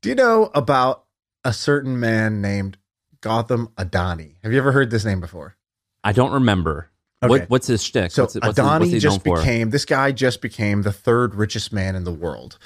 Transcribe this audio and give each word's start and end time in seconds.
Do 0.00 0.08
you 0.08 0.14
know 0.14 0.50
about 0.54 1.04
a 1.44 1.52
certain 1.52 1.98
man 1.98 2.40
named 2.40 2.78
Gautam 3.20 3.72
Adani? 3.72 4.36
Have 4.42 4.52
you 4.52 4.58
ever 4.58 4.70
heard 4.70 4.90
this 4.90 5.04
name 5.04 5.20
before? 5.20 5.56
I 6.04 6.12
don't 6.12 6.32
remember. 6.32 6.90
Okay. 7.20 7.28
What, 7.28 7.50
what's 7.50 7.66
his 7.66 7.82
shtick? 7.82 8.12
So 8.12 8.22
what's, 8.22 8.36
what's, 8.36 8.58
Adani 8.58 8.90
what's 8.92 9.02
just 9.02 9.24
became 9.24 9.70
this 9.70 9.84
guy 9.84 10.12
just 10.12 10.40
became 10.40 10.82
the 10.82 10.92
third 10.92 11.34
richest 11.34 11.72
man 11.72 11.96
in 11.96 12.04
the 12.04 12.12
world, 12.12 12.58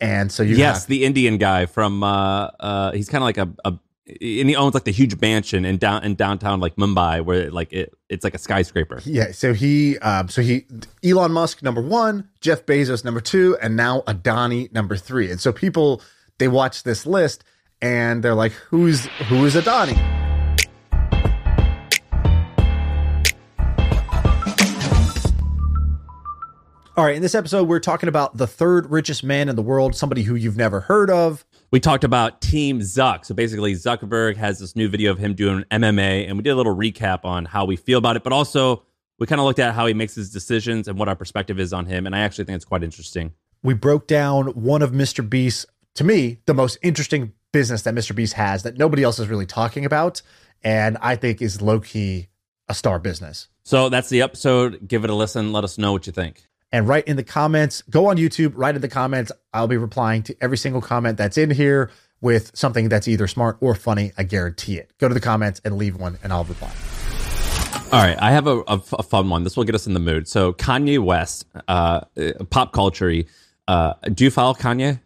and 0.00 0.32
so 0.32 0.42
you 0.42 0.56
yes, 0.56 0.84
have, 0.84 0.88
the 0.88 1.04
Indian 1.04 1.36
guy 1.36 1.66
from 1.66 2.02
uh, 2.02 2.46
uh, 2.58 2.92
he's 2.92 3.10
kind 3.10 3.22
of 3.22 3.26
like 3.26 3.36
a, 3.36 3.50
a 3.66 3.78
and 4.08 4.48
he 4.48 4.56
owns 4.56 4.72
like 4.72 4.84
the 4.84 4.92
huge 4.92 5.20
mansion 5.20 5.66
in 5.66 5.76
down 5.76 6.04
in 6.04 6.14
downtown 6.14 6.60
like 6.60 6.76
Mumbai 6.76 7.22
where 7.22 7.50
like 7.50 7.70
it 7.70 7.92
it's 8.08 8.24
like 8.24 8.34
a 8.34 8.38
skyscraper. 8.38 9.02
yeah. 9.04 9.32
So 9.32 9.52
he, 9.52 9.98
um, 9.98 10.30
so 10.30 10.40
he, 10.40 10.64
Elon 11.04 11.32
Musk 11.32 11.62
number 11.62 11.82
one, 11.82 12.30
Jeff 12.40 12.64
Bezos 12.64 13.04
number 13.04 13.20
two, 13.20 13.58
and 13.60 13.76
now 13.76 14.00
Adani 14.06 14.72
number 14.72 14.96
three. 14.96 15.30
And 15.30 15.38
so 15.38 15.52
people 15.52 16.00
they 16.38 16.48
watch 16.48 16.84
this 16.84 17.04
list 17.04 17.44
and 17.82 18.22
they're 18.22 18.34
like, 18.34 18.52
who's 18.52 19.06
who 19.28 19.44
is 19.44 19.54
Adani? 19.54 19.96
All 26.96 27.04
right, 27.04 27.14
in 27.14 27.22
this 27.22 27.36
episode, 27.36 27.68
we're 27.68 27.78
talking 27.78 28.08
about 28.08 28.36
the 28.36 28.48
third 28.48 28.90
richest 28.90 29.22
man 29.22 29.48
in 29.48 29.54
the 29.54 29.62
world, 29.62 29.94
somebody 29.94 30.24
who 30.24 30.34
you've 30.34 30.56
never 30.56 30.80
heard 30.80 31.10
of. 31.10 31.44
We 31.70 31.78
talked 31.78 32.02
about 32.02 32.40
Team 32.40 32.80
Zuck. 32.80 33.24
So 33.24 33.36
basically, 33.36 33.74
Zuckerberg 33.74 34.36
has 34.36 34.58
this 34.58 34.74
new 34.74 34.88
video 34.88 35.12
of 35.12 35.18
him 35.18 35.34
doing 35.34 35.64
MMA, 35.70 36.26
and 36.26 36.36
we 36.36 36.42
did 36.42 36.50
a 36.50 36.56
little 36.56 36.74
recap 36.74 37.24
on 37.24 37.44
how 37.44 37.66
we 37.66 37.76
feel 37.76 37.98
about 37.98 38.16
it, 38.16 38.24
but 38.24 38.32
also 38.32 38.82
we 39.20 39.28
kind 39.28 39.40
of 39.40 39.44
looked 39.44 39.60
at 39.60 39.74
how 39.74 39.86
he 39.86 39.94
makes 39.94 40.16
his 40.16 40.30
decisions 40.30 40.88
and 40.88 40.98
what 40.98 41.08
our 41.08 41.14
perspective 41.14 41.60
is 41.60 41.72
on 41.72 41.86
him. 41.86 42.04
And 42.04 42.16
I 42.16 42.20
actually 42.20 42.46
think 42.46 42.56
it's 42.56 42.64
quite 42.64 42.82
interesting. 42.82 43.32
We 43.62 43.74
broke 43.74 44.08
down 44.08 44.46
one 44.48 44.82
of 44.82 44.90
Mr. 44.90 45.28
Beast's, 45.28 45.66
to 45.98 46.04
me, 46.04 46.38
the 46.46 46.54
most 46.54 46.78
interesting 46.80 47.32
business 47.52 47.82
that 47.82 47.92
Mr. 47.94 48.14
Beast 48.14 48.34
has 48.34 48.62
that 48.62 48.78
nobody 48.78 49.02
else 49.02 49.18
is 49.18 49.26
really 49.26 49.46
talking 49.46 49.84
about, 49.84 50.22
and 50.62 50.96
I 51.00 51.16
think 51.16 51.42
is 51.42 51.60
low 51.60 51.80
key 51.80 52.28
a 52.68 52.74
star 52.74 53.00
business. 53.00 53.48
So 53.64 53.88
that's 53.88 54.08
the 54.08 54.22
episode. 54.22 54.86
Give 54.86 55.02
it 55.02 55.10
a 55.10 55.14
listen. 55.14 55.52
Let 55.52 55.64
us 55.64 55.76
know 55.76 55.90
what 55.92 56.06
you 56.06 56.12
think. 56.12 56.44
and 56.70 56.86
write 56.86 57.08
in 57.08 57.16
the 57.16 57.24
comments. 57.24 57.82
Go 57.90 58.06
on 58.06 58.16
YouTube, 58.16 58.52
write 58.54 58.76
in 58.76 58.80
the 58.80 58.88
comments. 58.88 59.32
I'll 59.52 59.66
be 59.66 59.76
replying 59.76 60.22
to 60.24 60.36
every 60.40 60.56
single 60.58 60.80
comment 60.82 61.16
that's 61.18 61.36
in 61.38 61.50
here 61.50 61.90
with 62.20 62.50
something 62.54 62.88
that's 62.88 63.08
either 63.08 63.26
smart 63.26 63.56
or 63.60 63.74
funny. 63.74 64.12
I 64.18 64.22
guarantee 64.22 64.76
it. 64.78 64.92
Go 64.98 65.08
to 65.08 65.14
the 65.14 65.20
comments 65.20 65.60
and 65.64 65.78
leave 65.78 65.96
one, 65.96 66.18
and 66.22 66.32
I'll 66.32 66.44
reply. 66.44 66.70
All 67.90 68.00
right, 68.02 68.20
I 68.20 68.30
have 68.32 68.46
a, 68.46 68.58
a, 68.68 68.82
a 68.92 69.02
fun 69.02 69.30
one. 69.30 69.42
This 69.44 69.56
will 69.56 69.64
get 69.64 69.74
us 69.74 69.86
in 69.86 69.94
the 69.94 70.00
mood. 70.00 70.28
So 70.28 70.52
Kanye 70.52 70.98
West, 70.98 71.46
uh, 71.66 72.02
pop 72.50 72.72
culture. 72.72 73.12
Uh, 73.66 73.94
do 74.14 74.24
you 74.24 74.30
follow 74.30 74.54
Kanye? 74.54 75.00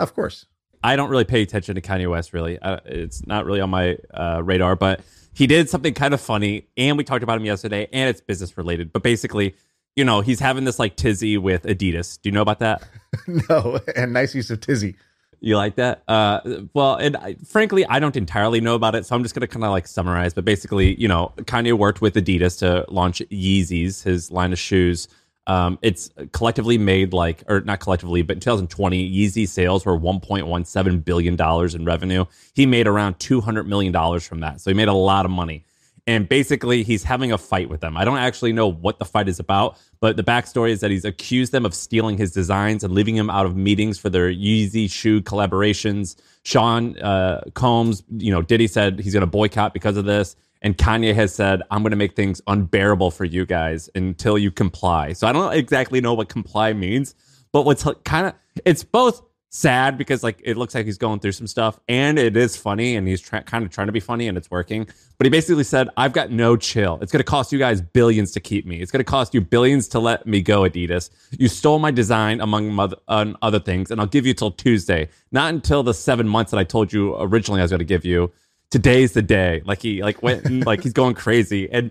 Of 0.00 0.14
course. 0.14 0.46
I 0.82 0.96
don't 0.96 1.10
really 1.10 1.24
pay 1.24 1.42
attention 1.42 1.74
to 1.74 1.80
Kanye 1.80 2.10
West. 2.10 2.32
Really, 2.32 2.58
uh, 2.58 2.78
it's 2.86 3.26
not 3.26 3.44
really 3.44 3.60
on 3.60 3.70
my 3.70 3.98
uh, 4.14 4.40
radar. 4.42 4.76
But 4.76 5.02
he 5.34 5.46
did 5.46 5.68
something 5.68 5.94
kind 5.94 6.14
of 6.14 6.20
funny, 6.20 6.68
and 6.76 6.96
we 6.96 7.04
talked 7.04 7.22
about 7.22 7.36
him 7.36 7.44
yesterday, 7.44 7.86
and 7.92 8.08
it's 8.08 8.20
business 8.20 8.56
related. 8.56 8.92
But 8.92 9.02
basically, 9.02 9.54
you 9.94 10.04
know, 10.04 10.22
he's 10.22 10.40
having 10.40 10.64
this 10.64 10.78
like 10.78 10.96
tizzy 10.96 11.36
with 11.36 11.64
Adidas. 11.64 12.20
Do 12.22 12.30
you 12.30 12.32
know 12.32 12.40
about 12.40 12.60
that? 12.60 12.82
no, 13.26 13.78
and 13.94 14.14
nice 14.14 14.34
use 14.34 14.50
of 14.50 14.60
Tizzy. 14.60 14.96
You 15.42 15.56
like 15.56 15.76
that? 15.76 16.02
Uh, 16.06 16.40
well, 16.74 16.96
and 16.96 17.16
I, 17.16 17.34
frankly, 17.46 17.86
I 17.86 17.98
don't 17.98 18.16
entirely 18.16 18.60
know 18.60 18.74
about 18.74 18.94
it, 18.94 19.06
so 19.06 19.14
I'm 19.14 19.22
just 19.22 19.34
gonna 19.34 19.46
kind 19.46 19.64
of 19.64 19.70
like 19.70 19.86
summarize. 19.86 20.32
But 20.32 20.46
basically, 20.46 20.98
you 21.00 21.08
know, 21.08 21.32
Kanye 21.38 21.74
worked 21.74 22.00
with 22.00 22.14
Adidas 22.14 22.58
to 22.60 22.86
launch 22.88 23.20
Yeezys, 23.30 24.02
his 24.02 24.30
line 24.30 24.52
of 24.52 24.58
shoes. 24.58 25.08
Um, 25.46 25.78
it's 25.82 26.10
collectively 26.32 26.78
made 26.78 27.12
like, 27.12 27.42
or 27.48 27.60
not 27.60 27.80
collectively, 27.80 28.22
but 28.22 28.36
in 28.36 28.40
2020, 28.40 29.10
Yeezy 29.10 29.48
sales 29.48 29.84
were 29.84 29.98
1.17 29.98 31.04
billion 31.04 31.36
dollars 31.36 31.74
in 31.74 31.84
revenue. 31.84 32.24
He 32.54 32.66
made 32.66 32.86
around 32.86 33.18
200 33.18 33.66
million 33.66 33.92
dollars 33.92 34.26
from 34.26 34.40
that, 34.40 34.60
so 34.60 34.70
he 34.70 34.74
made 34.74 34.88
a 34.88 34.94
lot 34.94 35.24
of 35.24 35.30
money. 35.30 35.64
And 36.06 36.28
basically, 36.28 36.82
he's 36.82 37.04
having 37.04 37.30
a 37.30 37.38
fight 37.38 37.68
with 37.68 37.80
them. 37.80 37.96
I 37.96 38.04
don't 38.04 38.18
actually 38.18 38.52
know 38.52 38.66
what 38.66 38.98
the 38.98 39.04
fight 39.04 39.28
is 39.28 39.38
about, 39.38 39.78
but 40.00 40.16
the 40.16 40.24
backstory 40.24 40.70
is 40.70 40.80
that 40.80 40.90
he's 40.90 41.04
accused 41.04 41.52
them 41.52 41.66
of 41.66 41.74
stealing 41.74 42.16
his 42.16 42.32
designs 42.32 42.82
and 42.82 42.94
leaving 42.94 43.16
him 43.16 43.30
out 43.30 43.46
of 43.46 43.54
meetings 43.56 43.98
for 43.98 44.08
their 44.08 44.30
Yeezy 44.30 44.90
shoe 44.90 45.20
collaborations. 45.20 46.16
Sean 46.42 46.98
uh, 46.98 47.42
Combs, 47.54 48.02
you 48.16 48.32
know, 48.32 48.42
Diddy 48.42 48.66
said 48.66 48.98
he's 48.98 49.12
going 49.12 49.20
to 49.20 49.26
boycott 49.26 49.74
because 49.74 49.96
of 49.96 50.04
this. 50.04 50.36
And 50.62 50.76
Kanye 50.76 51.14
has 51.14 51.34
said, 51.34 51.62
I'm 51.70 51.82
going 51.82 51.90
to 51.90 51.96
make 51.96 52.14
things 52.14 52.40
unbearable 52.46 53.10
for 53.10 53.24
you 53.24 53.46
guys 53.46 53.88
until 53.94 54.36
you 54.36 54.50
comply. 54.50 55.14
So 55.14 55.26
I 55.26 55.32
don't 55.32 55.52
exactly 55.54 56.00
know 56.00 56.14
what 56.14 56.28
comply 56.28 56.72
means, 56.72 57.14
but 57.52 57.64
what's 57.64 57.86
kind 58.04 58.26
of, 58.26 58.34
it's 58.64 58.84
both 58.84 59.22
sad 59.52 59.98
because 59.98 60.22
like 60.22 60.40
it 60.44 60.56
looks 60.56 60.74
like 60.74 60.86
he's 60.86 60.96
going 60.96 61.18
through 61.18 61.32
some 61.32 61.46
stuff 61.46 61.78
and 61.88 62.18
it 62.20 62.36
is 62.36 62.56
funny 62.56 62.94
and 62.94 63.08
he's 63.08 63.20
try- 63.20 63.42
kind 63.42 63.64
of 63.64 63.70
trying 63.70 63.88
to 63.88 63.92
be 63.92 63.98
funny 64.00 64.28
and 64.28 64.38
it's 64.38 64.50
working. 64.50 64.86
But 65.18 65.26
he 65.26 65.30
basically 65.30 65.64
said 65.64 65.88
i've 65.96 66.12
got 66.12 66.30
no 66.30 66.56
chill. 66.56 66.98
It's 67.02 67.10
going 67.10 67.18
to 67.18 67.24
cost 67.24 67.52
you 67.52 67.58
guys 67.58 67.80
billions 67.80 68.30
to 68.32 68.40
keep 68.40 68.64
me. 68.64 68.80
It's 68.80 68.92
going 68.92 69.00
to 69.00 69.10
cost 69.10 69.34
you 69.34 69.40
billions 69.40 69.88
to 69.88 69.98
let 69.98 70.24
me 70.24 70.40
go 70.40 70.62
adidas. 70.62 71.10
You 71.32 71.48
stole 71.48 71.80
my 71.80 71.90
design 71.90 72.40
among 72.40 72.72
mother- 72.72 72.96
uh, 73.08 73.32
other 73.42 73.58
things 73.58 73.90
and 73.90 74.00
i'll 74.00 74.06
give 74.06 74.24
you 74.24 74.34
till 74.34 74.52
tuesday. 74.52 75.08
Not 75.32 75.52
until 75.52 75.82
the 75.82 75.94
seven 75.94 76.28
months 76.28 76.52
that 76.52 76.58
i 76.58 76.64
told 76.64 76.92
you 76.92 77.16
originally 77.16 77.60
i 77.60 77.64
was 77.64 77.72
going 77.72 77.80
to 77.80 77.84
give 77.84 78.04
you 78.04 78.30
today's 78.70 79.12
the 79.12 79.22
day. 79.22 79.62
Like 79.64 79.82
he 79.82 80.02
like 80.02 80.22
went 80.22 80.44
and, 80.44 80.64
like 80.66 80.82
he's 80.82 80.92
going 80.92 81.14
crazy. 81.14 81.70
And 81.70 81.90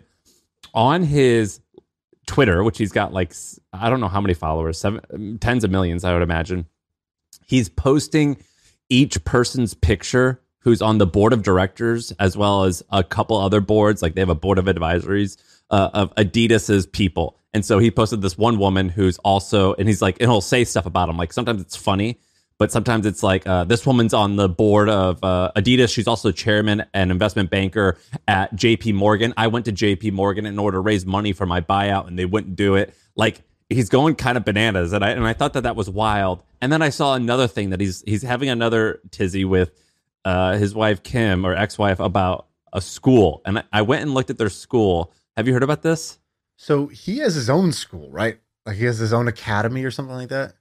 on 0.74 1.04
his 1.04 1.62
twitter 2.28 2.64
which 2.64 2.78
he's 2.78 2.92
got 2.92 3.12
like 3.12 3.34
I 3.74 3.90
don't 3.90 4.00
know 4.00 4.08
how 4.08 4.22
many 4.22 4.36
followers 4.36 4.78
seven 4.78 5.40
tens 5.40 5.64
of 5.64 5.72
millions 5.72 6.04
i 6.04 6.14
would 6.14 6.22
imagine 6.22 6.68
he's 7.48 7.70
posting 7.70 8.38
each 8.90 9.24
person's 9.24 9.74
picture 9.74 10.40
who's 10.60 10.82
on 10.82 10.98
the 10.98 11.08
board 11.08 11.34
of 11.34 11.42
directors 11.42 12.12
as 12.20 12.36
well 12.36 12.64
as 12.64 12.84
a 12.92 13.04
couple 13.04 13.38
other 13.38 13.62
boards. 13.62 14.02
Like 14.02 14.16
they 14.16 14.22
have 14.22 14.30
a 14.30 14.36
board 14.36 14.58
of 14.58 14.66
advisories 14.66 15.38
uh, 15.70 15.90
of 15.94 16.14
adidas's 16.16 16.86
people. 16.86 17.38
And 17.54 17.66
so 17.66 17.80
he 17.80 17.90
posted 17.90 18.22
this 18.22 18.38
one 18.38 18.60
woman 18.60 18.90
who's 18.90 19.18
also 19.20 19.74
and 19.76 19.88
he's 19.88 20.02
like 20.02 20.18
and 20.20 20.30
he'll 20.30 20.42
say 20.42 20.64
stuff 20.64 20.86
about 20.86 21.10
him. 21.10 21.18
like 21.18 21.34
sometimes 21.34 21.62
it's 21.62 21.76
funny 21.76 22.20
but 22.60 22.72
sometimes 22.72 23.08
it's 23.08 23.24
like 23.24 23.48
uh, 23.48 23.64
this 23.64 23.88
woman's 23.88 24.14
on 24.14 24.36
the 24.36 24.48
board 24.48 24.90
of 24.90 25.24
uh, 25.24 25.52
adidas 25.56 25.92
she's 25.92 26.08
also 26.08 26.32
chairman 26.32 26.86
and 26.94 27.10
investment 27.10 27.50
banker 27.50 27.98
at 28.28 28.56
jp 28.56 28.94
morgan 28.94 29.34
i 29.38 29.48
went 29.48 29.66
to 29.66 29.72
jp 29.72 30.12
morgan 30.12 30.46
in 30.46 30.60
order 30.60 30.78
to 30.78 30.82
raise 30.82 31.06
money 31.06 31.34
for 31.34 31.48
my 31.48 31.60
buyout 31.60 32.08
and 32.08 32.20
they 32.20 32.26
wouldn't 32.26 32.56
do 32.56 32.76
it 32.76 32.94
like 33.16 33.42
he's 33.70 33.90
going 33.90 34.16
kind 34.16 34.38
of 34.38 34.44
bananas 34.44 34.94
and 34.94 35.04
I 35.04 35.12
and 35.12 35.26
I 35.26 35.34
thought 35.34 35.54
that 35.54 35.62
that 35.62 35.76
was 35.76 35.90
wild. 35.90 36.44
And 36.62 36.72
then 36.72 36.82
I 36.82 36.90
saw 36.90 37.14
another 37.14 37.48
thing 37.48 37.70
that 37.70 37.80
he's 37.80 38.04
he's 38.06 38.24
having 38.24 38.50
another 38.50 39.00
tizzy 39.12 39.46
with 39.46 39.72
uh, 40.26 40.58
his 40.58 40.76
wife 40.76 41.04
Kim 41.04 41.46
or 41.46 41.56
ex-wife 41.56 42.00
about 42.00 42.48
a 42.74 42.82
school. 42.82 43.42
And 43.46 43.60
I, 43.60 43.64
I 43.72 43.82
went 43.84 44.02
and 44.02 44.14
looked 44.14 44.30
at 44.30 44.38
their 44.38 44.50
school. 44.50 45.14
Have 45.38 45.48
you 45.48 45.54
heard 45.54 45.64
about 45.64 45.82
this? 45.82 46.20
So 46.58 46.88
he 46.88 47.20
has 47.20 47.36
his 47.36 47.50
own 47.50 47.72
school, 47.72 48.12
right? 48.12 48.40
Like 48.66 48.76
he 48.76 48.86
has 48.86 48.98
his 48.98 49.14
own 49.14 49.28
academy 49.28 49.84
or 49.86 49.92
something 49.92 50.16
like 50.16 50.30
that. 50.30 50.56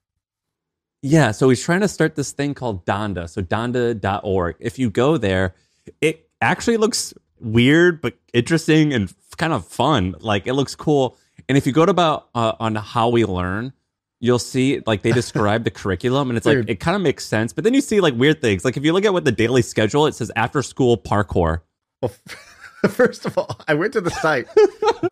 Yeah, 1.02 1.30
so 1.30 1.48
he's 1.48 1.62
trying 1.62 1.80
to 1.80 1.88
start 1.88 2.16
this 2.16 2.32
thing 2.32 2.54
called 2.54 2.84
Donda. 2.84 3.28
So 3.28 3.42
donda.org. 3.42 4.56
If 4.58 4.78
you 4.78 4.90
go 4.90 5.16
there, 5.16 5.54
it 6.00 6.28
actually 6.40 6.76
looks 6.76 7.14
weird 7.40 8.00
but 8.00 8.14
interesting 8.32 8.92
and 8.92 9.12
kind 9.36 9.52
of 9.52 9.66
fun. 9.66 10.16
Like 10.20 10.46
it 10.46 10.54
looks 10.54 10.74
cool. 10.74 11.16
And 11.48 11.56
if 11.56 11.66
you 11.66 11.72
go 11.72 11.86
to 11.86 11.90
about 11.90 12.28
uh, 12.34 12.52
on 12.60 12.74
how 12.74 13.08
we 13.08 13.24
learn, 13.24 13.72
you'll 14.20 14.38
see 14.38 14.82
like 14.86 15.02
they 15.02 15.12
describe 15.12 15.64
the 15.64 15.70
curriculum 15.70 16.30
and 16.30 16.36
it's 16.36 16.44
Dude. 16.44 16.66
like 16.66 16.68
it 16.68 16.80
kind 16.80 16.96
of 16.96 17.02
makes 17.02 17.24
sense. 17.24 17.52
But 17.52 17.64
then 17.64 17.74
you 17.74 17.80
see 17.80 18.00
like 18.00 18.14
weird 18.14 18.40
things. 18.40 18.64
Like 18.64 18.76
if 18.76 18.84
you 18.84 18.92
look 18.92 19.04
at 19.04 19.12
what 19.12 19.24
the 19.24 19.32
daily 19.32 19.62
schedule, 19.62 20.06
it 20.06 20.14
says 20.14 20.30
after 20.36 20.62
school 20.62 20.98
parkour. 20.98 21.60
Well, 22.02 22.12
first 22.88 23.24
of 23.24 23.38
all, 23.38 23.60
I 23.66 23.74
went 23.74 23.92
to 23.94 24.00
the 24.00 24.10
site 24.10 24.46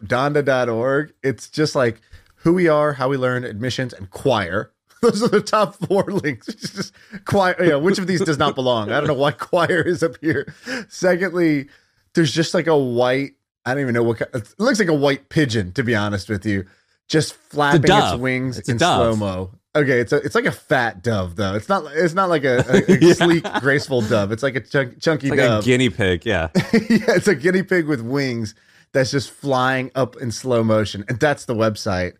donda.org. 0.05 1.15
It's 1.23 1.49
just 1.49 1.75
like 1.75 2.01
who 2.37 2.53
we 2.53 2.69
are, 2.69 2.93
how 2.93 3.09
we 3.09 3.17
learn, 3.17 3.45
admissions, 3.45 3.93
and 3.93 4.11
choir. 4.11 4.73
Those 5.11 5.23
are 5.23 5.29
the 5.29 5.41
top 5.41 5.75
four 5.77 6.05
links. 6.05 6.49
It's 6.57 6.73
just 6.75 6.93
choir. 7.25 7.55
You 7.63 7.69
know, 7.71 7.79
which 7.79 7.99
of 7.99 8.07
these 8.07 8.21
does 8.21 8.39
not 8.39 8.55
belong? 8.55 8.91
I 8.91 8.99
don't 8.99 9.07
know 9.07 9.15
why 9.15 9.33
choir 9.33 9.83
is 9.83 10.03
up 10.03 10.17
here. 10.21 10.53
Secondly, 10.89 11.69
there's 12.15 12.33
just 12.33 12.55
like 12.55 12.67
a 12.67 12.77
white. 12.77 13.33
I 13.65 13.75
don't 13.75 13.83
even 13.83 13.95
know 13.95 14.03
what. 14.03 14.21
It 14.21 14.55
looks 14.59 14.79
like 14.79 14.89
a 14.89 14.95
white 14.95 15.29
pigeon, 15.29 15.73
to 15.73 15.83
be 15.83 15.95
honest 15.95 16.29
with 16.29 16.45
you, 16.47 16.67
just 17.09 17.35
flapping 17.35 17.83
its 17.85 18.17
wings 18.17 18.59
It's 18.59 18.69
in 18.69 18.79
slow 18.79 19.17
mo. 19.17 19.51
Okay, 19.77 20.01
it's 20.01 20.13
a 20.13 20.17
it's 20.17 20.35
like 20.35 20.47
a 20.47 20.53
fat 20.53 21.03
dove 21.03 21.37
though. 21.37 21.55
It's 21.55 21.69
not 21.69 21.85
it's 21.95 22.15
not 22.15 22.31
like 22.31 22.45
a, 22.45 22.65
a, 22.69 22.93
a 22.95 22.99
Yeah. 23.01 23.13
sleek, 23.13 23.45
graceful 23.61 24.01
dove. 24.01 24.33
It's 24.33 24.43
like 24.43 24.57
a 24.57 24.61
chunk, 24.61 25.01
chunky 25.03 25.29
like 25.29 25.39
dove 25.39 25.63
a 25.63 25.67
guinea 25.67 25.91
pig. 25.91 26.25
Yeah. 26.25 26.49
yeah, 26.73 27.13
it's 27.13 27.29
a 27.29 27.35
guinea 27.35 27.63
pig 27.63 27.87
with 27.87 28.01
wings 28.01 28.55
that's 28.93 29.11
just 29.11 29.31
flying 29.31 29.91
up 29.95 30.17
in 30.17 30.31
slow 30.33 30.65
motion. 30.65 31.05
And 31.09 31.21
that's 31.21 31.45
the 31.45 31.55
website. 31.55 32.15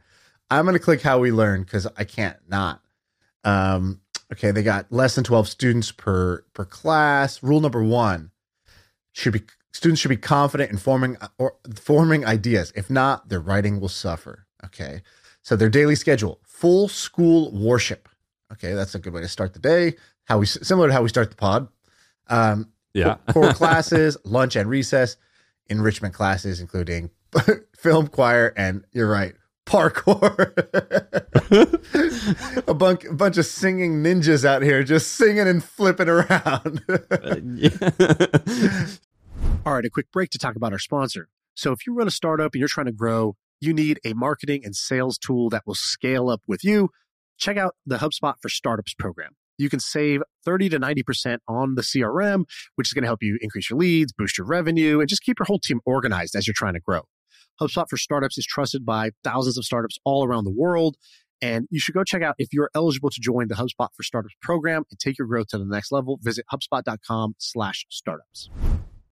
I'm 0.51 0.65
going 0.65 0.75
to 0.75 0.79
click 0.83 1.03
how 1.03 1.19
we 1.19 1.31
learn 1.33 1.63
because 1.63 1.87
I 1.97 2.05
can't 2.05 2.37
not. 2.49 2.81
Um, 3.45 4.01
okay, 4.33 4.51
they 4.51 4.63
got 4.63 4.91
less 4.93 5.15
than 5.15 5.25
12 5.25 5.49
students 5.49 5.93
per 5.93 6.45
per 6.55 6.65
class. 6.65 7.43
Rule 7.43 7.61
number 7.61 7.83
one 7.83 8.31
should 9.13 9.33
be 9.33 9.43
students 9.73 10.01
should 10.01 10.09
be 10.09 10.17
confident 10.17 10.71
in 10.71 10.79
forming 10.79 11.17
or 11.39 11.57
forming 11.75 12.25
ideas. 12.27 12.73
If 12.77 12.91
not, 12.91 13.29
their 13.29 13.41
writing 13.41 13.81
will 13.81 13.89
suffer. 13.89 14.47
Okay. 14.65 15.03
So 15.43 15.55
their 15.55 15.69
daily 15.69 15.95
schedule, 15.95 16.41
full 16.45 16.89
school 16.89 17.53
worship. 17.53 18.09
Okay, 18.53 18.75
that's 18.75 18.95
a 18.95 18.99
good 18.99 19.13
way 19.13 19.21
to 19.21 19.29
start 19.29 19.53
the 19.53 19.59
day. 19.61 19.95
how 20.25 20.39
we 20.39 20.47
similar 20.47 20.89
to 20.89 20.93
how 20.93 21.03
we 21.03 21.09
start 21.09 21.31
the 21.31 21.37
pod. 21.37 21.69
Um, 22.29 22.73
Yeah. 22.95 23.17
core 23.33 23.53
classes, 23.53 24.17
lunch 24.25 24.57
and 24.57 24.69
recess, 24.69 25.17
enrichment 25.69 26.15
classes, 26.15 26.61
including 26.61 27.11
film 27.77 28.09
choir, 28.09 28.53
and 28.57 28.85
you're 28.93 29.09
right, 29.11 29.35
parkour. 29.67 30.53
a, 32.67 32.75
bunch, 32.75 33.05
a 33.05 33.13
bunch 33.13 33.37
of 33.37 33.47
singing 33.47 34.03
ninjas 34.03 34.45
out 34.45 34.63
here 34.63 34.83
just 34.83 35.13
singing 35.13 35.47
and 35.47 35.63
flipping 35.63 36.09
around. 36.09 36.83
All 39.67 39.75
right, 39.75 39.85
a 39.85 39.91
quick 39.91 40.11
break 40.13 40.31
to 40.31 40.39
talk 40.39 40.57
about 40.57 40.73
our 40.73 40.79
sponsor. 40.79 41.29
So, 41.55 41.73
if 41.73 41.87
you 41.87 41.95
run 41.95 42.07
a 42.07 42.11
startup 42.11 42.55
and 42.55 42.61
you're 42.61 42.69
trying 42.69 42.87
to 42.87 42.93
grow, 42.93 43.37
you 43.61 43.73
need 43.73 44.01
a 44.05 44.15
marketing 44.15 44.63
and 44.65 44.75
sales 44.75 45.19
tool 45.19 45.51
that 45.51 45.63
will 45.67 45.75
scale 45.75 46.29
up 46.29 46.43
with 46.47 46.65
you. 46.65 46.91
Check 47.39 47.57
out 47.57 47.75
the 47.85 47.99
HubSpot 47.99 48.35
for 48.41 48.49
Startups 48.49 48.95
program. 48.95 49.33
You 49.59 49.71
can 49.71 49.81
save 49.81 50.23
30 50.45 50.71
to 50.71 50.81
90% 50.81 51.39
on 51.49 51.75
the 51.75 51.83
CRM, 51.83 52.45
which 52.75 52.89
is 52.89 52.93
going 52.93 53.03
to 53.03 53.09
help 53.09 53.23
you 53.23 53.39
increase 53.41 53.71
your 53.71 53.79
leads, 53.79 54.13
boost 54.13 54.37
your 54.37 54.47
revenue, 54.47 55.01
and 55.01 55.09
just 55.09 55.23
keep 55.23 55.39
your 55.39 55.47
whole 55.47 55.59
team 55.59 55.81
organized 55.87 56.37
as 56.37 56.47
you're 56.47 56.55
trying 56.55 56.75
to 56.75 56.81
grow. 56.81 57.03
HubSpot 57.61 57.89
for 57.89 57.97
Startups 57.97 58.39
is 58.39 58.47
trusted 58.47 58.85
by 58.85 59.11
thousands 59.25 59.59
of 59.59 59.65
startups 59.65 59.99
all 60.05 60.25
around 60.25 60.45
the 60.45 60.51
world. 60.51 60.97
And 61.43 61.67
you 61.71 61.79
should 61.79 61.95
go 61.95 62.03
check 62.03 62.23
out 62.23 62.35
if 62.39 62.49
you're 62.53 62.71
eligible 62.75 63.11
to 63.11 63.21
join 63.21 63.49
the 63.49 63.55
HubSpot 63.55 63.89
for 63.95 64.03
Startups 64.03 64.35
program 64.41 64.85
and 64.91 64.99
take 64.99 65.19
your 65.19 65.29
growth 65.29 65.49
to 65.49 65.59
the 65.59 65.67
next 65.67 65.93
level. 65.93 66.19
Visit 66.23 66.47
HubSpot.com 66.53 67.35
slash 67.39 67.87
startups. 67.91 68.49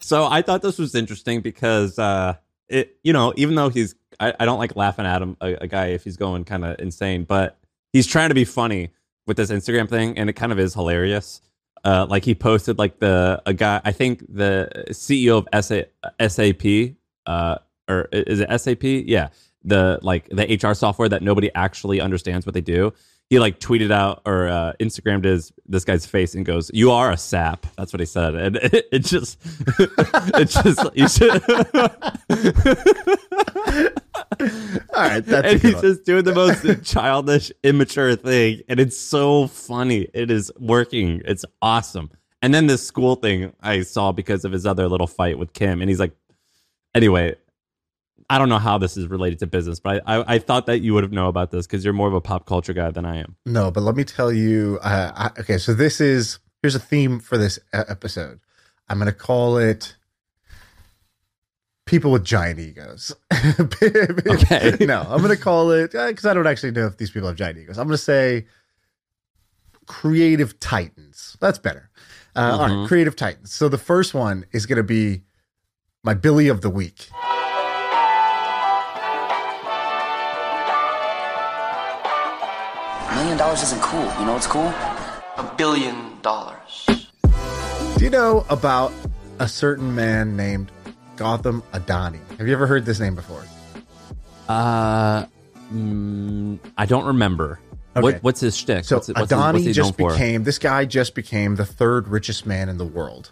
So 0.01 0.25
I 0.27 0.43
thought 0.43 0.63
this 0.63 0.79
was 0.79 0.95
interesting 0.95 1.41
because 1.41 1.99
uh 1.99 2.35
it 2.69 2.97
you 3.03 3.13
know, 3.13 3.33
even 3.37 3.55
though 3.55 3.69
he's 3.69 3.95
I, 4.21 4.35
I 4.39 4.45
don't 4.45 4.59
like 4.59 4.77
laughing 4.77 5.07
at 5.07 5.23
him 5.23 5.37
a, 5.41 5.55
a 5.63 5.67
guy 5.67 5.87
if 5.87 6.05
he's 6.05 6.17
going 6.17 6.45
kind 6.45 6.65
of 6.65 6.79
insane, 6.81 7.25
but 7.25 7.59
he's 7.93 8.07
trying 8.07 8.29
to 8.29 8.35
be 8.35 8.45
funny 8.45 8.91
with 9.27 9.37
this 9.37 9.51
Instagram 9.51 9.89
thing 9.89 10.19
and 10.19 10.29
it 10.31 10.35
kind 10.35 10.53
of 10.53 10.59
is 10.59 10.75
hilarious. 10.75 11.41
Uh 11.85 12.07
like 12.09 12.25
he 12.25 12.35
posted 12.35 12.79
like 12.79 13.01
the 13.01 13.43
a 13.47 13.53
guy 13.53 13.81
I 13.85 13.93
think 13.93 14.25
the 14.29 14.85
CEO 14.91 15.45
of 15.45 15.65
SA, 15.65 15.83
SAP 16.29 16.97
uh 17.27 17.59
or 17.89 18.09
is 18.13 18.41
it 18.41 18.61
SAP? 18.61 18.83
Yeah. 18.83 19.29
The 19.65 20.01
like 20.03 20.29
the 20.29 20.59
HR 20.61 20.75
software 20.75 21.09
that 21.09 21.23
nobody 21.23 21.51
actually 21.55 22.01
understands 22.01 22.47
what 22.47 22.55
they 22.55 22.61
do 22.61 22.93
he 23.33 23.39
like 23.39 23.59
tweeted 23.61 23.91
out 23.91 24.21
or 24.27 24.47
uh, 24.47 24.75
Instagrammed 24.79 25.25
his 25.25 25.55
this 25.67 25.87
guy's 25.87 26.05
face 26.05 26.35
and 26.35 26.45
goes, 26.45 26.71
"You 26.75 26.91
are 26.91 27.11
a 27.11 27.17
sap." 27.17 27.65
That's 27.79 27.91
what 27.91 28.01
he 28.01 28.05
said, 28.05 28.35
and 28.35 28.57
it, 28.57 28.89
it 28.93 28.99
just, 28.99 29.39
it 29.79 30.51
just, 30.51 30.95
you 30.95 31.09
should. 31.09 31.31
All 34.95 35.03
right, 35.03 35.25
that's 35.25 35.47
and 35.47 35.63
he's 35.63 35.73
one. 35.73 35.83
just 35.83 36.05
doing 36.05 36.25
the 36.25 36.35
most 36.35 36.85
childish, 36.85 37.51
immature 37.63 38.17
thing, 38.17 38.61
and 38.69 38.79
it's 38.79 38.99
so 38.99 39.47
funny. 39.47 40.09
It 40.13 40.31
is 40.31 40.53
working. 40.59 41.23
It's 41.25 41.47
awesome. 41.63 42.11
And 42.43 42.53
then 42.53 42.67
this 42.67 42.87
school 42.87 43.15
thing 43.15 43.55
I 43.63 43.81
saw 43.81 44.13
because 44.13 44.45
of 44.45 44.53
his 44.53 44.67
other 44.67 44.89
little 44.89 45.07
fight 45.07 45.39
with 45.39 45.55
Kim, 45.55 45.81
and 45.81 45.89
he's 45.89 46.01
like, 46.01 46.13
anyway. 46.95 47.37
I 48.33 48.39
don't 48.39 48.49
know 48.49 48.59
how 48.59 48.79
this 48.79 48.97
is 48.97 49.07
related 49.09 49.39
to 49.41 49.47
business, 49.47 49.79
but 49.81 50.03
I, 50.07 50.17
I, 50.17 50.35
I 50.35 50.39
thought 50.39 50.67
that 50.67 50.79
you 50.81 50.95
would 50.95 51.03
have 51.05 51.13
known 51.13 51.29
about 51.29 51.51
this 51.51 51.67
because 51.67 51.85
you're 51.85 51.93
more 51.93 52.09
of 52.09 52.15
a 52.15 52.21
pop 52.21 52.47
culture 52.47 52.73
guy 52.73 52.91
than 52.91 53.05
I 53.05 53.19
am. 53.19 53.37
No, 53.45 53.71
but 53.71 53.83
let 53.83 53.95
me 53.95 54.05
tell 54.05 54.33
you. 54.33 54.79
Uh, 54.83 55.13
I, 55.15 55.41
okay, 55.41 55.59
so 55.59 55.75
this 55.75 56.01
is 56.01 56.39
here's 56.63 56.75
a 56.75 56.81
theme 56.81 57.21
for 57.21 57.37
this 57.37 57.59
episode. 57.73 58.41
I'm 58.89 58.99
going 58.99 59.07
to 59.11 59.13
call 59.19 59.59
it 59.59 59.97
people 61.85 62.11
with 62.11 62.25
giant 62.25 62.59
egos. 62.59 63.13
Okay. 63.83 64.77
no, 64.87 65.01
I'm 65.09 65.19
going 65.21 65.37
to 65.37 65.43
call 65.43 65.71
it 65.73 65.93
because 65.93 66.25
I 66.25 66.33
don't 66.33 66.47
actually 66.47 66.71
know 66.73 66.87
if 66.87 66.97
these 66.97 67.11
people 67.11 67.29
have 67.29 67.37
giant 67.37 67.59
egos. 67.59 67.77
I'm 67.79 67.87
going 67.87 67.97
to 67.97 68.03
say 68.03 68.47
creative 69.87 70.59
titans. 70.61 71.37
That's 71.41 71.59
better. 71.59 71.91
Uh, 72.35 72.39
All 72.53 72.59
right, 72.61 72.71
Mhm. 72.71 72.89
creative 72.89 73.17
titans. 73.17 73.53
So 73.53 73.69
the 73.69 73.79
first 73.79 74.15
one 74.15 74.47
is 74.53 74.65
going 74.67 74.77
to 74.79 74.83
be 74.83 75.23
my 76.03 76.15
Billy 76.15 76.49
of 76.49 76.61
the 76.63 76.71
week. 76.71 77.09
Million 83.33 83.47
dollars 83.47 83.63
isn't 83.63 83.81
cool. 83.81 84.05
You 84.21 84.27
know 84.27 84.35
what's 84.35 84.47
cool? 84.47 84.67
A 84.67 85.55
billion 85.57 86.21
dollars. 86.21 86.87
Do 87.97 88.05
you 88.05 88.11
know 88.11 88.45
about 88.51 88.93
a 89.39 89.49
certain 89.49 89.95
man 89.95 90.37
named 90.37 90.71
Gautam 91.17 91.63
Adani? 91.73 92.21
Have 92.37 92.47
you 92.47 92.53
ever 92.53 92.67
heard 92.67 92.85
this 92.85 93.01
name 93.01 93.15
before? 93.15 93.43
Uh, 94.51 95.25
mm, 95.73 96.59
I 96.77 96.85
don't 96.85 97.07
remember. 97.07 97.59
Okay. 97.97 98.03
What 98.03 98.23
what's 98.23 98.41
his 98.41 98.55
shtick? 98.55 98.85
So 98.85 98.97
what's, 98.97 99.09
it- 99.09 99.17
what's 99.17 99.31
his- 99.31 99.41
Adani 99.41 99.65
what's 99.65 99.77
just 99.77 99.97
became 99.97 100.45
this 100.45 100.59
guy 100.59 100.85
just 100.85 101.15
became 101.15 101.57
the 101.57 101.65
third 101.65 102.09
richest 102.09 102.45
man 102.45 102.69
in 102.69 102.77
the 102.77 102.85
world, 102.85 103.31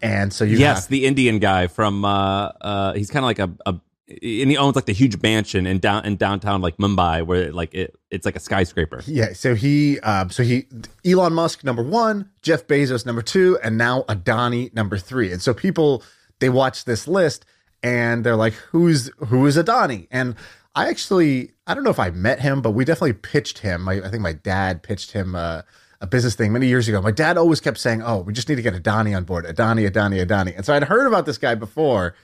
and 0.00 0.32
so 0.32 0.44
you 0.44 0.58
yes, 0.58 0.82
have, 0.82 0.90
the 0.90 1.06
Indian 1.06 1.40
guy 1.40 1.66
from 1.66 2.04
uh 2.04 2.52
uh 2.60 2.92
he's 2.92 3.10
kind 3.10 3.24
of 3.24 3.26
like 3.26 3.40
a, 3.40 3.50
a 3.66 3.74
and 4.10 4.50
he 4.50 4.56
owns 4.56 4.76
like 4.76 4.86
the 4.86 4.92
huge 4.92 5.20
mansion 5.22 5.66
in 5.66 5.78
down 5.78 6.04
in 6.04 6.16
downtown 6.16 6.60
like 6.60 6.76
Mumbai 6.78 7.24
where 7.24 7.52
like 7.52 7.72
it 7.74 7.94
it's 8.10 8.26
like 8.26 8.36
a 8.36 8.40
skyscraper. 8.40 9.02
yeah. 9.06 9.32
So 9.32 9.54
he 9.54 10.00
um, 10.00 10.30
so 10.30 10.42
he 10.42 10.66
Elon 11.04 11.32
Musk 11.32 11.64
number 11.64 11.82
one, 11.82 12.30
Jeff 12.42 12.66
Bezos 12.66 13.06
number 13.06 13.22
two, 13.22 13.58
and 13.62 13.78
now 13.78 14.02
Adani 14.02 14.74
number 14.74 14.98
three. 14.98 15.32
And 15.32 15.40
so 15.40 15.54
people 15.54 16.02
they 16.40 16.48
watch 16.48 16.84
this 16.84 17.06
list 17.06 17.44
and 17.82 18.24
they're 18.24 18.36
like, 18.36 18.54
who's 18.54 19.10
who 19.18 19.46
is 19.46 19.56
Adani? 19.56 20.08
And 20.10 20.34
I 20.74 20.88
actually 20.88 21.52
I 21.66 21.74
don't 21.74 21.84
know 21.84 21.90
if 21.90 22.00
I 22.00 22.10
met 22.10 22.40
him, 22.40 22.62
but 22.62 22.72
we 22.72 22.84
definitely 22.84 23.14
pitched 23.14 23.58
him. 23.58 23.88
I, 23.88 24.02
I 24.04 24.08
think 24.08 24.22
my 24.22 24.32
dad 24.32 24.82
pitched 24.82 25.12
him. 25.12 25.34
Uh, 25.34 25.62
a 26.02 26.06
business 26.06 26.34
thing 26.34 26.50
many 26.50 26.66
years 26.66 26.88
ago. 26.88 27.02
My 27.02 27.10
dad 27.10 27.36
always 27.36 27.60
kept 27.60 27.76
saying, 27.76 28.02
"Oh, 28.02 28.20
we 28.20 28.32
just 28.32 28.48
need 28.48 28.56
to 28.56 28.62
get 28.62 28.72
Adani 28.72 29.14
on 29.14 29.24
board. 29.24 29.44
Adani, 29.44 29.86
Adani, 29.86 30.24
Adani." 30.24 30.56
And 30.56 30.64
so 30.64 30.72
I'd 30.72 30.84
heard 30.84 31.06
about 31.06 31.26
this 31.26 31.36
guy 31.36 31.54
before, 31.54 32.14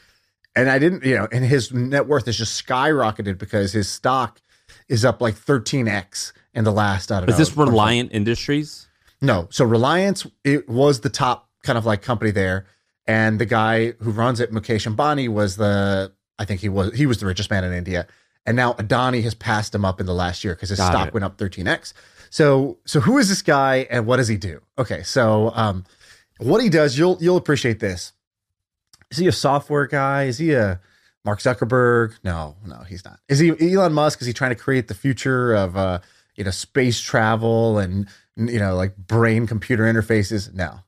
and 0.56 0.70
I 0.70 0.78
didn't, 0.78 1.04
you 1.04 1.14
know, 1.14 1.28
and 1.30 1.44
his 1.44 1.72
net 1.72 2.06
worth 2.08 2.26
has 2.26 2.36
just 2.36 2.66
skyrocketed 2.66 3.38
because 3.38 3.72
his 3.72 3.88
stock 3.88 4.40
is 4.88 5.04
up 5.04 5.20
like 5.20 5.34
13x 5.34 6.32
in 6.54 6.64
the 6.64 6.72
last, 6.72 7.12
I 7.12 7.20
don't 7.20 7.28
Is 7.28 7.34
know. 7.34 7.38
this 7.38 7.56
Reliant 7.56 8.10
Industries? 8.12 8.88
No. 9.20 9.46
So 9.50 9.64
Reliance, 9.64 10.26
it 10.42 10.68
was 10.68 11.00
the 11.00 11.10
top 11.10 11.48
kind 11.62 11.76
of 11.76 11.84
like 11.86 12.02
company 12.02 12.30
there. 12.30 12.66
And 13.06 13.38
the 13.38 13.46
guy 13.46 13.92
who 14.00 14.10
runs 14.10 14.40
it, 14.40 14.50
Mukesh 14.52 14.92
Ambani, 14.92 15.28
was 15.28 15.56
the, 15.56 16.12
I 16.38 16.44
think 16.44 16.60
he 16.60 16.68
was, 16.68 16.94
he 16.94 17.06
was 17.06 17.18
the 17.18 17.26
richest 17.26 17.50
man 17.50 17.62
in 17.62 17.72
India. 17.72 18.06
And 18.44 18.56
now 18.56 18.72
Adani 18.74 19.22
has 19.22 19.34
passed 19.34 19.74
him 19.74 19.84
up 19.84 20.00
in 20.00 20.06
the 20.06 20.14
last 20.14 20.42
year 20.42 20.54
because 20.54 20.70
his 20.70 20.78
Got 20.78 20.90
stock 20.92 21.08
it. 21.08 21.14
went 21.14 21.24
up 21.24 21.36
13x. 21.36 21.92
So, 22.30 22.78
so 22.84 23.00
who 23.00 23.18
is 23.18 23.28
this 23.28 23.42
guy 23.42 23.86
and 23.90 24.06
what 24.06 24.16
does 24.16 24.28
he 24.28 24.36
do? 24.36 24.60
Okay. 24.78 25.02
So, 25.02 25.52
um, 25.54 25.84
what 26.38 26.62
he 26.62 26.68
does, 26.68 26.98
you'll, 26.98 27.16
you'll 27.20 27.36
appreciate 27.36 27.80
this. 27.80 28.12
Is 29.10 29.18
he 29.18 29.26
a 29.26 29.32
software 29.32 29.86
guy? 29.86 30.24
Is 30.24 30.38
he 30.38 30.52
a 30.52 30.80
Mark 31.24 31.40
Zuckerberg? 31.40 32.14
No, 32.24 32.56
no, 32.64 32.80
he's 32.88 33.04
not. 33.04 33.18
Is 33.28 33.38
he 33.38 33.50
Elon 33.72 33.92
Musk? 33.92 34.20
Is 34.20 34.26
he 34.26 34.32
trying 34.32 34.50
to 34.50 34.56
create 34.56 34.88
the 34.88 34.94
future 34.94 35.54
of 35.54 35.76
uh, 35.76 36.00
you 36.36 36.44
know, 36.44 36.50
space 36.50 37.00
travel 37.00 37.78
and 37.78 38.08
you 38.36 38.58
know, 38.58 38.76
like 38.76 38.96
brain 38.96 39.46
computer 39.46 39.84
interfaces? 39.84 40.52
No. 40.52 40.80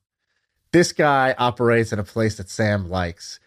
This 0.72 0.92
guy 0.92 1.34
operates 1.38 1.92
in 1.92 1.98
a 1.98 2.04
place 2.04 2.36
that 2.36 2.50
Sam 2.50 2.88
likes. 2.88 3.40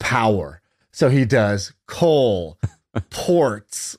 Power. 0.00 0.60
So 0.92 1.08
he 1.08 1.24
does 1.24 1.72
coal, 1.86 2.58
ports, 3.10 3.96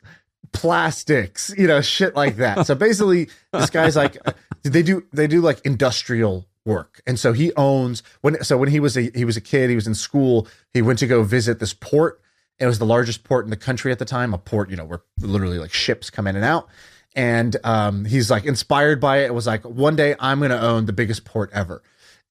plastics, 0.51 1.53
you 1.57 1.67
know, 1.67 1.81
shit 1.81 2.15
like 2.15 2.37
that. 2.37 2.65
So 2.65 2.75
basically, 2.75 3.29
this 3.51 3.69
guy's 3.69 3.95
like 3.95 4.17
uh, 4.25 4.33
they 4.63 4.81
do 4.81 5.05
they 5.13 5.27
do 5.27 5.41
like 5.41 5.61
industrial 5.65 6.47
work. 6.65 7.01
And 7.05 7.19
so 7.19 7.31
he 7.31 7.53
owns 7.53 8.03
when 8.21 8.43
so 8.43 8.57
when 8.57 8.69
he 8.69 8.79
was 8.79 8.97
a 8.97 9.11
he 9.13 9.23
was 9.23 9.37
a 9.37 9.41
kid, 9.41 9.69
he 9.69 9.75
was 9.75 9.87
in 9.87 9.95
school, 9.95 10.47
he 10.73 10.81
went 10.81 10.99
to 10.99 11.07
go 11.07 11.23
visit 11.23 11.59
this 11.59 11.73
port. 11.73 12.19
It 12.57 12.65
was 12.65 12.79
the 12.79 12.85
largest 12.85 13.23
port 13.23 13.45
in 13.45 13.51
the 13.51 13.57
country 13.57 13.91
at 13.91 13.99
the 13.99 14.05
time, 14.05 14.33
a 14.33 14.37
port, 14.37 14.69
you 14.69 14.75
know, 14.75 14.85
where 14.85 15.01
literally 15.19 15.59
like 15.59 15.73
ships 15.73 16.09
come 16.09 16.25
in 16.25 16.35
and 16.35 16.45
out. 16.45 16.67
And 17.15 17.55
um, 17.63 18.05
he's 18.05 18.29
like 18.29 18.45
inspired 18.45 18.99
by 18.99 19.19
it. 19.19 19.25
It 19.27 19.33
was 19.33 19.47
like 19.47 19.63
one 19.63 19.95
day 19.95 20.15
I'm 20.19 20.39
going 20.39 20.51
to 20.51 20.61
own 20.61 20.85
the 20.85 20.93
biggest 20.93 21.25
port 21.25 21.49
ever, 21.53 21.81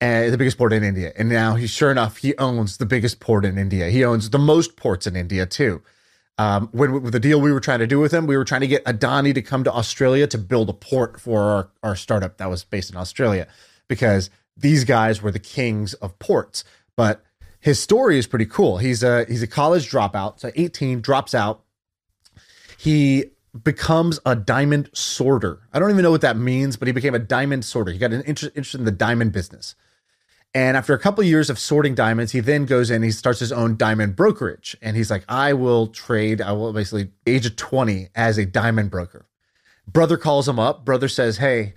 and 0.00 0.32
the 0.32 0.38
biggest 0.38 0.58
port 0.58 0.72
in 0.72 0.82
India. 0.82 1.12
And 1.16 1.28
now 1.28 1.54
he, 1.54 1.66
sure 1.66 1.90
enough, 1.90 2.18
he 2.18 2.36
owns 2.36 2.78
the 2.78 2.86
biggest 2.86 3.20
port 3.20 3.44
in 3.44 3.58
India. 3.58 3.88
He 3.90 4.04
owns 4.04 4.30
the 4.30 4.38
most 4.38 4.76
ports 4.76 5.06
in 5.06 5.14
India 5.16 5.46
too. 5.46 5.82
Um, 6.36 6.68
when 6.72 7.02
with 7.02 7.12
the 7.12 7.20
deal 7.20 7.40
we 7.40 7.52
were 7.52 7.60
trying 7.60 7.78
to 7.78 7.86
do 7.86 8.00
with 8.00 8.12
him, 8.12 8.26
we 8.26 8.36
were 8.36 8.44
trying 8.44 8.62
to 8.62 8.66
get 8.66 8.84
Adani 8.84 9.34
to 9.34 9.42
come 9.42 9.62
to 9.64 9.72
Australia 9.72 10.26
to 10.26 10.38
build 10.38 10.68
a 10.68 10.72
port 10.72 11.20
for 11.20 11.42
our, 11.42 11.68
our 11.82 11.96
startup 11.96 12.38
that 12.38 12.50
was 12.50 12.64
based 12.64 12.90
in 12.90 12.96
Australia 12.96 13.46
because 13.88 14.30
these 14.56 14.84
guys 14.84 15.22
were 15.22 15.30
the 15.30 15.38
kings 15.38 15.94
of 15.94 16.18
ports. 16.18 16.64
But 16.96 17.24
his 17.60 17.80
story 17.80 18.18
is 18.18 18.26
pretty 18.26 18.46
cool. 18.46 18.78
He's 18.78 19.02
a 19.02 19.24
he's 19.24 19.42
a 19.42 19.46
college 19.46 19.90
dropout, 19.90 20.40
so 20.40 20.50
18 20.54 21.00
drops 21.00 21.34
out. 21.34 21.62
He 22.76 23.30
becomes 23.62 24.20
a 24.26 24.34
diamond 24.34 24.90
sorter. 24.92 25.60
I 25.72 25.78
don't 25.78 25.90
even 25.90 26.02
know 26.02 26.10
what 26.10 26.20
that 26.22 26.36
means, 26.36 26.76
but 26.76 26.88
he 26.88 26.92
became 26.92 27.14
a 27.14 27.20
diamond 27.20 27.64
sorter. 27.64 27.92
He 27.92 27.98
got 27.98 28.12
an 28.12 28.22
interest 28.22 28.56
interest 28.56 28.74
in 28.74 28.84
the 28.84 28.90
diamond 28.90 29.32
business. 29.32 29.74
And 30.56 30.76
after 30.76 30.94
a 30.94 30.98
couple 30.98 31.22
of 31.22 31.26
years 31.26 31.50
of 31.50 31.58
sorting 31.58 31.96
diamonds, 31.96 32.30
he 32.30 32.38
then 32.38 32.64
goes 32.64 32.88
in, 32.88 33.02
he 33.02 33.10
starts 33.10 33.40
his 33.40 33.50
own 33.50 33.76
diamond 33.76 34.14
brokerage. 34.14 34.76
And 34.80 34.96
he's 34.96 35.10
like, 35.10 35.24
I 35.28 35.52
will 35.52 35.88
trade, 35.88 36.40
I 36.40 36.52
will 36.52 36.72
basically, 36.72 37.10
age 37.26 37.44
of 37.44 37.56
20 37.56 38.10
as 38.14 38.38
a 38.38 38.46
diamond 38.46 38.92
broker. 38.92 39.26
Brother 39.88 40.16
calls 40.16 40.48
him 40.48 40.60
up. 40.60 40.84
Brother 40.84 41.08
says, 41.08 41.38
Hey, 41.38 41.74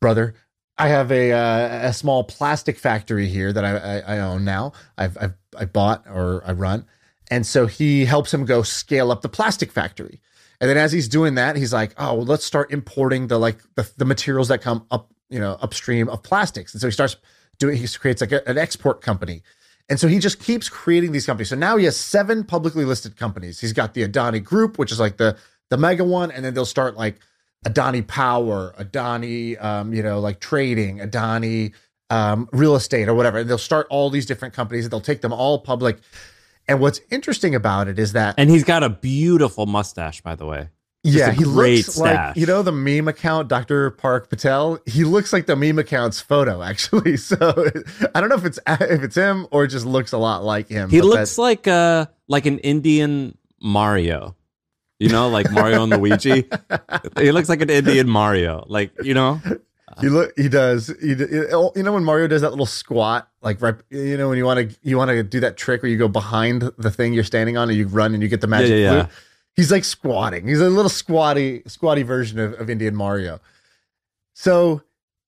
brother, 0.00 0.34
I 0.78 0.88
have 0.88 1.12
a 1.12 1.32
uh, 1.32 1.88
a 1.88 1.92
small 1.92 2.24
plastic 2.24 2.78
factory 2.78 3.28
here 3.28 3.52
that 3.52 3.64
I, 3.64 3.76
I, 3.76 4.16
I 4.16 4.18
own 4.20 4.44
now. 4.44 4.72
I've, 4.96 5.16
I've 5.20 5.34
I 5.58 5.64
bought 5.66 6.04
or 6.06 6.42
I 6.46 6.52
run, 6.52 6.86
and 7.30 7.46
so 7.46 7.66
he 7.66 8.04
helps 8.04 8.32
him 8.32 8.44
go 8.44 8.62
scale 8.62 9.10
up 9.12 9.22
the 9.22 9.28
plastic 9.28 9.70
factory. 9.70 10.20
And 10.60 10.70
then 10.70 10.78
as 10.78 10.92
he's 10.92 11.08
doing 11.08 11.34
that, 11.34 11.56
he's 11.56 11.72
like, 11.72 11.92
"Oh, 11.98 12.14
well, 12.14 12.24
let's 12.24 12.44
start 12.44 12.72
importing 12.72 13.26
the 13.26 13.38
like 13.38 13.58
the, 13.74 13.90
the 13.96 14.04
materials 14.04 14.48
that 14.48 14.62
come 14.62 14.86
up, 14.90 15.12
you 15.28 15.38
know, 15.40 15.58
upstream 15.60 16.08
of 16.08 16.22
plastics." 16.22 16.72
And 16.72 16.80
so 16.80 16.86
he 16.86 16.92
starts 16.92 17.16
doing. 17.58 17.76
He 17.76 17.86
creates 17.88 18.20
like 18.20 18.32
a, 18.32 18.48
an 18.48 18.56
export 18.56 19.02
company, 19.02 19.42
and 19.90 20.00
so 20.00 20.08
he 20.08 20.18
just 20.18 20.40
keeps 20.40 20.68
creating 20.68 21.12
these 21.12 21.26
companies. 21.26 21.50
So 21.50 21.56
now 21.56 21.76
he 21.76 21.84
has 21.84 21.98
seven 21.98 22.44
publicly 22.44 22.84
listed 22.84 23.16
companies. 23.16 23.60
He's 23.60 23.72
got 23.72 23.92
the 23.92 24.08
Adani 24.08 24.42
Group, 24.42 24.78
which 24.78 24.90
is 24.90 24.98
like 24.98 25.18
the 25.18 25.36
the 25.68 25.76
mega 25.76 26.04
one, 26.04 26.30
and 26.30 26.44
then 26.44 26.54
they'll 26.54 26.64
start 26.64 26.96
like 26.96 27.18
Adani 27.64 28.06
Power, 28.06 28.74
Adani, 28.78 29.62
um, 29.62 29.94
you 29.94 30.02
know, 30.02 30.20
like 30.20 30.40
trading, 30.40 30.98
Adani 30.98 31.72
um, 32.12 32.48
real 32.52 32.76
estate 32.76 33.08
or 33.08 33.14
whatever. 33.14 33.38
And 33.38 33.48
they'll 33.48 33.58
start 33.58 33.86
all 33.88 34.10
these 34.10 34.26
different 34.26 34.54
companies. 34.54 34.84
and 34.84 34.92
They'll 34.92 35.00
take 35.00 35.22
them 35.22 35.32
all 35.32 35.58
public. 35.58 35.98
And 36.68 36.80
what's 36.80 37.00
interesting 37.10 37.54
about 37.54 37.88
it 37.88 37.98
is 37.98 38.12
that, 38.12 38.34
And 38.38 38.50
he's 38.50 38.64
got 38.64 38.82
a 38.82 38.90
beautiful 38.90 39.66
mustache, 39.66 40.20
by 40.20 40.34
the 40.36 40.46
way. 40.46 40.68
Just 41.04 41.16
yeah, 41.16 41.32
he 41.32 41.44
looks 41.44 41.98
like 41.98 42.36
you 42.36 42.46
know 42.46 42.62
the 42.62 42.70
meme 42.70 43.08
account, 43.08 43.48
Dr. 43.48 43.90
Parik 43.90 44.28
Patel. 44.28 44.78
He 44.86 45.02
looks 45.02 45.32
like 45.32 45.46
the 45.46 45.56
meme 45.56 45.80
account's 45.80 46.20
photo, 46.20 46.62
actually. 46.70 47.16
So 47.16 47.36
I 48.14 48.20
don't 48.20 48.28
know 48.28 48.36
if 48.36 48.44
it's 48.44 48.60
if 48.68 49.02
it's 49.02 49.16
him 49.16 49.48
or 49.50 49.64
it 49.64 49.68
just 49.68 49.84
looks 49.84 50.12
a 50.12 50.18
lot 50.18 50.44
like 50.44 50.68
him. 50.68 50.90
He 50.90 51.02
looks 51.02 51.38
like 51.38 51.66
uh 51.66 52.06
like 52.28 52.46
an 52.46 52.60
Indian 52.60 53.36
Mario. 53.60 54.36
You 55.02 55.08
know, 55.08 55.28
like 55.28 55.50
Mario 55.50 55.82
and 55.82 55.92
Luigi. 55.92 56.46
He 57.18 57.32
looks 57.32 57.48
like 57.48 57.60
an 57.60 57.70
Indian 57.70 58.08
Mario. 58.08 58.64
Like, 58.68 58.92
you 59.02 59.14
know? 59.14 59.40
He 60.00 60.08
look. 60.08 60.32
He 60.36 60.48
does. 60.48 60.86
He, 61.00 61.08
you 61.10 61.72
know 61.76 61.92
when 61.92 62.04
Mario 62.04 62.26
does 62.26 62.40
that 62.42 62.50
little 62.50 62.66
squat, 62.66 63.28
like 63.42 63.60
right. 63.60 63.74
You 63.90 64.16
know 64.16 64.28
when 64.28 64.38
you 64.38 64.44
want 64.44 64.70
to 64.70 64.76
you 64.82 64.96
want 64.96 65.10
to 65.10 65.22
do 65.22 65.40
that 65.40 65.56
trick 65.56 65.82
where 65.82 65.90
you 65.90 65.98
go 65.98 66.08
behind 66.08 66.62
the 66.78 66.90
thing 66.90 67.12
you're 67.12 67.24
standing 67.24 67.56
on 67.56 67.68
and 67.68 67.76
you 67.76 67.86
run 67.88 68.14
and 68.14 68.22
you 68.22 68.28
get 68.28 68.40
the 68.40 68.46
magic 68.46 68.70
Yeah, 68.70 68.76
yeah, 68.76 68.92
yeah. 68.92 69.06
He's 69.54 69.70
like 69.70 69.84
squatting. 69.84 70.46
He's 70.48 70.60
a 70.60 70.70
little 70.70 70.88
squatty 70.88 71.62
squatty 71.66 72.04
version 72.04 72.38
of, 72.38 72.54
of 72.54 72.70
Indian 72.70 72.96
Mario. 72.96 73.40
So, 74.32 74.82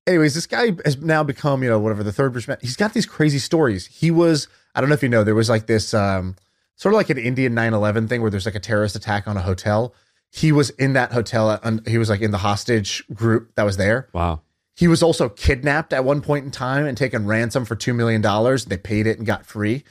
anyways, 0.07 0.35
this 0.35 0.47
guy 0.47 0.73
has 0.85 0.97
now 0.97 1.23
become 1.23 1.63
you 1.63 1.69
know 1.69 1.79
whatever 1.79 2.03
the 2.03 2.13
third 2.13 2.35
man. 2.49 2.57
He's 2.63 2.77
got 2.77 2.95
these 2.95 3.07
crazy 3.07 3.39
stories. 3.39 3.87
He 3.87 4.11
was. 4.11 4.49
I 4.75 4.81
don't 4.81 4.89
know 4.89 4.95
if 4.95 5.03
you 5.03 5.09
know. 5.09 5.25
There 5.25 5.35
was 5.35 5.51
like 5.51 5.67
this 5.67 5.93
um 5.93 6.37
sort 6.77 6.95
of 6.95 6.97
like 6.97 7.11
an 7.11 7.19
Indian 7.19 7.55
9/11 7.55 8.09
thing 8.09 8.23
where 8.23 8.31
there's 8.31 8.47
like 8.47 8.55
a 8.55 8.61
terrorist 8.61 8.97
attack 8.97 9.27
on 9.29 9.37
a 9.37 9.43
hotel. 9.43 9.95
He 10.31 10.51
was 10.53 10.71
in 10.71 10.95
that 10.95 11.13
hotel. 11.13 11.51
Uh, 11.51 11.61
and 11.63 11.87
he 11.87 11.99
was 11.99 12.09
like 12.09 12.21
in 12.21 12.31
the 12.31 12.39
hostage 12.39 13.05
group 13.13 13.55
that 13.55 13.65
was 13.65 13.77
there. 13.77 14.09
Wow. 14.13 14.41
He 14.77 14.89
was 14.89 15.03
also 15.03 15.29
kidnapped 15.29 15.93
at 15.93 16.05
one 16.05 16.21
point 16.21 16.45
in 16.45 16.51
time 16.51 16.85
and 16.87 16.99
taken 16.99 17.27
ransom 17.27 17.65
for 17.65 17.77
$2 17.77 17.95
million. 17.95 18.21
They 18.67 18.77
paid 18.77 19.07
it 19.07 19.19
and 19.19 19.27
got 19.27 19.47
free. 19.47 19.85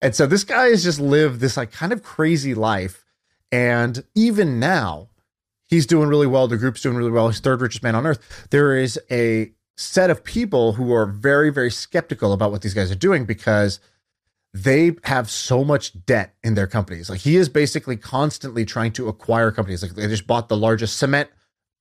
And 0.00 0.14
so 0.14 0.26
this 0.26 0.44
guy 0.44 0.68
has 0.68 0.82
just 0.82 0.98
lived 0.98 1.40
this 1.40 1.58
like 1.58 1.72
kind 1.72 1.92
of 1.92 2.02
crazy 2.02 2.54
life. 2.54 3.04
And 3.52 4.02
even 4.14 4.58
now, 4.58 5.08
he's 5.66 5.86
doing 5.86 6.08
really 6.08 6.26
well. 6.26 6.48
The 6.48 6.56
group's 6.56 6.80
doing 6.80 6.96
really 6.96 7.10
well. 7.10 7.28
He's 7.28 7.40
third 7.40 7.60
richest 7.60 7.82
man 7.82 7.94
on 7.94 8.06
earth. 8.06 8.48
There 8.50 8.76
is 8.76 8.98
a 9.10 9.52
set 9.76 10.10
of 10.10 10.24
people 10.24 10.72
who 10.72 10.92
are 10.92 11.06
very, 11.06 11.50
very 11.50 11.70
skeptical 11.70 12.32
about 12.32 12.50
what 12.50 12.62
these 12.62 12.74
guys 12.74 12.90
are 12.90 12.96
doing 12.96 13.24
because 13.24 13.80
they 14.52 14.96
have 15.04 15.30
so 15.30 15.64
much 15.64 16.04
debt 16.06 16.34
in 16.42 16.54
their 16.54 16.66
companies. 16.66 17.08
Like 17.08 17.20
he 17.20 17.36
is 17.36 17.48
basically 17.48 17.96
constantly 17.96 18.64
trying 18.64 18.92
to 18.92 19.08
acquire 19.08 19.52
companies. 19.52 19.82
Like 19.82 19.94
they 19.94 20.08
just 20.08 20.26
bought 20.26 20.48
the 20.48 20.56
largest 20.56 20.96
cement 20.96 21.30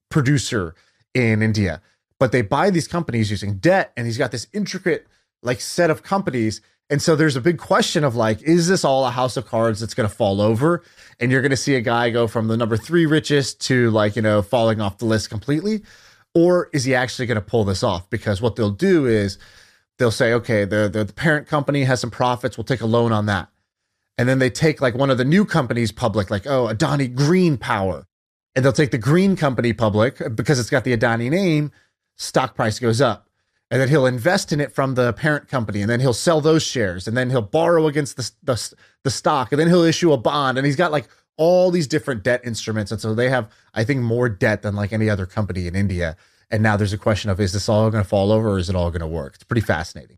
producer 0.09 0.75
in 1.13 1.41
India, 1.41 1.81
but 2.19 2.31
they 2.31 2.41
buy 2.41 2.69
these 2.69 2.87
companies 2.87 3.31
using 3.31 3.55
debt, 3.55 3.91
and 3.97 4.05
he's 4.05 4.17
got 4.17 4.31
this 4.31 4.47
intricate 4.53 5.07
like 5.41 5.61
set 5.61 5.89
of 5.89 6.03
companies. 6.03 6.61
And 6.91 7.01
so 7.01 7.15
there's 7.15 7.35
a 7.35 7.41
big 7.41 7.57
question 7.57 8.03
of 8.03 8.15
like, 8.15 8.41
is 8.41 8.67
this 8.67 8.83
all 8.83 9.05
a 9.05 9.11
house 9.11 9.37
of 9.37 9.45
cards 9.45 9.79
that's 9.79 9.93
going 9.93 10.09
to 10.09 10.13
fall 10.13 10.41
over? 10.41 10.83
And 11.19 11.31
you're 11.31 11.41
going 11.41 11.51
to 11.51 11.57
see 11.57 11.75
a 11.75 11.81
guy 11.81 12.09
go 12.09 12.27
from 12.27 12.47
the 12.47 12.57
number 12.57 12.77
three 12.77 13.05
richest 13.05 13.61
to 13.67 13.91
like, 13.91 14.15
you 14.15 14.21
know, 14.23 14.41
falling 14.41 14.81
off 14.81 14.97
the 14.97 15.05
list 15.05 15.29
completely. 15.29 15.83
Or 16.33 16.69
is 16.73 16.85
he 16.85 16.95
actually 16.95 17.27
going 17.27 17.35
to 17.35 17.41
pull 17.41 17.63
this 17.63 17.83
off? 17.83 18.09
Because 18.09 18.41
what 18.41 18.55
they'll 18.55 18.71
do 18.71 19.05
is 19.05 19.37
they'll 19.99 20.11
say, 20.11 20.33
okay, 20.33 20.65
the, 20.65 20.89
the, 20.91 21.03
the 21.03 21.13
parent 21.13 21.47
company 21.47 21.83
has 21.83 21.99
some 21.99 22.09
profits. 22.09 22.57
We'll 22.57 22.63
take 22.63 22.81
a 22.81 22.87
loan 22.87 23.11
on 23.11 23.27
that. 23.27 23.49
And 24.17 24.27
then 24.27 24.39
they 24.39 24.49
take 24.49 24.81
like 24.81 24.95
one 24.95 25.09
of 25.09 25.17
the 25.17 25.25
new 25.25 25.45
companies 25.45 25.91
public, 25.91 26.31
like, 26.31 26.47
oh, 26.47 26.67
Adani 26.67 27.13
Green 27.13 27.57
Power. 27.57 28.07
And 28.55 28.65
they'll 28.65 28.73
take 28.73 28.91
the 28.91 28.97
green 28.97 29.35
company 29.35 29.71
public 29.71 30.19
uh, 30.19 30.29
because 30.29 30.59
it's 30.59 30.69
got 30.69 30.83
the 30.83 30.97
Adani 30.97 31.29
name, 31.29 31.71
stock 32.17 32.55
price 32.55 32.79
goes 32.79 32.99
up. 32.99 33.27
And 33.71 33.79
then 33.79 33.87
he'll 33.87 34.07
invest 34.07 34.51
in 34.51 34.59
it 34.59 34.73
from 34.73 34.95
the 34.95 35.13
parent 35.13 35.47
company, 35.47 35.81
and 35.81 35.89
then 35.89 35.99
he'll 35.99 36.11
sell 36.11 36.41
those 36.41 36.63
shares, 36.63 37.07
and 37.07 37.15
then 37.15 37.29
he'll 37.29 37.43
borrow 37.43 37.85
against 37.85 38.17
the, 38.17 38.31
the, 38.41 38.73
the 39.03 39.11
stock, 39.11 39.51
and 39.51 39.59
then 39.59 39.67
he'll 39.67 39.83
issue 39.83 40.11
a 40.11 40.17
bond. 40.17 40.57
And 40.57 40.65
he's 40.65 40.75
got 40.75 40.91
like 40.91 41.07
all 41.37 41.69
these 41.69 41.85
different 41.85 42.23
debt 42.23 42.41
instruments. 42.43 42.91
And 42.91 42.99
so 42.99 43.13
they 43.13 43.29
have, 43.29 43.47
I 43.75 43.83
think, 43.83 44.01
more 44.01 44.27
debt 44.27 44.63
than 44.63 44.75
like 44.75 44.91
any 44.91 45.07
other 45.07 45.27
company 45.27 45.67
in 45.67 45.75
India. 45.75 46.17
And 46.51 46.63
now 46.63 46.77
there's 46.77 46.93
a 46.93 46.97
question 46.97 47.29
of 47.29 47.39
is 47.39 47.53
this 47.53 47.69
all 47.69 47.89
going 47.91 48.03
to 48.03 48.09
fall 48.09 48.31
over 48.31 48.51
or 48.51 48.57
is 48.57 48.69
it 48.69 48.75
all 48.75 48.89
going 48.89 49.01
to 49.01 49.07
work? 49.07 49.35
It's 49.35 49.43
pretty 49.43 49.61
fascinating. 49.61 50.17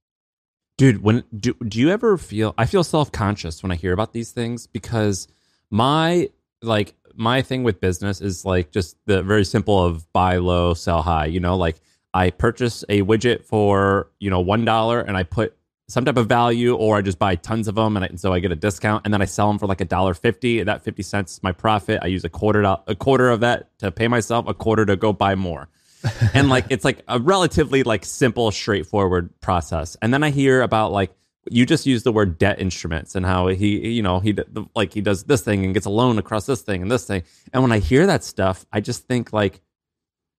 Dude, 0.77 1.03
when 1.03 1.23
do 1.37 1.53
do 1.67 1.79
you 1.79 1.89
ever 1.89 2.17
feel 2.17 2.55
I 2.57 2.65
feel 2.65 2.83
self-conscious 2.83 3.61
when 3.61 3.71
I 3.71 3.75
hear 3.75 3.93
about 3.93 4.13
these 4.13 4.31
things 4.31 4.65
because 4.65 5.27
my 5.69 6.29
like 6.63 6.95
my 7.15 7.41
thing 7.41 7.63
with 7.63 7.79
business 7.79 8.21
is 8.21 8.45
like 8.45 8.71
just 8.71 8.97
the 9.05 9.21
very 9.21 9.45
simple 9.45 9.83
of 9.83 10.11
buy 10.13 10.37
low, 10.37 10.73
sell 10.73 11.01
high, 11.01 11.25
you 11.25 11.39
know, 11.39 11.55
like 11.57 11.81
I 12.13 12.29
purchase 12.29 12.83
a 12.89 13.01
widget 13.01 13.45
for, 13.45 14.09
you 14.19 14.29
know, 14.29 14.43
$1 14.43 15.07
and 15.07 15.17
I 15.17 15.23
put 15.23 15.55
some 15.87 16.05
type 16.05 16.17
of 16.17 16.27
value 16.27 16.75
or 16.75 16.97
I 16.97 17.01
just 17.01 17.19
buy 17.19 17.35
tons 17.35 17.67
of 17.67 17.75
them 17.75 17.97
and, 17.97 18.05
I, 18.05 18.07
and 18.07 18.19
so 18.19 18.33
I 18.33 18.39
get 18.39 18.51
a 18.51 18.55
discount 18.55 19.05
and 19.05 19.13
then 19.13 19.21
I 19.21 19.25
sell 19.25 19.47
them 19.47 19.59
for 19.59 19.67
like 19.67 19.81
a 19.81 19.85
dollar 19.85 20.13
50 20.13 20.59
and 20.59 20.67
that 20.67 20.83
50 20.83 21.03
cents 21.03 21.33
is 21.33 21.43
my 21.43 21.51
profit. 21.51 21.99
I 22.01 22.07
use 22.07 22.23
a 22.23 22.29
quarter 22.29 22.61
do- 22.61 22.77
a 22.87 22.95
quarter 22.95 23.29
of 23.29 23.41
that 23.41 23.77
to 23.79 23.91
pay 23.91 24.07
myself, 24.07 24.47
a 24.47 24.53
quarter 24.53 24.85
to 24.85 24.95
go 24.95 25.11
buy 25.11 25.35
more. 25.35 25.67
and 26.33 26.49
like 26.49 26.65
it's 26.69 26.85
like 26.85 27.03
a 27.07 27.19
relatively 27.19 27.83
like 27.83 28.05
simple 28.05 28.51
straightforward 28.51 29.29
process. 29.41 29.97
And 30.01 30.13
then 30.13 30.23
I 30.23 30.29
hear 30.29 30.61
about 30.61 30.91
like 30.91 31.11
you 31.49 31.65
just 31.65 31.85
use 31.85 32.03
the 32.03 32.11
word 32.11 32.37
debt 32.37 32.59
instruments 32.59 33.15
and 33.15 33.25
how 33.25 33.47
he 33.47 33.89
you 33.89 34.01
know 34.03 34.19
he 34.19 34.35
like 34.75 34.93
he 34.93 35.01
does 35.01 35.23
this 35.23 35.41
thing 35.41 35.65
and 35.65 35.73
gets 35.73 35.85
a 35.85 35.89
loan 35.89 36.17
across 36.17 36.45
this 36.45 36.61
thing 36.61 36.81
and 36.81 36.91
this 36.91 37.05
thing. 37.05 37.23
And 37.53 37.63
when 37.63 37.71
I 37.71 37.79
hear 37.79 38.05
that 38.07 38.23
stuff, 38.23 38.65
I 38.71 38.79
just 38.79 39.07
think 39.07 39.33
like 39.33 39.61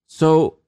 so 0.06 0.58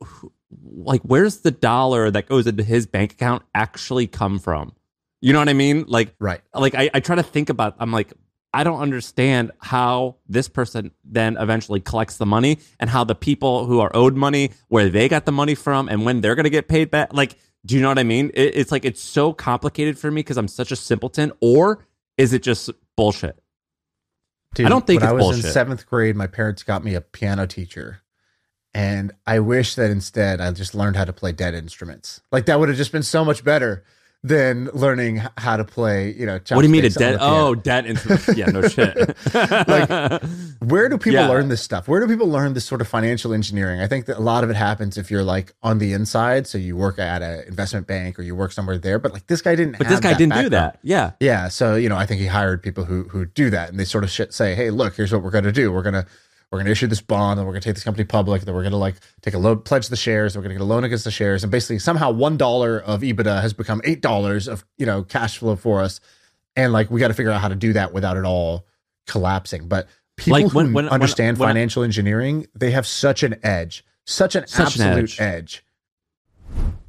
like 0.77 1.03
where's 1.03 1.39
the 1.39 1.51
dollar 1.51 2.11
that 2.11 2.29
goes 2.29 2.47
into 2.47 2.63
his 2.63 2.87
bank 2.87 3.13
account 3.13 3.43
actually 3.55 4.07
come 4.07 4.39
from? 4.39 4.73
You 5.21 5.33
know 5.33 5.39
what 5.39 5.49
I 5.49 5.55
mean? 5.55 5.85
Like 5.89 6.15
Right. 6.19 6.41
like 6.53 6.75
I, 6.75 6.91
I 6.95 7.01
try 7.01 7.17
to 7.17 7.23
think 7.23 7.49
about 7.49 7.77
I'm 7.79 7.93
like 7.93 8.13
I 8.55 8.63
don't 8.65 8.81
understand 8.81 9.51
how 9.59 10.17
this 10.29 10.49
person 10.49 10.93
then 11.05 11.37
eventually 11.37 11.81
collects 11.81 12.17
the 12.19 12.27
money 12.27 12.61
and 12.79 12.89
how 12.89 13.03
the 13.03 13.15
people 13.15 13.67
who 13.67 13.81
are 13.81 13.91
owed 13.95 14.15
money 14.15 14.53
where 14.69 14.89
they 14.89 15.09
got 15.09 15.27
the 15.27 15.33
money 15.33 15.57
from 15.57 15.89
and 15.89 16.05
when 16.05 16.21
they're 16.21 16.37
going 16.37 16.45
to 16.45 16.51
get 16.51 16.69
paid 16.69 16.91
back 16.91 17.13
like 17.13 17.37
do 17.67 17.75
you 17.75 17.81
know 17.81 17.89
what 17.89 17.99
I 17.99 18.05
mean? 18.05 18.31
It, 18.35 18.57
it's 18.57 18.71
like 18.71 18.85
it's 18.85 19.01
so 19.01 19.33
complicated 19.33 19.99
for 19.99 20.11
me 20.11 20.21
because 20.21 20.37
I'm 20.37 20.49
such 20.49 20.71
a 20.71 20.77
simpleton 20.77 21.33
or 21.41 21.85
is 22.17 22.33
it 22.33 22.43
just 22.43 22.71
bullshit? 22.97 23.41
Dude, 24.55 24.67
I 24.67 24.69
don't 24.69 24.87
think 24.87 25.01
when 25.01 25.17
it's 25.17 25.25
I 25.25 25.27
was 25.27 25.45
in 25.45 25.51
seventh 25.51 25.87
grade, 25.87 26.15
my 26.15 26.27
parents 26.27 26.63
got 26.63 26.85
me 26.85 26.95
a 26.95 27.01
piano 27.01 27.47
teacher. 27.47 28.03
And 28.73 29.13
I 29.27 29.39
wish 29.41 29.77
that 29.77 29.91
instead 29.91 30.41
I 30.41 30.51
just 30.51 30.75
learned 30.75 30.97
how 30.97 31.05
to 31.05 31.13
play 31.13 31.33
dead 31.33 31.55
instruments. 31.55 32.21
Like 32.31 32.47
that 32.47 32.61
would 32.61 32.69
have 32.69 32.77
just 32.77 32.93
been 32.93 33.03
so 33.03 33.25
much 33.25 33.45
better 33.45 33.85
than 34.27 34.71
learning 34.73 35.21
how 35.37 35.55
to 35.59 35.65
play, 35.65 36.11
you 36.15 36.25
know, 36.25 36.41
What 36.49 36.63
do 36.63 36.63
you 36.63 36.71
mean 36.71 36.87
a 36.87 36.89
debt? 36.89 37.19
Oh, 37.21 37.55
debt 37.55 37.85
instruments. 37.85 38.27
yeah, 38.35 38.47
no 38.47 38.67
shit. 38.67 38.97
Like, 39.35 40.23
Where 40.61 40.89
do 40.89 40.97
people 40.97 41.21
Yeah. 41.21 41.29
learn 41.29 41.49
this 41.51 41.61
stuff? 41.61 41.87
Where 41.89 42.01
do 42.01 42.07
people 42.09 42.27
learn 42.29 42.55
this 42.55 42.65
sort 42.65 42.81
of 42.81 42.89
financial 42.89 43.35
engineering? 43.35 43.83
I 43.83 43.87
think 43.87 44.07
that 44.07 44.17
a 44.17 44.23
lot 44.23 44.43
of 44.43 44.49
it 44.49 44.57
happens 44.57 44.97
if 44.97 45.11
you're 45.11 45.23
like 45.23 45.53
on 45.63 45.77
the 45.79 45.93
inside. 45.93 46.47
So 46.47 46.57
you 46.57 46.75
work 46.75 46.99
at 46.99 47.21
an 47.21 47.45
investment 47.47 47.87
bank 47.87 48.19
or 48.19 48.23
you 48.23 48.35
work 48.35 48.53
somewhere 48.53 48.79
there. 48.79 48.99
But 48.99 49.13
like 49.13 49.27
this 49.27 49.43
guy 49.43 49.55
didn't 49.57 49.77
but 49.77 49.87
have 49.87 49.91
this 49.91 50.01
guy 50.01 50.17
didn't 50.17 50.41
do 50.41 50.49
that. 50.49 50.79
Yeah. 50.83 51.11
Yeah, 51.21 51.49
so 51.49 51.77
you 51.77 51.91
know, 51.91 51.97
I 51.97 52.07
think 52.07 52.23
he 52.23 52.27
hired 52.27 52.63
people 52.63 52.87
who 52.87 53.05
who 53.05 53.27
do 53.27 53.51
that, 53.51 53.69
and 53.69 53.79
they 53.79 53.85
sort 53.85 54.05
of 54.05 54.11
say, 54.11 54.55
"Hey, 54.55 54.71
look, 54.71 54.97
here's 54.97 55.13
what 55.13 55.23
we're 55.23 55.31
going 55.31 55.45
to 55.45 55.53
do. 55.53 55.71
We're 55.71 55.83
gonna 55.83 56.07
we're 56.55 56.61
gonna 56.61 56.71
issue 56.71 56.87
this 56.87 57.01
bond, 57.01 57.39
and 57.39 57.47
we're 57.47 57.53
gonna 57.53 57.61
take 57.63 57.75
this 57.75 57.85
company 57.85 58.05
public. 58.05 58.43
Then 58.43 58.55
we're 58.55 58.63
gonna 58.63 58.77
like 58.77 58.95
take 59.23 59.35
a 59.35 59.39
loan, 59.39 59.61
pledge 59.61 59.89
the 59.89 59.97
shares. 59.97 60.37
We're 60.37 60.43
gonna 60.43 60.55
get 60.55 60.61
a 60.63 60.65
loan 60.65 60.85
against 60.85 61.05
the 61.05 61.11
shares, 61.11 61.43
and 61.45 61.51
basically 61.51 61.79
somehow 61.81 62.11
one 62.13 62.37
dollar 62.37 62.79
of 62.81 63.01
EBITDA 63.03 63.43
has 63.43 63.53
become 63.53 63.81
eight 63.85 64.01
dollars 64.01 64.49
of 64.49 64.65
you 64.79 64.87
know 64.87 65.03
cash 65.03 65.39
flow 65.39 65.57
for 65.57 65.81
us, 65.83 66.01
and 66.57 66.73
like 66.73 66.91
we 66.91 67.01
got 67.01 67.09
to 67.09 67.15
figure 67.15 67.33
out 67.33 67.41
how 67.41 67.49
to 67.49 67.55
do 67.57 67.73
that 67.75 67.93
without 67.93 68.17
it 68.17 68.25
all 68.25 68.67
collapsing. 69.07 69.69
But 69.69 69.89
people 70.17 70.41
Like, 70.41 70.55
when- 70.55 70.67
who 70.69 70.73
when- 70.75 70.89
understand 70.89 71.39
when 71.39 71.49
financial 71.49 71.83
engineering, 71.83 72.47
they 72.55 72.71
have 72.71 72.87
such 72.87 73.23
an 73.25 73.35
edge, 73.43 73.85
such 74.07 74.37
an 74.37 74.47
Such 74.47 74.77
an 74.77 74.83
absolute 74.83 75.21
edge. 75.21 75.21
edge. 75.21 75.65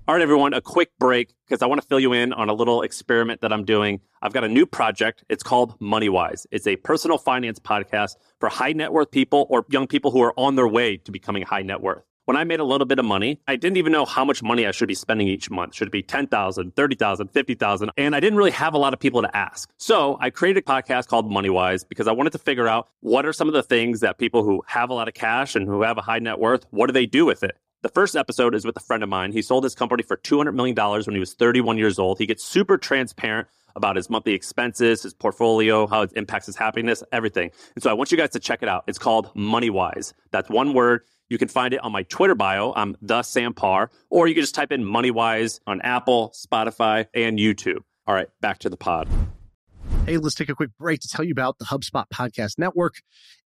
All 0.07 0.13
right, 0.13 0.21
everyone, 0.21 0.53
a 0.53 0.61
quick 0.61 0.91
break 0.99 1.33
because 1.47 1.63
I 1.63 1.65
want 1.65 1.81
to 1.81 1.87
fill 1.87 1.99
you 1.99 2.13
in 2.13 2.31
on 2.31 2.47
a 2.47 2.53
little 2.53 2.83
experiment 2.83 3.41
that 3.41 3.51
I'm 3.51 3.65
doing. 3.65 4.01
I've 4.21 4.33
got 4.33 4.43
a 4.43 4.47
new 4.47 4.67
project. 4.67 5.23
It's 5.29 5.41
called 5.41 5.79
MoneyWise. 5.79 6.45
It's 6.51 6.67
a 6.67 6.75
personal 6.75 7.17
finance 7.17 7.57
podcast 7.57 8.15
for 8.39 8.47
high 8.49 8.73
net 8.73 8.93
worth 8.93 9.09
people 9.09 9.47
or 9.49 9.65
young 9.71 9.87
people 9.87 10.11
who 10.11 10.21
are 10.21 10.31
on 10.37 10.57
their 10.57 10.67
way 10.67 10.97
to 10.97 11.11
becoming 11.11 11.41
high 11.41 11.63
net 11.63 11.81
worth. 11.81 12.03
when 12.25 12.35
I 12.35 12.43
made 12.43 12.59
a 12.59 12.63
little 12.63 12.85
bit 12.85 12.99
of 12.99 13.05
money, 13.05 13.39
I 13.47 13.55
didn't 13.55 13.77
even 13.77 13.91
know 13.91 14.05
how 14.05 14.25
much 14.25 14.41
money 14.43 14.65
I 14.65 14.71
should 14.71 14.87
be 14.87 14.95
spending 14.95 15.27
each 15.27 15.49
month. 15.49 15.75
Should 15.75 15.87
it 15.87 15.91
be 15.91 16.01
10,000, 16.03 16.75
30,000, 16.75 17.27
50,000? 17.29 17.91
And 17.97 18.15
I 18.15 18.19
didn't 18.19 18.37
really 18.37 18.51
have 18.51 18.73
a 18.73 18.77
lot 18.77 18.93
of 18.93 18.99
people 18.99 19.21
to 19.21 19.35
ask. 19.35 19.69
So 19.77 20.17
I 20.19 20.29
created 20.31 20.63
a 20.63 20.65
podcast 20.65 21.07
called 21.07 21.29
MoneyWise 21.29 21.87
because 21.87 22.07
I 22.07 22.11
wanted 22.11 22.31
to 22.33 22.39
figure 22.39 22.67
out 22.67 22.89
what 23.01 23.25
are 23.25 23.33
some 23.33 23.47
of 23.47 23.53
the 23.53 23.63
things 23.63 23.99
that 24.01 24.17
people 24.17 24.43
who 24.43 24.63
have 24.67 24.89
a 24.89 24.93
lot 24.93 25.07
of 25.07 25.13
cash 25.13 25.55
and 25.55 25.67
who 25.67 25.81
have 25.83 25.97
a 25.97 26.01
high 26.01 26.19
net 26.19 26.39
worth, 26.39 26.65
what 26.71 26.87
do 26.87 26.93
they 26.93 27.05
do 27.05 27.25
with 27.25 27.43
it? 27.43 27.57
The 27.85 27.89
first 27.89 28.15
episode 28.15 28.55
is 28.55 28.65
with 28.65 28.75
a 28.77 28.79
friend 28.79 29.03
of 29.03 29.09
mine. 29.09 29.31
He 29.31 29.43
sold 29.43 29.63
his 29.63 29.75
company 29.75 30.01
for 30.01 30.17
$200 30.17 30.55
million 30.55 30.75
when 30.75 31.13
he 31.13 31.19
was 31.19 31.35
31 31.35 31.77
years 31.77 31.99
old. 31.99 32.17
He 32.17 32.25
gets 32.25 32.43
super 32.43 32.79
transparent 32.79 33.47
about 33.75 33.95
his 33.95 34.09
monthly 34.09 34.33
expenses, 34.33 35.03
his 35.03 35.13
portfolio, 35.13 35.85
how 35.85 36.01
it 36.01 36.11
impacts 36.15 36.47
his 36.47 36.55
happiness, 36.55 37.03
everything. 37.11 37.51
And 37.75 37.83
so 37.83 37.91
I 37.91 37.93
want 37.93 38.11
you 38.11 38.17
guys 38.17 38.31
to 38.31 38.39
check 38.39 38.63
it 38.63 38.69
out. 38.69 38.85
It's 38.87 38.97
called 38.97 39.31
MoneyWise. 39.35 40.13
That's 40.31 40.49
one 40.49 40.73
word. 40.73 41.01
You 41.29 41.37
can 41.37 41.47
find 41.47 41.75
it 41.75 41.83
on 41.83 41.91
my 41.91 42.01
Twitter 42.01 42.33
bio. 42.33 42.73
I'm 42.75 42.97
the 43.03 43.21
Sam 43.21 43.53
Parr, 43.53 43.91
or 44.09 44.27
you 44.27 44.33
can 44.33 44.41
just 44.41 44.55
type 44.55 44.71
in 44.71 44.83
MoneyWise 44.83 45.59
on 45.67 45.79
Apple, 45.81 46.33
Spotify, 46.33 47.05
and 47.13 47.37
YouTube. 47.37 47.83
All 48.07 48.15
right, 48.15 48.29
back 48.41 48.57
to 48.61 48.69
the 48.71 48.77
pod. 48.77 49.07
Hey, 50.05 50.17
let's 50.17 50.35
take 50.35 50.49
a 50.49 50.55
quick 50.55 50.69
break 50.77 50.99
to 50.99 51.07
tell 51.07 51.25
you 51.25 51.31
about 51.31 51.57
the 51.57 51.65
HubSpot 51.65 52.05
Podcast 52.13 52.59
Network. 52.59 52.97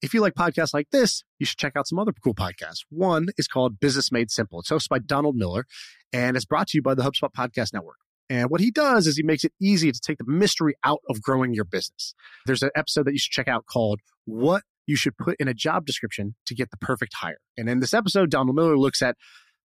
If 0.02 0.14
you 0.14 0.20
like 0.20 0.34
podcasts 0.34 0.74
like 0.74 0.90
this, 0.92 1.24
you 1.40 1.46
should 1.46 1.58
check 1.58 1.78
out 1.78 1.88
some 1.88 1.98
other 1.98 2.12
cool 2.22 2.36
podcasts. 2.36 2.84
One 2.90 3.28
is 3.38 3.48
called 3.48 3.80
Business 3.80 4.12
Made 4.12 4.30
Simple. 4.30 4.60
It's 4.60 4.70
hosted 4.70 4.90
by 4.90 5.00
Donald 5.00 5.38
Miller 5.38 5.66
and 6.12 6.36
it's 6.36 6.44
brought 6.44 6.68
to 6.68 6.78
you 6.78 6.82
by 6.82 6.96
the 6.96 7.02
HubSpot 7.02 7.30
Podcast 7.32 7.72
Network. 7.72 7.96
And 8.30 8.50
what 8.50 8.60
he 8.60 8.72
does 8.72 9.08
is 9.08 9.16
he 9.16 9.24
makes 9.24 9.46
it 9.46 9.54
easy 9.62 9.90
to 9.94 10.00
take 10.02 10.18
the 10.18 10.26
mystery 10.28 10.74
out 10.84 11.00
of 11.10 11.22
growing 11.22 11.54
your 11.54 11.64
business. 11.64 12.14
There's 12.46 12.62
an 12.62 12.72
episode 12.76 13.06
that 13.06 13.14
you 13.14 13.20
should 13.20 13.32
check 13.32 13.48
out 13.48 13.66
called 13.66 14.02
What 14.26 14.64
You 14.86 14.98
Should 14.98 15.18
Put 15.18 15.38
in 15.40 15.48
a 15.48 15.54
Job 15.54 15.86
Description 15.86 16.36
to 16.46 16.54
Get 16.54 16.72
the 16.72 16.78
Perfect 16.78 17.14
Hire. 17.14 17.40
And 17.56 17.70
in 17.70 17.80
this 17.80 17.94
episode, 17.94 18.32
Donald 18.32 18.58
Miller 18.58 18.78
looks 18.78 19.02
at 19.02 19.16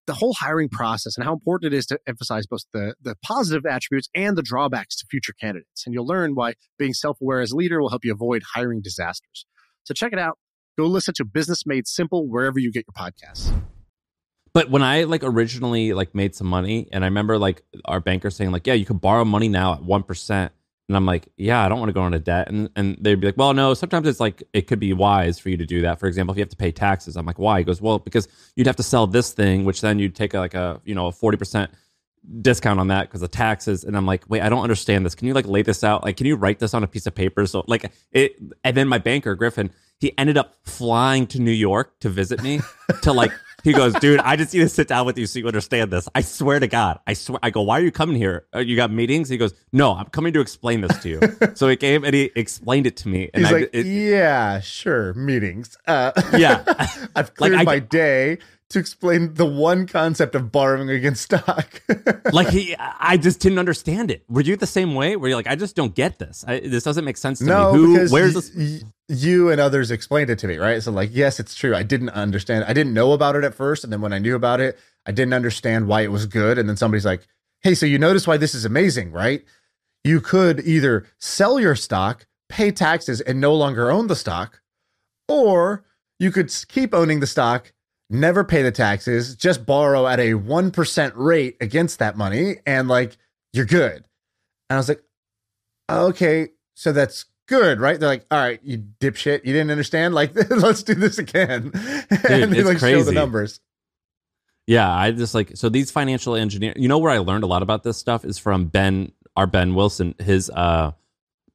the 0.07 0.15
whole 0.15 0.35
hiring 0.35 0.69
process 0.69 1.17
and 1.17 1.25
how 1.25 1.33
important 1.33 1.73
it 1.73 1.77
is 1.77 1.87
to 1.87 1.99
emphasize 2.07 2.47
both 2.47 2.63
the, 2.73 2.95
the 3.01 3.17
positive 3.25 3.65
attributes 3.67 4.09
and 4.15 4.37
the 4.37 4.43
drawbacks 4.43 4.97
to 4.97 5.07
future 5.11 5.33
candidates. 5.41 5.85
And 5.87 5.95
you'll 5.95 6.07
learn 6.07 6.35
why 6.35 6.55
being 6.79 6.95
self 6.95 7.21
aware 7.21 7.41
as 7.41 7.53
a 7.53 7.57
leader 7.57 7.81
will 7.81 7.91
help 7.91 8.05
you 8.05 8.13
avoid 8.13 8.43
hiring 8.55 8.83
disasters. 8.83 9.47
So 9.85 9.95
check 9.95 10.13
it 10.13 10.19
out. 10.19 10.39
Go 10.77 10.87
listen 10.87 11.15
to 11.15 11.25
Business 11.25 11.67
Made 11.67 11.87
Simple 11.87 12.29
wherever 12.29 12.59
you 12.59 12.73
get 12.73 12.85
your 12.87 13.11
podcasts. 13.11 13.53
But 14.53 14.71
when 14.71 14.83
I 14.83 15.05
like 15.05 15.23
originally 15.25 15.93
like 15.93 16.15
made 16.15 16.35
some 16.35 16.47
money, 16.47 16.89
and 16.93 17.05
I 17.05 17.09
remember 17.09 17.39
like 17.39 17.63
our 17.85 18.01
banker 18.01 18.31
saying 18.31 18.53
like, 18.53 18.67
"Yeah, 18.67 18.75
you 18.75 18.85
could 18.85 19.01
borrow 19.01 19.25
money 19.25 19.49
now 19.49 19.75
at 19.75 19.83
one 19.83 20.05
percent," 20.05 20.53
and 20.89 20.97
I'm 20.97 21.07
like, 21.07 21.29
"Yeah, 21.37 21.65
I 21.65 21.69
don't 21.69 21.79
want 21.79 21.89
to 21.89 21.95
go 21.95 22.07
into 22.07 22.19
debt," 22.19 22.49
and 22.49 22.69
and 22.77 22.97
they'd 23.01 23.21
be 23.21 23.29
like, 23.29 23.37
"Well, 23.37 23.55
no, 23.55 23.75
sometimes 23.75 24.07
it's 24.07 24.21
like 24.21 24.43
it 24.53 24.67
could 24.67 24.79
be 24.81 24.93
wise 24.93 25.39
for 25.39 25.49
you 25.49 25.57
to 25.57 25.67
do 25.67 25.83
that. 25.83 25.99
For 25.99 26.07
example, 26.07 26.33
if 26.33 26.39
you 26.39 26.43
have 26.43 26.51
to 26.51 26.57
pay 26.57 26.73
taxes." 26.73 27.17
I'm 27.17 27.27
like, 27.27 27.39
"Why?" 27.39 27.59
He 27.59 27.65
goes, 27.65 27.81
"Well, 27.81 27.99
because 27.99 28.29
you'd 28.57 28.67
have 28.67 28.77
to 28.77 28.83
sell 28.83 29.07
this 29.07 29.33
thing, 29.33 29.65
which 29.65 29.81
then 29.81 29.99
you'd 29.99 30.15
take 30.15 30.35
a, 30.35 30.39
like 30.39 30.55
a 30.55 30.81
you 30.85 30.95
know 30.95 31.07
a 31.07 31.13
forty 31.13 31.37
percent." 31.37 31.71
discount 32.41 32.81
on 32.81 32.89
that 32.89 33.03
because 33.03 33.21
of 33.21 33.31
taxes 33.31 33.85
and 33.85 33.95
i'm 33.97 34.07
like 34.07 34.25
wait 34.31 34.41
i 34.41 34.49
don't 34.49 34.63
understand 34.63 35.05
this 35.05 35.15
can 35.15 35.29
you 35.29 35.35
like 35.35 35.47
lay 35.47 35.61
this 35.61 35.85
out 35.85 36.03
like 36.05 36.17
can 36.17 36.27
you 36.27 36.37
write 36.37 36.59
this 36.59 36.73
on 36.73 36.83
a 36.83 36.87
piece 36.87 37.07
of 37.07 37.15
paper 37.15 37.47
so 37.47 37.63
like 37.67 37.93
it 38.13 38.37
and 38.65 38.75
then 38.75 38.89
my 38.89 38.97
banker 38.97 39.35
griffin 39.35 39.71
he 40.01 40.17
ended 40.17 40.39
up 40.39 40.55
flying 40.63 41.27
to 41.27 41.39
new 41.39 41.51
york 41.51 41.99
to 42.01 42.09
visit 42.09 42.43
me 42.43 42.61
to 43.03 43.13
like 43.13 43.31
he 43.65 43.73
goes, 43.73 43.93
dude, 43.95 44.21
I 44.21 44.37
just 44.37 44.53
need 44.55 44.61
to 44.61 44.69
sit 44.69 44.87
down 44.89 45.07
with 45.07 45.19
you 45.19 45.27
so 45.27 45.39
you 45.41 45.47
understand 45.49 45.91
this. 45.91 46.09
I 46.15 46.21
swear 46.21 46.61
to 46.61 46.67
God. 46.69 47.01
I 47.07 47.15
swear. 47.15 47.39
I 47.43 47.51
go, 47.51 47.63
why 47.63 47.81
are 47.81 47.83
you 47.83 47.91
coming 47.91 48.17
here? 48.17 48.47
Uh, 48.55 48.61
you 48.61 48.77
got 48.77 48.93
meetings? 48.93 49.29
He 49.29 49.37
goes, 49.37 49.55
no, 49.73 49.93
I'm 49.95 50.07
coming 50.07 50.33
to 50.35 50.41
explain 50.41 50.83
this 50.83 50.97
to 50.99 51.09
you. 51.09 51.21
so 51.55 51.69
he 51.69 51.77
came 51.77 52.05
and 52.05 52.15
he 52.15 52.31
explained 52.37 52.87
it 52.87 52.97
to 52.99 53.09
me. 53.09 53.31
And 53.35 53.45
He's 53.45 53.53
I, 53.53 53.57
like, 53.61 53.71
it- 53.73 53.87
yeah, 53.87 54.61
sure, 54.61 55.15
meetings. 55.15 55.77
Uh, 55.87 56.13
Yeah. 56.39 56.63
I've 57.17 57.29
Like, 57.29 57.35
cleared 57.35 57.55
I- 57.57 57.65
my 57.65 57.79
day 57.81 58.39
to 58.75 58.79
explain 58.79 59.35
the 59.35 59.47
one 59.47 59.87
concept 59.87 60.35
of 60.35 60.53
borrowing 60.53 60.91
against 60.91 61.23
stock. 61.23 61.83
like 62.33 62.49
he, 62.49 62.77
I 62.79 63.17
just 63.17 63.41
didn't 63.41 63.59
understand 63.59 64.11
it. 64.11 64.25
Were 64.29 64.43
you 64.43 64.57
the 64.57 64.67
same 64.67 64.95
way? 64.95 65.17
Were 65.17 65.29
you're 65.29 65.37
like, 65.37 65.47
I 65.47 65.57
just 65.57 65.75
don't 65.75 65.95
get 65.95 66.19
this. 66.19 66.45
I, 66.47 66.61
this 66.61 66.85
doesn't 66.85 67.05
make 67.05 67.17
sense 67.17 67.39
to 67.39 67.47
no, 67.47 67.73
me. 67.73 67.79
Who, 67.79 67.93
because 67.93 68.13
where's 68.13 68.35
y- 68.35 68.41
this? 68.41 68.83
y- 68.83 68.91
you 69.09 69.51
and 69.51 69.61
others 69.61 69.91
explained 69.91 70.31
it 70.31 70.39
to 70.41 70.49
me, 70.49 70.57
right? 70.57 70.83
So, 70.83 70.91
like, 70.91 71.11
yes, 71.13 71.41
it's 71.41 71.55
true. 71.55 71.75
I 71.75 71.83
didn't 71.83 72.11
understand. 72.11 72.65
I 72.65 72.73
didn't 72.73 72.95
know 72.95 73.13
about 73.13 73.37
it 73.37 73.45
at 73.45 73.55
first, 73.55 73.85
and 73.85 73.93
then 73.93 74.01
when 74.01 74.13
I 74.13 74.19
knew 74.19 74.35
about 74.35 74.61
it, 74.61 74.79
I 75.07 75.13
didn't 75.13 75.35
understand 75.35 75.87
why 75.87 76.03
it 76.03 76.11
was 76.11 76.27
good. 76.27 76.59
And 76.59 76.69
then 76.69 76.77
somebody's 76.77 77.05
like, 77.05 77.27
"Hey, 77.63 77.75
so 77.75 77.87
you 77.87 77.99
notice 77.99 78.27
why 78.27 78.37
this 78.37 78.55
is 78.55 78.65
amazing, 78.65 79.13
right? 79.13 79.45
You 80.03 80.21
could 80.21 80.61
either 80.67 81.07
sell 81.19 81.61
your 81.61 81.77
stock, 81.77 82.27
pay 82.49 82.71
taxes, 82.71 83.21
and 83.21 83.41
no 83.41 83.55
longer 83.55 83.91
own 83.91 84.07
the 84.09 84.17
stock, 84.17 84.61
or 85.29 85.85
you 86.19 86.31
could 86.31 86.53
keep 86.69 86.93
owning 86.93 87.21
the 87.21 87.27
stock." 87.27 87.73
Never 88.11 88.45
pay 88.45 88.63
the 88.63 88.71
taxes, 88.71 89.35
just 89.35 89.65
borrow 89.65 90.07
at 90.07 90.21
a 90.21 90.33
1% 90.33 91.13
rate 91.17 91.57
against 91.61 91.99
that 91.99 92.17
money, 92.17 92.57
and 92.67 92.87
like 92.87 93.17
you're 93.53 93.65
good. 93.65 94.05
And 94.69 94.77
I 94.77 94.77
was 94.77 94.89
like, 94.89 95.03
okay, 95.91 96.49
so 96.75 96.93
that's 96.93 97.27
good, 97.47 97.81
right? 97.81 97.99
They're 97.99 98.09
like, 98.09 98.27
all 98.31 98.39
right, 98.39 98.61
you 98.63 98.79
dipshit, 99.01 99.45
you 99.45 99.53
didn't 99.53 99.71
understand. 99.71 100.15
Like, 100.15 100.33
let's 100.51 100.83
do 100.83 100.95
this 100.95 101.19
again. 101.19 101.71
and 102.29 102.53
they 102.53 102.59
it's 102.59 102.69
like 102.69 102.79
show 102.79 102.99
the 102.99 103.05
crazy. 103.05 103.15
numbers. 103.15 103.61
Yeah, 104.67 104.91
I 104.91 105.11
just 105.11 105.35
like 105.35 105.57
so 105.57 105.69
these 105.69 105.91
financial 105.91 106.35
engineer. 106.35 106.73
You 106.77 106.89
know 106.89 106.99
where 106.99 107.13
I 107.13 107.19
learned 107.19 107.45
a 107.45 107.47
lot 107.47 107.63
about 107.63 107.83
this 107.83 107.99
stuff 107.99 108.25
is 108.25 108.39
from 108.39 108.67
Ben, 108.67 109.13
our 109.37 109.47
Ben 109.47 109.75
Wilson, 109.75 110.15
his 110.19 110.51
uh 110.51 110.93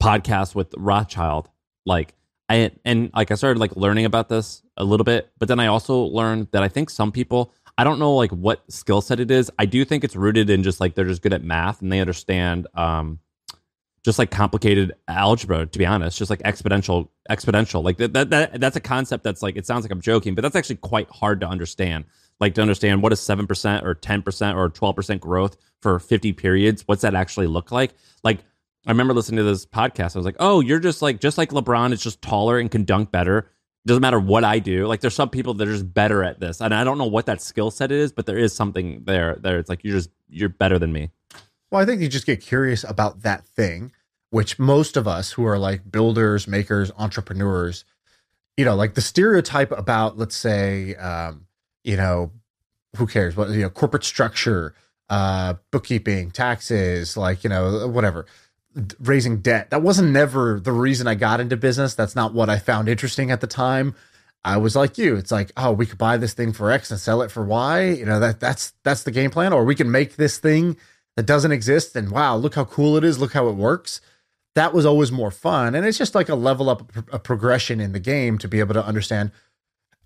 podcast 0.02 0.54
with 0.54 0.74
Rothschild. 0.78 1.50
Like 1.86 2.14
I 2.50 2.72
and 2.84 3.12
like 3.14 3.32
I 3.32 3.36
started 3.36 3.60
like 3.60 3.76
learning 3.76 4.06
about 4.06 4.28
this 4.28 4.64
a 4.76 4.84
little 4.84 5.04
bit, 5.04 5.32
but 5.38 5.48
then 5.48 5.60
I 5.60 5.68
also 5.68 6.00
learned 6.00 6.48
that 6.52 6.64
I 6.64 6.68
think 6.68 6.90
some 6.90 7.12
people 7.12 7.54
I 7.78 7.84
don't 7.84 8.00
know 8.00 8.16
like 8.16 8.32
what 8.32 8.70
skill 8.72 9.02
set 9.02 9.20
it 9.20 9.30
is. 9.30 9.52
I 9.60 9.66
do 9.66 9.86
think 9.86 10.04
it's 10.04 10.16
rooted 10.16 10.50
in 10.50 10.64
just 10.64 10.80
like 10.80 10.96
they're 10.96 11.06
just 11.06 11.22
good 11.22 11.34
at 11.34 11.44
math 11.44 11.82
and 11.82 11.92
they 11.92 12.00
understand 12.00 12.68
um 12.74 13.20
just 14.04 14.18
like 14.18 14.32
complicated 14.32 14.94
algebra 15.08 15.66
to 15.66 15.78
be 15.78 15.86
honest 15.86 16.18
just 16.18 16.32
like 16.32 16.40
exponential 16.40 17.10
exponential. 17.30 17.84
Like 17.84 17.98
that, 17.98 18.14
that, 18.14 18.30
that 18.32 18.60
that's 18.60 18.76
a 18.76 18.82
concept 18.82 19.24
that's 19.24 19.44
like 19.44 19.56
it 19.56 19.68
sounds 19.68 19.84
like 19.84 19.92
i'm 19.92 20.02
joking 20.02 20.34
but 20.34 20.42
that's 20.42 20.56
actually 20.56 20.78
quite 20.78 21.10
hard 21.12 21.42
to 21.42 21.48
understand. 21.48 22.06
Like 22.40 22.56
to 22.56 22.62
understand 22.62 23.04
what 23.04 23.12
is 23.12 23.20
7% 23.20 23.84
or 23.84 23.96
10% 23.96 24.56
or 24.56 24.70
12% 24.70 25.20
growth 25.20 25.58
for 25.82 26.00
50 26.00 26.34
periods 26.34 26.84
what's 26.88 27.04
that 27.04 27.14
actually 27.14 27.48
look 27.48 27.72
like? 27.72 27.94
Like 28.24 28.40
i 28.90 28.92
remember 28.92 29.14
listening 29.14 29.38
to 29.38 29.44
this 29.44 29.66
podcast. 29.66 30.16
I 30.16 30.20
was 30.20 30.26
like 30.26 30.36
oh 30.40 30.60
you're 30.60 30.80
just 30.80 31.02
like 31.02 31.22
just 31.22 31.38
like 31.38 31.52
lebron 31.52 31.94
is 31.94 32.02
just 32.02 32.22
taller 32.22 32.58
and 32.58 32.70
can 32.70 32.84
dunk 32.84 33.12
better. 33.12 33.40
It 33.40 33.88
doesn't 33.88 34.02
matter 34.02 34.20
what 34.20 34.44
i 34.44 34.60
do. 34.60 34.88
Like 34.88 35.00
there's 35.00 35.16
some 35.16 35.30
people 35.30 35.54
that 35.54 35.68
are 35.68 35.72
just 35.72 35.94
better 35.94 36.24
at 36.24 36.40
this 36.40 36.60
and 36.60 36.74
i 36.74 36.84
don't 36.84 36.98
know 36.98 37.08
what 37.08 37.28
that 37.28 37.42
skill 37.42 37.72
set 37.72 37.92
is 37.92 38.12
but 38.12 38.26
there 38.26 38.38
is 38.38 38.54
something 38.54 39.04
there 39.06 39.36
there. 39.36 39.60
It's 39.60 39.70
like 39.70 39.84
you're 39.84 39.96
just 39.96 40.10
you're 40.28 40.50
better 40.50 40.78
than 40.78 40.92
me. 40.92 41.12
Well, 41.72 41.82
I 41.82 41.86
think 41.86 42.02
you 42.02 42.10
just 42.10 42.26
get 42.26 42.42
curious 42.42 42.84
about 42.84 43.22
that 43.22 43.46
thing, 43.46 43.92
which 44.32 44.58
most 44.58 44.98
of 44.98 45.08
us 45.08 45.32
who 45.32 45.46
are 45.46 45.60
like 45.60 45.92
builders, 45.92 46.48
makers, 46.48 46.92
entrepreneurs, 46.98 47.86
you 48.58 48.66
know, 48.66 48.76
like 48.76 48.96
the 48.96 49.02
stereotype 49.02 49.72
about, 49.72 50.18
let's 50.18 50.36
say, 50.36 50.96
um, 50.96 51.46
you 51.84 51.96
know, 51.96 52.32
who 52.98 53.06
cares? 53.06 53.36
What 53.36 53.50
you 53.50 53.62
know, 53.62 53.70
corporate 53.70 54.04
structure, 54.04 54.74
uh, 55.10 55.56
bookkeeping, 55.72 56.32
taxes, 56.32 57.16
like 57.16 57.44
you 57.44 57.50
know, 57.50 57.88
whatever, 57.88 58.26
raising 59.00 59.42
debt. 59.42 59.70
That 59.70 59.82
wasn't 59.82 60.12
never 60.12 60.60
the 60.60 60.72
reason 60.72 61.08
I 61.08 61.16
got 61.16 61.40
into 61.40 61.58
business. 61.58 61.96
That's 61.96 62.16
not 62.16 62.34
what 62.34 62.50
I 62.50 62.60
found 62.60 62.88
interesting 62.88 63.32
at 63.32 63.42
the 63.42 63.48
time. 63.48 63.96
I 64.44 64.58
was 64.58 64.76
like 64.76 64.98
you. 64.98 65.16
It's 65.16 65.32
like, 65.32 65.52
oh, 65.58 65.72
we 65.72 65.86
could 65.86 65.98
buy 65.98 66.18
this 66.18 66.34
thing 66.34 66.54
for 66.54 66.72
X 66.72 66.92
and 66.92 67.00
sell 67.00 67.22
it 67.22 67.32
for 67.32 67.44
Y. 67.44 67.90
You 67.90 68.06
know, 68.06 68.20
that 68.20 68.40
that's 68.40 68.74
that's 68.84 69.04
the 69.04 69.12
game 69.12 69.32
plan. 69.32 69.54
Or 69.54 69.66
we 69.66 69.76
can 69.76 69.92
make 69.92 70.16
this 70.16 70.38
thing 70.38 70.78
that 71.16 71.26
doesn't 71.26 71.52
exist 71.52 71.96
and 71.96 72.12
wow, 72.12 72.36
look 72.36 72.56
how 72.56 72.64
cool 72.64 72.96
it 72.96 73.04
is, 73.04 73.20
look 73.20 73.34
how 73.34 73.48
it 73.50 73.56
works. 73.56 74.00
That 74.56 74.74
was 74.74 74.86
always 74.86 75.12
more 75.12 75.32
fun. 75.32 75.76
And 75.76 75.86
it's 75.86 75.98
just 75.98 76.16
like 76.16 76.30
a 76.30 76.36
level 76.36 76.70
up, 76.70 76.92
a 77.12 77.20
progression 77.20 77.80
in 77.80 77.92
the 77.92 78.00
game 78.00 78.38
to 78.38 78.48
be 78.48 78.60
able 78.60 78.74
to 78.74 78.86
understand 78.86 79.32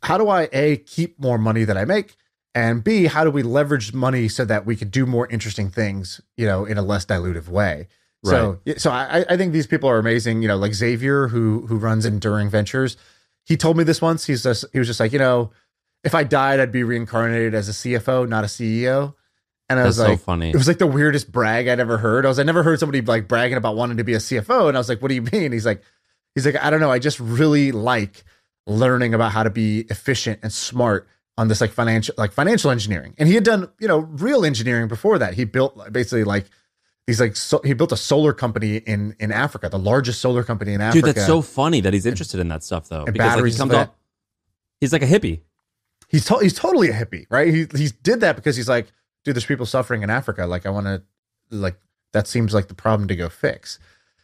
how 0.01 0.17
do 0.17 0.27
I 0.27 0.49
A, 0.51 0.77
keep 0.77 1.19
more 1.19 1.37
money 1.37 1.63
that 1.63 1.77
I 1.77 1.85
make? 1.85 2.15
And 2.55 2.83
B, 2.83 3.05
how 3.05 3.23
do 3.23 3.31
we 3.31 3.41
leverage 3.41 3.93
money 3.93 4.27
so 4.27 4.45
that 4.45 4.65
we 4.65 4.75
could 4.75 4.91
do 4.91 5.05
more 5.05 5.27
interesting 5.27 5.69
things, 5.69 6.21
you 6.35 6.45
know, 6.45 6.65
in 6.65 6.77
a 6.77 6.81
less 6.81 7.05
dilutive 7.05 7.47
way? 7.47 7.87
So, 8.23 8.59
so 8.77 8.91
I, 8.91 9.25
I 9.29 9.37
think 9.37 9.53
these 9.53 9.67
people 9.67 9.89
are 9.89 9.97
amazing. 9.97 10.41
You 10.41 10.47
know, 10.47 10.57
like 10.57 10.73
Xavier, 10.73 11.27
who 11.27 11.65
who 11.67 11.77
runs 11.77 12.05
Enduring 12.05 12.49
Ventures, 12.49 12.97
he 13.45 13.57
told 13.57 13.77
me 13.77 13.83
this 13.83 14.01
once. 14.01 14.25
He's 14.25 14.43
just 14.43 14.65
he 14.71 14.79
was 14.79 14.87
just 14.87 14.99
like, 14.99 15.11
you 15.11 15.19
know, 15.19 15.51
if 16.03 16.15
I 16.15 16.23
died, 16.23 16.59
I'd 16.59 16.71
be 16.71 16.83
reincarnated 16.83 17.53
as 17.53 17.69
a 17.69 17.71
CFO, 17.71 18.27
not 18.27 18.43
a 18.43 18.47
CEO. 18.47 19.13
And 19.69 19.79
I 19.79 19.83
that's 19.83 19.97
was 19.97 20.05
so 20.05 20.11
like, 20.11 20.19
funny 20.19 20.49
it 20.49 20.55
was 20.55 20.67
like 20.67 20.77
the 20.77 20.87
weirdest 20.87 21.31
brag 21.31 21.67
I'd 21.67 21.79
ever 21.79 21.97
heard. 21.97 22.25
I 22.25 22.29
was 22.29 22.39
I 22.39 22.43
never 22.43 22.63
heard 22.63 22.79
somebody 22.79 23.01
like 23.01 23.27
bragging 23.27 23.57
about 23.57 23.75
wanting 23.75 23.97
to 23.97 24.03
be 24.03 24.13
a 24.13 24.17
CFO, 24.17 24.67
and 24.67 24.77
I 24.77 24.79
was 24.79 24.89
like, 24.89 25.01
"What 25.01 25.07
do 25.07 25.15
you 25.15 25.21
mean?" 25.31 25.51
He's 25.51 25.65
like, 25.65 25.81
"He's 26.35 26.45
like, 26.45 26.61
I 26.61 26.69
don't 26.69 26.79
know. 26.79 26.91
I 26.91 26.99
just 26.99 27.19
really 27.19 27.71
like 27.71 28.23
learning 28.67 29.13
about 29.13 29.31
how 29.31 29.43
to 29.43 29.49
be 29.49 29.81
efficient 29.89 30.39
and 30.43 30.51
smart 30.51 31.07
on 31.37 31.47
this 31.47 31.61
like 31.61 31.71
financial 31.71 32.13
like 32.17 32.33
financial 32.33 32.71
engineering." 32.71 33.15
And 33.17 33.27
he 33.27 33.35
had 33.35 33.45
done 33.45 33.69
you 33.79 33.87
know 33.87 33.99
real 33.99 34.45
engineering 34.45 34.89
before 34.89 35.17
that. 35.19 35.33
He 35.33 35.45
built 35.45 35.91
basically 35.93 36.25
like 36.25 36.45
he's 37.07 37.19
like 37.19 37.35
so, 37.35 37.61
he 37.63 37.73
built 37.73 37.91
a 37.91 37.97
solar 37.97 38.33
company 38.33 38.77
in 38.77 39.15
in 39.19 39.31
Africa, 39.31 39.69
the 39.69 39.79
largest 39.79 40.21
solar 40.21 40.43
company 40.43 40.73
in 40.73 40.81
Africa. 40.81 41.07
Dude, 41.07 41.15
that's 41.15 41.27
so 41.27 41.41
funny 41.41 41.81
that 41.81 41.93
he's 41.93 42.05
interested 42.05 42.39
in 42.39 42.47
that 42.49 42.63
stuff 42.63 42.89
though. 42.89 43.05
And 43.05 43.13
Because 43.13 43.19
like, 43.25 43.31
he 43.31 43.35
batteries 43.37 43.57
comes 43.57 43.73
up, 43.73 43.97
he's 44.79 44.93
like 44.93 45.03
a 45.03 45.07
hippie. 45.07 45.41
he's 46.09 46.25
to- 46.25 46.39
he's 46.39 46.53
totally 46.53 46.89
a 46.89 46.93
hippie, 46.93 47.25
right? 47.29 47.47
He 47.53 47.67
he 47.75 47.89
did 48.03 48.19
that 48.21 48.35
because 48.35 48.55
he's 48.55 48.69
like, 48.69 48.87
dude, 49.23 49.35
there's 49.35 49.45
people 49.45 49.65
suffering 49.65 50.03
in 50.03 50.09
Africa. 50.09 50.45
Like, 50.45 50.65
I 50.65 50.69
want 50.69 50.85
to, 50.87 51.01
like, 51.49 51.77
that 52.11 52.27
seems 52.27 52.53
like 52.53 52.67
the 52.67 52.73
problem 52.75 53.07
to 53.07 53.15
go 53.15 53.29
fix. 53.29 53.79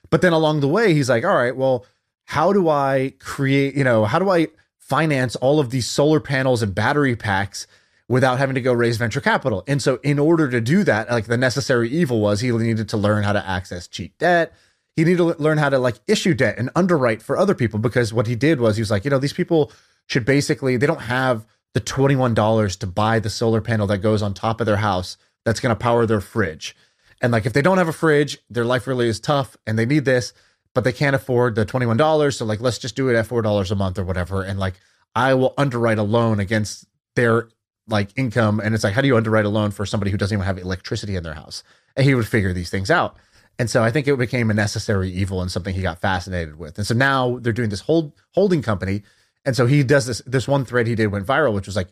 But 0.10 0.22
then 0.22 0.34
along 0.34 0.60
the 0.62 0.68
way, 0.68 0.94
he's 0.94 1.10
like, 1.10 1.24
all 1.24 1.36
right, 1.36 1.56
well, 1.56 1.86
how 2.26 2.52
do 2.54 2.70
I 2.70 3.14
create? 3.20 3.76
You 3.76 3.84
know, 3.84 4.06
how 4.06 4.20
do 4.20 4.30
I 4.30 4.48
finance 4.78 5.36
all 5.38 5.60
of 5.60 5.70
these 5.70 5.88
solar 5.88 6.20
panels 6.20 6.62
and 6.62 6.74
battery 6.76 7.16
packs? 7.16 7.66
Without 8.10 8.40
having 8.40 8.56
to 8.56 8.62
go 8.62 8.74
raise 8.74 8.98
venture 8.98 9.22
capital. 9.22 9.64
And 9.68 9.82
so, 9.82 10.00
in 10.04 10.20
order 10.20 10.50
to 10.50 10.60
do 10.60 10.84
that, 10.84 11.10
like 11.10 11.28
the 11.28 11.38
necessary 11.38 11.90
evil 11.90 12.20
was 12.20 12.42
he 12.42 12.52
needed 12.52 12.90
to 12.90 12.98
learn 12.98 13.24
how 13.24 13.34
to 13.34 13.48
access 13.48 13.88
cheap 13.88 14.18
debt 14.18 14.54
he 15.00 15.06
needed 15.06 15.18
to 15.18 15.42
learn 15.42 15.58
how 15.58 15.70
to 15.70 15.80
like 15.80 15.96
issue 16.08 16.34
debt 16.34 16.56
and 16.58 16.70
underwrite 16.76 17.22
for 17.22 17.38
other 17.38 17.56
people 17.56 17.80
because 17.80 18.14
what 18.14 18.28
he 18.28 18.36
did 18.36 18.60
was 18.60 18.76
he 18.76 18.82
was 18.82 18.92
like, 18.92 19.06
you 19.06 19.12
know, 19.12 19.18
these 19.18 19.32
people 19.32 19.72
should 20.08 20.26
basically 20.26 20.76
they 20.76 20.86
don't 20.86 21.04
have 21.04 21.46
the 21.74 21.80
$21 21.80 22.80
to 22.80 22.86
buy 22.86 23.18
the 23.18 23.30
solar 23.30 23.62
panel 23.62 23.88
that 23.88 24.00
goes 24.00 24.22
on 24.22 24.34
top 24.34 24.60
of 24.60 24.66
their 24.66 24.78
house 24.78 25.16
that's 25.46 25.62
going 25.62 25.74
to 25.74 25.80
power 25.80 26.06
their 26.06 26.20
fridge. 26.20 26.76
And 27.22 27.32
like 27.32 27.46
if 27.46 27.54
they 27.54 27.62
don't 27.62 27.78
have 27.78 27.88
a 27.88 27.94
fridge, 27.94 28.40
their 28.50 28.66
life 28.66 28.88
really 28.88 29.08
is 29.08 29.22
tough 29.22 29.56
and 29.66 29.80
they 29.80 29.86
need 29.86 30.04
this, 30.04 30.34
but 30.74 30.84
they 30.84 30.92
can't 30.92 31.16
afford 31.16 31.56
the 31.56 31.66
$21, 31.66 32.34
so 32.36 32.44
like 32.44 32.60
let's 32.60 32.78
just 32.78 32.98
do 32.98 33.08
it 33.08 33.16
at 33.16 33.26
$4 33.26 33.72
a 33.72 33.76
month 33.76 33.98
or 33.98 34.04
whatever 34.04 34.44
and 34.44 34.60
like 34.60 34.74
I 35.16 35.34
will 35.34 35.54
underwrite 35.58 35.98
a 35.98 36.04
loan 36.04 36.42
against 36.42 36.86
their 37.16 37.48
like 37.90 38.10
income 38.16 38.60
and 38.60 38.74
it's 38.76 38.84
like 38.84 38.94
how 38.94 39.02
do 39.02 39.08
you 39.08 39.18
underwrite 39.18 39.46
a 39.46 39.50
loan 39.50 39.72
for 39.72 39.86
somebody 39.86 40.12
who 40.12 40.18
doesn't 40.18 40.36
even 40.36 40.46
have 40.46 40.58
electricity 40.58 41.16
in 41.16 41.24
their 41.24 41.34
house? 41.34 41.64
And 41.96 42.06
he 42.06 42.16
would 42.16 42.28
figure 42.28 42.54
these 42.54 42.70
things 42.70 42.90
out. 42.90 43.18
And 43.58 43.70
so 43.70 43.84
I 43.84 43.92
think 43.92 44.08
it 44.08 44.18
became 44.18 44.50
a 44.50 44.54
necessary 44.54 45.12
evil 45.12 45.42
and 45.42 45.52
something 45.52 45.76
he 45.76 45.82
got 45.82 46.00
fascinated 46.00 46.58
with. 46.58 46.78
And 46.78 46.88
so 46.88 46.94
now 46.94 47.40
they're 47.40 47.54
doing 47.54 47.70
this 47.70 47.82
hold 47.82 48.14
holding 48.32 48.62
company. 48.62 49.04
And 49.46 49.56
so 49.56 49.66
he 49.66 49.84
does 49.84 50.06
this 50.06 50.22
this 50.26 50.48
one 50.48 50.64
thread 50.66 50.88
he 50.88 50.96
did 50.96 51.08
went 51.08 51.28
viral, 51.28 51.54
which 51.54 51.66
was 51.66 51.76
like 51.76 51.90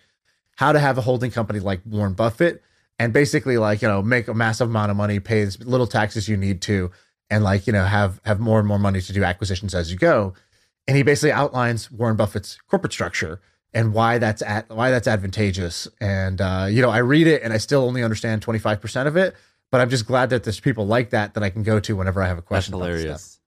how 0.55 0.71
to 0.71 0.79
have 0.79 0.97
a 0.97 1.01
holding 1.01 1.29
company 1.29 1.60
like 1.60 1.81
Warren 1.86 2.13
Buffett 2.13 2.63
and 2.99 3.13
basically 3.13 3.57
like, 3.57 3.81
you 3.81 3.88
know, 3.88 4.01
make 4.01 4.27
a 4.27 4.33
massive 4.33 4.69
amount 4.69 4.91
of 4.91 4.97
money, 4.97 5.19
pay 5.19 5.41
as 5.41 5.63
little 5.63 5.88
taxes 5.88 6.27
you 6.27 6.38
need 6.38 6.62
to, 6.63 6.89
and 7.29 7.43
like, 7.43 7.67
you 7.67 7.73
know, 7.73 7.86
have 7.86 8.21
have 8.25 8.39
more 8.39 8.60
and 8.60 8.67
more 8.67 8.79
money 8.79 9.01
to 9.01 9.13
do 9.13 9.23
acquisitions 9.23 9.75
as 9.75 9.91
you 9.91 9.97
go. 9.97 10.33
And 10.88 10.95
he 10.95 11.03
basically 11.03 11.33
outlines 11.33 11.91
Warren 11.91 12.15
Buffett's 12.15 12.57
corporate 12.69 12.93
structure 12.93 13.41
and 13.77 13.93
why 13.93 14.17
that's 14.17 14.41
at 14.41 14.69
why 14.69 14.89
that's 14.91 15.07
advantageous. 15.07 15.87
And 16.01 16.41
uh, 16.41 16.67
you 16.69 16.81
know, 16.81 16.89
I 16.89 16.97
read 16.99 17.27
it 17.27 17.43
and 17.43 17.53
I 17.53 17.57
still 17.57 17.83
only 17.83 18.03
understand 18.03 18.41
25% 18.45 19.07
of 19.07 19.15
it, 19.15 19.35
but 19.71 19.79
I'm 19.81 19.89
just 19.89 20.05
glad 20.07 20.31
that 20.31 20.43
there's 20.43 20.59
people 20.59 20.87
like 20.87 21.11
that 21.11 21.35
that 21.35 21.43
I 21.43 21.49
can 21.49 21.63
go 21.63 21.79
to 21.79 21.95
whenever 21.95 22.21
I 22.23 22.27
have 22.27 22.37
a 22.37 22.41
question. 22.41 22.71
this 22.73 22.79
hilarious. 22.87 23.39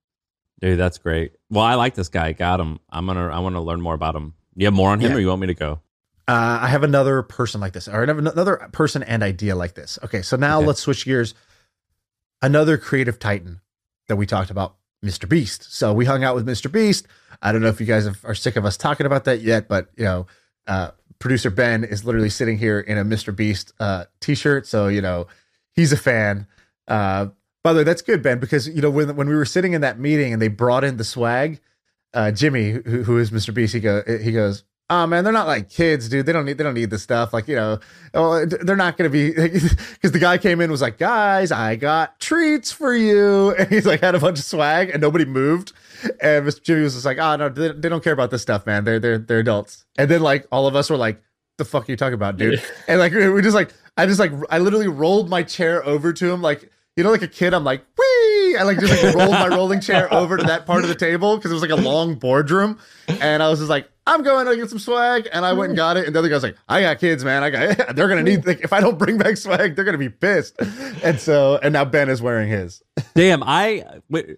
Dude, 0.61 0.79
that's 0.79 0.99
great. 0.99 1.33
Well, 1.51 1.65
I 1.65 1.75
like 1.75 1.95
this 1.95 2.09
guy. 2.09 2.33
Got 2.33 2.61
him. 2.61 2.79
I'm 2.91 3.07
gonna. 3.07 3.29
I 3.29 3.39
want 3.41 3.57
to 3.57 3.61
learn 3.61 3.81
more 3.81 3.95
about 3.95 4.15
him. 4.15 4.35
You 4.55 4.67
have 4.67 4.75
more 4.75 4.91
on 4.91 5.01
him, 5.01 5.11
Yeah. 5.11 5.17
or 5.17 5.21
you 5.21 5.29
want 5.29 5.41
me 5.41 5.47
to 5.49 5.55
go? 5.55 5.81
Uh, 6.29 6.59
I 6.63 6.69
have 6.69 6.83
another 6.85 7.23
person 7.23 7.61
like 7.61 7.73
this, 7.73 7.89
or 7.89 8.03
I 8.03 8.07
have 8.07 8.19
another 8.19 8.69
person 8.73 9.03
and 9.03 9.23
idea 9.23 9.57
like 9.57 9.75
this. 9.75 9.99
Okay, 10.05 10.23
so 10.23 10.37
now 10.37 10.59
Okay. 10.59 10.67
let's 10.69 10.81
switch 10.81 11.05
gears. 11.05 11.35
Another 12.43 12.79
creative 12.79 13.19
titan 13.19 13.61
that 14.09 14.17
we 14.17 14.27
talked 14.27 14.51
about, 14.51 14.77
Mr. 15.05 15.29
Beast. 15.29 15.73
So 15.73 15.93
we 15.93 16.05
hung 16.05 16.25
out 16.25 16.35
with 16.35 16.47
Mr. 16.47 16.71
Beast. 16.71 17.07
I 17.43 17.53
don't 17.53 17.63
know 17.63 17.69
if 17.69 17.81
you 17.81 17.87
guys 17.87 18.07
are 18.25 18.35
sick 18.35 18.57
of 18.57 18.65
us 18.65 18.77
talking 18.77 19.07
about 19.07 19.25
that 19.25 19.41
yet, 19.41 19.69
but 19.69 19.89
you 19.97 20.05
know, 20.05 20.27
uh, 20.67 20.91
producer 21.19 21.51
Ben 21.51 21.85
is 21.85 22.05
literally 22.05 22.31
sitting 22.31 22.59
here 22.59 22.81
in 22.81 22.99
a 22.99 23.05
Mr. 23.05 23.35
Beast 23.35 23.73
uh, 23.81 24.05
t-shirt, 24.21 24.67
so 24.67 24.89
you 24.89 25.01
know 25.01 25.27
he's 25.75 25.93
a 25.93 25.97
fan. 25.97 26.47
Uh, 26.87 27.29
by 27.63 27.73
the 27.73 27.79
way, 27.79 27.85
that's 27.85 28.03
good, 28.03 28.23
Ben, 28.23 28.39
because 28.39 28.69
you 28.69 28.83
know 28.83 28.91
when 28.91 29.15
when 29.17 29.29
we 29.29 29.35
were 29.35 29.45
sitting 29.45 29.73
in 29.73 29.81
that 29.81 29.99
meeting 29.99 30.33
and 30.33 30.43
they 30.43 30.49
brought 30.49 30.85
in 30.85 30.97
the 30.97 31.05
swag, 31.05 31.61
uh, 32.15 32.31
Jimmy, 32.31 32.71
who, 32.73 33.03
who 33.05 33.19
is 33.19 33.31
Mr. 33.31 33.55
Beast, 33.55 33.75
he 33.75 33.81
he 34.23 34.33
goes, 34.33 34.65
"Oh 34.91 35.07
man, 35.07 35.23
they're 35.25 35.33
not 35.33 35.47
like 35.47 35.71
kids, 35.71 36.09
dude. 36.09 36.27
They 36.27 36.33
don't 36.33 36.45
need 36.45 36.59
they 36.59 36.65
don't 36.65 36.75
need 36.75 36.91
this 36.91 37.03
stuff. 37.03 37.33
Like 37.33 37.47
you 37.49 37.55
know, 37.57 37.79
oh, 38.13 38.45
they're 38.45 38.77
not 38.77 38.99
gonna 38.99 39.09
be." 39.09 39.31
Because 39.31 39.73
the 40.13 40.19
guy 40.19 40.37
came 40.37 40.61
in 40.61 40.65
and 40.65 40.73
was 40.73 40.83
like, 40.83 40.99
"Guys, 40.99 41.53
I 41.53 41.77
got 41.77 42.19
treats 42.19 42.73
for 42.73 42.95
you," 42.95 43.55
and 43.59 43.69
he's 43.69 43.87
like 43.87 44.01
had 44.01 44.15
a 44.15 44.19
bunch 44.19 44.39
of 44.39 44.45
swag 44.45 44.91
and 44.91 45.01
nobody 45.01 45.25
moved. 45.25 45.73
And 46.21 46.47
Mr. 46.47 46.63
Jimmy 46.63 46.83
was 46.83 46.95
just 46.95 47.07
like, 47.07 47.19
"Oh 47.19 47.37
no, 47.37 47.49
they, 47.49 47.73
they 47.73 47.89
don't 47.89 48.03
care 48.03 48.13
about 48.13 48.31
this 48.31 48.43
stuff, 48.43 48.67
man. 48.67 48.85
They're 48.85 48.99
they're 48.99 49.19
they're 49.19 49.39
adults." 49.39 49.85
And 49.97 50.11
then 50.11 50.21
like 50.23 50.47
all 50.51 50.67
of 50.67 50.75
us 50.75 50.91
were 50.91 50.97
like, 50.97 51.23
"The 51.59 51.65
fuck 51.65 51.89
are 51.89 51.93
you 51.93 51.97
talking 51.97 52.15
about, 52.15 52.37
dude?" 52.37 52.63
And 52.89 52.99
like 52.99 53.13
we 53.13 53.41
just 53.43 53.55
like 53.55 53.73
I 53.97 54.07
just 54.07 54.19
like 54.19 54.33
I 54.51 54.59
literally 54.59 54.89
rolled 54.89 55.31
my 55.31 55.43
chair 55.45 55.85
over 55.87 56.13
to 56.13 56.31
him 56.33 56.43
like. 56.43 56.71
You 56.97 57.05
know, 57.05 57.13
like 57.13 57.23
a 57.23 57.29
kid, 57.29 57.55
I'm 57.55 57.65
like, 57.65 57.83
wee! 57.97 58.30
I 58.57 58.63
like 58.63 58.79
just 58.79 59.03
like 59.03 59.15
rolled 59.17 59.31
my 59.33 59.49
rolling 59.49 59.81
chair 59.81 60.13
over 60.13 60.37
to 60.37 60.43
that 60.45 60.67
part 60.67 60.83
of 60.83 60.89
the 60.89 60.95
table 60.95 61.37
because 61.37 61.51
it 61.51 61.55
was 61.55 61.63
like 61.63 61.71
a 61.71 61.77
long 61.77 62.15
boardroom. 62.17 62.79
And 63.09 63.43
I 63.43 63.49
was 63.49 63.59
just 63.59 63.71
like, 63.71 63.91
I'm 64.07 64.23
going 64.23 64.47
to 64.47 64.57
get 64.57 64.71
some 64.71 64.79
swag. 64.79 65.29
And 65.33 65.45
I 65.45 65.53
went 65.53 65.71
and 65.71 65.77
got 65.77 65.97
it. 65.97 66.07
And 66.07 66.15
the 66.15 66.19
other 66.19 66.29
guy's 66.29 66.43
like, 66.43 66.57
I 66.69 66.81
got 66.81 66.99
kids, 66.99 67.25
man. 67.25 67.43
I 67.43 67.51
got, 67.51 67.77
they're 67.97 68.09
going 68.09 68.25
to 68.25 68.29
need, 68.31 68.47
like, 68.47 68.61
if 68.63 68.73
I 68.73 68.81
don't 68.81 68.99
bring 68.99 69.19
back 69.19 69.37
swag, 69.37 69.77
they're 69.77 69.85
going 69.85 69.93
to 69.95 69.99
be 69.99 70.09
pissed. 70.09 70.57
And 71.03 71.21
so, 71.21 71.59
and 71.63 71.73
now 71.73 71.85
Ben 71.85 72.09
is 72.09 72.21
wearing 72.21 72.49
his. 72.49 72.83
Damn, 73.15 73.43
I 73.45 73.85
w- 74.11 74.37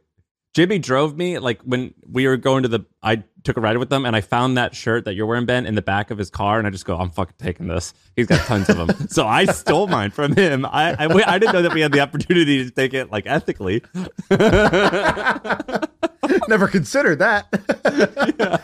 Jimmy 0.55 0.79
drove 0.79 1.17
me 1.17 1.39
like 1.39 1.63
when 1.63 1.95
we 2.07 2.27
were 2.27 2.37
going 2.37 2.65
to 2.65 2.69
the. 2.69 2.81
I 3.03 3.25
took 3.43 3.57
a 3.57 3.61
ride 3.61 3.79
with 3.79 3.89
them, 3.89 4.05
and 4.05 4.15
I 4.15 4.21
found 4.21 4.59
that 4.59 4.75
shirt 4.75 5.07
that 5.07 5.15
you're 5.15 5.27
wearing, 5.27 5.47
Ben, 5.47 5.65
in 5.65 5.75
the 5.75 5.83
back 5.83 6.11
of 6.11 6.19
his 6.19 6.31
car, 6.31 6.59
and 6.59 6.67
I 6.67 6.71
just 6.71 6.85
go, 6.85 6.99
"I'm 6.99 7.11
fucking 7.11 7.37
taking 7.39 7.69
this." 7.69 7.95
He's 8.17 8.27
got 8.27 8.45
tons 8.47 8.69
of 8.69 8.77
them, 8.77 8.91
so 9.09 9.27
I 9.27 9.47
stole 9.47 9.87
mine 9.87 10.11
from 10.11 10.37
him. 10.37 10.67
I, 10.67 10.95
I 10.99 11.07
I 11.07 11.39
didn't 11.39 11.55
know 11.55 11.63
that 11.63 11.73
we 11.73 11.81
had 11.81 11.93
the 11.93 12.01
opportunity 12.01 12.65
to 12.65 12.71
take 12.71 12.93
it 12.93 13.11
like 13.11 13.27
ethically. 13.27 13.83
Never 16.49 16.69
considered 16.69 17.19
that. 17.21 18.61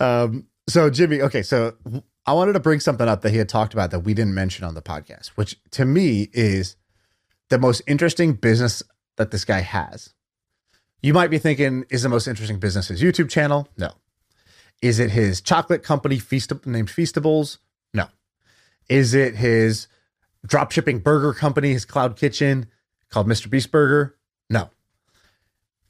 um, 0.00 0.46
so 0.68 0.90
Jimmy, 0.90 1.22
okay, 1.22 1.42
so 1.42 1.74
I 2.26 2.34
wanted 2.34 2.52
to 2.54 2.60
bring 2.60 2.80
something 2.80 3.08
up 3.08 3.22
that 3.22 3.30
he 3.30 3.38
had 3.38 3.48
talked 3.48 3.72
about 3.72 3.90
that 3.92 4.00
we 4.00 4.12
didn't 4.12 4.34
mention 4.34 4.64
on 4.64 4.74
the 4.74 4.82
podcast, 4.82 5.28
which 5.28 5.58
to 5.72 5.86
me 5.86 6.28
is 6.34 6.76
the 7.48 7.58
most 7.58 7.80
interesting 7.86 8.34
business 8.34 8.82
that 9.16 9.30
this 9.30 9.44
guy 9.44 9.60
has. 9.60 10.12
You 11.02 11.12
might 11.12 11.30
be 11.30 11.38
thinking, 11.38 11.84
is 11.90 12.02
the 12.02 12.08
most 12.08 12.26
interesting 12.26 12.58
business 12.58 12.88
his 12.88 13.02
YouTube 13.02 13.30
channel? 13.30 13.68
No. 13.76 13.92
Is 14.82 14.98
it 14.98 15.10
his 15.10 15.40
chocolate 15.40 15.82
company 15.82 16.18
Feast 16.18 16.52
named 16.66 16.88
Feastables? 16.88 17.58
No. 17.94 18.06
Is 18.88 19.14
it 19.14 19.36
his 19.36 19.88
drop 20.46 20.72
shipping 20.72 20.98
burger 20.98 21.32
company, 21.32 21.72
his 21.72 21.84
cloud 21.84 22.16
kitchen 22.16 22.66
called 23.10 23.26
Mr. 23.26 23.48
Beast 23.48 23.70
Burger? 23.70 24.16
No. 24.50 24.70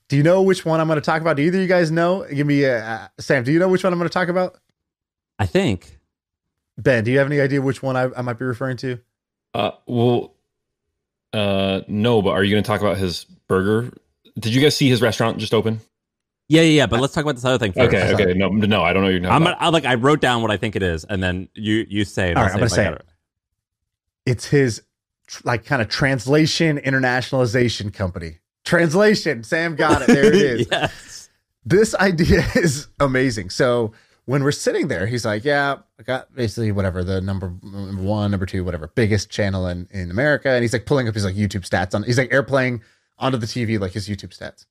Do 0.08 0.16
you 0.16 0.22
know 0.22 0.42
which 0.42 0.64
one 0.64 0.80
I'm 0.80 0.86
going 0.86 1.00
to 1.00 1.04
talk 1.04 1.20
about? 1.20 1.36
Do 1.36 1.42
either 1.42 1.58
of 1.58 1.62
you 1.62 1.68
guys 1.68 1.90
know? 1.90 2.24
Give 2.32 2.46
me 2.46 2.64
a 2.64 2.84
uh, 2.84 3.08
Sam. 3.18 3.42
Do 3.42 3.52
you 3.52 3.58
know 3.58 3.68
which 3.68 3.82
one 3.82 3.92
I'm 3.92 3.98
going 3.98 4.08
to 4.08 4.12
talk 4.12 4.28
about? 4.28 4.56
I 5.38 5.46
think. 5.46 5.98
Ben, 6.78 7.04
do 7.04 7.10
you 7.10 7.18
have 7.18 7.26
any 7.26 7.40
idea 7.40 7.60
which 7.60 7.82
one 7.82 7.96
I, 7.96 8.10
I 8.16 8.22
might 8.22 8.38
be 8.38 8.44
referring 8.44 8.76
to? 8.78 9.00
Uh, 9.52 9.72
well, 9.86 10.35
uh, 11.36 11.82
no, 11.88 12.22
but 12.22 12.30
are 12.30 12.42
you 12.42 12.50
going 12.50 12.62
to 12.62 12.66
talk 12.66 12.80
about 12.80 12.96
his 12.96 13.24
burger? 13.48 13.92
Did 14.38 14.54
you 14.54 14.60
guys 14.60 14.76
see 14.76 14.88
his 14.88 15.02
restaurant 15.02 15.38
just 15.38 15.54
open? 15.54 15.80
Yeah, 16.48 16.62
yeah, 16.62 16.68
yeah. 16.68 16.86
But 16.86 17.00
let's 17.00 17.12
talk 17.12 17.24
about 17.24 17.34
this 17.34 17.44
other 17.44 17.58
thing 17.58 17.72
first. 17.72 17.94
Okay, 17.94 18.14
okay. 18.14 18.34
No, 18.34 18.48
no, 18.48 18.82
I 18.82 18.92
don't 18.92 19.02
know. 19.02 19.08
What 19.08 19.12
you're 19.12 19.20
talking 19.20 19.34
I'm 19.34 19.42
about. 19.42 19.58
gonna, 19.58 19.66
I, 19.66 19.70
like 19.70 19.84
I 19.84 19.94
wrote 19.94 20.20
down 20.20 20.42
what 20.42 20.50
I 20.50 20.56
think 20.56 20.76
it 20.76 20.82
is, 20.82 21.04
and 21.04 21.22
then 21.22 21.48
you 21.54 21.84
you 21.88 22.04
say 22.04 22.30
it. 22.30 22.36
All 22.36 22.42
I'll 22.42 22.46
right, 22.46 22.52
I'm 22.52 22.58
gonna 22.60 22.70
say 22.70 22.84
got 22.84 22.94
it. 22.94 23.06
It's 24.26 24.46
his 24.46 24.82
like 25.44 25.64
kind 25.64 25.82
of 25.82 25.88
translation 25.88 26.78
internationalization 26.78 27.92
company. 27.92 28.38
Translation. 28.64 29.42
Sam 29.42 29.74
got 29.74 30.02
it. 30.02 30.06
There 30.08 30.24
it 30.26 30.34
is. 30.36 30.68
yes. 30.70 31.28
this 31.64 31.94
idea 31.96 32.44
is 32.54 32.86
amazing. 33.00 33.50
So 33.50 33.92
when 34.26 34.44
we're 34.44 34.52
sitting 34.52 34.86
there, 34.86 35.06
he's 35.06 35.24
like, 35.24 35.44
"Yeah, 35.44 35.78
I 35.98 36.02
got 36.02 36.34
basically 36.34 36.72
whatever 36.72 37.02
the 37.02 37.20
number 37.20 37.52
number 37.62 38.02
one, 38.02 38.30
number 38.30 38.46
two, 38.46 38.64
whatever 38.64 38.88
biggest 38.88 39.30
channel 39.30 39.66
in 39.66 39.88
in 39.90 40.10
America." 40.10 40.50
And 40.50 40.62
he's 40.62 40.72
like 40.72 40.86
pulling 40.86 41.08
up 41.08 41.14
his 41.14 41.24
like 41.24 41.34
YouTube 41.34 41.68
stats 41.68 41.94
on. 41.94 42.02
He's 42.02 42.18
like 42.18 42.30
airplaying 42.30 42.82
onto 43.18 43.38
the 43.38 43.46
TV 43.46 43.78
like 43.80 43.92
his 43.92 44.08
YouTube 44.08 44.36
stats. 44.36 44.66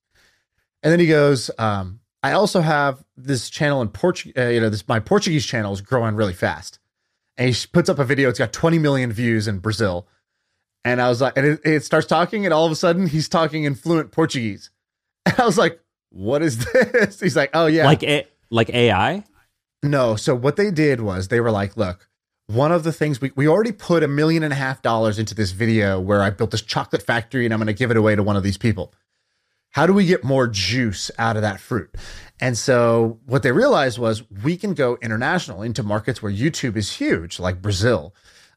And 0.83 0.91
then 0.91 0.99
he 0.99 1.07
goes, 1.07 1.49
um, 1.57 1.99
"I 2.21 2.33
also 2.33 2.61
have 2.61 3.03
this 3.17 3.49
channel 3.49 3.81
in 3.81 3.89
Portuguese. 3.89 4.33
Uh, 4.38 4.49
you 4.49 4.61
know, 4.61 4.69
this 4.69 4.88
my 4.88 4.99
Portuguese 4.99 5.45
channel 5.45 5.73
is 5.73 5.81
growing 5.81 6.15
really 6.15 6.33
fast." 6.33 6.79
And 7.38 7.53
he 7.53 7.67
puts 7.71 7.89
up 7.89 7.99
a 7.99 8.05
video. 8.05 8.29
It's 8.29 8.39
got 8.39 8.53
20 8.53 8.79
million 8.79 9.11
views 9.11 9.47
in 9.47 9.59
Brazil. 9.59 10.07
And 10.85 11.01
I 11.01 11.09
was 11.09 11.19
like, 11.19 11.35
and 11.35 11.45
it, 11.45 11.61
it 11.65 11.83
starts 11.83 12.07
talking, 12.07 12.45
and 12.45 12.53
all 12.53 12.65
of 12.65 12.71
a 12.71 12.75
sudden 12.75 13.07
he's 13.07 13.27
talking 13.27 13.63
in 13.63 13.75
fluent 13.75 14.11
Portuguese. 14.11 14.69
And 15.27 15.39
I 15.39 15.45
was 15.47 15.57
like, 15.57 15.81
what 16.11 16.43
is 16.43 16.63
this? 16.65 17.19
He's 17.21 17.35
like, 17.35 17.49
oh 17.55 17.65
yeah. 17.65 17.85
Like 17.85 18.03
a, 18.03 18.27
like 18.49 18.69
AI. 18.69 19.23
No. 19.85 20.15
So 20.15 20.35
what 20.35 20.55
they 20.55 20.71
did 20.71 21.01
was 21.01 21.27
they 21.27 21.39
were 21.39 21.51
like, 21.51 21.77
look, 21.77 22.09
one 22.47 22.71
of 22.71 22.83
the 22.83 22.91
things 22.91 23.19
we, 23.19 23.31
we 23.35 23.47
already 23.47 23.71
put 23.71 24.03
a 24.03 24.07
million 24.07 24.43
and 24.43 24.53
a 24.53 24.55
half 24.55 24.81
dollars 24.81 25.17
into 25.17 25.33
this 25.33 25.51
video 25.51 25.99
where 25.99 26.21
I 26.21 26.29
built 26.29 26.51
this 26.51 26.61
chocolate 26.61 27.01
factory 27.01 27.45
and 27.45 27.53
I'm 27.53 27.59
going 27.59 27.67
to 27.67 27.73
give 27.73 27.91
it 27.91 27.97
away 27.97 28.15
to 28.15 28.23
one 28.23 28.35
of 28.35 28.43
these 28.43 28.57
people. 28.57 28.93
How 29.71 29.85
do 29.87 29.93
we 29.93 30.05
get 30.05 30.23
more 30.23 30.47
juice 30.47 31.11
out 31.17 31.35
of 31.35 31.41
that 31.41 31.59
fruit? 31.59 31.93
And 32.39 32.57
so 32.57 33.19
what 33.25 33.43
they 33.43 33.51
realized 33.51 33.97
was 33.97 34.23
we 34.43 34.57
can 34.57 34.73
go 34.73 34.97
international 35.01 35.63
into 35.63 35.83
markets 35.83 36.21
where 36.21 36.31
YouTube 36.31 36.77
is 36.77 36.93
huge, 36.93 37.39
like 37.39 37.61
Brazil. 37.61 38.13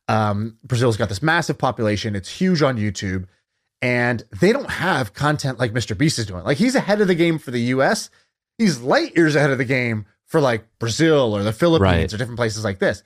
Um, 0.06 0.58
Brazil's 0.62 0.96
got 0.96 1.08
this 1.08 1.22
massive 1.22 1.58
population. 1.58 2.14
It's 2.14 2.30
huge 2.30 2.62
on 2.62 2.76
YouTube 2.76 3.26
and 3.80 4.22
they 4.40 4.52
don't 4.52 4.70
have 4.70 5.14
content 5.14 5.58
like 5.58 5.72
Mr. 5.72 5.96
Beast 5.96 6.18
is 6.18 6.26
doing. 6.26 6.44
Like 6.44 6.58
he's 6.58 6.74
ahead 6.74 7.00
of 7.00 7.08
the 7.08 7.14
game 7.14 7.38
for 7.38 7.50
the 7.50 7.60
US. 7.62 8.10
He's 8.58 8.80
light 8.80 9.16
years 9.16 9.34
ahead 9.36 9.50
of 9.50 9.58
the 9.58 9.64
game 9.64 10.06
for 10.28 10.40
like 10.40 10.64
Brazil 10.78 11.34
or 11.36 11.42
the 11.42 11.52
Philippines 11.52 11.82
Right. 11.82 12.12
or 12.12 12.16
different 12.16 12.38
places 12.38 12.62
like 12.62 12.78
this. 12.78 13.02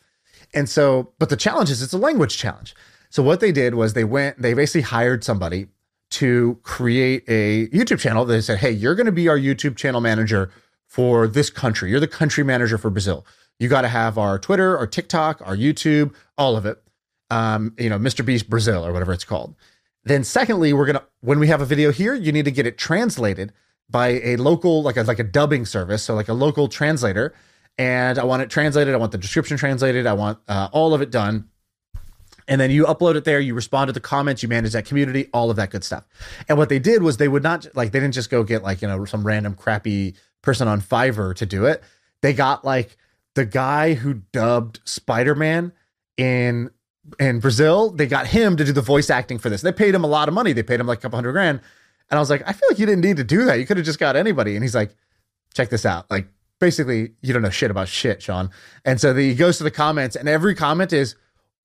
And 0.52 0.68
so, 0.68 1.12
but 1.18 1.30
the 1.30 1.36
challenge 1.36 1.70
is 1.70 1.80
it's 1.80 1.94
a 1.94 1.98
language 1.98 2.36
challenge. 2.36 2.74
So 3.08 3.22
what 3.22 3.40
they 3.40 3.52
did 3.52 3.74
was 3.74 3.94
they 3.94 4.04
went, 4.04 4.40
they 4.42 4.52
basically 4.52 4.82
hired 4.82 5.24
somebody 5.24 5.68
to 6.10 6.58
create 6.62 7.24
a 7.28 7.68
YouTube 7.68 7.98
channel. 8.00 8.26
They 8.26 8.42
said, 8.42 8.58
Hey, 8.58 8.70
you're 8.70 8.94
going 8.94 9.06
to 9.06 9.12
be 9.12 9.28
our 9.28 9.38
YouTube 9.38 9.76
channel 9.76 10.02
manager 10.02 10.50
for 10.86 11.26
this 11.26 11.48
country. 11.48 11.90
You're 11.90 12.00
the 12.00 12.06
country 12.08 12.44
manager 12.44 12.76
for 12.76 12.90
Brazil. 12.90 13.24
You 13.58 13.68
got 13.68 13.82
to 13.82 13.88
have 13.88 14.18
our 14.18 14.38
Twitter, 14.38 14.76
our 14.76 14.86
TikTok, 14.86 15.40
our 15.46 15.56
YouTube, 15.56 16.12
all 16.36 16.54
of 16.56 16.66
it. 16.66 16.82
Um, 17.30 17.74
you 17.78 17.88
know, 17.88 17.98
Mr. 17.98 18.22
Beast 18.26 18.50
Brazil 18.50 18.84
or 18.84 18.92
whatever 18.92 19.12
it's 19.12 19.24
called. 19.24 19.54
Then 20.04 20.22
secondly, 20.24 20.72
we're 20.74 20.84
going 20.84 20.96
to, 20.98 21.04
when 21.20 21.38
we 21.38 21.46
have 21.46 21.62
a 21.62 21.64
video 21.64 21.92
here, 21.92 22.12
you 22.14 22.32
need 22.32 22.44
to 22.44 22.50
get 22.50 22.66
it 22.66 22.76
translated 22.76 23.52
by 23.92 24.20
a 24.24 24.36
local, 24.36 24.82
like 24.82 24.96
a, 24.96 25.02
like 25.02 25.18
a 25.18 25.24
dubbing 25.24 25.66
service. 25.66 26.02
So 26.02 26.14
like 26.14 26.28
a 26.28 26.34
local 26.34 26.68
translator. 26.68 27.34
And 27.78 28.18
I 28.18 28.24
want 28.24 28.42
it 28.42 28.50
translated. 28.50 28.94
I 28.94 28.96
want 28.96 29.12
the 29.12 29.18
description 29.18 29.56
translated. 29.56 30.06
I 30.06 30.12
want 30.14 30.38
uh, 30.48 30.68
all 30.72 30.92
of 30.94 31.00
it 31.00 31.10
done 31.10 31.48
and 32.48 32.60
then 32.60 32.70
you 32.70 32.84
upload 32.84 33.14
it 33.14 33.24
there 33.24 33.40
you 33.40 33.54
respond 33.54 33.88
to 33.88 33.92
the 33.92 34.00
comments 34.00 34.42
you 34.42 34.48
manage 34.48 34.72
that 34.72 34.84
community 34.84 35.28
all 35.32 35.50
of 35.50 35.56
that 35.56 35.70
good 35.70 35.84
stuff 35.84 36.06
and 36.48 36.58
what 36.58 36.68
they 36.68 36.78
did 36.78 37.02
was 37.02 37.16
they 37.16 37.28
would 37.28 37.42
not 37.42 37.66
like 37.74 37.92
they 37.92 38.00
didn't 38.00 38.14
just 38.14 38.30
go 38.30 38.42
get 38.42 38.62
like 38.62 38.82
you 38.82 38.88
know 38.88 39.04
some 39.04 39.26
random 39.26 39.54
crappy 39.54 40.14
person 40.42 40.68
on 40.68 40.80
fiverr 40.80 41.34
to 41.34 41.46
do 41.46 41.64
it 41.64 41.82
they 42.20 42.32
got 42.32 42.64
like 42.64 42.96
the 43.34 43.44
guy 43.44 43.94
who 43.94 44.14
dubbed 44.32 44.80
spider-man 44.84 45.72
in 46.16 46.70
in 47.18 47.40
brazil 47.40 47.90
they 47.90 48.06
got 48.06 48.26
him 48.26 48.56
to 48.56 48.64
do 48.64 48.72
the 48.72 48.80
voice 48.80 49.10
acting 49.10 49.38
for 49.38 49.48
this 49.48 49.62
they 49.62 49.72
paid 49.72 49.94
him 49.94 50.04
a 50.04 50.08
lot 50.08 50.28
of 50.28 50.34
money 50.34 50.52
they 50.52 50.62
paid 50.62 50.80
him 50.80 50.86
like 50.86 50.98
a 50.98 51.02
couple 51.02 51.16
hundred 51.16 51.32
grand 51.32 51.60
and 52.10 52.18
i 52.18 52.20
was 52.20 52.30
like 52.30 52.42
i 52.46 52.52
feel 52.52 52.68
like 52.68 52.78
you 52.78 52.86
didn't 52.86 53.02
need 53.02 53.16
to 53.16 53.24
do 53.24 53.44
that 53.44 53.58
you 53.58 53.66
could 53.66 53.76
have 53.76 53.86
just 53.86 53.98
got 53.98 54.16
anybody 54.16 54.54
and 54.54 54.64
he's 54.64 54.74
like 54.74 54.94
check 55.54 55.68
this 55.68 55.84
out 55.86 56.10
like 56.10 56.26
basically 56.60 57.12
you 57.22 57.32
don't 57.32 57.42
know 57.42 57.50
shit 57.50 57.70
about 57.70 57.88
shit 57.88 58.20
Shaan 58.20 58.50
and 58.84 59.00
so 59.00 59.12
the, 59.12 59.22
he 59.22 59.34
goes 59.34 59.58
to 59.58 59.64
the 59.64 59.70
comments 59.70 60.16
and 60.16 60.28
every 60.28 60.54
comment 60.54 60.92
is 60.92 61.16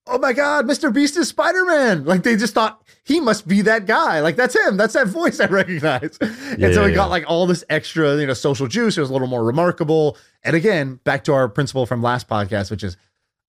oh 0.09 0.17
my 0.17 0.33
god, 0.33 0.65
Mr. 0.65 0.93
Beast 0.93 1.17
is 1.17 1.27
Spider 1.29 1.65
Man. 1.65 2.05
Like 2.05 2.23
they 2.23 2.35
just 2.35 2.53
thought 2.53 2.81
he 3.03 3.19
must 3.19 3.47
be 3.47 3.61
that 3.63 3.85
guy. 3.85 4.21
Like 4.21 4.35
that's 4.35 4.55
him. 4.55 4.77
That's 4.77 4.93
that 4.93 5.07
voice 5.07 5.39
I 5.39 5.47
recognize. 5.47 6.17
and 6.21 6.73
so 6.73 6.83
he 6.83 6.89
yeah, 6.89 6.95
got 6.95 7.05
yeah. 7.05 7.05
like 7.05 7.25
all 7.27 7.47
this 7.47 7.63
extra, 7.69 8.15
you 8.17 8.25
know, 8.25 8.33
social 8.33 8.67
juice. 8.67 8.97
It 8.97 9.01
was 9.01 9.09
a 9.09 9.13
little 9.13 9.27
more 9.27 9.43
remarkable. 9.43 10.17
And 10.43 10.55
again, 10.55 10.99
back 11.03 11.23
to 11.25 11.33
our 11.33 11.47
principle 11.49 11.85
from 11.85 12.01
last 12.01 12.27
podcast, 12.27 12.71
which 12.71 12.83
is 12.83 12.97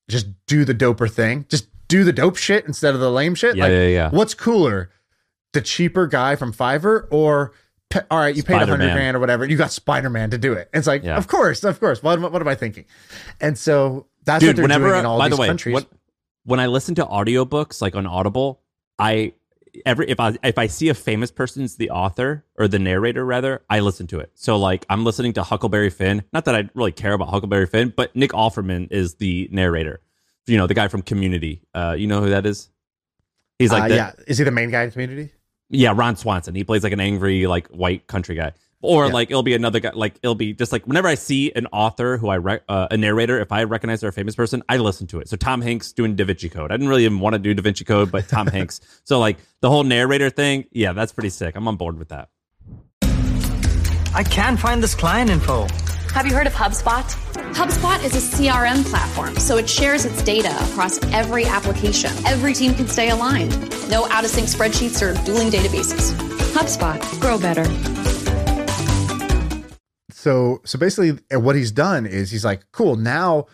just 0.09 0.27
do 0.47 0.65
the 0.65 0.75
doper 0.75 1.11
thing. 1.11 1.47
Just 1.49 1.69
do 1.89 2.05
the 2.05 2.13
dope 2.13 2.37
shit 2.37 2.67
instead 2.67 2.95
of 2.95 3.01
the 3.01 3.11
lame 3.11 3.35
shit. 3.35 3.57
Yeah, 3.57 3.65
like, 3.65 3.73
yeah, 3.73 3.87
yeah. 3.87 4.11
What's 4.11 4.35
cooler, 4.35 4.91
the 5.53 5.61
cheaper 5.61 6.07
guy 6.07 6.37
from 6.37 6.53
Fiverr 6.53 7.07
or? 7.11 7.53
pe- 7.91 8.01
All 8.11 8.19
right, 8.19 8.35
you 8.37 8.43
paid 8.43 8.57
a 8.63 8.67
hundred 8.67 8.93
grand 8.93 9.17
or 9.17 9.21
whatever. 9.21 9.47
You 9.47 9.57
got 9.57 9.71
Spider 9.71 10.11
Man 10.11 10.31
to 10.31 10.39
do 10.39 10.53
it. 10.53 10.69
It's 10.75 10.87
like, 10.87 11.03
Yeah. 11.05 11.17
of 11.17 11.27
course, 11.27 11.65
of 11.65 11.81
course. 11.81 12.03
What, 12.03 12.19
am 12.19 12.25
I- 12.27 12.29
what 12.29 12.43
am 12.43 12.49
I 12.49 12.55
thinking? 12.55 12.85
And 13.41 13.57
so 13.57 14.07
that's 14.25 14.43
what 14.45 14.49
Dude, 14.49 14.57
they're 14.57 14.63
whenever, 14.65 14.89
doing 14.89 14.99
in 15.01 15.07
all 15.07 15.19
by 15.19 15.29
these 15.29 15.37
the 15.37 15.41
way, 15.41 15.47
countries. 15.49 15.75
what, 15.75 15.87
when 16.45 16.61
I 16.61 16.67
listen 16.67 16.95
to 16.97 17.05
audiobooks 17.07 17.81
like 17.81 17.95
on 17.97 18.07
Audible, 18.07 18.61
I 18.99 19.33
every 19.87 20.09
if 20.11 20.19
I 20.19 20.35
if 20.43 20.57
I 20.59 20.67
see 20.67 20.89
a 20.89 20.95
famous 20.95 21.31
person's 21.31 21.77
the 21.77 21.91
author 21.91 22.45
or 22.59 22.69
the 22.69 22.79
narrator 22.79 23.25
rather, 23.25 23.63
I 23.71 23.81
listen 23.81 24.07
to 24.09 24.19
it. 24.19 24.31
So 24.35 24.57
like 24.59 24.85
I'm 24.91 25.05
listening 25.05 25.33
to 25.35 25.43
Huckleberry 25.43 25.91
Finn. 25.91 26.25
Not 26.33 26.45
that 26.47 26.55
I 26.55 26.69
really 26.75 26.93
care 26.93 27.13
about 27.13 27.29
Huckleberry 27.29 27.67
Finn, 27.67 27.93
but 27.97 28.15
Nick 28.17 28.33
Offerman 28.33 28.89
is 28.91 29.15
the 29.17 29.49
narrator. 29.53 30.01
You 30.47 30.57
know, 30.57 30.67
the 30.67 30.75
guy 30.75 30.89
from 30.89 31.03
Community. 31.03 31.63
Uh, 31.75 31.95
you 31.99 32.07
know 32.07 32.21
who 32.23 32.31
that 32.31 32.45
is? 32.47 32.71
He's 33.59 33.71
like 33.73 33.85
uh, 33.85 33.89
the- 33.89 33.95
yeah, 33.97 34.13
is 34.27 34.39
he 34.39 34.45
the 34.45 34.51
main 34.51 34.71
guy 34.71 34.85
in 34.85 34.91
Community? 34.91 35.31
Yeah, 35.71 35.93
Ron 35.95 36.17
Swanson. 36.17 36.55
He 36.55 36.65
plays 36.65 36.83
like 36.83 36.93
an 36.93 37.01
angry, 37.01 37.47
like 37.47 37.69
white 37.69 38.07
country 38.07 38.35
guy. 38.35 38.53
Or 38.81 39.07
Yeah. 39.07 39.13
like 39.13 39.31
it'll 39.31 39.43
be 39.43 39.55
another 39.55 39.81
guy. 39.81 39.91
Like 39.93 40.21
it'll 40.23 40.37
be 40.37 40.53
just 40.53 40.71
like 40.71 40.87
whenever 40.87 41.09
I 41.09 41.17
see 41.17 41.51
an 41.57 41.67
author 41.73 42.17
who 42.17 42.29
I 42.29 42.37
rec- 42.37 42.63
uh, 42.69 42.87
a 42.93 42.97
narrator, 42.97 43.41
if 43.41 43.51
I 43.51 43.65
recognize 43.65 44.01
they're 44.01 44.11
a 44.11 44.13
famous 44.13 44.37
person, 44.37 44.63
I 44.69 44.77
listen 44.77 45.09
to 45.09 45.19
it. 45.19 45.29
So 45.29 45.37
Tom 45.37 45.61
Hanks 45.61 45.93
doing 45.93 46.15
Da 46.15 46.25
Vinci 46.25 46.49
Code. 46.49 46.71
I 46.71 46.75
didn't 46.75 46.89
really 46.89 47.05
even 47.05 47.19
want 47.19 47.35
to 47.35 47.41
do 47.41 47.53
Da 47.55 47.61
Vinci 47.63 47.85
Code, 47.85 48.13
but 48.13 48.29
Tom 48.29 48.47
Hanks. 48.53 48.81
So 49.05 49.19
like 49.19 49.39
the 49.63 49.69
whole 49.69 49.83
narrator 49.83 50.31
thing, 50.31 50.67
yeah, 50.71 50.93
that's 50.93 51.11
pretty 51.13 51.31
sick. 51.31 51.57
I'm 51.57 51.67
on 51.67 51.75
board 51.77 51.99
with 51.99 52.11
that. 52.11 52.29
I 54.15 54.25
can't 54.25 54.59
find 54.61 54.83
this 54.83 54.95
client 54.95 55.29
info. 55.31 55.67
Have 56.13 56.27
you 56.27 56.35
heard 56.35 56.47
of 56.47 56.53
HubSpot? 56.53 57.05
HubSpot 57.55 58.05
is 58.05 58.15
a 58.17 58.37
CRM 58.37 58.85
platform, 58.91 59.37
so 59.37 59.57
it 59.57 59.69
shares 59.69 60.05
its 60.05 60.23
data 60.23 60.51
across 60.65 61.03
every 61.13 61.45
application. 61.45 62.11
Every 62.27 62.55
team 62.55 62.75
can 62.75 62.89
stay 62.89 63.11
aligned. 63.11 63.51
No 63.89 64.09
out 64.11 64.25
of 64.25 64.31
sync 64.31 64.49
spreadsheets 64.49 65.01
or 65.03 65.15
dueling 65.25 65.49
databases. 65.49 66.13
HubSpot, 66.53 66.99
grow 67.21 67.39
better. 67.39 67.65
So 70.11 70.61
so 70.65 70.79
basically 70.79 71.19
uh, 71.33 71.39
what 71.39 71.55
he's 71.55 71.71
done 71.71 72.05
is 72.05 72.31
he's 72.31 72.45
like, 72.45 72.63
cool, 72.73 72.97
now 72.97 73.47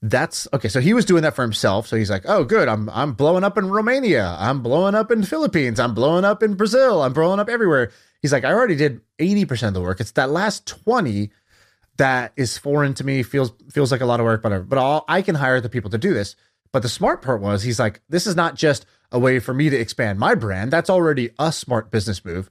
that's 0.00 0.48
okay. 0.54 0.68
So 0.68 0.80
he 0.80 0.94
was 0.94 1.04
doing 1.04 1.22
that 1.22 1.34
for 1.34 1.42
himself. 1.42 1.86
So 1.86 1.96
he's 1.96 2.10
like, 2.10 2.22
oh 2.26 2.44
good, 2.44 2.68
I'm 2.68 2.88
I'm 2.90 3.12
blowing 3.12 3.44
up 3.44 3.58
in 3.58 3.68
Romania. 3.68 4.36
I'm 4.38 4.62
blowing 4.62 4.94
up 4.94 5.10
in 5.10 5.22
Philippines. 5.22 5.78
I'm 5.78 5.94
blowing 5.94 6.24
up 6.24 6.42
in 6.42 6.54
Brazil. 6.54 7.02
I'm 7.02 7.12
blowing 7.12 7.40
up 7.40 7.50
everywhere. 7.50 7.90
He's 8.22 8.32
like, 8.32 8.44
I 8.44 8.52
already 8.52 8.76
did 8.76 9.02
80% 9.18 9.68
of 9.68 9.74
the 9.74 9.82
work. 9.82 10.00
It's 10.00 10.12
that 10.12 10.30
last 10.30 10.66
20 10.66 11.30
that 11.96 12.32
is 12.36 12.58
foreign 12.58 12.94
to 12.94 13.04
me, 13.04 13.22
feels 13.22 13.52
feels 13.70 13.90
like 13.92 14.00
a 14.00 14.06
lot 14.06 14.20
of 14.20 14.24
work, 14.24 14.42
whatever. 14.44 14.64
But 14.64 14.78
all, 14.78 15.04
I 15.08 15.22
can 15.22 15.34
hire 15.36 15.60
the 15.60 15.68
people 15.68 15.90
to 15.90 15.98
do 15.98 16.12
this. 16.14 16.36
But 16.72 16.82
the 16.82 16.88
smart 16.88 17.22
part 17.22 17.40
was 17.40 17.62
he's 17.62 17.78
like, 17.78 18.00
this 18.08 18.26
is 18.26 18.36
not 18.36 18.54
just 18.54 18.84
a 19.12 19.18
way 19.18 19.38
for 19.38 19.54
me 19.54 19.70
to 19.70 19.76
expand 19.78 20.18
my 20.18 20.34
brand. 20.34 20.70
That's 20.72 20.90
already 20.90 21.30
a 21.38 21.52
smart 21.52 21.90
business 21.90 22.24
move. 22.24 22.50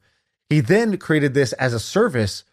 He 0.50 0.62
then 0.62 0.98
created 0.98 1.34
this 1.34 1.54
as 1.54 1.74
a 1.74 1.80
service 1.80 2.44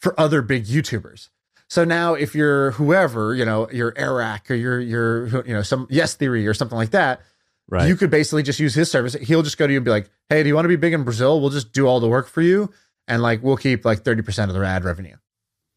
for 0.00 0.18
other 0.18 0.42
big 0.42 0.64
YouTubers. 0.64 1.28
So 1.70 1.84
now 1.84 2.14
if 2.14 2.34
you're 2.34 2.72
whoever, 2.72 3.34
you 3.34 3.44
know, 3.46 3.70
you're 3.70 3.94
Eric 3.96 4.50
or 4.50 4.54
you're 4.54 4.80
you're 4.80 5.26
you 5.46 5.54
know, 5.54 5.62
some 5.62 5.86
Yes 5.88 6.14
Theory 6.14 6.46
or 6.46 6.54
something 6.54 6.76
like 6.76 6.90
that, 6.90 7.20
Right. 7.68 7.88
you 7.88 7.96
could 7.96 8.10
basically 8.10 8.42
just 8.42 8.60
use 8.60 8.74
his 8.74 8.90
service. 8.90 9.14
He'll 9.14 9.42
just 9.42 9.56
go 9.56 9.66
to 9.66 9.72
you 9.72 9.78
and 9.78 9.84
be 9.84 9.90
like, 9.90 10.10
"Hey, 10.28 10.42
do 10.42 10.48
you 10.48 10.54
want 10.54 10.64
to 10.64 10.68
be 10.68 10.76
big 10.76 10.92
in 10.92 11.04
Brazil? 11.04 11.40
We'll 11.40 11.50
just 11.50 11.72
do 11.72 11.86
all 11.86 12.00
the 12.00 12.08
work 12.08 12.28
for 12.28 12.42
you 12.42 12.70
and 13.08 13.22
like 13.22 13.42
we'll 13.42 13.56
keep 13.56 13.84
like 13.86 14.02
30% 14.02 14.48
of 14.48 14.52
their 14.54 14.64
ad 14.64 14.84
revenue." 14.84 15.16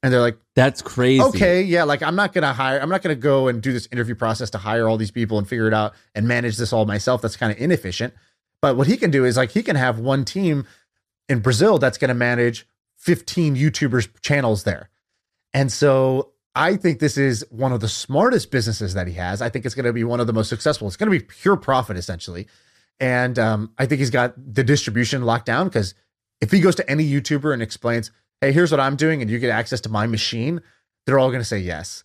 And 0.04 0.14
they're 0.14 0.22
like, 0.22 0.38
that's 0.56 0.82
crazy. 0.82 1.22
okay, 1.22 1.64
yeah, 1.64 1.84
like 1.84 2.04
I'm 2.04 2.16
not 2.16 2.32
gonna 2.32 2.54
hire, 2.54 2.80
I'm 2.80 2.90
not 2.90 3.02
gonna 3.02 3.16
go 3.16 3.48
and 3.48 3.62
do 3.62 3.74
this 3.74 3.88
interview 3.92 4.16
process 4.16 4.52
to 4.52 4.58
hire 4.58 4.88
all 4.88 4.98
these 4.98 5.12
people 5.12 5.38
and 5.38 5.48
figure 5.48 5.68
it 5.68 5.74
out 5.74 5.94
and 6.14 6.28
manage 6.28 6.58
this 6.58 6.72
all 6.72 6.86
myself. 6.86 7.22
That's 7.22 7.38
kind 7.38 7.52
of 7.52 7.58
inefficient. 7.58 8.14
But 8.62 8.78
what 8.78 8.88
he 8.88 8.98
can 8.98 9.12
do 9.12 9.26
is 9.26 9.38
like 9.38 9.52
he 9.52 9.64
can 9.64 9.76
have 9.76 10.00
one 10.00 10.24
team 10.26 10.68
in 11.28 11.40
Brazil 11.40 11.80
that's 11.80 11.98
gonna 11.98 12.14
manage 12.14 12.68
15 12.98 13.56
YouTubers 13.56 14.10
channels 14.22 14.64
there. 14.64 14.90
And 15.54 15.72
so 15.72 16.34
I 16.56 16.78
think 16.78 17.00
this 17.00 17.18
is 17.18 17.46
one 17.50 17.74
of 17.74 17.82
the 17.82 17.90
smartest 17.90 18.50
businesses 18.50 18.94
that 18.94 19.08
he 19.08 19.14
has. 19.14 19.42
I 19.42 19.50
think 19.50 19.66
it's 19.66 19.76
going 19.76 19.86
to 19.86 19.94
be 19.94 20.06
one 20.06 20.22
of 20.22 20.28
the 20.28 20.34
most 20.34 20.48
successful. 20.48 20.88
It's 20.88 20.96
going 20.96 21.12
to 21.12 21.18
be 21.20 21.24
pure 21.24 21.58
profit 21.58 21.98
essentially. 21.98 22.48
And 23.00 23.38
um, 23.38 23.72
I 23.78 23.86
think 23.86 24.00
he's 24.00 24.10
got 24.10 24.34
the 24.38 24.64
distribution 24.64 25.24
locked 25.24 25.46
down 25.46 25.68
because 25.68 25.94
if 26.40 26.52
he 26.52 26.62
goes 26.62 26.76
to 26.76 26.90
any 26.90 27.06
YouTuber 27.10 27.54
and 27.54 27.62
explains, 27.62 28.12
"Hey, 28.42 28.52
here's 28.52 28.72
what 28.72 28.80
I'm 28.80 28.96
doing, 28.96 29.22
and 29.22 29.30
you 29.30 29.40
get 29.40 29.50
access 29.50 29.82
to 29.82 29.90
my 29.90 30.08
machine," 30.08 30.62
they're 31.06 31.20
all 31.20 31.30
going 31.30 31.42
to 31.42 31.46
say 31.46 31.60
yes. 31.60 32.04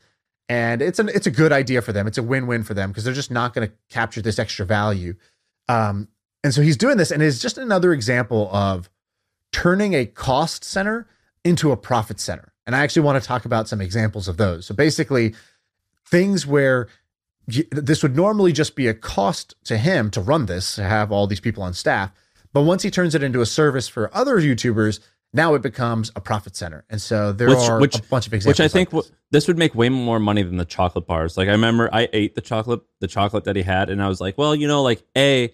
And 0.49 0.83
it's 0.83 0.99
an 0.99 1.09
it's 1.11 1.27
a 1.27 1.31
good 1.31 1.53
idea 1.53 1.81
for 1.81 1.93
them. 1.93 2.07
It's 2.07 2.19
a 2.19 2.23
win 2.23 2.47
win 2.47 2.65
for 2.65 2.75
them 2.75 2.91
because 2.91 3.05
they're 3.05 3.15
just 3.15 3.31
not 3.31 3.55
going 3.55 3.69
to 3.69 3.75
capture 3.89 4.21
this 4.21 4.39
extra 4.39 4.67
value. 4.67 5.15
Um, 5.69 6.09
and 6.43 6.53
so 6.53 6.63
he's 6.63 6.77
doing 6.77 6.97
this, 6.97 7.11
and 7.11 7.23
it's 7.23 7.39
just 7.39 7.59
another 7.59 7.93
example 7.93 8.51
of 8.53 8.91
turning 9.53 9.95
a 9.95 10.07
cost 10.07 10.65
center 10.65 11.07
into 11.45 11.71
a 11.73 11.77
profit 11.77 12.19
center. 12.19 12.53
And 12.67 12.75
I 12.75 12.81
actually 12.81 13.03
want 13.03 13.23
to 13.23 13.27
talk 13.27 13.45
about 13.45 13.69
some 13.69 13.81
examples 13.81 14.29
of 14.29 14.37
those. 14.37 14.67
So 14.67 14.75
basically, 14.75 15.35
things 16.07 16.47
where 16.47 16.89
y- 17.49 17.65
this 17.71 18.03
would 18.03 18.17
normally 18.17 18.53
just 18.53 18.75
be 18.75 18.87
a 18.87 18.95
cost 18.95 19.55
to 19.65 19.77
him 19.77 20.11
to 20.11 20.21
run 20.21 20.47
this, 20.47 20.75
to 20.77 20.83
have 20.83 21.13
all 21.13 21.27
these 21.27 21.41
people 21.41 21.63
on 21.63 21.75
staff. 21.75 22.13
But 22.53 22.63
once 22.63 22.83
he 22.83 22.91
turns 22.91 23.15
it 23.15 23.23
into 23.23 23.41
a 23.41 23.47
service 23.47 23.89
for 23.89 24.15
other 24.15 24.41
YouTubers, 24.41 25.01
now 25.33 25.55
it 25.55 25.63
becomes 25.63 26.11
a 26.17 26.21
profit 26.21 26.57
center. 26.57 26.85
And 26.91 27.01
so 27.01 27.33
there 27.33 27.49
Which- 27.49 27.59
are 27.59 27.81
which- 27.81 27.99
a 27.99 28.03
bunch 28.03 28.27
of 28.27 28.35
examples. 28.35 28.59
Which 28.59 28.65
I 28.65 28.69
think 28.69 28.93
like 28.93 29.03
w- 29.05 29.17
this 29.31 29.47
would 29.47 29.59
make 29.59 29.75
way 29.75 29.89
more 29.89 30.19
money 30.19 30.43
than 30.43 30.57
the 30.57 30.65
chocolate 30.65 31.07
bars. 31.07 31.37
Like 31.37 31.49
I 31.49 31.53
remember 31.53 31.89
I 31.93 32.09
ate 32.13 32.35
the 32.35 32.41
chocolate, 32.41 32.81
the 33.01 33.07
chocolate 33.09 33.45
that 33.45 33.55
he 33.57 33.63
had, 33.63 33.91
and 33.91 34.03
I 34.03 34.09
was 34.09 34.21
like, 34.21 34.37
well, 34.37 34.55
you 34.55 34.67
know, 34.67 34.83
like 34.83 35.03
a, 35.17 35.53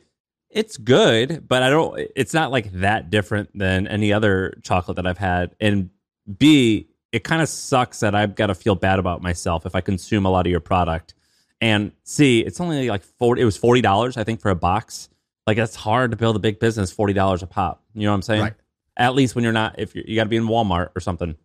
it's 0.50 0.76
good, 0.78 1.46
but 1.46 1.62
I 1.62 1.68
don't. 1.70 1.98
It's 2.16 2.32
not 2.32 2.50
like 2.50 2.72
that 2.72 3.10
different 3.10 3.50
than 3.58 3.86
any 3.86 4.12
other 4.12 4.58
chocolate 4.62 4.96
that 4.96 5.06
I've 5.06 5.18
had. 5.18 5.54
And 5.60 5.90
B, 6.38 6.88
it 7.12 7.24
kind 7.24 7.42
of 7.42 7.48
sucks 7.48 8.00
that 8.00 8.14
I've 8.14 8.34
got 8.34 8.46
to 8.46 8.54
feel 8.54 8.74
bad 8.76 8.98
about 8.98 9.20
myself 9.20 9.66
if 9.66 9.74
I 9.74 9.80
consume 9.82 10.24
a 10.24 10.30
lot 10.30 10.46
of 10.46 10.50
your 10.50 10.60
product. 10.60 11.14
And 11.60 11.92
C, 12.04 12.40
it's 12.40 12.60
only 12.60 12.88
like 12.88 13.02
forty. 13.02 13.42
It 13.42 13.44
was 13.44 13.56
forty 13.56 13.80
dollars, 13.82 14.16
I 14.16 14.24
think, 14.24 14.40
for 14.40 14.50
a 14.50 14.54
box. 14.54 15.08
Like 15.46 15.58
it's 15.58 15.74
hard 15.76 16.10
to 16.12 16.16
build 16.16 16.36
a 16.36 16.38
big 16.38 16.58
business. 16.60 16.90
Forty 16.90 17.12
dollars 17.12 17.42
a 17.42 17.46
pop. 17.46 17.82
You 17.94 18.04
know 18.04 18.10
what 18.12 18.16
I'm 18.16 18.22
saying? 18.22 18.42
Right. 18.42 18.54
At 18.96 19.14
least 19.14 19.34
when 19.34 19.44
you're 19.44 19.52
not, 19.52 19.78
if 19.78 19.94
you're, 19.94 20.04
you 20.06 20.16
got 20.16 20.24
to 20.24 20.30
be 20.30 20.36
in 20.36 20.46
Walmart 20.46 20.90
or 20.96 21.00
something. 21.00 21.36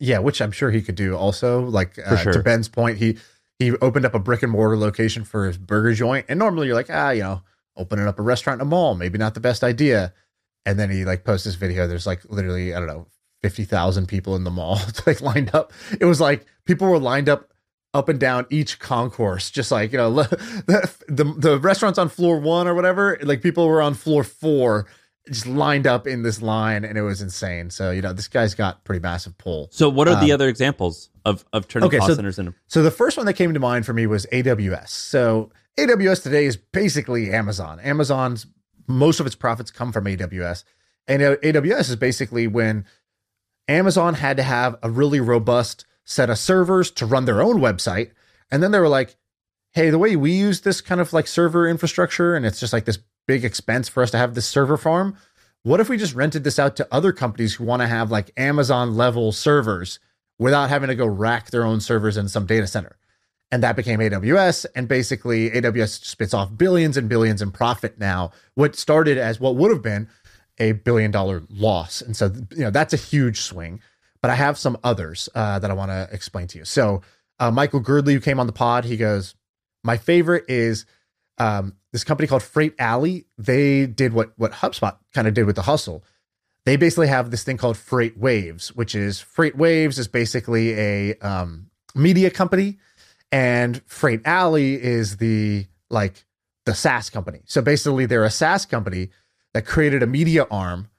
Yeah, 0.00 0.18
which 0.18 0.40
I'm 0.40 0.52
sure 0.52 0.70
he 0.70 0.82
could 0.82 0.94
do 0.94 1.16
also. 1.16 1.64
Like 1.64 1.98
uh, 2.04 2.16
sure. 2.16 2.32
to 2.32 2.42
Ben's 2.42 2.68
point, 2.68 2.98
he 2.98 3.18
he 3.58 3.72
opened 3.78 4.06
up 4.06 4.14
a 4.14 4.18
brick 4.18 4.42
and 4.42 4.52
mortar 4.52 4.76
location 4.76 5.24
for 5.24 5.46
his 5.46 5.58
burger 5.58 5.92
joint, 5.92 6.26
and 6.28 6.38
normally 6.38 6.66
you're 6.68 6.76
like, 6.76 6.90
ah, 6.90 7.10
you 7.10 7.22
know, 7.22 7.42
opening 7.76 8.06
up 8.06 8.18
a 8.18 8.22
restaurant 8.22 8.60
in 8.60 8.66
a 8.66 8.70
mall, 8.70 8.94
maybe 8.94 9.18
not 9.18 9.34
the 9.34 9.40
best 9.40 9.64
idea. 9.64 10.12
And 10.66 10.78
then 10.78 10.90
he 10.90 11.04
like 11.04 11.24
posts 11.24 11.44
this 11.44 11.54
video. 11.54 11.86
There's 11.86 12.06
like 12.06 12.22
literally, 12.28 12.74
I 12.74 12.78
don't 12.78 12.88
know, 12.88 13.06
50,000 13.42 14.06
people 14.06 14.36
in 14.36 14.44
the 14.44 14.50
mall 14.50 14.80
like 15.06 15.20
lined 15.20 15.54
up. 15.54 15.72
It 16.00 16.04
was 16.04 16.20
like 16.20 16.44
people 16.64 16.88
were 16.88 16.98
lined 16.98 17.28
up 17.28 17.52
up 17.94 18.08
and 18.08 18.20
down 18.20 18.46
each 18.50 18.78
concourse, 18.78 19.50
just 19.50 19.70
like, 19.70 19.92
you 19.92 19.98
know, 19.98 20.12
the, 20.12 20.92
the, 21.08 21.24
the 21.24 21.58
restaurants 21.58 21.98
on 21.98 22.08
floor 22.08 22.38
one 22.38 22.68
or 22.68 22.74
whatever, 22.74 23.18
like 23.22 23.40
people 23.40 23.66
were 23.66 23.80
on 23.80 23.94
floor 23.94 24.22
four 24.22 24.86
just 25.30 25.46
lined 25.46 25.86
up 25.86 26.06
in 26.06 26.22
this 26.22 26.40
line 26.42 26.84
and 26.84 26.96
it 26.98 27.02
was 27.02 27.20
insane. 27.22 27.70
So, 27.70 27.90
you 27.90 28.02
know, 28.02 28.12
this 28.12 28.28
guy's 28.28 28.54
got 28.54 28.84
pretty 28.84 29.00
massive 29.00 29.36
pull. 29.38 29.68
So, 29.70 29.88
what 29.88 30.08
are 30.08 30.14
Um, 30.16 30.24
the 30.24 30.32
other 30.32 30.48
examples 30.48 31.10
of, 31.24 31.44
of 31.52 31.68
turning 31.68 31.86
okay, 31.88 31.98
cost 31.98 32.10
so- 32.10 32.14
centers 32.16 32.38
into? 32.38 32.54
So 32.66 32.82
the 32.82 32.90
first 32.90 33.16
one 33.16 33.26
that 33.26 33.34
came 33.34 33.52
to 33.54 33.60
mind 33.60 33.86
for 33.86 33.92
me 33.92 34.06
was 34.06 34.26
AWS. 34.32 34.88
So 34.88 35.50
AWS 35.78 36.22
today 36.22 36.46
is 36.46 36.56
basically 36.56 37.32
Amazon. 37.32 37.80
Amazon's 37.80 38.46
most 38.86 39.20
of 39.20 39.26
its 39.26 39.34
profits 39.36 39.70
come 39.70 39.92
from 39.92 40.04
AWS. 40.06 40.64
And 41.06 41.22
AWS 41.22 41.90
is 41.90 41.96
basically 41.96 42.46
when 42.46 42.84
Amazon 43.68 44.14
had 44.14 44.36
to 44.38 44.42
have 44.42 44.76
a 44.82 44.90
really 44.90 45.20
robust 45.20 45.84
set 46.04 46.30
of 46.30 46.38
servers 46.38 46.90
to 46.92 47.06
run 47.06 47.24
their 47.26 47.42
own 47.42 47.60
website. 47.60 48.10
And 48.50 48.62
then 48.62 48.70
they 48.70 48.78
were 48.78 48.88
like, 48.88 49.16
hey, 49.72 49.90
the 49.90 49.98
way 49.98 50.16
we 50.16 50.32
use 50.32 50.62
this 50.62 50.80
kind 50.80 51.00
of 51.00 51.12
like 51.12 51.26
server 51.26 51.68
infrastructure, 51.68 52.34
and 52.34 52.46
it's 52.46 52.58
just 52.60 52.72
like 52.72 52.86
this 52.86 52.98
big 53.28 53.44
expense 53.44 53.88
for 53.88 54.02
us 54.02 54.10
to 54.10 54.18
have 54.18 54.34
this 54.34 54.46
server 54.48 54.76
farm. 54.76 55.16
What 55.62 55.78
if 55.78 55.88
we 55.88 55.96
just 55.96 56.14
rented 56.14 56.42
this 56.42 56.58
out 56.58 56.74
to 56.76 56.88
other 56.90 57.12
companies 57.12 57.54
who 57.54 57.64
want 57.64 57.82
to 57.82 57.86
have 57.86 58.10
like 58.10 58.32
Amazon 58.36 58.96
level 58.96 59.30
servers 59.30 60.00
without 60.38 60.70
having 60.70 60.88
to 60.88 60.96
go 60.96 61.06
rack 61.06 61.50
their 61.50 61.64
own 61.64 61.80
servers 61.80 62.16
in 62.16 62.28
some 62.28 62.46
data 62.46 62.66
center? 62.66 62.96
And 63.50 63.62
that 63.62 63.76
became 63.76 64.00
AWS. 64.00 64.66
And 64.74 64.88
basically, 64.88 65.50
AWS 65.50 66.04
spits 66.04 66.34
off 66.34 66.56
billions 66.56 66.96
and 66.96 67.08
billions 67.08 67.40
in 67.40 67.50
profit 67.50 67.98
now. 67.98 68.32
What 68.54 68.76
started 68.76 69.18
as 69.18 69.38
what 69.38 69.56
would 69.56 69.70
have 69.70 69.82
been 69.82 70.08
a 70.58 70.72
billion 70.72 71.10
dollar 71.10 71.42
loss. 71.50 72.00
And 72.00 72.16
so, 72.16 72.32
you 72.50 72.64
know, 72.64 72.70
that's 72.70 72.92
a 72.92 72.98
huge 72.98 73.40
swing. 73.40 73.80
But 74.20 74.30
I 74.30 74.34
have 74.34 74.58
some 74.58 74.76
others 74.82 75.28
uh, 75.34 75.60
that 75.60 75.70
I 75.70 75.74
want 75.74 75.90
to 75.90 76.08
explain 76.10 76.48
to 76.48 76.58
you. 76.58 76.64
So, 76.64 77.02
uh, 77.38 77.52
Michael 77.52 77.80
Girdley, 77.80 78.14
who 78.14 78.20
came 78.20 78.40
on 78.40 78.48
the 78.48 78.52
pod, 78.52 78.84
he 78.84 78.96
goes, 78.96 79.36
My 79.84 79.96
favorite 79.96 80.44
is 80.48 80.86
um, 81.38 81.74
this 81.92 82.04
company 82.04 82.26
called 82.26 82.42
Freight 82.42 82.74
Alley. 82.78 83.26
They 83.36 83.86
did 83.86 84.12
what, 84.12 84.32
what 84.36 84.52
HubSpot 84.52 84.96
kind 85.14 85.26
of 85.26 85.34
did 85.34 85.44
with 85.44 85.56
the 85.56 85.62
hustle. 85.62 86.04
They 86.64 86.76
basically 86.76 87.08
have 87.08 87.30
this 87.30 87.44
thing 87.44 87.56
called 87.56 87.76
Freight 87.76 88.18
Waves, 88.18 88.74
which 88.74 88.94
is 88.94 89.20
Freight 89.20 89.56
Waves 89.56 89.98
is 89.98 90.06
basically 90.06 90.78
a 90.78 91.14
um, 91.18 91.70
media 91.94 92.30
company, 92.30 92.78
and 93.32 93.80
Freight 93.86 94.20
Alley 94.26 94.74
is 94.74 95.16
the 95.16 95.66
like 95.88 96.26
the 96.66 96.74
SaaS 96.74 97.08
company. 97.08 97.40
So 97.46 97.62
basically, 97.62 98.04
they're 98.04 98.24
a 98.24 98.30
SaaS 98.30 98.66
company 98.66 99.08
that 99.54 99.64
created 99.64 100.02
a 100.02 100.06
media 100.06 100.46
arm 100.50 100.90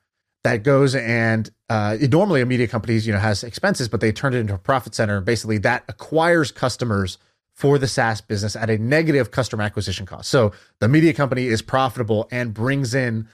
that 0.44 0.64
goes 0.64 0.96
and 0.96 1.50
uh, 1.70 1.98
normally 2.02 2.42
a 2.42 2.46
media 2.46 2.68
company 2.68 2.98
you 2.98 3.14
know 3.14 3.20
has 3.20 3.44
expenses, 3.44 3.88
but 3.88 4.02
they 4.02 4.12
turned 4.12 4.34
it 4.34 4.40
into 4.40 4.56
a 4.56 4.58
profit 4.58 4.96
center. 4.96 5.22
Basically, 5.22 5.60
that 5.60 5.84
acquires 5.88 6.52
customers 6.52 7.20
for 7.60 7.78
the 7.78 7.90
SaaS 7.90 8.22
business 8.22 8.56
at 8.56 8.70
a 8.70 8.78
negative 8.78 9.32
customer 9.32 9.64
acquisition 9.64 10.06
cost. 10.06 10.30
So 10.30 10.54
the 10.80 10.88
media 10.88 11.12
company 11.12 11.48
is 11.48 11.62
profitable 11.62 12.30
and 12.32 12.54
brings 12.54 12.96
in 12.96 13.28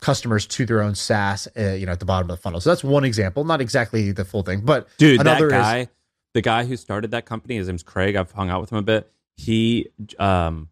customers 0.00 0.46
to 0.46 0.64
their 0.64 0.80
own 0.80 0.94
SaaS, 0.94 1.48
uh, 1.54 1.72
you 1.72 1.84
know, 1.84 1.92
at 1.92 2.00
the 2.00 2.06
bottom 2.06 2.30
of 2.30 2.38
the 2.38 2.40
funnel. 2.40 2.62
So 2.62 2.70
that's 2.70 2.82
one 2.82 3.04
example, 3.04 3.44
not 3.44 3.60
exactly 3.60 4.10
the 4.10 4.24
full 4.24 4.42
thing, 4.42 4.62
but 4.62 4.88
Dude, 4.96 5.20
another 5.20 5.50
that 5.50 5.56
is 5.56 5.62
guy, 5.62 5.88
the 6.32 6.40
guy 6.40 6.64
who 6.64 6.78
started 6.78 7.10
that 7.10 7.26
company, 7.26 7.56
his 7.56 7.68
name's 7.68 7.82
Craig. 7.82 8.16
I've 8.16 8.32
hung 8.32 8.48
out 8.48 8.62
with 8.62 8.72
him 8.72 8.78
a 8.78 8.82
bit. 8.82 9.12
He 9.36 9.90
um, 10.18 10.70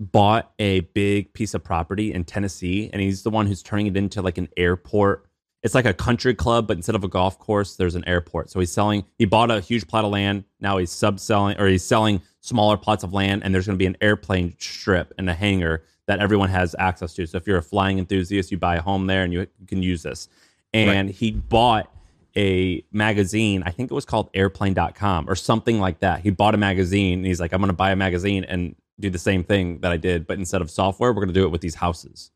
bought 0.00 0.52
a 0.58 0.80
big 0.80 1.34
piece 1.34 1.54
of 1.54 1.62
property 1.62 2.12
in 2.12 2.24
Tennessee, 2.24 2.90
and 2.92 3.00
he's 3.00 3.22
the 3.22 3.30
one 3.30 3.46
who's 3.46 3.62
turning 3.62 3.86
it 3.86 3.96
into 3.96 4.22
like 4.22 4.38
an 4.38 4.48
airport. 4.56 5.24
It's 5.64 5.74
like 5.74 5.86
a 5.86 5.94
country 5.94 6.34
club, 6.34 6.68
but 6.68 6.76
instead 6.76 6.94
of 6.94 7.02
a 7.02 7.08
golf 7.08 7.38
course, 7.38 7.76
there's 7.76 7.96
an 7.96 8.06
airport. 8.06 8.50
So 8.50 8.60
he's 8.60 8.70
selling. 8.70 9.04
He 9.18 9.24
bought 9.24 9.50
a 9.50 9.60
huge 9.60 9.88
plot 9.88 10.04
of 10.04 10.12
land. 10.12 10.44
Now 10.60 10.76
he's 10.76 10.90
subselling, 10.90 11.58
or 11.58 11.66
he's 11.66 11.82
selling 11.82 12.20
smaller 12.40 12.76
plots 12.76 13.02
of 13.02 13.12
land, 13.12 13.42
and 13.42 13.54
there's 13.54 13.66
going 13.66 13.76
to 13.76 13.82
be 13.82 13.86
an 13.86 13.96
airplane 14.00 14.54
strip 14.58 15.12
and 15.18 15.28
a 15.28 15.34
hangar 15.34 15.82
that 16.06 16.20
everyone 16.20 16.50
has 16.50 16.76
access 16.78 17.14
to. 17.14 17.26
So 17.26 17.38
if 17.38 17.46
you're 17.46 17.58
a 17.58 17.62
flying 17.62 17.98
enthusiast, 17.98 18.52
you 18.52 18.58
buy 18.58 18.76
a 18.76 18.82
home 18.82 19.06
there, 19.06 19.24
and 19.24 19.32
you, 19.32 19.46
can 19.66 19.82
use 19.82 20.02
this. 20.02 20.28
And 20.74 21.08
he 21.08 21.30
bought 21.30 21.90
a 22.36 22.84
magazine. 22.92 23.62
I 23.64 23.70
think 23.70 23.90
it 23.90 23.94
was 23.94 24.04
called 24.04 24.30
airplane.com 24.34 25.30
or 25.30 25.34
something 25.34 25.80
like 25.80 26.00
that. 26.00 26.20
He 26.20 26.30
bought 26.30 26.54
a 26.54 26.58
magazine 26.58 27.20
and 27.20 27.26
he's 27.26 27.40
like, 27.40 27.52
I'm 27.52 27.60
going 27.60 27.68
to 27.68 27.74
buy 27.74 27.92
a 27.92 27.96
magazine 27.96 28.44
and 28.44 28.74
do 28.98 29.10
the 29.10 29.18
same 29.18 29.44
thing 29.44 29.80
that 29.80 29.92
I 29.92 29.96
did, 29.96 30.26
but 30.26 30.38
instead 30.38 30.60
of 30.60 30.70
software, 30.70 31.12
we're 31.12 31.20
going 31.20 31.28
to 31.28 31.34
do 31.34 31.44
it 31.44 31.50
with 31.50 31.60
these 31.60 31.76
houses. 31.76 32.30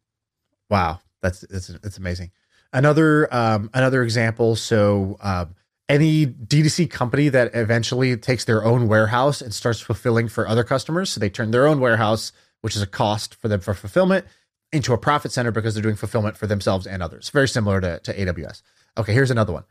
Wow, 0.71 1.01
that's 1.21 1.41
that's 1.43 1.69
that's 1.69 1.99
amazing. 1.99 2.31
Another 2.73 3.33
um, 3.35 3.71
another 3.73 4.03
example. 4.03 4.57
So 4.57 5.17
um, 5.21 5.55
any 5.89 6.27
D2C 6.27 6.91
company 6.91 7.29
that 7.31 7.55
eventually 7.55 8.17
takes 8.17 8.45
their 8.45 8.65
own 8.65 8.89
warehouse 8.89 9.41
and 9.41 9.55
starts 9.55 9.81
fulfilling 9.81 10.29
for 10.29 10.47
other 10.47 10.65
customers, 10.65 11.11
so 11.11 11.21
they 11.21 11.31
turn 11.31 11.51
their 11.51 11.67
own 11.67 11.81
warehouse, 11.81 12.33
which 12.61 12.77
is 12.77 12.83
a 12.83 12.87
cost 12.87 13.35
for 13.35 13.49
them 13.49 13.61
for 13.61 13.73
fulfillment, 13.73 14.27
into 14.71 14.93
a 14.93 14.99
profit 14.99 15.33
center 15.33 15.51
because 15.51 15.75
they're 15.75 15.83
doing 15.83 15.97
fulfillment 15.97 16.37
for 16.37 16.47
themselves 16.47 16.87
and 16.87 17.03
others. 17.03 17.31
Very 17.31 17.49
similar 17.49 17.81
to, 17.81 18.01
to 18.01 18.15
AWS. 18.15 18.63
Okay, 18.99 19.15
here's 19.15 19.31
another 19.31 19.53
one. 19.53 19.65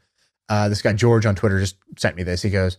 Uh, 0.49 0.69
this 0.69 0.81
guy 0.81 0.93
George 0.93 1.25
on 1.25 1.35
Twitter 1.35 1.59
just 1.59 1.75
sent 1.97 2.15
me 2.15 2.23
this. 2.23 2.41
He 2.41 2.49
goes, 2.49 2.77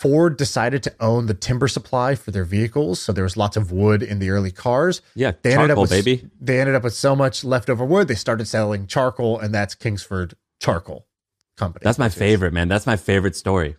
Ford 0.00 0.36
decided 0.36 0.82
to 0.82 0.94
own 1.00 1.24
the 1.26 1.32
timber 1.34 1.68
supply 1.68 2.14
for 2.14 2.30
their 2.30 2.44
vehicles, 2.44 3.00
so 3.00 3.12
there 3.12 3.24
was 3.24 3.36
lots 3.36 3.56
of 3.56 3.72
wood 3.72 4.02
in 4.02 4.18
the 4.18 4.28
early 4.30 4.50
cars. 4.50 5.00
Yeah, 5.14 5.32
They 5.42 5.52
ended 5.54 5.70
up 5.70 5.76
charcoal, 5.76 5.82
with 5.82 5.90
baby. 5.90 6.28
they 6.40 6.60
ended 6.60 6.74
up 6.74 6.84
with 6.84 6.92
so 6.94 7.16
much 7.16 7.44
leftover 7.44 7.84
wood, 7.84 8.06
they 8.08 8.14
started 8.14 8.46
selling 8.46 8.86
charcoal, 8.86 9.38
and 9.38 9.54
that's 9.54 9.74
Kingsford 9.74 10.34
Charcoal 10.60 11.06
Company. 11.56 11.82
That's 11.82 11.98
my 11.98 12.06
which 12.06 12.12
is- 12.14 12.18
favorite, 12.18 12.52
man. 12.52 12.68
That's 12.68 12.86
my 12.86 12.96
favorite 12.96 13.36
story. 13.36 13.76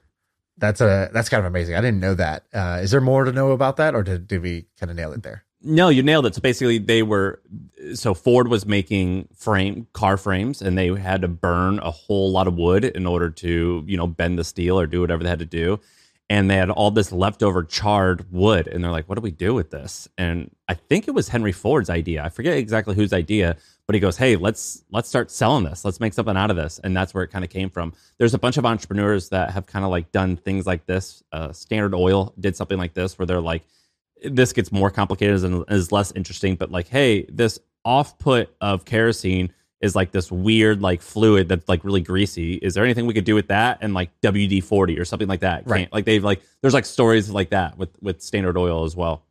That's 0.57 0.81
a 0.81 1.09
that's 1.13 1.29
kind 1.29 1.39
of 1.39 1.45
amazing. 1.45 1.75
I 1.75 1.81
didn't 1.81 1.99
know 1.99 2.15
that. 2.15 2.45
Uh, 2.51 2.79
is 2.81 2.89
there 2.89 2.99
more 3.01 3.23
to 3.25 3.31
know 3.31 3.51
about 3.51 3.77
that, 3.77 3.93
or 3.93 4.01
did, 4.01 4.27
did 4.27 4.41
we 4.41 4.65
kind 4.79 4.89
of 4.89 4.95
nail 4.97 5.13
it 5.13 5.21
there? 5.21 5.43
No, 5.61 5.89
you 5.89 6.01
nailed 6.01 6.25
it. 6.25 6.33
So 6.33 6.41
basically, 6.41 6.79
they 6.79 7.03
were 7.03 7.41
so 7.93 8.15
Ford 8.15 8.47
was 8.47 8.65
making 8.65 9.27
frame 9.35 9.85
car 9.93 10.17
frames, 10.17 10.63
and 10.63 10.75
they 10.75 10.87
had 10.95 11.21
to 11.21 11.27
burn 11.27 11.77
a 11.79 11.91
whole 11.91 12.31
lot 12.31 12.47
of 12.47 12.55
wood 12.55 12.85
in 12.85 13.05
order 13.05 13.29
to 13.29 13.83
you 13.85 13.97
know 13.97 14.07
bend 14.07 14.39
the 14.39 14.43
steel 14.43 14.79
or 14.79 14.87
do 14.87 14.99
whatever 15.01 15.21
they 15.23 15.29
had 15.29 15.37
to 15.37 15.45
do. 15.45 15.79
And 16.29 16.49
they 16.49 16.55
had 16.55 16.69
all 16.69 16.91
this 16.91 17.13
leftover 17.13 17.63
charred 17.63 18.29
wood, 18.33 18.67
and 18.67 18.83
they're 18.83 18.91
like, 18.91 19.07
"What 19.07 19.15
do 19.15 19.21
we 19.21 19.31
do 19.31 19.53
with 19.53 19.71
this?" 19.71 20.09
And 20.17 20.51
I 20.67 20.73
think 20.73 21.07
it 21.07 21.11
was 21.11 21.29
Henry 21.29 21.53
Ford's 21.53 21.89
idea. 21.89 22.21
I 22.23 22.27
forget 22.27 22.57
exactly 22.57 22.95
whose 22.95 23.13
idea, 23.13 23.55
but 23.85 23.93
he 23.93 24.01
goes, 24.01 24.17
"Hey, 24.17 24.35
let's 24.35 24.83
let's 24.91 25.07
start 25.07 25.31
selling 25.31 25.63
this. 25.63 25.85
Let's 25.85 26.01
make 26.01 26.13
something 26.13 26.35
out 26.35 26.49
of 26.49 26.57
this." 26.57 26.79
And 26.83 26.95
that's 26.95 27.13
where 27.13 27.23
it 27.23 27.29
kind 27.29 27.45
of 27.45 27.49
came 27.49 27.69
from. 27.69 27.93
There's 28.17 28.33
a 28.33 28.39
bunch 28.39 28.57
of 28.57 28.65
entrepreneurs 28.65 29.29
that 29.29 29.51
have 29.51 29.67
kind 29.67 29.85
of 29.85 29.91
like 29.91 30.11
done 30.11 30.35
things 30.35 30.65
like 30.65 30.85
this. 30.85 31.23
Uh, 31.31 31.53
Standard 31.53 31.93
Oil 31.95 32.33
did 32.37 32.57
something 32.57 32.77
like 32.77 32.93
this, 32.93 33.17
where 33.17 33.25
they're 33.25 33.39
like, 33.39 33.63
this 34.23 34.51
gets 34.51 34.71
more 34.71 34.89
complicated 34.91 35.43
and 35.45 35.63
is 35.69 35.91
less 35.93 36.11
interesting, 36.11 36.55
but 36.55 36.71
like, 36.71 36.89
hey, 36.89 37.23
this 37.29 37.59
off 37.85 38.19
put 38.19 38.49
of 38.59 38.83
kerosene 38.83 39.53
is 39.81 39.95
like 39.95 40.11
this 40.11 40.31
weird 40.31 40.81
like 40.81 41.01
fluid 41.01 41.47
that's 41.49 41.69
like 41.69 41.83
really 41.83 42.01
greasy. 42.01 42.55
Is 42.55 42.73
there 42.73 42.83
anything 42.83 43.05
we 43.05 43.13
could 43.13 43.25
do 43.25 43.35
with 43.35 43.47
that? 43.49 43.77
And 43.81 43.93
like 43.93 44.09
WD 44.21 44.63
forty 44.63 44.97
or 44.99 45.05
something 45.05 45.27
like 45.27 45.41
that. 45.41 45.63
Right. 45.67 45.79
Can't- 45.81 45.93
Like 45.93 46.05
they've 46.05 46.23
like 46.23 46.41
there's 46.61 46.73
like 46.73 46.85
stories 46.85 47.29
like 47.29 47.51
that 47.51 47.77
with 47.77 47.89
with 48.01 48.21
Standard 48.21 48.57
Oil 48.57 48.83
as 48.85 48.95
well. 48.95 49.23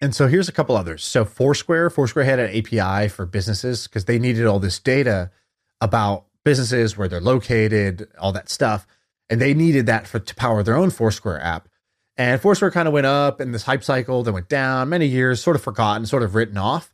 And 0.00 0.14
so 0.14 0.28
here's 0.28 0.48
a 0.48 0.52
couple 0.52 0.76
others. 0.76 1.02
So 1.04 1.24
Foursquare, 1.24 1.88
Foursquare 1.88 2.24
had 2.26 2.38
an 2.38 2.50
API 2.54 3.08
for 3.08 3.24
businesses 3.24 3.86
because 3.86 4.04
they 4.04 4.18
needed 4.18 4.44
all 4.44 4.58
this 4.58 4.78
data 4.78 5.30
about 5.80 6.26
businesses, 6.44 6.96
where 6.98 7.08
they're 7.08 7.20
located, 7.20 8.06
all 8.18 8.32
that 8.32 8.50
stuff, 8.50 8.86
and 9.30 9.40
they 9.40 9.54
needed 9.54 9.86
that 9.86 10.06
for 10.06 10.18
to 10.18 10.34
power 10.34 10.62
their 10.62 10.76
own 10.76 10.90
Foursquare 10.90 11.40
app. 11.42 11.68
And 12.18 12.40
Foursquare 12.40 12.70
kind 12.70 12.86
of 12.88 12.94
went 12.94 13.06
up 13.06 13.40
in 13.40 13.52
this 13.52 13.62
hype 13.64 13.82
cycle, 13.84 14.22
then 14.22 14.34
went 14.34 14.48
down 14.48 14.88
many 14.90 15.06
years, 15.06 15.42
sort 15.42 15.56
of 15.56 15.62
forgotten, 15.62 16.06
sort 16.06 16.22
of 16.22 16.34
written 16.34 16.56
off. 16.58 16.92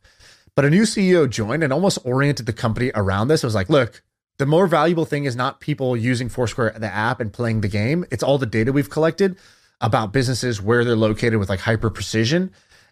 But 0.55 0.65
a 0.65 0.69
new 0.69 0.83
CEO 0.83 1.29
joined 1.29 1.63
and 1.63 1.73
almost 1.73 1.99
oriented 2.03 2.45
the 2.45 2.53
company 2.53 2.91
around 2.93 3.27
this. 3.27 3.43
It 3.43 3.47
was 3.47 3.55
like, 3.55 3.69
look, 3.69 4.03
the 4.37 4.45
more 4.45 4.67
valuable 4.67 5.05
thing 5.05 5.25
is 5.25 5.35
not 5.35 5.59
people 5.59 5.97
using 5.97 6.29
Foursquare, 6.29 6.75
the 6.77 6.93
app, 6.93 7.19
and 7.19 7.31
playing 7.31 7.61
the 7.61 7.67
game. 7.67 8.05
It's 8.11 8.23
all 8.23 8.37
the 8.37 8.45
data 8.45 8.71
we've 8.71 8.89
collected 8.89 9.37
about 9.81 10.13
businesses, 10.13 10.61
where 10.61 10.85
they're 10.85 10.95
located 10.95 11.39
with 11.39 11.49
like 11.49 11.59
hyper 11.59 11.89
precision. 11.89 12.51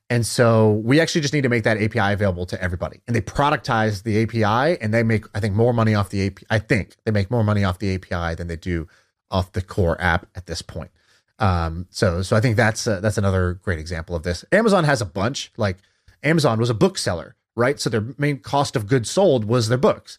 And 0.09 0.25
so 0.25 0.73
we 0.83 0.99
actually 0.99 1.21
just 1.21 1.33
need 1.33 1.43
to 1.43 1.49
make 1.49 1.63
that 1.63 1.81
API 1.81 2.13
available 2.13 2.45
to 2.47 2.61
everybody. 2.61 2.99
And 3.07 3.15
they 3.15 3.21
productize 3.21 4.03
the 4.03 4.21
API 4.23 4.77
and 4.81 4.93
they 4.93 5.03
make, 5.03 5.23
I 5.33 5.39
think, 5.39 5.55
more 5.55 5.73
money 5.73 5.95
off 5.95 6.09
the 6.09 6.27
API. 6.27 6.45
I 6.49 6.59
think 6.59 6.97
they 7.05 7.11
make 7.11 7.31
more 7.31 7.45
money 7.45 7.63
off 7.63 7.79
the 7.79 7.95
API 7.95 8.35
than 8.35 8.47
they 8.47 8.57
do 8.57 8.89
off 9.31 9.53
the 9.53 9.61
core 9.61 9.99
app 10.01 10.27
at 10.35 10.47
this 10.47 10.61
point. 10.61 10.91
Um, 11.39 11.87
so, 11.89 12.21
so 12.23 12.35
I 12.35 12.41
think 12.41 12.57
that's 12.57 12.85
uh, 12.85 12.99
that's 12.99 13.17
another 13.17 13.53
great 13.53 13.79
example 13.79 14.15
of 14.15 14.23
this. 14.23 14.43
Amazon 14.51 14.83
has 14.83 15.01
a 15.01 15.05
bunch. 15.05 15.51
Like 15.55 15.77
Amazon 16.23 16.59
was 16.59 16.69
a 16.69 16.73
bookseller, 16.73 17.37
right? 17.55 17.79
So 17.79 17.89
their 17.89 18.05
main 18.17 18.39
cost 18.39 18.75
of 18.75 18.87
goods 18.87 19.09
sold 19.09 19.45
was 19.45 19.67
their 19.67 19.77
books, 19.77 20.17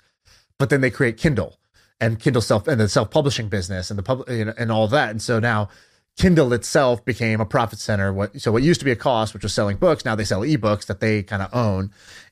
but 0.58 0.70
then 0.70 0.80
they 0.80 0.90
create 0.90 1.16
Kindle 1.16 1.58
and 2.00 2.18
Kindle 2.18 2.42
self 2.42 2.66
and 2.68 2.80
the 2.80 2.88
self 2.88 3.10
publishing 3.10 3.48
business 3.48 3.90
and 3.90 3.98
the 3.98 4.02
public 4.02 4.28
you 4.28 4.44
know, 4.44 4.54
and 4.58 4.72
all 4.72 4.88
that. 4.88 5.10
And 5.10 5.22
so 5.22 5.38
now 5.38 5.68
Kindle 6.16 6.52
itself 6.52 7.04
became 7.04 7.40
a 7.40 7.46
profit 7.46 7.78
center. 7.78 8.12
What 8.12 8.40
so 8.40 8.52
what 8.52 8.62
used 8.62 8.80
to 8.80 8.84
be 8.84 8.92
a 8.92 8.96
cost, 8.96 9.34
which 9.34 9.42
was 9.42 9.54
selling 9.54 9.76
books, 9.76 10.04
now 10.04 10.14
they 10.14 10.24
sell 10.24 10.40
ebooks 10.42 10.86
that 10.86 11.00
they 11.00 11.22
kind 11.22 11.42
of 11.42 11.54
own, 11.54 11.90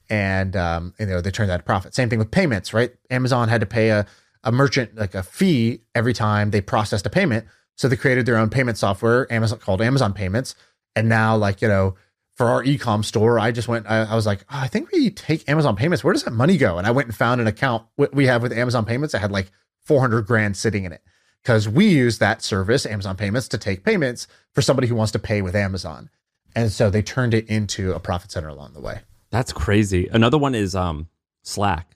and 0.09 0.55
um, 0.57 0.95
you 0.99 1.07
know 1.07 1.21
they 1.21 1.31
turn 1.31 1.49
that 1.49 1.59
to 1.59 1.63
profit. 1.63 1.95
Same 1.95 2.11
thing 2.11 2.19
with 2.19 2.31
payments, 2.31 2.75
right? 2.75 2.93
Amazon 3.11 3.49
had 3.49 3.61
to 3.61 3.67
pay 3.67 3.91
a 3.91 4.07
a 4.43 4.53
merchant 4.53 4.97
like 4.97 5.15
a 5.15 5.23
fee 5.23 5.81
every 5.95 6.13
time 6.13 6.51
they 6.51 6.61
processed 6.61 7.07
a 7.07 7.11
payment. 7.11 7.47
So 7.77 7.89
they 7.89 7.97
created 7.97 8.27
their 8.27 8.37
own 8.37 8.51
payment 8.51 8.77
software, 8.77 9.31
Amazon 9.33 9.59
called 9.59 9.81
Amazon 9.81 10.13
Payments. 10.13 10.55
And 10.95 11.09
now, 11.09 11.37
like, 11.37 11.63
you 11.63 11.69
know, 11.69 11.95
for 12.41 12.49
our 12.49 12.65
ecom 12.65 13.05
store, 13.05 13.39
I 13.39 13.53
just 13.53 13.69
went, 13.69 13.85
I, 13.87 13.99
I 14.05 14.15
was 14.15 14.25
like, 14.25 14.47
oh, 14.51 14.59
I 14.59 14.67
think 14.67 14.91
we 14.93 15.11
take 15.11 15.47
Amazon 15.47 15.77
Payments. 15.77 16.03
Where 16.03 16.15
does 16.15 16.25
that 16.25 16.31
money 16.31 16.57
go? 16.57 16.79
And 16.79 16.87
I 16.87 16.91
went 16.91 17.07
and 17.07 17.15
found 17.15 17.39
an 17.39 17.47
account 17.47 17.85
we 18.15 18.29
have 18.29 18.41
with 18.41 18.51
Amazon 18.51 18.87
Payments 18.87 19.13
that 19.13 19.19
had 19.19 19.31
like 19.31 19.51
400 19.85 20.27
grand 20.27 20.57
sitting 20.57 20.85
in 20.85 20.93
it 20.93 21.03
because 21.43 21.69
we 21.69 21.89
use 21.89 22.17
that 22.17 22.41
service, 22.41 22.87
Amazon 22.87 23.15
Payments, 23.15 23.47
to 23.49 23.59
take 23.59 23.85
payments 23.85 24.27
for 24.55 24.63
somebody 24.63 24.89
who 24.89 24.95
wants 24.95 25.13
to 25.13 25.19
pay 25.19 25.43
with 25.43 25.55
Amazon. 25.55 26.09
And 26.57 26.73
so 26.73 26.89
they 26.89 27.03
turned 27.03 27.35
it 27.35 27.47
into 27.47 27.93
a 27.93 28.01
profit 28.01 28.33
center 28.33 28.49
along 28.49 28.73
the 28.73 28.81
way. 28.81 29.01
That's 29.29 29.53
crazy. 29.53 30.09
Another 30.11 30.39
one 30.39 30.55
is 30.55 30.75
um, 30.75 31.09
Slack. 31.43 31.95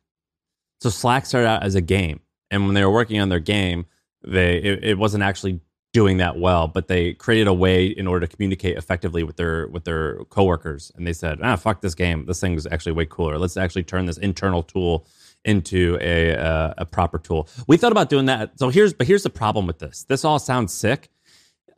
So 0.82 0.90
Slack 0.90 1.24
started 1.24 1.48
out 1.48 1.62
as 1.62 1.74
a 1.74 1.80
game, 1.80 2.20
and 2.50 2.66
when 2.66 2.74
they 2.74 2.84
were 2.84 2.92
working 2.92 3.18
on 3.18 3.30
their 3.30 3.40
game, 3.40 3.86
they 4.22 4.58
it, 4.58 4.84
it 4.84 4.98
wasn't 4.98 5.24
actually 5.24 5.60
doing 5.94 6.16
that 6.16 6.36
well, 6.36 6.66
but 6.66 6.88
they 6.88 7.14
created 7.14 7.46
a 7.46 7.54
way 7.54 7.86
in 7.86 8.06
order 8.06 8.26
to 8.26 8.36
communicate 8.36 8.76
effectively 8.76 9.22
with 9.22 9.36
their 9.36 9.68
with 9.68 9.84
their 9.84 10.16
coworkers. 10.24 10.92
And 10.96 11.06
they 11.06 11.14
said, 11.14 11.38
"Ah, 11.42 11.56
fuck 11.56 11.80
this 11.80 11.94
game. 11.94 12.26
This 12.26 12.40
thing's 12.40 12.66
actually 12.66 12.92
way 12.92 13.06
cooler. 13.06 13.38
Let's 13.38 13.56
actually 13.56 13.84
turn 13.84 14.04
this 14.04 14.18
internal 14.18 14.62
tool 14.62 15.06
into 15.44 15.96
a 16.02 16.36
uh, 16.36 16.74
a 16.76 16.84
proper 16.84 17.18
tool." 17.18 17.48
We 17.68 17.78
thought 17.78 17.92
about 17.92 18.10
doing 18.10 18.26
that. 18.26 18.58
So 18.58 18.68
here's 18.68 18.92
but 18.92 19.06
here's 19.06 19.22
the 19.22 19.30
problem 19.30 19.66
with 19.66 19.78
this. 19.78 20.04
This 20.04 20.24
all 20.24 20.38
sounds 20.38 20.74
sick. 20.74 21.08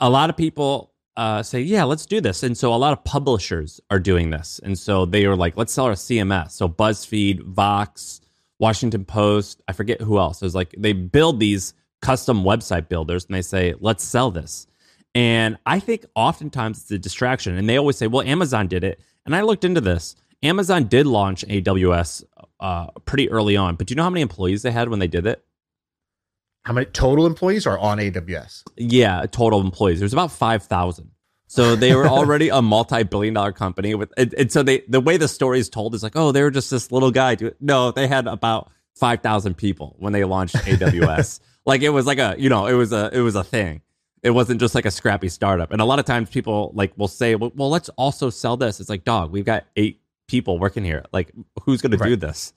A 0.01 0.11
lot 0.11 0.31
of 0.31 0.37
people 0.37 0.95
uh, 1.19 1.43
say, 1.43 1.61
"Yeah, 1.61 1.85
let's 1.85 2.07
do 2.07 2.23
this," 2.23 2.43
and 2.43 2.57
so 2.57 2.75
a 2.75 2.77
lot 2.77 2.95
of 2.95 3.05
publishers 3.05 3.83
are 3.91 4.01
doing 4.01 4.31
this, 4.31 4.59
and 4.65 4.79
so 4.79 5.05
they 5.05 5.27
are 5.27 5.37
like, 5.37 5.59
"Let's 5.59 5.75
sell 5.75 5.85
our 5.85 5.93
CMS." 5.93 6.53
So 6.53 6.69
BuzzFeed, 6.71 7.43
Vox, 7.43 8.23
Washington 8.59 9.05
Post, 9.05 9.61
I 9.69 9.75
forget 9.75 10.01
who 10.01 10.19
else. 10.19 10.41
It 10.41 10.47
was 10.47 10.55
like 10.55 10.75
they 10.79 10.95
build 10.95 11.39
these 11.39 11.75
custom 12.01 12.43
website 12.43 12.89
builders 12.89 13.27
and 13.27 13.35
they 13.35 13.43
say, 13.43 13.75
let's 13.81 14.05
sell 14.05 14.31
this. 14.31 14.67
And 15.15 15.57
I 15.65 15.81
think 15.81 16.05
oftentimes 16.15 16.83
it's 16.83 16.91
a 16.91 16.99
distraction. 16.99 17.57
And 17.57 17.69
they 17.69 17.79
always 17.79 17.97
say, 17.97 18.07
well, 18.07 18.23
Amazon 18.23 18.69
did 18.69 18.85
it. 18.85 19.01
And 19.25 19.35
I 19.35 19.41
looked 19.41 19.65
into 19.65 19.81
this. 19.81 20.15
Amazon 20.43 20.85
did 20.85 21.07
launch 21.07 21.45
AWS 21.47 22.25
uh, 22.61 22.87
pretty 23.05 23.31
early 23.31 23.57
on, 23.57 23.77
but 23.77 23.87
do 23.87 23.93
you 23.93 23.97
know 23.97 24.03
how 24.03 24.11
many 24.11 24.21
employees 24.21 24.63
they 24.63 24.71
had 24.71 24.89
when 24.89 24.99
they 24.99 25.07
did 25.07 25.27
it? 25.27 25.45
How 26.65 26.73
many 26.73 26.87
total 26.87 27.27
employees 27.27 27.67
are 27.67 27.79
on 27.79 27.99
AWS? 27.99 28.65
Yeah, 28.77 29.25
total 29.31 29.61
employees. 29.61 30.01
There's 30.01 30.13
about 30.13 30.33
5,000. 30.33 31.11
So 31.47 31.77
they 31.77 31.95
were 31.95 32.09
already 32.09 32.49
a 32.49 32.61
multi-billion 32.61 33.35
dollar 33.35 33.53
company 33.53 33.95
with, 33.95 34.13
and, 34.17 34.35
and, 34.35 34.53
so 34.53 34.63
they, 34.63 34.83
the 34.89 35.01
way 35.01 35.17
the 35.17 35.29
story 35.29 35.61
is 35.61 35.69
told 35.69 35.95
is 35.95 36.03
like, 36.03 36.17
oh, 36.17 36.33
they 36.33 36.43
were 36.43 36.51
just 36.51 36.71
this 36.71 36.91
little 36.91 37.13
guy. 37.13 37.37
No, 37.61 37.93
they 37.93 38.09
had 38.09 38.27
about 38.27 38.71
5,000 38.97 39.57
people 39.57 39.95
when 39.99 40.13
they 40.13 40.25
launched 40.25 40.57
AWS. 40.57 41.41
Like 41.67 41.83
it 41.83 41.91
was 41.91 42.07
like 42.07 42.19
a, 42.19 42.35
you 42.39 42.49
know, 42.49 42.67
it 42.67 42.73
was 42.75 42.93
a, 42.93 43.11
it 43.13 43.21
was 43.21 43.35
a 43.35 43.45
thing. 43.45 43.83
It 44.23 44.31
wasn't 44.31 44.61
just 44.61 44.75
like 44.75 44.87
a 44.87 44.91
scrappy 44.91 45.29
startup. 45.29 45.73
And 45.73 45.81
a 45.81 45.85
lot 45.85 45.99
of 45.99 46.05
times 46.05 46.31
people 46.31 46.73
like 46.75 46.97
will 46.97 47.09
say, 47.09 47.35
well, 47.35 47.53
well 47.55 47.69
let's 47.69 47.89
also 47.91 48.31
sell 48.31 48.57
this. 48.57 48.81
It's 48.81 48.89
like, 48.89 49.05
dog, 49.05 49.31
we've 49.31 49.45
got 49.45 49.65
eight 49.77 50.01
people 50.27 50.59
working 50.59 50.85
here. 50.85 51.05
Like 51.13 51.33
who's 51.63 51.83
going 51.83 51.93
right. 51.93 52.09
to 52.09 52.11
do 52.11 52.17
this? 52.17 52.55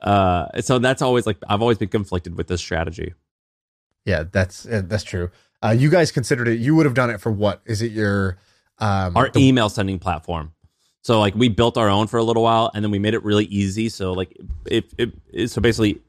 Uh, 0.00 0.60
so 0.60 0.78
that's 0.78 1.00
always 1.00 1.26
like, 1.26 1.38
I've 1.48 1.62
always 1.62 1.78
been 1.78 1.88
conflicted 1.88 2.36
with 2.36 2.48
this 2.48 2.60
strategy. 2.60 3.14
Yeah, 4.04 4.24
that's, 4.30 4.64
that's 4.68 5.04
true. 5.04 5.30
Uh, 5.64 5.70
you 5.70 5.88
guys 5.88 6.10
considered 6.10 6.48
it. 6.48 6.58
You 6.58 6.74
would 6.74 6.86
have 6.86 6.94
done 6.94 7.08
it 7.10 7.20
for 7.20 7.30
what? 7.30 7.62
Is 7.64 7.82
it 7.82 7.92
your 7.92 8.38
um, 8.78 9.16
our 9.16 9.30
the- 9.30 9.40
email 9.40 9.68
sending 9.68 9.98
platform? 9.98 10.52
So 11.02 11.20
like 11.20 11.34
we 11.36 11.48
built 11.48 11.78
our 11.78 11.88
own 11.88 12.08
for 12.08 12.18
a 12.18 12.24
little 12.24 12.42
while, 12.42 12.70
and 12.74 12.84
then 12.84 12.90
we 12.90 12.98
made 12.98 13.14
it 13.14 13.22
really 13.22 13.44
easy. 13.44 13.88
So 13.88 14.12
like 14.12 14.36
if 14.66 14.84
it, 14.98 15.50
so 15.50 15.60
basically 15.60 16.00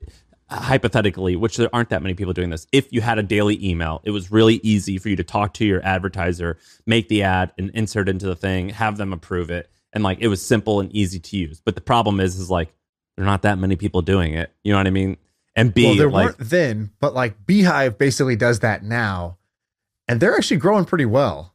hypothetically, 0.61 1.35
which 1.35 1.57
there 1.57 1.69
aren't 1.73 1.89
that 1.89 2.01
many 2.01 2.13
people 2.13 2.33
doing 2.33 2.49
this, 2.49 2.67
if 2.71 2.91
you 2.91 3.01
had 3.01 3.19
a 3.19 3.23
daily 3.23 3.63
email, 3.65 4.01
it 4.03 4.11
was 4.11 4.31
really 4.31 4.55
easy 4.63 4.97
for 4.97 5.09
you 5.09 5.15
to 5.15 5.23
talk 5.23 5.53
to 5.55 5.65
your 5.65 5.83
advertiser, 5.83 6.57
make 6.85 7.07
the 7.09 7.23
ad, 7.23 7.51
and 7.57 7.69
insert 7.71 8.09
into 8.09 8.25
the 8.25 8.35
thing, 8.35 8.69
have 8.69 8.97
them 8.97 9.13
approve 9.13 9.49
it, 9.49 9.69
and 9.93 10.03
like 10.03 10.19
it 10.21 10.27
was 10.27 10.45
simple 10.45 10.79
and 10.79 10.91
easy 10.95 11.19
to 11.19 11.37
use. 11.37 11.61
But 11.63 11.75
the 11.75 11.81
problem 11.81 12.19
is, 12.19 12.39
is 12.39 12.49
like 12.49 12.73
there 13.15 13.23
are 13.23 13.27
not 13.27 13.43
that 13.43 13.57
many 13.57 13.75
people 13.75 14.01
doing 14.01 14.33
it. 14.33 14.51
You 14.63 14.73
know 14.73 14.79
what 14.79 14.87
I 14.87 14.91
mean? 14.91 15.17
And 15.55 15.73
B, 15.73 15.85
well, 15.85 15.95
there 15.95 16.09
like, 16.09 16.25
weren't 16.25 16.37
then, 16.39 16.91
but 16.99 17.13
like 17.13 17.45
beehiiv 17.45 17.97
basically 17.97 18.35
does 18.35 18.61
that 18.61 18.83
now 18.83 19.37
and 20.07 20.19
they're 20.19 20.35
actually 20.35 20.57
growing 20.57 20.85
pretty 20.85 21.05
well. 21.05 21.53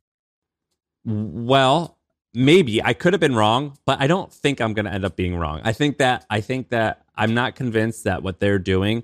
Well, 1.05 1.98
maybe 2.39 2.81
I 2.83 2.93
could 2.93 3.13
have 3.13 3.21
been 3.21 3.35
wrong, 3.35 3.77
but 3.85 4.01
I 4.01 4.07
don't 4.07 4.33
think 4.33 4.61
I'm 4.61 4.73
going 4.73 4.85
to 4.87 4.93
end 4.93 5.05
up 5.05 5.17
being 5.17 5.37
wrong. 5.37 5.61
I 5.65 5.73
think 5.73 5.99
that 5.99 6.25
I 6.31 6.41
think 6.41 6.69
that 6.69 7.05
I'm 7.17 7.35
not 7.35 7.57
convinced 7.57 8.05
that 8.05 8.23
what 8.23 8.39
they're 8.39 8.61
doing, 8.61 9.03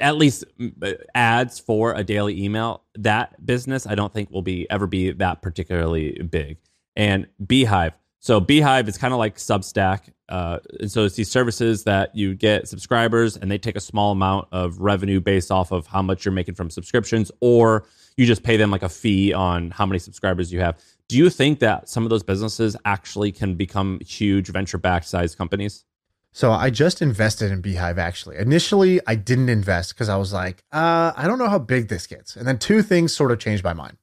at 0.00 0.16
least 0.16 0.44
uh, 0.82 0.92
ads 1.14 1.60
for 1.60 1.94
a 1.94 2.02
daily 2.02 2.42
email, 2.42 2.82
that 2.96 3.46
business 3.46 3.86
I 3.86 3.94
don't 3.94 4.12
think 4.12 4.30
will 4.30 4.42
be 4.42 4.68
ever 4.68 4.88
be 4.88 5.12
that 5.12 5.42
particularly 5.42 6.20
big. 6.28 6.58
And 6.96 7.28
beehiiv, 7.40 7.92
so 8.18 8.40
beehiiv 8.40 8.88
is 8.88 8.98
kind 8.98 9.14
of 9.14 9.18
like 9.18 9.36
Substack. 9.36 10.12
Uh, 10.28 10.58
and 10.80 10.90
so 10.90 11.04
it's 11.04 11.14
these 11.14 11.30
services 11.30 11.84
that 11.84 12.16
you 12.16 12.34
get 12.34 12.66
subscribers 12.66 13.36
and 13.36 13.48
they 13.48 13.58
take 13.58 13.76
a 13.76 13.80
small 13.80 14.10
amount 14.10 14.48
of 14.50 14.80
revenue 14.80 15.20
based 15.20 15.52
off 15.52 15.70
of 15.70 15.86
how 15.86 16.02
much 16.02 16.24
you're 16.24 16.32
making 16.32 16.56
from 16.56 16.68
subscriptions 16.68 17.30
or 17.38 17.86
you 18.16 18.26
just 18.26 18.42
pay 18.42 18.56
them 18.56 18.70
like 18.70 18.82
a 18.82 18.88
fee 18.88 19.32
on 19.32 19.70
how 19.70 19.86
many 19.86 19.98
subscribers 19.98 20.52
you 20.52 20.60
have. 20.60 20.78
Do 21.08 21.16
you 21.16 21.30
think 21.30 21.60
that 21.60 21.88
some 21.88 22.04
of 22.04 22.10
those 22.10 22.22
businesses 22.22 22.76
actually 22.84 23.30
can 23.30 23.54
become 23.54 24.00
huge 24.00 24.48
venture 24.48 24.78
backed 24.78 25.06
size 25.06 25.34
companies? 25.34 25.84
So 26.32 26.52
I 26.52 26.68
just 26.68 27.00
invested 27.00 27.50
in 27.50 27.62
beehiiv 27.62 27.96
actually. 27.96 28.36
Initially, 28.36 29.00
I 29.06 29.14
didn't 29.14 29.48
invest 29.48 29.94
because 29.94 30.08
I 30.08 30.16
was 30.16 30.32
like, 30.32 30.64
uh, 30.72 31.12
I 31.16 31.26
don't 31.26 31.38
know 31.38 31.48
how 31.48 31.58
big 31.58 31.88
this 31.88 32.06
gets. 32.06 32.36
And 32.36 32.46
then 32.46 32.58
two 32.58 32.82
things 32.82 33.14
sort 33.14 33.32
of 33.32 33.38
changed 33.38 33.64
my 33.64 33.72
mind. 33.72 33.96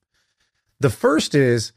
The 0.80 0.90
first 0.90 1.36
is 1.36 1.74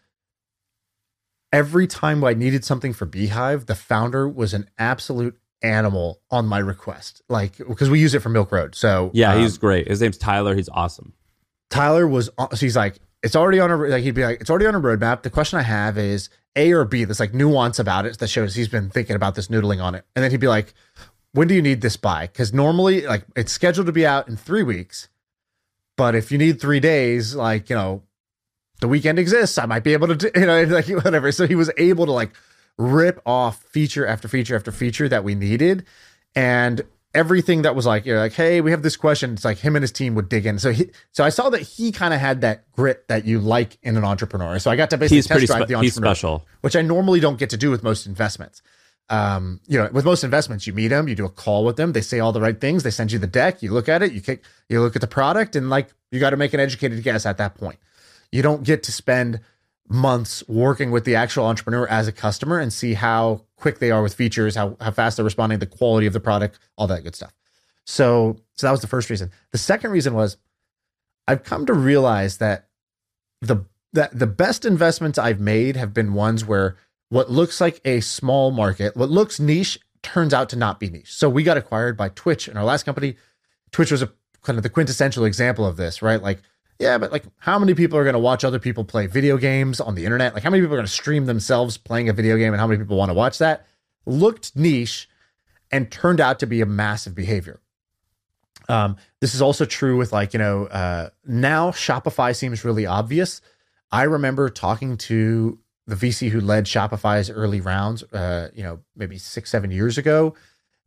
every 1.53 1.87
time 1.87 2.25
I 2.25 2.33
needed 2.35 2.65
something 2.65 2.93
for 2.93 3.07
beehiiv, 3.07 3.67
the 3.67 3.75
founder 3.75 4.29
was 4.29 4.55
an 4.55 4.69
absolute 4.79 5.39
animal 5.63 6.21
on 6.31 6.47
my 6.47 6.59
request. 6.59 7.21
Like 7.29 7.59
because 7.59 7.91
we 7.91 8.01
use 8.01 8.15
it 8.15 8.21
for 8.21 8.29
Milk 8.29 8.53
Road. 8.53 8.75
So 8.75 9.11
yeah, 9.13 9.35
um, 9.35 9.41
he's 9.41 9.59
great. 9.59 9.89
His 9.89 10.01
name's 10.01 10.19
Tyler. 10.19 10.55
He's 10.55 10.71
awesome. 10.71 11.13
Tyler 11.71 12.07
was 12.07 12.31
so 12.39 12.57
he's 12.57 12.77
like, 12.77 13.01
it's 13.23 13.37
already 13.37 13.61
on 13.61 13.71
a 13.71 13.77
like 13.77 14.03
he'd 14.03 14.15
be 14.15 14.25
like, 14.25 14.41
it's 14.41 14.51
already 14.51 14.67
on 14.67 14.75
a 14.75 14.81
roadmap. 14.81 15.23
The 15.23 15.31
question 15.31 15.59
I 15.59 15.63
have 15.63 15.99
is 15.99 16.29
A 16.55 16.73
or 16.73 16.85
B. 16.85 17.05
There's 17.05 17.21
like 17.21 17.35
nuance 17.35 17.79
about 17.79 18.07
it 18.07 18.19
that 18.19 18.29
shows 18.29 18.55
he's 18.55 18.69
been 18.69 18.91
thinking 18.91 19.17
about 19.17 19.35
this 19.35 19.49
noodling 19.49 19.83
on 19.83 19.95
it. 19.95 20.05
And 20.15 20.23
then 20.23 20.31
he'd 20.31 20.41
be 20.41 20.49
like, 20.49 20.75
when 21.33 21.49
do 21.49 21.55
you 21.55 21.63
need 21.63 21.81
this 21.81 21.97
by? 21.97 22.27
Because 22.27 22.53
normally 22.53 23.07
like 23.07 23.25
it's 23.35 23.53
scheduled 23.53 23.87
to 23.87 23.93
be 23.93 24.07
out 24.07 24.29
in 24.29 24.37
three 24.37 24.63
weeks. 24.63 25.09
But 25.97 26.15
if 26.15 26.31
you 26.31 26.39
need 26.39 26.61
three 26.61 26.81
days, 26.81 27.35
like, 27.35 27.71
you 27.71 27.77
know, 27.77 28.03
the 28.81 28.89
weekend 28.89 29.19
exists. 29.19 29.59
I 29.59 29.67
might 29.67 29.85
be 29.85 29.93
able 29.93 30.09
to 30.09 30.17
do, 30.17 30.31
you 30.41 30.47
know, 30.47 30.63
like 30.69 30.89
whatever. 30.89 31.33
So 31.33 31.47
he 31.47 31.55
was 31.55 31.71
able 31.77 32.07
to 32.07 32.13
like 32.13 32.33
rip 32.79 33.21
off 33.25 33.63
feature 33.65 34.07
after 34.07 34.29
feature 34.29 34.55
after 34.55 34.73
feature 34.73 35.09
that 35.09 35.25
we 35.25 35.35
needed. 35.35 35.85
And 36.35 36.83
everything 37.15 37.63
that 37.63 37.75
was 37.75 37.87
like, 37.87 38.05
you're 38.05 38.19
like, 38.19 38.35
hey, 38.35 38.61
we 38.61 38.71
have 38.71 38.83
this 38.83 38.97
question. 38.97 39.33
It's 39.33 39.45
like 39.45 39.59
him 39.59 39.75
and 39.75 39.83
his 39.83 39.93
team 39.93 40.15
would 40.15 40.29
dig 40.29 40.47
in. 40.47 40.59
So 40.59 40.73
he, 40.73 40.91
so 41.13 41.25
I 41.25 41.31
saw 41.31 41.49
that 41.51 41.63
he 41.63 41.93
kind 41.93 42.13
of 42.13 42.21
had 42.21 42.43
that 42.43 42.71
grit 42.73 43.09
that 43.09 43.25
you 43.25 43.41
like 43.41 43.79
in 43.83 43.97
an 43.97 44.05
entrepreneur. 44.05 44.59
So 44.59 44.71
I 44.71 44.77
got 44.77 44.91
to 44.91 44.99
basically 44.99 45.19
he's 45.19 45.27
test 45.27 45.47
drive 45.47 45.63
spe- 45.63 45.69
the 45.69 45.75
entrepreneur, 45.77 45.83
he's 45.83 45.95
special, 45.95 46.47
which 46.61 46.77
I 46.77 46.83
normally 46.83 47.21
don't 47.21 47.39
get 47.39 47.51
to 47.51 47.57
do 47.57 47.71
with 47.71 47.83
most 47.83 48.07
investments. 48.07 48.63
Um, 49.09 49.61
you 49.69 49.79
know, 49.79 49.89
with 49.93 50.05
most 50.05 50.25
investments, 50.25 50.67
you 50.67 50.73
meet 50.73 50.89
them, 50.89 51.07
you 51.07 51.15
do 51.15 51.25
a 51.25 51.31
call 51.31 51.65
with 51.65 51.77
them, 51.77 51.93
they 51.93 52.01
say 52.01 52.19
all 52.19 52.33
the 52.33 52.41
right 52.41 52.61
things, 52.61 52.83
they 52.83 52.91
send 52.91 53.13
you 53.13 53.21
the 53.21 53.29
deck, 53.29 53.63
you 53.63 53.73
look 53.73 53.89
at 53.89 54.03
it, 54.03 54.13
you 54.13 54.21
kick, 54.21 54.43
you 54.69 54.81
look 54.83 54.97
at 54.97 55.01
the 55.01 55.07
product, 55.07 55.55
and 55.55 55.71
like 55.71 55.95
you 56.11 56.19
got 56.19 56.31
to 56.31 56.37
make 56.37 56.53
an 56.55 56.61
educated 56.61 57.03
guess 57.05 57.25
at 57.25 57.39
that 57.39 57.55
point. 57.55 57.79
You 58.33 58.43
don't 58.43 58.65
get 58.65 58.83
to 58.83 58.93
spend 58.93 59.41
months 59.89 60.43
working 60.49 60.91
with 60.91 61.05
the 61.05 61.15
actual 61.15 61.47
entrepreneur 61.47 61.87
as 61.87 62.09
a 62.09 62.13
customer 62.13 62.59
and 62.59 62.73
see 62.73 62.95
how 62.95 63.46
quick 63.57 63.79
they 63.79 63.91
are 63.91 64.03
with 64.03 64.15
features, 64.15 64.55
how, 64.55 64.77
how 64.81 64.91
fast 64.91 65.17
they're 65.17 65.25
responding, 65.25 65.59
the 65.59 65.67
quality 65.67 66.07
of 66.07 66.13
the 66.13 66.21
product, 66.21 66.59
all 66.77 66.87
that 66.87 67.03
good 67.03 67.15
stuff. 67.15 67.35
So, 67.85 68.37
so 68.55 68.67
that 68.67 68.71
was 68.73 68.81
the 68.81 68.87
first 68.87 69.11
reason. 69.11 69.31
The 69.53 69.59
second 69.59 69.91
reason 69.91 70.15
was 70.15 70.37
I've 71.29 71.45
come 71.45 71.67
to 71.67 71.73
realize 71.73 72.39
that 72.39 72.69
the 73.41 73.65
that 73.93 74.19
the 74.19 74.27
best 74.27 74.65
investments 74.65 75.19
I've 75.19 75.41
made 75.41 75.77
have 75.77 75.95
been 75.95 76.13
ones 76.13 76.45
where 76.45 76.77
what 77.09 77.31
looks 77.31 77.61
like 77.61 77.81
a 77.85 78.01
small 78.01 78.51
market, 78.51 78.97
what 78.97 79.09
looks 79.09 79.41
niche, 79.41 79.79
turns 80.03 80.35
out 80.35 80.49
to 80.51 80.57
not 80.57 80.79
be 80.81 80.91
niche. 80.91 81.15
So 81.15 81.29
we 81.29 81.43
got 81.43 81.57
acquired 81.57 81.97
by 81.97 82.11
Twitch 82.11 82.49
in 82.49 82.57
our 82.57 82.65
last 82.65 82.83
company. 82.83 83.17
Twitch 83.73 83.91
was 83.91 84.03
a 84.03 84.13
kind 84.43 84.59
of 84.59 84.63
the 84.63 84.71
quintessential 84.71 85.25
example 85.25 85.65
of 85.65 85.77
this, 85.77 86.03
right? 86.03 86.23
Like, 86.23 86.43
yeah, 86.79 86.99
but 86.99 87.13
like 87.13 87.25
how 87.39 87.59
many 87.59 87.75
people 87.75 87.99
are 87.99 88.05
going 88.05 88.15
to 88.15 88.19
watch 88.19 88.45
other 88.45 88.59
people 88.59 88.85
play 88.85 89.07
video 89.07 89.37
games 89.37 89.81
on 89.81 89.95
the 89.95 90.05
internet? 90.05 90.35
Like 90.35 90.43
how 90.43 90.51
many 90.51 90.63
people 90.63 90.75
are 90.75 90.79
going 90.79 90.87
to 90.87 90.93
stream 90.93 91.27
themselves 91.27 91.79
playing 91.79 92.09
a 92.09 92.13
video 92.13 92.37
game 92.37 92.53
and 92.53 92.61
how 92.61 92.67
many 92.67 92.79
people 92.79 92.97
want 92.97 93.11
to 93.11 93.15
watch 93.15 93.39
that? 93.39 93.67
Looked 94.05 94.55
niche 94.55 95.09
and 95.71 95.91
turned 95.91 96.21
out 96.21 96.39
to 96.41 96.47
be 96.47 96.61
a 96.61 96.67
massive 96.67 97.15
behavior. 97.15 97.61
Um, 98.69 98.97
this 99.21 99.35
is 99.35 99.41
also 99.41 99.65
true 99.65 99.97
with 99.97 100.13
like, 100.13 100.33
you 100.33 100.39
know, 100.39 100.67
uh, 100.67 101.11
now 101.25 101.71
Shopify 101.71 102.35
seems 102.35 102.65
really 102.65 102.87
obvious. 102.87 103.41
I 103.91 104.03
remember 104.03 104.51
talking 104.51 104.97
to 104.99 105.59
the 105.87 105.95
VC 105.95 106.29
who 106.31 106.41
led 106.41 106.65
Shopify's 106.65 107.31
early 107.31 107.61
rounds, 107.61 108.03
uh, 108.13 108.51
you 108.55 108.63
know, 108.63 108.81
maybe 108.97 109.19
six, 109.19 109.51
seven 109.51 109.71
years 109.71 109.99
ago. 109.99 110.35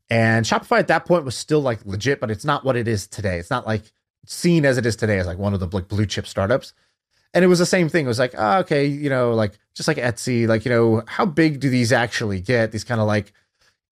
And 0.09 0.45
Shopify 0.45 0.79
at 0.79 0.87
that 0.87 1.05
point 1.05 1.23
was 1.23 1.35
still 1.35 1.61
like 1.61 1.85
legit, 1.85 2.19
but 2.19 2.31
it's 2.31 2.45
not 2.45 2.65
what 2.65 2.75
it 2.75 2.87
is 2.87 3.07
today. 3.07 3.39
It's 3.39 3.49
not 3.49 3.65
like 3.65 3.83
seen 4.29 4.63
as 4.63 4.77
it 4.77 4.85
is 4.85 4.95
today 4.95 5.17
as 5.17 5.25
like 5.25 5.39
one 5.39 5.53
of 5.55 5.59
the 5.59 5.67
like 5.75 5.87
blue 5.87 6.05
chip 6.05 6.27
startups. 6.27 6.73
And 7.33 7.43
it 7.43 7.47
was 7.47 7.59
the 7.59 7.65
same 7.65 7.89
thing. 7.89 8.05
It 8.05 8.07
was 8.07 8.19
like, 8.19 8.33
oh, 8.37 8.59
okay, 8.59 8.85
you 8.85 9.09
know, 9.09 9.33
like 9.33 9.57
just 9.75 9.87
like 9.87 9.97
Etsy, 9.97 10.47
like, 10.47 10.65
you 10.65 10.71
know, 10.71 11.03
how 11.07 11.25
big 11.25 11.59
do 11.59 11.69
these 11.69 11.91
actually 11.91 12.39
get? 12.39 12.71
These 12.71 12.83
kind 12.83 13.01
of 13.01 13.07
like 13.07 13.33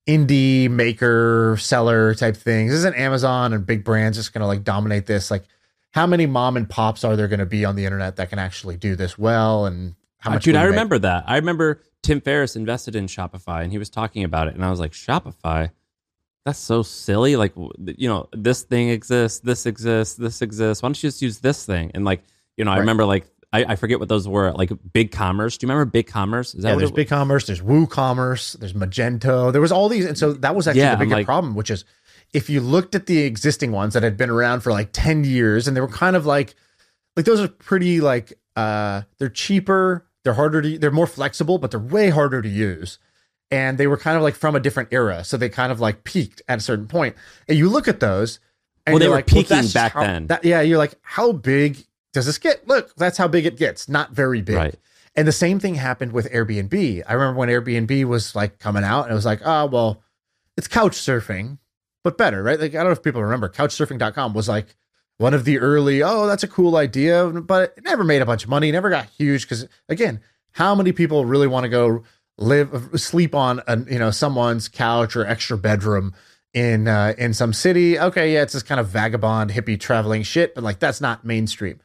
indie 0.07 0.69
maker 0.69 1.57
seller 1.59 2.13
type 2.15 2.35
things. 2.37 2.71
Isn't 2.73 2.95
Amazon 2.95 3.53
and 3.53 3.65
big 3.65 3.83
brands 3.83 4.17
just 4.17 4.33
going 4.33 4.41
to 4.41 4.47
like 4.47 4.63
dominate 4.63 5.05
this? 5.05 5.29
Like, 5.29 5.43
how 5.91 6.05
many 6.07 6.25
mom 6.25 6.55
and 6.57 6.69
pops 6.69 7.03
are 7.03 7.15
there 7.15 7.27
going 7.27 7.39
to 7.39 7.45
be 7.45 7.65
on 7.65 7.75
the 7.75 7.85
internet 7.85 8.15
that 8.17 8.29
can 8.29 8.39
actually 8.39 8.77
do 8.77 8.95
this 8.95 9.17
well? 9.17 9.65
And 9.65 9.95
how 10.19 10.31
Uh, 10.31 10.33
much? 10.35 10.43
dude, 10.43 10.55
I 10.55 10.61
you 10.61 10.65
make? 10.67 10.71
remember 10.71 10.99
that. 10.99 11.23
I 11.27 11.35
remember 11.37 11.81
Tim 12.03 12.21
Ferriss 12.21 12.55
invested 12.55 12.95
in 12.95 13.07
Shopify 13.07 13.63
and 13.63 13.71
he 13.71 13.77
was 13.77 13.89
talking 13.89 14.23
about 14.23 14.47
it. 14.47 14.55
And 14.55 14.63
I 14.63 14.69
was 14.69 14.79
like, 14.79 14.91
Shopify? 14.93 15.71
That's 16.47 16.59
so 16.59 16.81
silly. 16.81 17.35
Like, 17.35 17.51
you 17.97 18.07
know, 18.07 18.29
this 18.31 18.61
thing 18.61 18.87
exists, 18.87 19.39
this 19.39 19.65
exists, 19.65 20.15
this 20.15 20.41
exists. 20.41 20.81
Why 20.81 20.87
don't 20.87 21.03
you 21.03 21.09
just 21.09 21.21
use 21.21 21.39
this 21.39 21.65
thing? 21.65 21.91
And 21.93 22.05
like, 22.05 22.23
you 22.55 22.63
know, 22.63 22.71
I 22.71 22.77
remember 22.77 23.03
like, 23.03 23.27
I, 23.51 23.65
I 23.65 23.75
forget 23.75 23.99
what 23.99 24.07
those 24.07 24.29
were, 24.29 24.53
like 24.53 24.71
Big 24.93 25.11
Commerce. 25.11 25.57
Do 25.57 25.65
you 25.67 25.69
remember 25.73 25.91
Big 25.91 26.07
Commerce? 26.07 26.55
Is 26.55 26.63
that 26.63 26.69
Yeah, 26.69 26.75
there's 26.77 26.91
Big 26.91 27.09
Commerce, 27.09 27.47
there's 27.47 27.59
WooCommerce, 27.59 28.57
there's 28.59 28.71
Magento. 28.71 29.51
There 29.51 29.59
was 29.59 29.73
all 29.73 29.89
these, 29.89 30.05
and 30.05 30.17
so 30.17 30.31
that 30.31 30.55
was 30.55 30.69
actually 30.69 30.83
Yeah, 30.83 30.95
the 30.95 30.99
bigger 31.03 31.15
like- 31.15 31.25
problem, 31.25 31.53
which 31.53 31.69
is 31.69 31.83
if 32.31 32.49
you 32.49 32.61
looked 32.61 32.95
at 32.95 33.07
the 33.07 33.19
existing 33.23 33.73
ones 33.73 33.93
that 33.93 34.03
had 34.03 34.15
been 34.15 34.29
around 34.29 34.61
for 34.61 34.71
like 34.71 34.91
10 34.93 35.25
years 35.25 35.67
and 35.67 35.75
they 35.75 35.81
were 35.81 35.89
kind 35.89 36.15
of 36.15 36.25
like 36.25 36.55
like 37.17 37.25
those 37.25 37.41
are 37.41 37.49
pretty 37.49 37.99
like 37.99 38.39
uh 38.55 39.01
they're 39.17 39.27
cheaper, 39.27 40.07
they're 40.23 40.35
harder 40.35 40.61
to 40.61 40.77
they're 40.77 40.91
more 40.91 41.07
flexible, 41.07 41.57
but 41.57 41.71
they're 41.71 41.79
way 41.81 42.09
harder 42.09 42.41
to 42.41 42.47
use. 42.49 42.99
And 43.49 43.77
they 43.77 43.87
were 43.87 43.97
kind 43.97 44.17
of 44.17 44.23
like 44.23 44.35
from 44.35 44.55
a 44.55 44.59
different 44.59 44.89
era. 44.91 45.23
So 45.23 45.37
they 45.37 45.49
kind 45.49 45.71
of 45.71 45.79
like 45.79 46.03
peaked 46.03 46.41
at 46.49 46.57
a 46.57 46.61
certain 46.61 46.87
point. 46.87 47.15
And 47.47 47.57
you 47.57 47.69
look 47.69 47.87
at 47.87 47.99
those 47.99 48.39
and 48.85 48.93
Well, 48.93 48.99
they 48.99 49.07
were 49.07 49.15
like, 49.15 49.27
peaking 49.27 49.57
just 49.61 49.73
back 49.73 49.93
how- 49.93 50.01
then. 50.01 50.27
that- 50.27 50.43
yeah, 50.43 50.61
you're 50.61 50.77
like, 50.77 50.95
how 51.01 51.31
big 51.31 51.85
does 52.13 52.25
this 52.25 52.37
get? 52.37 52.67
Look, 52.67 52.95
that's 52.95 53.17
how 53.17 53.27
big 53.27 53.45
it 53.45 53.55
gets. 53.57 53.87
Not 53.87 54.11
very 54.11 54.41
big. 54.41 54.55
Right. 54.57 54.75
And 55.15 55.27
the 55.27 55.31
same 55.31 55.59
thing 55.59 55.75
happened 55.75 56.11
with 56.11 56.31
Airbnb. 56.31 57.03
I 57.07 57.13
remember 57.13 57.39
when 57.39 57.49
Airbnb 57.49 58.03
was 58.05 58.35
like 58.35 58.59
coming 58.59 58.83
out 58.83 59.03
and 59.03 59.11
it 59.11 59.15
was 59.15 59.25
like, 59.25 59.41
oh, 59.45 59.65
well, 59.65 60.03
it's 60.57 60.67
couch 60.67 60.93
surfing, 60.93 61.57
but 62.03 62.17
better, 62.17 62.43
right? 62.43 62.59
Like, 62.59 62.71
I 62.75 62.77
don't 62.77 62.85
know 62.87 62.91
if 62.91 63.01
people 63.03 63.23
remember, 63.23 63.49
couchsurfing.com 63.49 64.33
was 64.33 64.47
like 64.49 64.75
one 65.17 65.33
of 65.33 65.45
the 65.45 65.57
early, 65.59 66.03
oh, 66.03 66.27
that's 66.27 66.43
a 66.43 66.47
cool 66.47 66.75
idea, 66.75 67.25
but 67.27 67.73
it 67.77 67.83
never 67.83 68.03
made 68.03 68.21
a 68.21 68.25
bunch 68.25 68.43
of 68.43 68.49
money, 68.49 68.71
never 68.71 68.89
got 68.89 69.05
huge. 69.17 69.43
Because 69.43 69.67
again, 69.89 70.19
how 70.51 70.75
many 70.75 70.91
people 70.91 71.25
really 71.25 71.47
want 71.47 71.63
to 71.63 71.69
go 71.69 72.03
live, 72.37 72.89
sleep 72.95 73.35
on, 73.35 73.61
a, 73.67 73.77
you 73.91 73.99
know, 73.99 74.11
someone's 74.11 74.67
couch 74.67 75.15
or 75.15 75.25
extra 75.25 75.57
bedroom 75.57 76.13
in 76.53 76.87
uh, 76.87 77.13
in 77.17 77.33
some 77.33 77.53
city? 77.53 77.99
Okay, 77.99 78.33
yeah, 78.33 78.43
it's 78.43 78.53
this 78.53 78.63
kind 78.63 78.79
of 78.79 78.87
vagabond 78.87 79.51
hippie 79.51 79.79
traveling 79.79 80.23
shit, 80.23 80.55
but 80.55 80.63
like 80.63 80.79
that's 80.79 81.01
not 81.01 81.25
mainstream. 81.25 81.79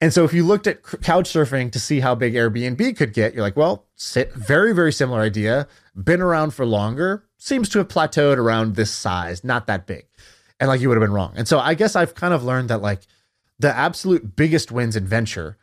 And 0.00 0.12
so 0.12 0.24
if 0.24 0.34
you 0.34 0.44
looked 0.44 0.66
at 0.66 0.82
couch 0.82 1.32
surfing 1.32 1.72
to 1.72 1.80
see 1.80 2.00
how 2.00 2.14
big 2.14 2.34
Airbnb 2.34 2.96
could 2.96 3.14
get, 3.14 3.32
you're 3.32 3.42
like, 3.42 3.56
well, 3.56 3.86
very, 4.34 4.74
very 4.74 4.92
similar 4.92 5.22
idea, 5.22 5.66
been 5.94 6.20
around 6.20 6.52
for 6.52 6.66
longer, 6.66 7.24
seems 7.38 7.68
to 7.70 7.78
have 7.78 7.88
plateaued 7.88 8.36
around 8.36 8.76
this 8.76 8.90
size, 8.90 9.42
not 9.42 9.66
that 9.68 9.86
big. 9.86 10.04
And 10.60 10.68
like 10.68 10.80
you 10.80 10.88
would 10.88 10.96
have 10.96 11.02
been 11.02 11.14
wrong. 11.14 11.32
And 11.34 11.48
so 11.48 11.58
I 11.58 11.74
guess 11.74 11.96
I've 11.96 12.14
kind 12.14 12.34
of 12.34 12.44
learned 12.44 12.68
that 12.68 12.82
like 12.82 13.00
the 13.58 13.74
absolute 13.74 14.36
biggest 14.36 14.70
wins 14.70 14.96
in 14.96 15.06
venture 15.06 15.56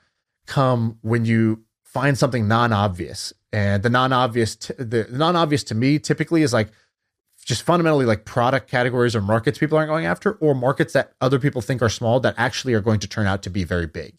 come 0.47 0.97
when 1.01 1.25
you 1.25 1.63
find 1.83 2.17
something 2.17 2.47
non-obvious. 2.47 3.33
And 3.53 3.83
the 3.83 3.89
non-obvious, 3.89 4.55
t- 4.55 4.73
the 4.79 5.07
non-obvious 5.11 5.63
to 5.65 5.75
me 5.75 5.99
typically 5.99 6.41
is 6.41 6.51
like 6.51 6.69
just 7.45 7.61
fundamentally 7.61 8.05
like 8.05 8.25
product 8.25 8.69
categories 8.69 9.15
or 9.15 9.21
markets 9.21 9.59
people 9.59 9.77
aren't 9.77 9.89
going 9.89 10.05
after, 10.05 10.33
or 10.33 10.55
markets 10.55 10.93
that 10.93 11.13
other 11.21 11.39
people 11.39 11.61
think 11.61 11.81
are 11.81 11.89
small 11.89 12.19
that 12.21 12.33
actually 12.37 12.73
are 12.73 12.81
going 12.81 12.99
to 12.99 13.07
turn 13.07 13.27
out 13.27 13.43
to 13.43 13.49
be 13.49 13.63
very 13.63 13.85
big. 13.85 14.15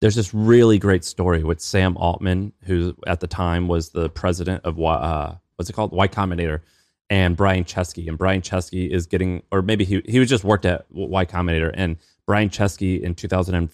there's 0.00 0.14
this 0.14 0.34
really 0.34 0.78
great 0.78 1.04
story 1.04 1.42
with 1.42 1.60
Sam 1.60 1.96
Altman, 1.96 2.52
who 2.62 2.96
at 3.06 3.20
the 3.20 3.26
time 3.26 3.68
was 3.68 3.90
the 3.90 4.08
president 4.10 4.64
of 4.64 4.78
uh, 4.82 5.34
what's 5.56 5.70
it 5.70 5.72
called, 5.72 5.92
Y 5.92 6.08
Combinator, 6.08 6.60
and 7.08 7.36
Brian 7.36 7.64
Chesky. 7.64 8.08
And 8.08 8.18
Brian 8.18 8.42
Chesky 8.42 8.90
is 8.90 9.06
getting, 9.06 9.42
or 9.52 9.62
maybe 9.62 9.84
he 9.84 10.02
he 10.06 10.18
was 10.18 10.28
just 10.28 10.44
worked 10.44 10.64
at 10.64 10.86
Y 10.90 11.24
Combinator, 11.24 11.70
and 11.74 11.96
Brian 12.26 12.50
Chesky 12.50 13.00
in 13.00 13.14
2000 13.14 13.54
and 13.54 13.70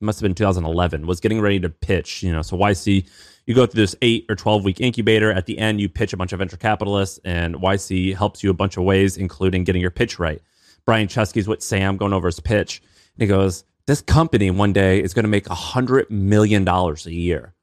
must 0.00 0.20
have 0.20 0.24
been 0.24 0.34
2011 0.34 1.06
was 1.06 1.20
getting 1.20 1.40
ready 1.40 1.58
to 1.60 1.68
pitch. 1.68 2.22
You 2.22 2.32
know, 2.32 2.42
so 2.42 2.56
YC, 2.56 3.08
you 3.46 3.54
go 3.54 3.66
through 3.66 3.82
this 3.82 3.96
eight 4.02 4.26
or 4.28 4.34
12 4.36 4.64
week 4.64 4.80
incubator. 4.80 5.32
At 5.32 5.46
the 5.46 5.58
end, 5.58 5.80
you 5.80 5.88
pitch 5.88 6.12
a 6.12 6.16
bunch 6.16 6.32
of 6.32 6.38
venture 6.38 6.56
capitalists, 6.56 7.18
and 7.24 7.56
YC 7.56 8.14
helps 8.14 8.42
you 8.42 8.50
a 8.50 8.54
bunch 8.54 8.76
of 8.76 8.84
ways, 8.84 9.16
including 9.16 9.64
getting 9.64 9.82
your 9.82 9.90
pitch 9.90 10.18
right. 10.18 10.40
Brian 10.84 11.08
Chesky's 11.08 11.48
with 11.48 11.62
Sam 11.62 11.96
going 11.96 12.12
over 12.12 12.28
his 12.28 12.40
pitch, 12.40 12.80
and 13.14 13.22
he 13.22 13.26
goes, 13.26 13.64
"This 13.86 14.00
company 14.00 14.50
one 14.50 14.72
day 14.72 15.02
is 15.02 15.14
going 15.14 15.24
to 15.24 15.30
make 15.30 15.48
a 15.48 15.54
hundred 15.54 16.10
million 16.10 16.64
dollars 16.64 17.06
a 17.06 17.12
year." 17.12 17.54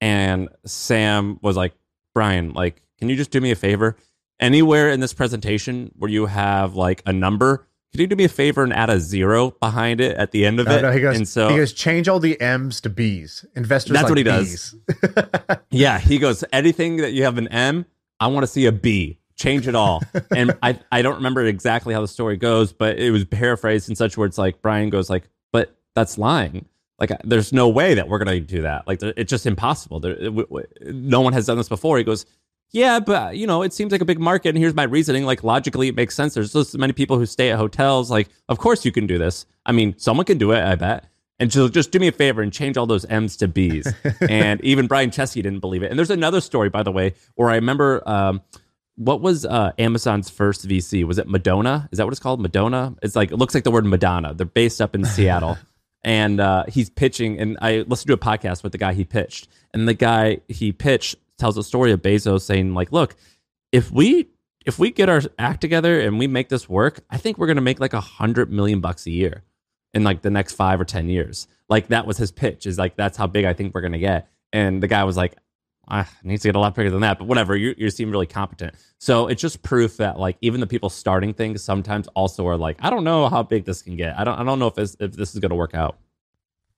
And 0.00 0.48
Sam 0.64 1.38
was 1.42 1.56
like, 1.56 1.74
"Brian, 2.14 2.52
like, 2.52 2.82
can 2.98 3.08
you 3.08 3.16
just 3.16 3.30
do 3.30 3.40
me 3.40 3.50
a 3.50 3.56
favor? 3.56 3.96
Anywhere 4.40 4.90
in 4.90 5.00
this 5.00 5.14
presentation 5.14 5.92
where 5.96 6.10
you 6.10 6.26
have 6.26 6.74
like 6.74 7.02
a 7.06 7.12
number." 7.12 7.66
Can 7.92 8.00
you 8.02 8.06
do 8.08 8.16
me 8.16 8.24
a 8.24 8.28
favor 8.28 8.62
and 8.62 8.72
add 8.72 8.90
a 8.90 9.00
zero 9.00 9.52
behind 9.52 10.00
it 10.00 10.16
at 10.16 10.30
the 10.32 10.44
end 10.44 10.60
of 10.60 10.66
No, 10.66 10.76
it? 10.76 10.82
no, 10.82 10.92
he 10.92 11.00
goes. 11.00 11.16
and 11.16 11.26
so 11.26 11.48
he 11.48 11.56
goes. 11.56 11.72
Change 11.72 12.08
all 12.08 12.20
the 12.20 12.38
M's 12.40 12.80
to 12.82 12.90
B's. 12.90 13.44
Investors. 13.54 13.94
That's 13.94 14.02
like 14.04 14.10
what 14.10 14.18
he 14.18 14.24
does. 14.24 14.74
Yeah, 15.70 15.98
he 15.98 16.18
goes, 16.18 16.44
anything 16.52 16.98
that 16.98 17.12
you 17.12 17.24
have 17.24 17.38
an 17.38 17.48
M, 17.48 17.86
I 18.20 18.26
want 18.28 18.42
to 18.44 18.46
see 18.48 18.66
a 18.66 18.72
B. 18.72 19.18
Change 19.36 19.68
it 19.68 19.74
all. 19.74 20.02
and 20.34 20.56
I, 20.62 20.78
I 20.90 21.02
don't 21.02 21.16
remember 21.16 21.44
exactly 21.44 21.92
how 21.94 22.00
the 22.00 22.08
story 22.08 22.36
goes, 22.36 22.72
but 22.72 22.98
it 22.98 23.10
was 23.10 23.24
paraphrased 23.24 23.88
in 23.88 23.96
such 23.96 24.16
words 24.16 24.38
like 24.38 24.62
Brian 24.62 24.88
goes 24.90 25.10
like, 25.10 25.28
but 25.52 25.76
that's 25.94 26.16
lying. 26.18 26.66
Like, 26.98 27.10
there's 27.24 27.52
no 27.52 27.68
way 27.68 27.92
that 27.94 28.08
we're 28.08 28.18
going 28.18 28.40
to 28.40 28.40
do 28.40 28.62
that. 28.62 28.86
Like, 28.86 29.02
it's 29.02 29.28
just 29.30 29.44
impossible. 29.44 30.00
There, 30.00 30.12
it- 30.12 30.24
w- 30.34 30.46
w- 30.46 30.66
no 30.84 31.20
one 31.20 31.34
has 31.34 31.44
done 31.46 31.58
this 31.58 31.68
before. 31.68 31.98
He 31.98 32.04
goes, 32.04 32.24
yeah, 32.72 33.00
but 33.00 33.36
you 33.36 33.46
know, 33.46 33.62
it 33.62 33.72
seems 33.72 33.92
like 33.92 34.00
a 34.00 34.04
big 34.04 34.18
market, 34.20 34.50
and 34.50 34.58
here's 34.58 34.74
my 34.74 34.82
reasoning. 34.84 35.24
Like 35.24 35.44
logically, 35.44 35.88
it 35.88 35.94
makes 35.96 36.14
sense. 36.14 36.34
There's 36.34 36.52
so 36.52 36.64
many 36.78 36.92
people 36.92 37.18
who 37.18 37.26
stay 37.26 37.50
at 37.50 37.58
hotels. 37.58 38.10
Like, 38.10 38.28
of 38.48 38.58
course 38.58 38.84
you 38.84 38.92
can 38.92 39.06
do 39.06 39.18
this. 39.18 39.46
I 39.64 39.72
mean, 39.72 39.94
someone 39.98 40.26
can 40.26 40.38
do 40.38 40.52
it. 40.52 40.62
I 40.62 40.74
bet. 40.74 41.06
And 41.38 41.50
just 41.50 41.74
just 41.74 41.90
do 41.92 41.98
me 41.98 42.08
a 42.08 42.12
favor 42.12 42.40
and 42.42 42.52
change 42.52 42.76
all 42.76 42.86
those 42.86 43.04
M's 43.04 43.36
to 43.38 43.48
B's. 43.48 43.92
and 44.28 44.60
even 44.62 44.86
Brian 44.86 45.10
Chesky 45.10 45.42
didn't 45.42 45.60
believe 45.60 45.82
it. 45.82 45.90
And 45.90 45.98
there's 45.98 46.10
another 46.10 46.40
story, 46.40 46.68
by 46.70 46.82
the 46.82 46.92
way, 46.92 47.14
where 47.34 47.50
I 47.50 47.56
remember 47.56 48.02
um, 48.08 48.40
what 48.96 49.20
was 49.20 49.44
uh, 49.44 49.72
Amazon's 49.78 50.30
first 50.30 50.66
VC? 50.66 51.04
Was 51.04 51.18
it 51.18 51.28
Madonna? 51.28 51.88
Is 51.92 51.98
that 51.98 52.06
what 52.06 52.12
it's 52.12 52.20
called? 52.20 52.40
Madonna? 52.40 52.94
It's 53.02 53.14
like 53.14 53.30
it 53.32 53.36
looks 53.36 53.54
like 53.54 53.64
the 53.64 53.70
word 53.70 53.84
Madonna. 53.84 54.32
They're 54.32 54.46
based 54.46 54.80
up 54.80 54.94
in 54.94 55.04
Seattle. 55.16 55.58
and 56.02 56.40
uh, 56.40 56.64
he's 56.68 56.88
pitching 56.88 57.38
and 57.40 57.58
i 57.60 57.78
listened 57.88 58.06
to 58.06 58.12
a 58.12 58.18
podcast 58.18 58.62
with 58.62 58.70
the 58.72 58.78
guy 58.78 58.92
he 58.92 59.02
pitched 59.04 59.48
and 59.74 59.88
the 59.88 59.94
guy 59.94 60.38
he 60.46 60.70
pitched 60.70 61.16
tells 61.38 61.56
a 61.56 61.62
story 61.62 61.92
of 61.92 62.02
bezos 62.02 62.42
saying 62.42 62.74
like 62.74 62.92
look 62.92 63.16
if 63.72 63.90
we 63.90 64.28
if 64.64 64.78
we 64.78 64.90
get 64.90 65.08
our 65.08 65.20
act 65.38 65.60
together 65.60 66.00
and 66.00 66.18
we 66.18 66.26
make 66.26 66.48
this 66.48 66.68
work 66.68 67.00
i 67.10 67.16
think 67.16 67.38
we're 67.38 67.46
to 67.52 67.60
make 67.60 67.80
like 67.80 67.92
a 67.92 68.00
hundred 68.00 68.50
million 68.50 68.80
bucks 68.80 69.06
a 69.06 69.10
year 69.10 69.42
in 69.96 70.04
like 70.04 70.20
the 70.20 70.30
next 70.30 70.52
five 70.52 70.78
or 70.78 70.84
ten 70.84 71.08
years. 71.08 71.48
Like 71.70 71.88
that 71.88 72.06
was 72.06 72.18
his 72.18 72.30
pitch 72.30 72.66
is 72.66 72.78
like 72.78 72.96
that's 72.96 73.16
how 73.16 73.26
big 73.26 73.46
i 73.46 73.54
think 73.54 73.74
we're 73.74 73.80
to 73.88 73.98
get. 73.98 74.28
And 74.52 74.82
the 74.82 74.88
guy 74.88 75.02
was 75.04 75.16
like 75.16 75.36
I 75.88 76.00
it 76.00 76.06
needs 76.22 76.42
to 76.42 76.48
get 76.48 76.54
a 76.54 76.58
lot 76.58 76.74
bigger 76.74 76.90
than 76.90 77.00
that 77.00 77.18
but 77.18 77.26
whatever 77.26 77.56
you, 77.56 77.74
you 77.78 77.88
seem 77.88 78.10
really 78.10 78.26
competent. 78.26 78.74
So 78.98 79.26
it's 79.26 79.40
just 79.40 79.62
proof 79.62 79.96
that 79.96 80.18
like 80.18 80.36
even 80.42 80.60
the 80.60 80.66
people 80.66 80.90
starting 80.90 81.32
things 81.32 81.64
sometimes 81.64 82.08
also 82.08 82.46
are 82.46 82.58
like 82.58 82.76
i 82.80 82.90
don't 82.90 83.04
know 83.04 83.30
how 83.30 83.42
big 83.42 83.64
this 83.64 83.80
can 83.80 83.96
get. 83.96 84.18
I 84.18 84.24
don't 84.24 84.38
i 84.38 84.44
don't 84.44 84.58
know 84.58 84.66
if 84.66 84.74
this, 84.74 84.96
if 85.00 85.12
this 85.12 85.34
is 85.34 85.40
going 85.40 85.50
to 85.50 85.56
work 85.56 85.74
out. 85.74 85.98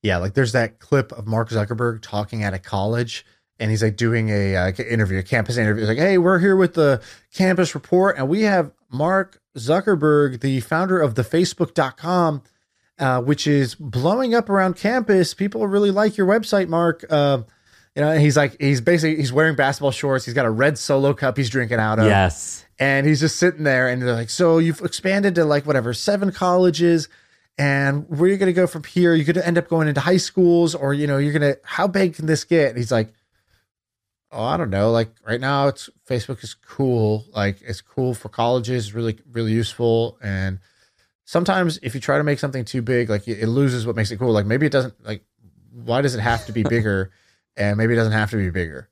Yeah, 0.01 0.19
like 0.19 0.35
there's 0.35 0.53
that 0.53 0.79
clip 0.79 1.11
of 1.11 1.27
Mark 1.27 1.51
Zuckerberg 1.51 2.03
talking 2.03 2.45
at 2.45 2.55
a 2.55 2.59
college, 2.61 3.27
and 3.59 3.71
he's 3.71 3.83
like 3.83 3.97
doing 3.97 4.31
a 4.31 4.57
uh, 4.57 4.73
interview, 4.89 5.19
a 5.19 5.23
campus 5.23 5.57
interview. 5.57 5.83
He's 5.83 5.89
like, 5.89 5.99
"Hey, 5.99 6.19
we're 6.19 6.39
here 6.39 6.57
with 6.57 6.75
the 6.75 7.03
campus 7.35 7.75
report, 7.75 8.17
and 8.17 8.29
we 8.29 8.43
have 8.43 8.73
Mark 8.91 9.41
Zuckerberg, 9.57 10.41
the 10.41 10.61
founder 10.61 11.01
of 11.01 11.15
the 11.15 11.23
Facebook.com, 11.23 12.43
uh, 12.99 13.23
which 13.23 13.47
is 13.47 13.75
blowing 13.75 14.35
up 14.35 14.49
around 14.49 14.77
campus. 14.77 15.35
People 15.35 15.67
really 15.67 15.91
like 15.91 16.17
your 16.17 16.27
website, 16.27 16.69
Mark." 16.69 17.05
Uh, 17.09 17.43
you 17.97 18.03
know, 18.03 18.11
and 18.13 18.21
he's 18.21 18.37
like, 18.37 18.57
he's 18.61 18.81
basically 18.81 19.17
he's 19.17 19.33
wearing 19.33 19.57
basketball 19.57 19.91
shorts. 19.91 20.25
He's 20.25 20.35
got 20.35 20.47
a 20.47 20.51
red 20.51 20.79
solo 20.79 21.15
cup 21.15 21.37
he's 21.37 21.51
drinking 21.51 21.81
out 21.81 21.99
of. 21.99 22.07
yes 22.07 22.65
and 22.79 23.07
he's 23.07 23.19
just 23.19 23.37
sitting 23.37 23.65
there 23.65 23.89
and 23.89 24.01
they're 24.01 24.15
like 24.15 24.31
so 24.31 24.59
you've 24.59 24.81
expanded 24.83 25.35
to 25.35 25.45
like 25.45 25.67
whatever 25.67 25.93
seven 25.93 26.31
colleges 26.31 27.09
and 27.59 28.09
where 28.09 28.23
are 28.23 28.29
you 28.29 28.37
going 28.37 28.47
to 28.47 28.53
go 28.53 28.67
from 28.67 28.85
here 28.85 29.15
you're 29.15 29.25
going 29.25 29.35
to 29.35 29.45
end 29.47 29.59
up 29.59 29.69
going 29.69 29.89
into 29.89 30.01
high 30.01 30.17
schools 30.17 30.75
or 30.75 30.95
you 30.95 31.07
know 31.07 31.19
you're 31.19 31.37
going 31.37 31.55
to 31.55 31.59
how 31.65 31.87
big 31.89 32.15
can 32.15 32.27
this 32.27 32.45
get 32.45 32.69
and 32.69 32.79
he's 32.79 32.93
like 32.93 33.13
oh 34.31 34.45
i 34.45 34.57
don't 34.57 34.71
know. 34.71 34.91
Like 34.91 35.11
right 35.27 35.41
now 35.41 35.69
it's 35.69 35.91
facebook 36.09 36.43
is 36.45 36.55
cool. 36.55 37.27
Like 37.33 37.61
it's 37.63 37.81
cool 37.81 38.15
for 38.15 38.29
colleges 38.29 38.95
really 38.95 39.19
really 39.31 39.53
useful. 39.53 40.19
And 40.23 40.61
sometimes 41.25 41.79
if 41.83 41.95
you 41.95 42.01
try 42.01 42.19
to 42.19 42.25
make 42.25 42.39
something 42.39 42.65
too 42.65 42.83
big 42.83 43.11
like 43.11 43.27
it, 43.29 43.47
loses 43.47 43.87
what 43.87 43.97
makes 43.97 44.11
it 44.11 44.19
cool. 44.19 44.33
Like 44.33 44.47
maybe 44.47 44.67
it 44.67 44.73
doesn't 44.73 44.95
like 45.05 45.25
why 45.73 46.03
does 46.03 46.15
it 46.15 46.21
have 46.21 46.47
to 46.47 46.53
be 46.53 46.63
bigger? 46.69 47.11
And 47.57 47.77
maybe 47.77 47.95
it 47.95 47.97
doesn't 47.97 48.13
have 48.13 48.31
to 48.31 48.37
be 48.37 48.51
bigger. 48.51 48.89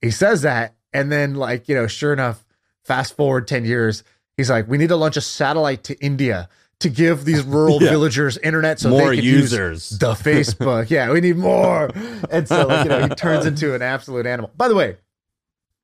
He 0.00 0.10
says 0.10 0.42
that 0.42 0.74
and 0.92 1.10
then 1.10 1.34
like 1.34 1.68
you 1.68 1.74
know 1.74 1.86
sure 1.86 2.12
enough 2.12 2.44
Fast 2.84 3.16
forward 3.16 3.46
10 3.46 3.64
years, 3.64 4.02
he's 4.36 4.50
like, 4.50 4.66
we 4.66 4.76
need 4.76 4.88
to 4.88 4.96
launch 4.96 5.16
a 5.16 5.20
satellite 5.20 5.84
to 5.84 6.04
India 6.04 6.48
to 6.82 6.88
give 6.90 7.24
these 7.24 7.42
rural 7.42 7.78
Yeah. 7.82 7.90
villagers 7.90 8.38
internet 8.38 8.78
so 8.78 8.90
More 8.90 9.10
they 9.10 9.16
can 9.16 9.24
users. 9.24 9.90
use 9.92 9.98
the 9.98 10.12
Facebook. 10.14 10.90
yeah, 10.90 11.10
we 11.10 11.20
need 11.20 11.36
more. 11.36 11.90
And 12.30 12.46
so, 12.46 12.66
like, 12.66 12.84
you 12.84 12.90
know, 12.90 13.02
he 13.02 13.08
turns 13.14 13.46
into 13.46 13.74
an 13.74 13.82
absolute 13.82 14.26
animal. 14.26 14.50
By 14.56 14.68
the 14.68 14.74
way, 14.74 14.96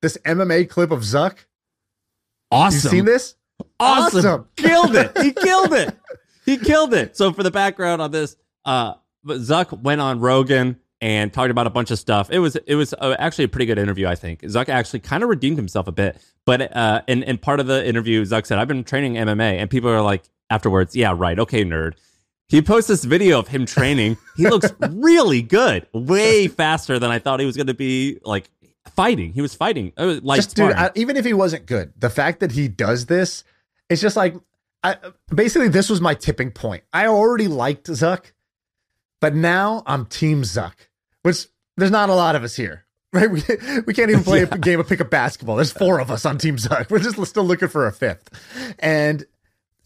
this 0.03 0.17
MMA 0.25 0.69
clip 0.69 0.91
of 0.91 1.01
Zuck, 1.01 1.37
Awesome. 2.51 2.77
you 2.89 2.99
seen 2.99 3.05
this? 3.05 3.35
awesome. 3.81 4.19
Awesome. 4.19 4.49
killed 4.57 4.95
it. 4.97 5.17
He 5.19 5.33
killed 5.33 5.73
it. 5.73 5.97
He 6.47 6.57
killed 6.57 6.95
it. 6.95 7.17
So 7.17 7.33
for 7.33 7.43
the 7.43 7.51
background 7.51 8.01
on 8.01 8.11
this, 8.11 8.37
uh, 8.65 8.95
but 9.25 9.39
Zuck 9.39 9.83
went 9.83 10.01
on 10.01 10.21
Rogan 10.21 10.79
and 11.01 11.33
talked 11.33 11.51
about 11.51 11.67
a 11.67 11.71
bunch 11.71 11.91
of 11.91 11.99
stuff. 11.99 12.31
It 12.31 12.39
was 12.39 12.57
it 12.57 12.75
was 12.75 12.95
uh, 12.95 13.17
actually 13.19 13.45
a 13.45 13.49
pretty 13.49 13.67
good 13.67 13.79
interview. 13.79 14.07
I 14.07 14.15
think 14.15 14.41
Zuck 14.43 14.69
actually 14.69 15.01
kind 15.01 15.23
of 15.23 15.29
redeemed 15.29 15.57
himself 15.59 15.89
a 15.89 15.93
bit. 15.93 16.17
But 16.47 16.75
uh, 16.75 17.03
in 17.07 17.23
in 17.25 17.37
part 17.39 17.61
of 17.61 17.67
the 17.67 17.87
interview, 17.87 18.23
Zuck 18.25 18.47
said, 18.47 18.59
"I've 18.59 18.69
been 18.69 18.83
training 18.85 19.15
MMA," 19.15 19.59
and 19.59 19.69
people 19.69 19.91
are 19.91 20.01
like 20.01 20.23
afterwards, 20.51 20.97
"Yeah, 20.97 21.15
right. 21.17 21.39
Okay, 21.39 21.65
nerd." 21.65 21.95
He 22.49 22.63
posts 22.63 22.89
this 22.89 23.05
video 23.05 23.39
of 23.39 23.49
him 23.49 23.67
training. 23.67 24.17
He 24.37 24.49
looks 24.49 24.73
really 24.91 25.43
good, 25.43 25.89
way 25.93 26.47
faster 26.47 27.01
than 27.01 27.11
I 27.11 27.19
thought 27.19 27.41
he 27.41 27.47
was 27.47 27.57
going 27.57 27.67
to 27.67 27.75
be. 27.75 28.21
Like 28.25 28.49
fighting, 28.89 29.33
he 29.33 29.41
was 29.41 29.55
fighting. 29.55 29.93
Was 29.97 30.23
like 30.23 30.39
just 30.39 30.57
dude, 30.57 30.73
I, 30.73 30.91
even 30.95 31.17
if 31.17 31.25
he 31.25 31.33
wasn't 31.33 31.67
good, 31.67 31.93
the 31.97 32.11
fact 32.11 32.41
that 32.41 32.53
he 32.53 32.69
does 32.69 33.07
this, 33.07 33.45
it's 33.89 34.01
just 34.01 34.17
like, 34.17 34.35
I, 34.83 34.97
basically, 35.35 35.69
this 35.69 35.91
was 35.91 36.01
my 36.01 36.15
tipping 36.15 36.51
point. 36.51 36.85
I 36.93 37.07
already 37.07 37.49
liked 37.49 37.87
Zuck, 37.89 38.33
but 39.21 39.35
now 39.35 39.83
I'm 39.87 40.07
Team 40.07 40.43
Zuck, 40.43 40.75
which 41.23 41.47
there's 41.77 41.91
not 41.91 42.11
a 42.11 42.15
lot 42.15 42.37
of 42.37 42.45
us 42.45 42.57
here, 42.57 42.87
right? 43.13 43.31
We, 43.31 43.43
we 43.87 43.95
can't 43.95 44.11
even 44.11 44.25
play 44.25 44.43
a 44.43 44.47
game 44.59 44.81
of 44.81 44.89
pickup 44.89 45.11
basketball. 45.11 45.57
There's 45.57 45.73
four 45.73 46.01
of 46.01 46.11
us 46.11 46.25
on 46.25 46.39
Team 46.39 46.57
Zuck. 46.57 46.91
We're 46.91 47.01
just 47.01 47.25
still 47.27 47.45
looking 47.45 47.69
for 47.69 47.87
a 47.87 47.93
fifth, 47.93 48.31
and 48.79 49.25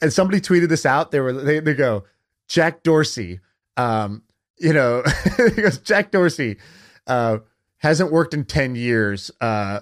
and 0.03 0.12
somebody 0.12 0.40
tweeted 0.40 0.68
this 0.68 0.84
out. 0.84 1.11
They 1.11 1.20
were 1.20 1.32
they, 1.32 1.61
they 1.61 1.74
go 1.74 2.05
Jack 2.48 2.82
Dorsey, 2.82 3.40
um, 3.78 4.22
you 4.59 4.74
know, 4.74 5.03
goes 5.57 5.78
Jack 5.78 6.11
Dorsey. 6.11 6.59
Uh, 7.07 7.38
hasn't 7.82 8.12
worked 8.12 8.32
in 8.32 8.44
10 8.44 8.76
years 8.76 9.30
uh 9.40 9.80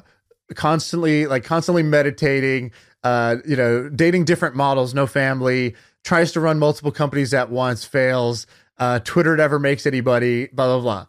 constantly 0.54 1.26
like 1.26 1.44
constantly 1.44 1.82
meditating 1.82 2.72
uh 3.04 3.36
you 3.46 3.54
know 3.54 3.88
dating 3.90 4.24
different 4.24 4.56
models 4.56 4.94
no 4.94 5.06
family 5.06 5.74
tries 6.02 6.32
to 6.32 6.40
run 6.40 6.58
multiple 6.58 6.90
companies 6.90 7.32
at 7.32 7.50
once 7.50 7.84
fails 7.84 8.46
uh 8.78 8.98
twitter 9.00 9.36
never 9.36 9.58
makes 9.58 9.86
anybody 9.86 10.46
blah 10.48 10.66
blah 10.66 10.80
blah 10.80 11.06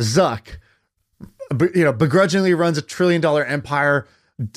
zuck 0.00 0.56
you 1.74 1.84
know 1.84 1.92
begrudgingly 1.92 2.54
runs 2.54 2.78
a 2.78 2.82
trillion 2.82 3.20
dollar 3.20 3.44
empire 3.44 4.06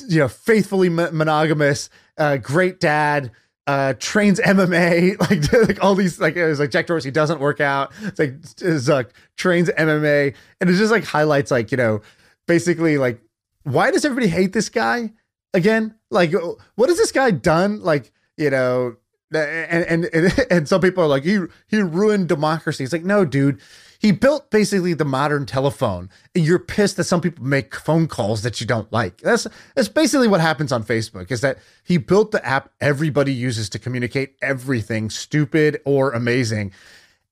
you 0.08 0.18
know 0.18 0.28
faithfully 0.28 0.88
monogamous 0.88 1.90
uh 2.16 2.38
great 2.38 2.80
dad 2.80 3.30
uh 3.66 3.94
trains 3.98 4.40
MMA 4.40 5.18
like 5.30 5.68
like 5.68 5.82
all 5.82 5.94
these 5.94 6.20
like 6.20 6.36
it 6.36 6.46
was 6.46 6.60
like 6.60 6.70
Jack 6.70 6.86
Dorsey 6.86 7.10
doesn't 7.10 7.40
work 7.40 7.60
out. 7.60 7.92
It's 8.02 8.18
like 8.18 8.40
Zuck 8.40 9.10
trains 9.36 9.70
MMA 9.70 10.34
and 10.60 10.70
it 10.70 10.74
just 10.74 10.92
like 10.92 11.04
highlights 11.04 11.50
like 11.50 11.70
you 11.70 11.76
know 11.76 12.02
basically 12.46 12.98
like 12.98 13.20
why 13.62 13.90
does 13.90 14.04
everybody 14.04 14.28
hate 14.28 14.52
this 14.52 14.68
guy 14.68 15.12
again? 15.54 15.94
Like 16.10 16.32
what 16.74 16.88
has 16.88 16.98
this 16.98 17.12
guy 17.12 17.30
done? 17.30 17.80
Like 17.80 18.12
you 18.36 18.50
know 18.50 18.96
and 19.32 20.04
and 20.04 20.46
and 20.50 20.68
some 20.68 20.80
people 20.80 21.04
are 21.04 21.08
like 21.08 21.24
he 21.24 21.40
he 21.68 21.80
ruined 21.80 22.28
democracy. 22.28 22.84
It's 22.84 22.92
like 22.92 23.04
no 23.04 23.24
dude 23.24 23.60
he 24.04 24.12
built 24.12 24.50
basically 24.50 24.92
the 24.92 25.06
modern 25.06 25.46
telephone 25.46 26.10
and 26.34 26.44
you're 26.44 26.58
pissed 26.58 26.98
that 26.98 27.04
some 27.04 27.22
people 27.22 27.42
make 27.42 27.74
phone 27.74 28.06
calls 28.06 28.42
that 28.42 28.60
you 28.60 28.66
don't 28.66 28.92
like. 28.92 29.16
That's 29.22 29.46
that's 29.74 29.88
basically 29.88 30.28
what 30.28 30.42
happens 30.42 30.72
on 30.72 30.84
facebook 30.84 31.30
is 31.30 31.40
that 31.40 31.56
he 31.84 31.96
built 31.96 32.30
the 32.30 32.46
app 32.46 32.68
everybody 32.82 33.32
uses 33.32 33.70
to 33.70 33.78
communicate 33.78 34.36
everything 34.42 35.08
stupid 35.08 35.80
or 35.86 36.12
amazing. 36.12 36.70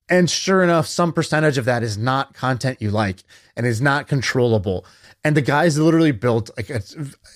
And 0.09 0.31
sure 0.31 0.63
enough 0.63 0.87
some 0.87 1.13
percentage 1.13 1.59
of 1.59 1.67
that 1.67 1.83
is 1.83 1.99
not 1.99 2.33
content 2.33 2.81
you 2.81 2.91
like 2.91 3.23
and 3.55 3.67
is 3.67 3.83
not 3.83 4.09
controllable. 4.09 4.87
And 5.25 5.37
the 5.37 5.43
guy's 5.43 5.79
literally 5.79 6.13
built 6.13 6.49
like 6.57 6.71
you 6.71 6.79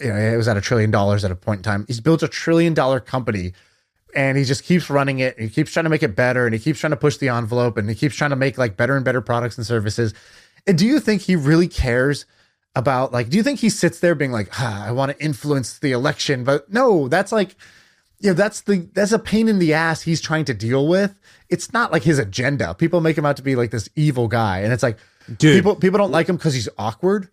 know 0.09 0.16
it 0.16 0.39
was 0.39 0.49
at 0.49 0.57
a 0.57 0.62
trillion 0.62 0.91
dollars 0.91 1.26
at 1.26 1.30
a 1.30 1.37
point 1.37 1.59
in 1.59 1.62
time. 1.62 1.84
He's 1.87 2.01
built 2.01 2.22
a 2.22 2.28
trillion 2.28 2.72
dollar 2.72 3.01
company 3.01 3.53
and 4.17 4.37
he 4.37 4.45
just 4.45 4.64
keeps 4.64 4.91
running 4.91 5.21
it 5.21 5.37
and 5.37 5.49
he 5.49 5.55
keeps 5.55 5.71
trying 5.73 5.85
to 5.85 5.91
make 5.91 6.03
it 6.03 6.17
better 6.17 6.47
and 6.47 6.55
he 6.55 6.59
keeps 6.59 6.81
trying 6.81 6.91
to 6.91 6.97
push 6.97 7.19
the 7.19 7.29
envelope 7.29 7.77
and 7.77 7.89
he 7.89 7.95
keeps 7.95 8.17
trying 8.17 8.31
to 8.31 8.37
make 8.37 8.59
like 8.59 8.77
better 8.77 8.97
and 8.97 9.05
better 9.05 9.21
products 9.21 9.57
and 9.57 9.67
services. 9.67 10.14
And 10.67 10.77
do 10.77 10.87
you 10.87 10.99
think 10.99 11.23
he 11.23 11.37
really 11.37 11.69
cares 11.69 12.25
about 12.75 13.12
like 13.12 13.29
do 13.29 13.37
you 13.37 13.43
think 13.43 13.61
he 13.61 13.71
sits 13.71 14.01
there 14.01 14.14
being 14.14 14.33
like 14.33 14.51
ah, 14.61 14.85
i 14.85 14.93
want 14.93 15.11
to 15.11 15.25
influence 15.25 15.79
the 15.79 15.93
election 15.93 16.45
but 16.45 16.71
no 16.71 17.09
that's 17.09 17.33
like 17.33 17.57
you 18.21 18.31
know 18.31 18.35
that's 18.35 18.62
the 18.62 18.89
that's 18.93 19.12
a 19.12 19.19
pain 19.19 19.49
in 19.49 19.59
the 19.59 19.75
ass 19.75 20.03
he's 20.03 20.21
trying 20.21 20.45
to 20.45 20.55
deal 20.55 20.89
with. 20.89 21.14
It's 21.49 21.73
not 21.73 21.93
like 21.93 22.03
his 22.03 22.19
agenda. 22.19 22.75
People 22.75 23.01
make 23.01 23.17
him 23.17 23.27
out 23.27 23.37
to 23.37 23.43
be 23.43 23.57
like 23.57 23.71
this 23.71 23.89
evil 23.95 24.29
guy 24.29 24.61
and 24.61 24.73
it's 24.73 24.83
like 24.83 24.99
Dude. 25.39 25.57
people 25.57 25.77
people 25.77 25.99
don't 25.99 26.11
like 26.11 26.29
him 26.29 26.37
because 26.37 26.55
he's 26.55 26.69
awkward 26.79 27.29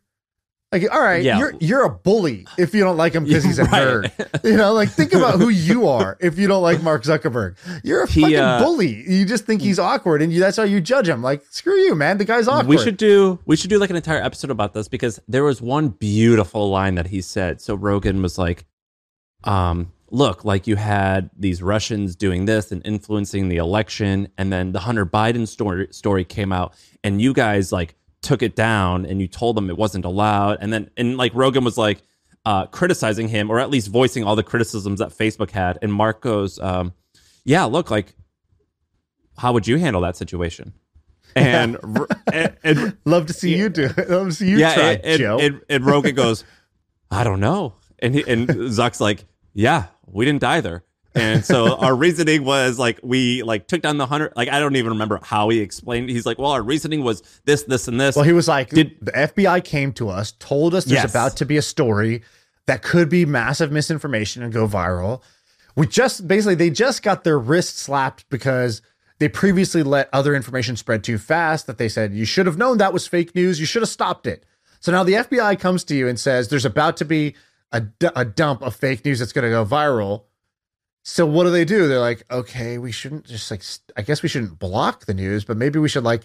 like, 0.73 0.91
all 0.93 1.01
right, 1.01 1.23
Yeah. 1.23 1.37
you're 1.37 1.53
you're 1.61 1.85
a 1.85 1.89
bully 1.89 2.45
if 2.57 2.73
you 2.73 2.83
don't 2.83 2.97
like 2.97 3.13
him 3.13 3.23
because 3.23 3.43
he's 3.45 3.59
a 3.59 3.63
Right. 3.71 3.87
nerd. 4.11 4.43
You 4.43 4.57
know, 4.57 4.73
like 4.73 4.89
think 4.89 5.13
about 5.13 5.39
who 5.39 5.47
you 5.49 5.87
are 5.87 6.17
if 6.19 6.37
you 6.37 6.47
don't 6.47 6.63
like 6.63 6.81
Mark 6.83 7.03
Zuckerberg. 7.03 7.55
You're 7.83 8.03
a 8.03 8.09
He, 8.09 8.21
fucking 8.21 8.35
uh, 8.37 8.59
bully. 8.59 9.09
You 9.09 9.25
just 9.25 9.45
think 9.45 9.61
he's 9.61 9.79
awkward, 9.79 10.21
and 10.21 10.33
you, 10.33 10.39
that's 10.41 10.57
how 10.57 10.63
you 10.63 10.81
judge 10.81 11.07
him. 11.07 11.21
Like, 11.21 11.43
screw 11.51 11.75
you, 11.77 11.95
man. 11.95 12.17
The 12.17 12.25
guy's 12.25 12.47
awkward. 12.49 12.67
We 12.67 12.77
should 12.77 12.97
do 12.97 13.39
we 13.45 13.55
should 13.55 13.69
do 13.69 13.77
like 13.79 13.89
an 13.91 13.95
entire 13.95 14.21
episode 14.21 14.51
about 14.51 14.73
this 14.73 14.87
because 14.89 15.19
there 15.27 15.43
was 15.43 15.61
one 15.61 15.89
beautiful 15.89 16.69
line 16.69 16.95
that 16.95 17.07
he 17.07 17.21
said. 17.21 17.61
So 17.61 17.75
Rogan 17.75 18.21
was 18.21 18.37
like, 18.37 18.65
um, 19.43 19.91
look, 20.09 20.45
like 20.45 20.67
you 20.67 20.75
had 20.75 21.29
these 21.37 21.61
Russians 21.61 22.15
doing 22.15 22.45
this 22.45 22.71
and 22.71 22.85
influencing 22.85 23.49
the 23.49 23.57
election, 23.57 24.27
and 24.37 24.51
then 24.51 24.71
the 24.71 24.79
Hunter 24.79 25.05
Biden 25.05 25.47
story 25.47 25.87
story 25.91 26.23
came 26.25 26.51
out, 26.51 26.73
and 27.03 27.21
you 27.21 27.33
guys 27.33 27.71
like 27.71 27.95
took 28.23 28.41
it 28.41 28.55
down 28.55 29.05
and 29.05 29.21
you 29.21 29.27
told 29.27 29.55
them 29.55 29.69
it 29.69 29.77
wasn't 29.77 30.05
allowed, 30.05 30.57
and 30.61 30.73
then 30.73 30.89
and 30.97 31.17
like 31.17 31.33
Rogan 31.35 31.63
was 31.63 31.77
like 31.77 32.01
uh, 32.45 32.65
criticizing 32.67 33.27
him 33.27 33.49
or 33.49 33.59
at 33.59 33.69
least 33.69 33.89
voicing 33.89 34.23
all 34.23 34.35
the 34.35 34.43
criticisms 34.43 34.99
that 34.99 35.09
Facebook 35.09 35.51
had, 35.51 35.77
and 35.81 35.93
Mark 35.93 36.21
goes, 36.21 36.59
um, 36.59 36.93
yeah, 37.45 37.65
look, 37.65 37.91
like 37.91 38.15
how 39.37 39.53
would 39.53 39.67
you 39.67 39.77
handle 39.77 40.01
that 40.01 40.15
situation? 40.15 40.73
And 41.35 41.79
and, 42.31 42.55
and 42.63 42.97
Love 43.05 43.25
to 43.25 43.33
see 43.33 43.57
you 43.57 43.67
do 43.67 43.89
it. 43.97 44.07
Love 44.07 44.27
to 44.27 44.33
see 44.33 44.49
you 44.49 44.59
yeah, 44.59 44.73
try, 44.75 44.91
and, 44.91 45.03
and, 45.03 45.19
Joe. 45.19 45.39
and, 45.39 45.61
and 45.67 45.83
Rogan 45.83 46.13
goes, 46.13 46.43
I 47.09 47.23
don't 47.23 47.39
know, 47.39 47.73
and 47.97 48.13
he, 48.13 48.23
and 48.27 48.47
Zuck's 48.47 49.01
like, 49.01 49.25
yeah, 49.51 49.85
we 50.05 50.25
didn't 50.25 50.43
either. 50.43 50.83
And 51.15 51.45
so 51.45 51.75
our 51.77 51.95
reasoning 51.95 52.43
was 52.43 52.79
like 52.79 52.99
we 53.03 53.43
like 53.43 53.67
took 53.67 53.81
down 53.81 53.97
the 53.97 54.05
hunter. 54.07 54.33
Like 54.35 54.49
I 54.49 54.59
don't 54.59 54.75
even 54.75 54.93
remember 54.93 55.19
how 55.21 55.49
he 55.49 55.59
explained. 55.59 56.09
He's 56.09 56.25
like, 56.25 56.39
well, 56.39 56.51
our 56.51 56.63
reasoning 56.63 57.03
was 57.03 57.21
this, 57.45 57.63
this, 57.63 57.87
and 57.87 57.99
this. 58.01 58.15
well, 58.15 58.25
he 58.25 58.33
was 58.33 58.47
like, 58.47 58.69
Did- 58.69 58.97
the 59.01 59.11
FBI 59.11 59.63
came 59.63 59.93
to 59.93 60.09
us, 60.09 60.31
told 60.33 60.73
us 60.73 60.85
there's 60.85 61.03
Yes. 61.03 61.11
about 61.11 61.37
to 61.37 61.45
be 61.45 61.57
a 61.57 61.61
story 61.61 62.23
that 62.65 62.81
could 62.81 63.09
be 63.09 63.25
massive 63.25 63.71
misinformation 63.71 64.41
and 64.41 64.51
go 64.53 64.67
viral. 64.67 65.21
We 65.75 65.85
just 65.87 66.27
basically 66.27 66.55
they 66.55 66.69
just 66.69 67.03
got 67.03 67.23
their 67.23 67.37
wrist 67.37 67.77
slapped 67.77 68.29
because 68.29 68.81
they 69.19 69.27
previously 69.29 69.83
let 69.83 70.09
other 70.13 70.33
information 70.35 70.75
spread 70.75 71.03
too 71.03 71.17
fast 71.17 71.67
that 71.67 71.77
they 71.77 71.89
said 71.89 72.13
you 72.13 72.25
should 72.25 72.45
have 72.45 72.57
known 72.57 72.77
that 72.79 72.93
was 72.93 73.05
fake 73.07 73.35
news. 73.35 73.59
You 73.59 73.65
should 73.65 73.81
have 73.81 73.89
stopped 73.89 74.25
it. 74.27 74.45
So 74.79 74.91
now 74.91 75.03
the 75.03 75.13
FBI 75.13 75.59
comes 75.59 75.83
to 75.85 75.95
you 75.95 76.07
and 76.07 76.19
says 76.19 76.49
there's 76.49 76.65
about 76.65 76.97
to 76.97 77.05
be 77.05 77.35
a, 77.71 77.81
d- 77.81 78.09
a 78.15 78.25
dump 78.25 78.61
of 78.61 78.75
fake 78.75 79.05
news 79.05 79.19
that's 79.19 79.31
going 79.31 79.43
to 79.45 79.49
go 79.49 79.65
viral. 79.65 80.23
So 81.03 81.25
what 81.25 81.43
do 81.43 81.51
they 81.51 81.65
do? 81.65 81.87
They're 81.87 81.99
like, 81.99 82.23
okay, 82.31 82.77
we 82.77 82.91
shouldn't 82.91 83.25
just 83.25 83.51
like, 83.51 83.61
I 83.97 84.01
guess 84.01 84.23
we 84.23 84.29
shouldn't 84.29 84.57
block 84.57 85.05
the 85.05 85.13
news, 85.13 85.43
but 85.43 85.57
maybe 85.57 85.77
we 85.77 85.89
should 85.89 86.05
like 86.05 86.23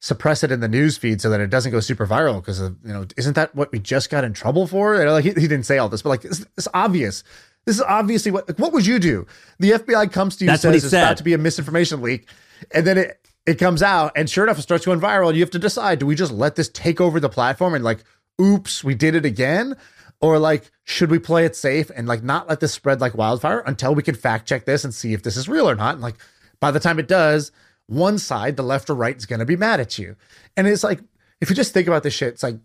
suppress 0.00 0.42
it 0.44 0.52
in 0.52 0.60
the 0.60 0.68
news 0.68 0.98
feed 0.98 1.20
so 1.20 1.30
that 1.30 1.40
it 1.40 1.48
doesn't 1.48 1.72
go 1.72 1.80
super 1.80 2.06
viral. 2.06 2.36
Because 2.36 2.60
you 2.60 2.76
know, 2.84 3.06
isn't 3.16 3.34
that 3.34 3.54
what 3.54 3.72
we 3.72 3.78
just 3.78 4.10
got 4.10 4.24
in 4.24 4.34
trouble 4.34 4.66
for? 4.66 5.00
And 5.00 5.10
like 5.10 5.24
he, 5.24 5.30
he 5.30 5.48
didn't 5.48 5.64
say 5.64 5.78
all 5.78 5.88
this, 5.88 6.02
but 6.02 6.10
like 6.10 6.24
it's, 6.24 6.44
it's 6.58 6.68
obvious. 6.74 7.24
This 7.64 7.76
is 7.76 7.82
obviously 7.82 8.30
what. 8.30 8.48
Like, 8.48 8.58
what 8.58 8.72
would 8.72 8.86
you 8.86 8.98
do? 8.98 9.26
The 9.58 9.72
FBI 9.72 10.12
comes 10.12 10.36
to 10.36 10.44
you, 10.44 10.50
That's 10.50 10.62
says 10.62 10.84
it's 10.84 10.90
said. 10.90 11.02
about 11.02 11.16
to 11.18 11.24
be 11.24 11.34
a 11.34 11.38
misinformation 11.38 12.02
leak, 12.02 12.28
and 12.72 12.86
then 12.86 12.98
it 12.98 13.26
it 13.46 13.58
comes 13.58 13.82
out, 13.82 14.12
and 14.16 14.28
sure 14.28 14.44
enough, 14.44 14.58
it 14.58 14.62
starts 14.62 14.84
going 14.84 15.00
viral. 15.00 15.28
And 15.28 15.36
you 15.36 15.42
have 15.42 15.50
to 15.50 15.58
decide: 15.58 15.98
do 15.98 16.06
we 16.06 16.14
just 16.14 16.32
let 16.32 16.56
this 16.56 16.68
take 16.68 17.00
over 17.00 17.20
the 17.20 17.28
platform 17.28 17.74
and 17.74 17.84
like, 17.84 18.04
oops, 18.40 18.82
we 18.84 18.94
did 18.94 19.14
it 19.14 19.24
again? 19.24 19.76
Or 20.20 20.38
like, 20.38 20.70
should 20.84 21.10
we 21.10 21.18
play 21.18 21.44
it 21.44 21.56
safe 21.56 21.90
and 21.94 22.06
like 22.06 22.22
not 22.22 22.48
let 22.48 22.60
this 22.60 22.72
spread 22.72 23.00
like 23.00 23.14
wildfire 23.14 23.60
until 23.60 23.94
we 23.94 24.02
can 24.02 24.14
fact 24.14 24.48
check 24.48 24.66
this 24.66 24.84
and 24.84 24.94
see 24.94 25.14
if 25.14 25.22
this 25.22 25.36
is 25.36 25.48
real 25.48 25.68
or 25.68 25.74
not? 25.74 25.94
And 25.94 26.02
like, 26.02 26.16
by 26.60 26.70
the 26.70 26.80
time 26.80 26.98
it 26.98 27.08
does, 27.08 27.52
one 27.86 28.18
side, 28.18 28.56
the 28.56 28.62
left 28.62 28.90
or 28.90 28.94
right, 28.94 29.16
is 29.16 29.26
going 29.26 29.40
to 29.40 29.46
be 29.46 29.56
mad 29.56 29.80
at 29.80 29.98
you. 29.98 30.16
And 30.56 30.66
it's 30.66 30.84
like, 30.84 31.00
if 31.40 31.48
you 31.48 31.56
just 31.56 31.72
think 31.72 31.88
about 31.88 32.02
this 32.02 32.14
shit, 32.14 32.34
it's 32.34 32.42
like 32.42 32.58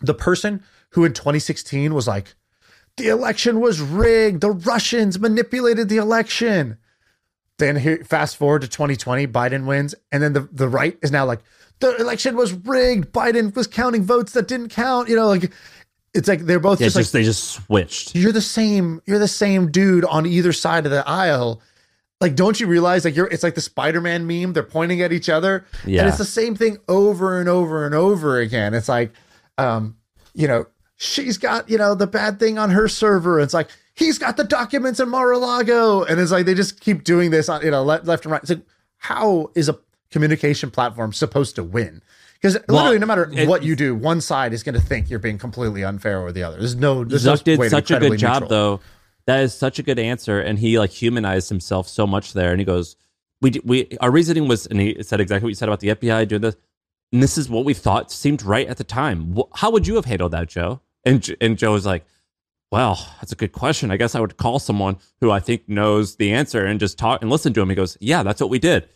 the 0.00 0.14
person 0.14 0.62
who 0.90 1.04
in 1.04 1.12
2016 1.12 1.94
was 1.94 2.08
like, 2.08 2.34
the 2.96 3.08
election 3.08 3.60
was 3.60 3.80
rigged, 3.80 4.40
the 4.40 4.50
Russians 4.50 5.18
manipulated 5.20 5.88
the 5.88 5.98
election. 5.98 6.78
Then 7.58 7.76
here, 7.76 8.04
fast 8.04 8.36
forward 8.36 8.62
to 8.62 8.68
2020, 8.68 9.28
Biden 9.28 9.66
wins, 9.66 9.94
and 10.10 10.22
then 10.22 10.32
the, 10.32 10.48
the 10.52 10.68
right 10.68 10.98
is 11.02 11.12
now 11.12 11.24
like, 11.24 11.40
the 11.80 11.96
election 11.96 12.36
was 12.36 12.52
rigged. 12.52 13.12
Biden 13.12 13.54
was 13.54 13.66
counting 13.66 14.02
votes 14.02 14.32
that 14.32 14.48
didn't 14.48 14.70
count. 14.70 15.08
You 15.08 15.16
know, 15.16 15.28
like 15.28 15.52
It's 16.14 16.28
like 16.28 16.40
they're 16.40 16.60
both 16.60 16.80
Yeah, 16.80 16.86
just, 16.86 16.96
just, 16.96 17.14
like 17.14 17.20
they 17.20 17.24
just 17.24 17.44
switched. 17.44 18.14
you're 18.14 18.32
the 18.32 18.40
same 18.40 19.00
you're 19.06 19.18
the 19.18 19.28
same 19.28 19.70
dude 19.70 20.04
on 20.04 20.26
either 20.26 20.52
side 20.52 20.84
of 20.86 20.90
the 20.90 21.06
aisle. 21.08 21.60
Like 22.20 22.34
don't 22.34 22.58
you 22.58 22.66
realize 22.66 23.04
like 23.04 23.14
you're 23.14 23.26
it's 23.26 23.42
like 23.42 23.54
the 23.54 23.60
spider-man 23.60 24.26
meme. 24.26 24.52
They're 24.52 24.62
pointing 24.62 25.02
at 25.02 25.12
each 25.12 25.28
other. 25.28 25.66
Yeah. 25.86 26.00
and 26.00 26.08
it's 26.08 26.18
the 26.18 26.24
same 26.24 26.54
thing 26.56 26.78
over 26.88 27.38
and 27.38 27.48
over 27.48 27.84
and 27.86 27.94
over 27.94 28.38
again. 28.38 28.74
It's 28.74 28.88
like 28.88 29.12
um 29.58 29.96
you 30.34 30.48
know 30.48 30.66
she's 30.96 31.38
got 31.38 31.68
you 31.70 31.78
know 31.78 31.94
the 31.94 32.06
bad 32.06 32.38
thing 32.38 32.58
on 32.58 32.70
her 32.70 32.88
server. 32.88 33.38
It's 33.38 33.54
like 33.54 33.68
he's 33.94 34.18
got 34.18 34.36
the 34.36 34.44
documents 34.44 35.00
in 35.00 35.08
mar-a-lago. 35.08 36.04
And 36.04 36.18
it's 36.20 36.30
like 36.32 36.46
they 36.46 36.54
just 36.54 36.80
keep 36.80 37.04
doing 37.04 37.30
this 37.30 37.48
on 37.48 37.62
you 37.62 37.70
know 37.70 37.82
left, 37.82 38.06
left 38.06 38.24
and 38.24 38.32
right. 38.32 38.42
It's 38.42 38.50
like 38.50 38.62
how 38.96 39.50
is 39.54 39.68
a 39.68 39.78
communication 40.10 40.70
platform 40.70 41.12
supposed 41.12 41.54
to 41.56 41.62
win 41.62 42.02
because 42.40 42.56
Well, 42.68 42.78
literally 42.78 42.98
no 42.98 43.06
matter 43.06 43.30
it- 43.34 43.48
what 43.48 43.62
you 43.62 43.74
do 43.76 43.94
one 43.94 44.20
side 44.20 44.52
is 44.52 44.62
going 44.62 44.74
to 44.74 44.80
think 44.80 45.10
you're 45.10 45.18
being 45.18 45.38
completely 45.38 45.84
unfair 45.84 46.22
with 46.24 46.34
the 46.34 46.42
other 46.42 46.58
there's 46.58 46.76
no 46.76 47.04
there's 47.04 47.24
Zuck 47.24 47.38
no 47.38 47.42
did 47.42 47.58
way 47.58 47.66
to 47.66 47.70
such 47.70 47.90
a 47.90 47.98
good 47.98 48.18
job, 48.18 48.42
neutral. 48.42 48.48
though. 48.48 48.80
That 49.26 49.40
is 49.40 49.52
such 49.52 49.78
a 49.78 49.82
good 49.82 49.98
answer, 49.98 50.40
and 50.40 50.58
he 50.58 50.78
like 50.78 50.90
humanized 50.90 51.50
himself 51.50 51.86
so 51.86 52.06
much 52.06 52.32
there. 52.32 52.50
And 52.50 52.58
he 52.60 52.64
goes, 52.64 52.96
"We 53.42 53.60
we 53.62 53.96
our 54.00 54.10
reasoning 54.10 54.48
was," 54.48 54.64
and 54.66 54.80
he 54.80 55.02
said 55.02 55.20
exactly 55.20 55.44
what 55.44 55.50
you 55.50 55.54
said 55.54 55.68
about 55.68 55.80
the 55.80 55.88
FBI 55.90 56.24
doing 56.26 56.40
this. 56.40 56.56
And 57.12 57.22
this 57.22 57.36
is 57.36 57.48
what 57.50 57.64
we 57.66 57.74
thought 57.74 58.10
seemed 58.10 58.42
right 58.42 58.66
at 58.66 58.78
the 58.78 58.84
time. 58.84 59.36
How 59.54 59.70
would 59.70 59.86
you 59.86 59.96
have 59.96 60.06
handled 60.06 60.32
that, 60.32 60.48
Joe? 60.48 60.80
And 61.04 61.36
and 61.42 61.58
Joe 61.58 61.72
was 61.72 61.84
like, 61.84 62.06
"Well, 62.72 63.06
that's 63.20 63.32
a 63.32 63.34
good 63.36 63.52
question. 63.52 63.90
I 63.90 63.98
guess 63.98 64.14
I 64.14 64.20
would 64.20 64.38
call 64.38 64.58
someone 64.58 64.96
who 65.20 65.30
I 65.30 65.40
think 65.40 65.68
knows 65.68 66.16
the 66.16 66.32
answer 66.32 66.64
and 66.64 66.80
just 66.80 66.96
talk 66.96 67.20
and 67.20 67.30
listen 67.30 67.52
to 67.52 67.60
him." 67.60 67.68
He 67.68 67.74
goes, 67.74 67.98
"Yeah, 68.00 68.22
that's 68.22 68.40
what 68.40 68.48
we 68.48 68.58
did. 68.58 68.88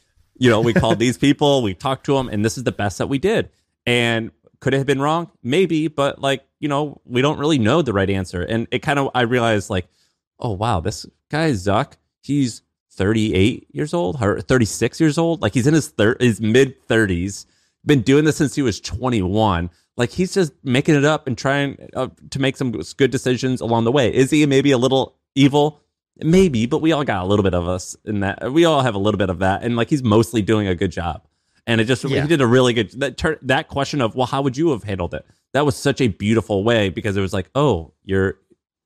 You 0.42 0.50
know, 0.50 0.60
we 0.60 0.72
called 0.72 0.98
these 0.98 1.18
people, 1.18 1.62
we 1.62 1.74
talked 1.74 2.06
to 2.06 2.14
them, 2.14 2.28
and 2.28 2.44
this 2.44 2.58
is 2.58 2.64
the 2.64 2.72
best 2.72 2.98
that 2.98 3.08
we 3.08 3.18
did." 3.18 3.50
And 3.86 4.30
could 4.62 4.74
it 4.74 4.78
have 4.78 4.86
been 4.86 5.02
wrong? 5.02 5.28
Maybe, 5.42 5.88
but 5.88 6.20
like, 6.20 6.44
you 6.60 6.68
know, 6.68 7.00
we 7.04 7.20
don't 7.20 7.38
really 7.38 7.58
know 7.58 7.82
the 7.82 7.92
right 7.92 8.08
answer. 8.08 8.42
And 8.42 8.68
it 8.70 8.78
kind 8.78 8.98
of, 9.00 9.10
I 9.12 9.22
realized 9.22 9.70
like, 9.70 9.88
oh, 10.38 10.52
wow, 10.52 10.78
this 10.78 11.04
guy, 11.30 11.50
Zuck, 11.50 11.94
he's 12.22 12.62
38 12.92 13.66
years 13.72 13.92
old 13.92 14.22
or 14.22 14.40
36 14.40 15.00
years 15.00 15.18
old. 15.18 15.42
Like 15.42 15.52
he's 15.52 15.66
in 15.66 15.74
his, 15.74 15.88
thir- 15.88 16.16
his 16.20 16.40
mid 16.40 16.86
30s, 16.86 17.44
been 17.84 18.02
doing 18.02 18.24
this 18.24 18.36
since 18.36 18.54
he 18.54 18.62
was 18.62 18.80
21. 18.80 19.68
Like 19.96 20.10
he's 20.10 20.32
just 20.32 20.52
making 20.62 20.94
it 20.94 21.04
up 21.04 21.26
and 21.26 21.36
trying 21.36 21.88
uh, 21.94 22.08
to 22.30 22.38
make 22.38 22.56
some 22.56 22.70
good 22.70 23.10
decisions 23.10 23.60
along 23.60 23.82
the 23.82 23.92
way. 23.92 24.14
Is 24.14 24.30
he 24.30 24.46
maybe 24.46 24.70
a 24.70 24.78
little 24.78 25.16
evil? 25.34 25.81
Maybe, 26.18 26.66
but 26.66 26.82
we 26.82 26.92
all 26.92 27.04
got 27.04 27.22
a 27.24 27.26
little 27.26 27.42
bit 27.42 27.54
of 27.54 27.66
us 27.66 27.96
in 28.04 28.20
that. 28.20 28.52
We 28.52 28.64
all 28.64 28.82
have 28.82 28.94
a 28.94 28.98
little 28.98 29.18
bit 29.18 29.30
of 29.30 29.38
that. 29.40 29.62
And 29.62 29.76
like 29.76 29.88
he's 29.90 30.02
mostly 30.02 30.42
doing 30.42 30.66
a 30.68 30.74
good 30.74 30.92
job. 30.92 31.24
And 31.66 31.80
it 31.80 31.84
just, 31.84 32.04
Yeah. 32.04 32.22
he 32.22 32.28
did 32.28 32.40
a 32.40 32.46
really 32.46 32.72
good, 32.74 32.90
that, 33.00 33.16
tur- 33.16 33.38
that 33.42 33.68
question 33.68 34.00
of, 34.00 34.14
well, 34.14 34.26
how 34.26 34.42
would 34.42 34.56
you 34.56 34.70
have 34.70 34.82
handled 34.84 35.14
it? 35.14 35.24
That 35.52 35.64
was 35.64 35.76
such 35.76 36.00
a 36.00 36.08
beautiful 36.08 36.64
way 36.64 36.88
because 36.90 37.16
it 37.16 37.20
was 37.20 37.32
like, 37.32 37.50
oh, 37.54 37.92
you're, 38.04 38.38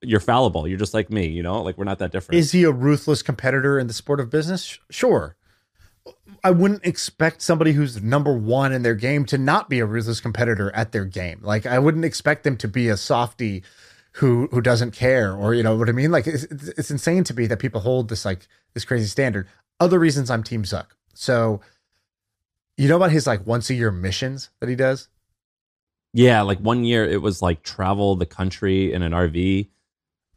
you're 0.02 0.20
fallible. 0.20 0.68
You're 0.68 0.78
just 0.78 0.94
like 0.94 1.10
me, 1.10 1.26
you 1.26 1.42
know, 1.42 1.62
like 1.62 1.78
we're 1.78 1.84
not 1.84 1.98
that 1.98 2.12
different. 2.12 2.38
Is 2.38 2.52
he 2.52 2.64
a 2.64 2.70
ruthless 2.70 3.22
competitor 3.22 3.78
in 3.78 3.86
the 3.86 3.94
sport 3.94 4.20
of 4.20 4.30
business? 4.30 4.78
Sure. 4.90 5.36
I 6.44 6.50
wouldn't 6.50 6.84
expect 6.86 7.42
somebody 7.42 7.72
who's 7.72 8.00
number 8.02 8.32
one 8.32 8.72
in 8.72 8.82
their 8.82 8.94
game 8.94 9.24
to 9.26 9.38
not 9.38 9.68
be 9.68 9.80
a 9.80 9.86
ruthless 9.86 10.20
competitor 10.20 10.70
at 10.76 10.92
their 10.92 11.04
game. 11.04 11.40
Like 11.42 11.66
I 11.66 11.78
wouldn't 11.80 12.04
expect 12.04 12.44
them 12.44 12.56
to 12.58 12.68
be 12.68 12.88
a 12.88 12.96
softy 12.96 13.64
who 14.16 14.48
who 14.50 14.60
doesn't 14.60 14.92
care, 14.92 15.34
or 15.34 15.54
you 15.54 15.62
know 15.62 15.76
what 15.76 15.88
I 15.88 15.92
mean. 15.92 16.10
Like 16.10 16.26
it's, 16.26 16.44
it's 16.44 16.90
insane 16.90 17.24
to 17.24 17.34
me 17.34 17.46
that 17.46 17.58
people 17.58 17.80
hold 17.80 18.08
this 18.08 18.24
like 18.24 18.46
this 18.74 18.84
crazy 18.84 19.06
standard. 19.06 19.48
Other 19.80 19.98
reasons 19.98 20.30
I'm 20.30 20.42
Team 20.42 20.62
Zuck. 20.62 20.86
So 21.14 21.60
you 22.76 22.88
know 22.88 22.96
about 22.96 23.10
his 23.12 23.26
like 23.26 23.46
once 23.46 23.70
a 23.70 23.74
year 23.74 23.90
missions 23.90 24.50
that 24.60 24.68
he 24.68 24.76
does. 24.76 25.08
yeah. 26.12 26.42
Like 26.42 26.58
one 26.60 26.84
year 26.84 27.04
it 27.08 27.20
was 27.22 27.42
like 27.42 27.62
travel 27.62 28.16
the 28.16 28.26
country 28.26 28.92
in 28.92 29.02
an 29.02 29.12
RV. 29.12 29.68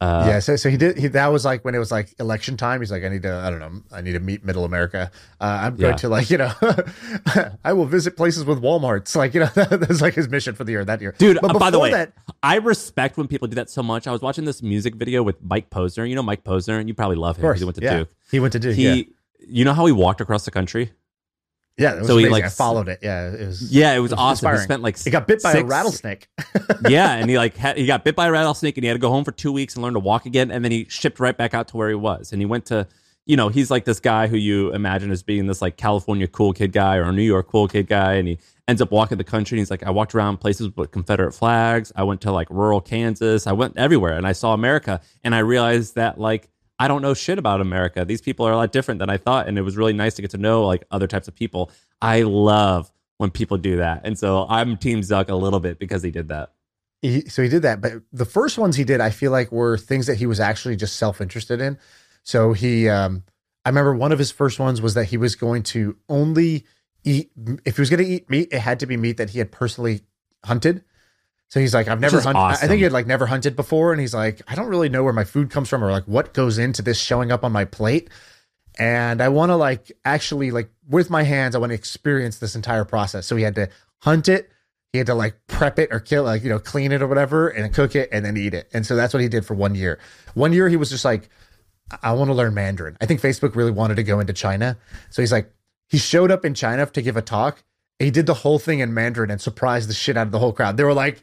Uh, 0.00 0.24
yeah, 0.26 0.38
so 0.38 0.56
so 0.56 0.70
he 0.70 0.78
did. 0.78 0.96
He, 0.96 1.08
that 1.08 1.26
was 1.26 1.44
like 1.44 1.62
when 1.64 1.74
it 1.74 1.78
was 1.78 1.92
like 1.92 2.14
election 2.18 2.56
time. 2.56 2.80
He's 2.80 2.90
like, 2.90 3.04
I 3.04 3.08
need 3.08 3.22
to, 3.22 3.34
I 3.34 3.50
don't 3.50 3.58
know, 3.58 3.82
I 3.92 4.00
need 4.00 4.12
to 4.12 4.20
meet 4.20 4.42
Middle 4.42 4.64
America. 4.64 5.10
Uh, 5.40 5.44
I'm 5.64 5.76
going 5.76 5.92
Yeah. 5.92 5.96
to 5.96 6.08
like, 6.08 6.30
you 6.30 6.38
know, 6.38 6.52
I 7.64 7.72
will 7.74 7.84
visit 7.84 8.16
places 8.16 8.44
with 8.44 8.62
WalMarts. 8.62 9.14
Like, 9.14 9.34
you 9.34 9.40
know, 9.40 9.46
that's 9.54 10.00
like 10.00 10.14
his 10.14 10.28
mission 10.28 10.54
for 10.54 10.64
the 10.64 10.72
year 10.72 10.84
that 10.84 11.00
year, 11.02 11.14
Dude, 11.18 11.38
But 11.42 11.54
uh, 11.54 11.58
by 11.58 11.70
the 11.70 11.78
way, 11.78 11.90
that, 11.90 12.14
I 12.42 12.56
respect 12.56 13.18
when 13.18 13.28
people 13.28 13.46
do 13.48 13.56
that 13.56 13.68
so 13.68 13.82
much. 13.82 14.06
I 14.06 14.12
was 14.12 14.22
watching 14.22 14.46
this 14.46 14.62
music 14.62 14.94
video 14.94 15.22
with 15.22 15.36
Mike 15.42 15.68
Posner. 15.70 16.08
You 16.08 16.14
know 16.14 16.22
Mike 16.22 16.44
Posner, 16.44 16.80
and 16.80 16.88
you 16.88 16.94
probably 16.94 17.16
love 17.16 17.36
him 17.36 17.42
course, 17.42 17.58
because 17.58 17.60
he 17.60 17.64
went 17.66 17.76
to 17.76 17.82
yeah, 17.82 17.96
Duke. 17.98 18.08
he 18.30 18.40
went 18.40 18.52
to 18.52 18.58
Duke. 18.58 18.76
He, 18.76 18.84
yeah, 19.00 19.02
you 19.46 19.64
know 19.64 19.74
how 19.74 19.84
he 19.84 19.92
walked 19.92 20.20
across 20.22 20.44
the 20.46 20.50
country? 20.50 20.92
Yeah, 21.80 21.94
it 21.94 21.98
was 22.00 22.08
so 22.08 22.18
he, 22.18 22.28
like, 22.28 22.44
I 22.44 22.48
followed 22.48 22.88
it. 22.88 22.98
Yeah, 23.02 23.32
it 23.32 23.46
was. 23.46 23.72
Yeah, 23.72 23.94
it 23.94 24.00
was 24.00 24.12
awesome. 24.12 24.52
He 24.52 24.58
spent 24.58 24.82
like 24.82 24.98
he 24.98 25.10
got 25.10 25.26
bit 25.26 25.42
by 25.42 25.52
a 25.52 25.64
rattlesnake. 25.64 26.28
yeah, 26.88 27.14
and 27.14 27.30
he 27.30 27.38
like 27.38 27.56
had, 27.56 27.78
he 27.78 27.86
got 27.86 28.04
bit 28.04 28.14
by 28.14 28.26
a 28.26 28.30
rattlesnake, 28.30 28.76
and 28.76 28.84
he 28.84 28.88
had 28.88 28.94
to 28.94 29.00
go 29.00 29.08
home 29.08 29.24
for 29.24 29.32
two 29.32 29.50
weeks 29.50 29.74
and 29.74 29.82
learn 29.82 29.94
to 29.94 29.98
walk 29.98 30.26
again, 30.26 30.50
and 30.50 30.62
then 30.62 30.72
he 30.72 30.86
shipped 30.90 31.18
right 31.18 31.36
back 31.36 31.54
out 31.54 31.68
to 31.68 31.78
where 31.78 31.88
he 31.88 31.94
was, 31.94 32.32
and 32.32 32.42
he 32.42 32.46
went 32.46 32.66
to, 32.66 32.86
you 33.24 33.36
know, 33.36 33.48
he's 33.48 33.70
like 33.70 33.86
this 33.86 33.98
guy 33.98 34.26
who 34.26 34.36
you 34.36 34.72
imagine 34.74 35.10
as 35.10 35.22
being 35.22 35.46
this 35.46 35.62
like 35.62 35.78
California 35.78 36.28
cool 36.28 36.52
kid 36.52 36.72
guy 36.72 36.96
or 36.96 37.04
a 37.04 37.12
New 37.12 37.22
York 37.22 37.48
cool 37.48 37.66
kid 37.66 37.86
guy, 37.86 38.14
and 38.14 38.28
he 38.28 38.38
ends 38.68 38.82
up 38.82 38.90
walking 38.90 39.16
the 39.16 39.24
country. 39.24 39.56
And 39.56 39.60
he's 39.60 39.70
like, 39.70 39.82
I 39.82 39.90
walked 39.90 40.14
around 40.14 40.36
places 40.36 40.68
with 40.76 40.90
Confederate 40.90 41.32
flags. 41.32 41.92
I 41.96 42.02
went 42.02 42.20
to 42.22 42.32
like 42.32 42.50
rural 42.50 42.82
Kansas. 42.82 43.46
I 43.46 43.52
went 43.52 43.78
everywhere, 43.78 44.18
and 44.18 44.26
I 44.26 44.32
saw 44.32 44.52
America, 44.52 45.00
and 45.24 45.34
I 45.34 45.38
realized 45.38 45.94
that 45.94 46.18
like. 46.20 46.50
I 46.80 46.88
don't 46.88 47.02
know 47.02 47.14
shit 47.14 47.38
about 47.38 47.60
America. 47.60 48.04
These 48.04 48.22
people 48.22 48.46
are 48.46 48.52
a 48.52 48.56
lot 48.56 48.72
different 48.72 48.98
than 49.00 49.10
I 49.10 49.18
thought, 49.18 49.46
and 49.46 49.58
it 49.58 49.62
was 49.62 49.76
really 49.76 49.92
nice 49.92 50.14
to 50.14 50.22
get 50.22 50.30
to 50.32 50.38
know 50.38 50.66
like 50.66 50.82
other 50.90 51.06
types 51.06 51.28
of 51.28 51.34
people. 51.34 51.70
I 52.00 52.22
love 52.22 52.90
when 53.18 53.30
people 53.30 53.58
do 53.58 53.76
that, 53.76 54.00
and 54.04 54.18
so 54.18 54.46
I'm 54.48 54.76
Team 54.78 55.00
Zuck 55.02 55.28
a 55.28 55.34
little 55.34 55.60
bit 55.60 55.78
because 55.78 56.02
he 56.02 56.10
did 56.10 56.28
that. 56.28 56.52
he, 57.02 57.28
so 57.28 57.42
he 57.42 57.48
did 57.48 57.62
that 57.62 57.80
but 57.80 57.92
the 58.12 58.24
first 58.26 58.58
ones 58.58 58.76
he 58.76 58.84
did 58.84 59.00
i 59.00 59.08
feel 59.10 59.32
like 59.32 59.50
were 59.50 59.78
things 59.78 60.06
that 60.06 60.16
he 60.16 60.26
was 60.26 60.38
actually 60.40 60.76
just 60.76 60.96
self-interested 60.96 61.60
in 61.60 61.78
so 62.22 62.52
he 62.52 62.88
um 62.88 63.22
i 63.64 63.70
remember 63.70 63.94
one 63.94 64.12
of 64.12 64.18
his 64.18 64.30
first 64.30 64.58
ones 64.58 64.82
was 64.82 64.92
that 64.94 65.06
he 65.06 65.16
was 65.16 65.34
going 65.34 65.62
to 65.62 65.96
only 66.10 66.64
eat 67.04 67.30
if 67.64 67.76
he 67.76 67.80
was 67.80 67.88
going 67.88 68.04
to 68.04 68.10
eat 68.10 68.28
meat 68.28 68.48
it 68.52 68.60
had 68.60 68.78
to 68.80 68.86
be 68.86 68.96
meat 68.98 69.16
that 69.16 69.30
he 69.30 69.38
had 69.38 69.50
personally 69.50 70.02
hunted 70.44 70.84
so 71.50 71.60
he's 71.60 71.74
like 71.74 71.88
i've 71.88 72.00
never 72.00 72.20
hunted 72.20 72.38
i 72.38 72.54
think 72.54 72.78
he 72.78 72.84
had 72.84 72.92
like 72.92 73.06
never 73.06 73.26
hunted 73.26 73.54
before 73.54 73.92
and 73.92 74.00
he's 74.00 74.14
like 74.14 74.40
i 74.48 74.54
don't 74.54 74.68
really 74.68 74.88
know 74.88 75.02
where 75.04 75.12
my 75.12 75.24
food 75.24 75.50
comes 75.50 75.68
from 75.68 75.84
or 75.84 75.90
like 75.90 76.04
what 76.04 76.32
goes 76.32 76.56
into 76.58 76.80
this 76.80 76.98
showing 76.98 77.30
up 77.30 77.44
on 77.44 77.52
my 77.52 77.64
plate. 77.64 78.08
And 78.78 79.20
i 79.20 79.28
want 79.28 79.50
to 79.50 79.56
like 79.56 79.92
actually 80.04 80.52
like 80.52 80.70
with 80.88 81.10
my 81.10 81.24
hands 81.24 81.54
i 81.54 81.58
want 81.58 81.70
to 81.70 81.74
experience 81.74 82.38
this 82.38 82.54
entire 82.54 82.84
process. 82.84 83.26
So 83.26 83.36
he 83.36 83.42
had 83.42 83.56
to 83.56 83.68
hunt 83.98 84.28
it 84.28 84.50
he 84.92 84.98
had 84.98 85.06
to 85.08 85.14
like 85.14 85.34
prep 85.46 85.78
it 85.78 85.90
or 85.92 86.00
kill 86.00 86.24
like 86.24 86.42
you 86.42 86.48
know 86.48 86.58
clean 86.58 86.92
it 86.92 87.02
or 87.02 87.06
whatever 87.06 87.48
and 87.48 87.72
cook 87.74 87.94
it 87.94 88.08
and 88.12 88.24
then 88.24 88.36
eat 88.36 88.54
it. 88.54 88.68
And 88.72 88.86
so 88.86 88.96
that's 88.96 89.12
what 89.12 89.22
he 89.22 89.28
did 89.28 89.44
for 89.44 89.54
one 89.54 89.74
year. 89.74 89.98
One 90.34 90.52
year 90.52 90.68
he 90.68 90.76
was 90.76 90.88
just 90.88 91.04
like 91.04 91.28
i 92.02 92.12
want 92.12 92.28
to 92.28 92.34
learn 92.34 92.54
mandarin. 92.54 92.96
I 93.00 93.06
think 93.06 93.20
facebook 93.20 93.56
really 93.56 93.72
wanted 93.72 93.96
to 93.96 94.04
go 94.04 94.20
into 94.20 94.32
china. 94.32 94.78
So 95.10 95.20
he's 95.20 95.32
like 95.32 95.52
he 95.88 95.98
showed 95.98 96.30
up 96.30 96.44
in 96.44 96.54
china 96.54 96.86
to 96.86 97.02
give 97.02 97.16
a 97.16 97.22
talk 97.22 97.64
he 98.00 98.10
did 98.10 98.26
the 98.26 98.34
whole 98.34 98.58
thing 98.58 98.80
in 98.80 98.94
mandarin 98.94 99.30
and 99.30 99.40
surprised 99.40 99.88
the 99.88 99.94
shit 99.94 100.16
out 100.16 100.26
of 100.26 100.32
the 100.32 100.38
whole 100.38 100.52
crowd. 100.52 100.76
They 100.76 100.84
were 100.84 100.94
like 100.94 101.20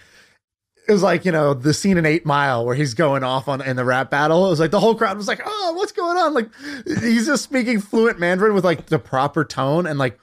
it 0.88 0.92
was 0.92 1.04
like 1.04 1.26
you 1.26 1.32
know 1.32 1.54
the 1.54 1.74
scene 1.74 1.98
in 1.98 2.06
Eight 2.06 2.26
Mile 2.26 2.66
where 2.66 2.76
he's 2.76 2.94
going 2.94 3.24
off 3.24 3.48
on 3.48 3.62
in 3.62 3.76
the 3.76 3.84
rap 3.84 4.10
battle. 4.10 4.48
It 4.48 4.50
was 4.50 4.60
like 4.60 4.72
the 4.72 4.80
whole 4.80 4.96
crowd 4.96 5.18
was 5.18 5.28
like, 5.28 5.42
"Oh, 5.46 5.74
what's 5.76 5.92
going 5.92 6.18
on?" 6.18 6.34
Like 6.34 6.50
he's 6.86 7.26
just 7.26 7.44
speaking 7.44 7.80
fluent 7.80 8.20
Mandarin 8.20 8.54
with 8.54 8.64
like 8.64 8.88
the 8.88 9.00
proper 9.00 9.44
tone 9.44 9.86
and 9.86 10.00
like, 10.00 10.20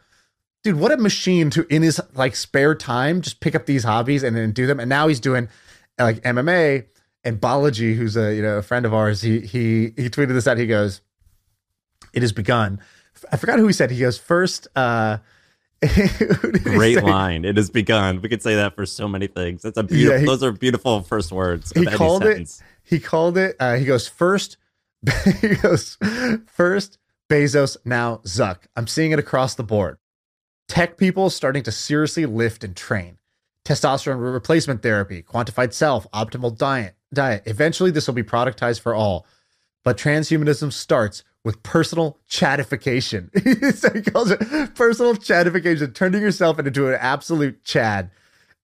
dude, 0.63 0.79
what 0.79 0.93
a 0.93 0.97
machine 0.97 1.51
to 1.51 1.67
in 1.73 1.83
his 1.83 2.01
like 2.15 2.35
spare 2.35 2.75
time 2.75 3.21
just 3.21 3.41
pick 3.41 3.55
up 3.55 3.67
these 3.67 3.85
hobbies 3.85 4.23
and 4.23 4.35
then 4.35 4.53
do 4.53 4.67
them. 4.67 4.81
And 4.81 4.89
now 4.89 5.09
he's 5.09 5.21
doing 5.21 5.49
like 5.99 6.23
MMA 6.23 6.87
and 7.25 7.41
Balaji, 7.41 7.95
who's 7.95 8.17
a 8.17 8.35
you 8.35 8.43
know 8.43 8.59
a 8.59 8.63
friend 8.63 8.87
of 8.87 8.95
ours. 8.95 9.21
He 9.21 9.41
he 9.41 9.93
he 9.97 10.09
tweeted 10.09 10.29
this 10.29 10.47
out. 10.47 10.57
He 10.57 10.67
goes, 10.67 11.03
"It 12.13 12.23
has 12.23 12.33
begun." 12.33 12.81
I 13.31 13.37
forgot 13.37 13.59
who 13.59 13.67
he 13.67 13.73
said. 13.73 13.91
He 13.91 14.01
goes 14.01 14.19
first. 14.19 14.67
uh 14.75 15.19
Great 16.63 17.03
line. 17.03 17.45
It 17.45 17.57
has 17.57 17.71
begun. 17.71 18.21
We 18.21 18.29
could 18.29 18.43
say 18.43 18.55
that 18.57 18.75
for 18.75 18.87
so 18.87 19.09
many 19.09 19.27
things. 19.27 19.63
That's 19.63 19.79
a 19.79 19.83
beautiful. 19.83 20.13
Yeah, 20.15 20.21
he- 20.21 20.27
those 20.27 20.43
are 20.43 20.53
beautiful 20.53 21.03
first 21.03 21.33
words. 21.33 21.73
He 21.75 21.87
called 21.87 22.25
it 22.25 22.63
he 22.85 23.01
called 23.01 23.37
it 23.39 23.57
uh, 23.59 23.75
he 23.77 23.85
goes 23.85 24.07
first 24.07 24.59
he 25.41 25.55
goes 25.57 25.97
first 26.47 26.99
bezos 27.31 27.77
now 27.85 28.19
zuck 28.27 28.59
i'm 28.77 28.87
seeing 28.87 29.11
it 29.11 29.19
across 29.19 29.55
the 29.55 29.65
board 29.65 29.97
tech 30.69 30.97
people 30.97 31.31
starting 31.31 31.63
to 31.63 31.73
seriously 31.73 32.27
lift 32.27 32.63
and 32.63 32.77
train 32.77 33.17
testosterone 33.65 34.21
re- 34.21 34.31
replacement 34.31 34.83
therapy 34.83 35.23
quantified 35.23 35.73
self 35.73 36.07
optimal 36.13 36.57
diet 36.57 36.95
diet 37.13 37.43
eventually 37.47 37.91
this 37.91 38.07
will 38.07 38.15
be 38.15 38.23
productized 38.23 38.81
for 38.81 38.95
all 38.95 39.27
but 39.83 39.97
transhumanism 39.97 40.71
starts 40.73 41.25
with 41.45 41.63
personal 41.63 42.19
chadification. 42.29 43.31
so 43.77 43.91
he 43.95 44.03
calls 44.03 44.31
it 44.31 44.41
personal 44.75 45.15
chadification, 45.15 45.95
turning 45.95 46.23
yourself 46.23 46.59
into 46.59 46.89
an 46.89 46.97
absolute 46.99 47.63
chad. 47.63 48.11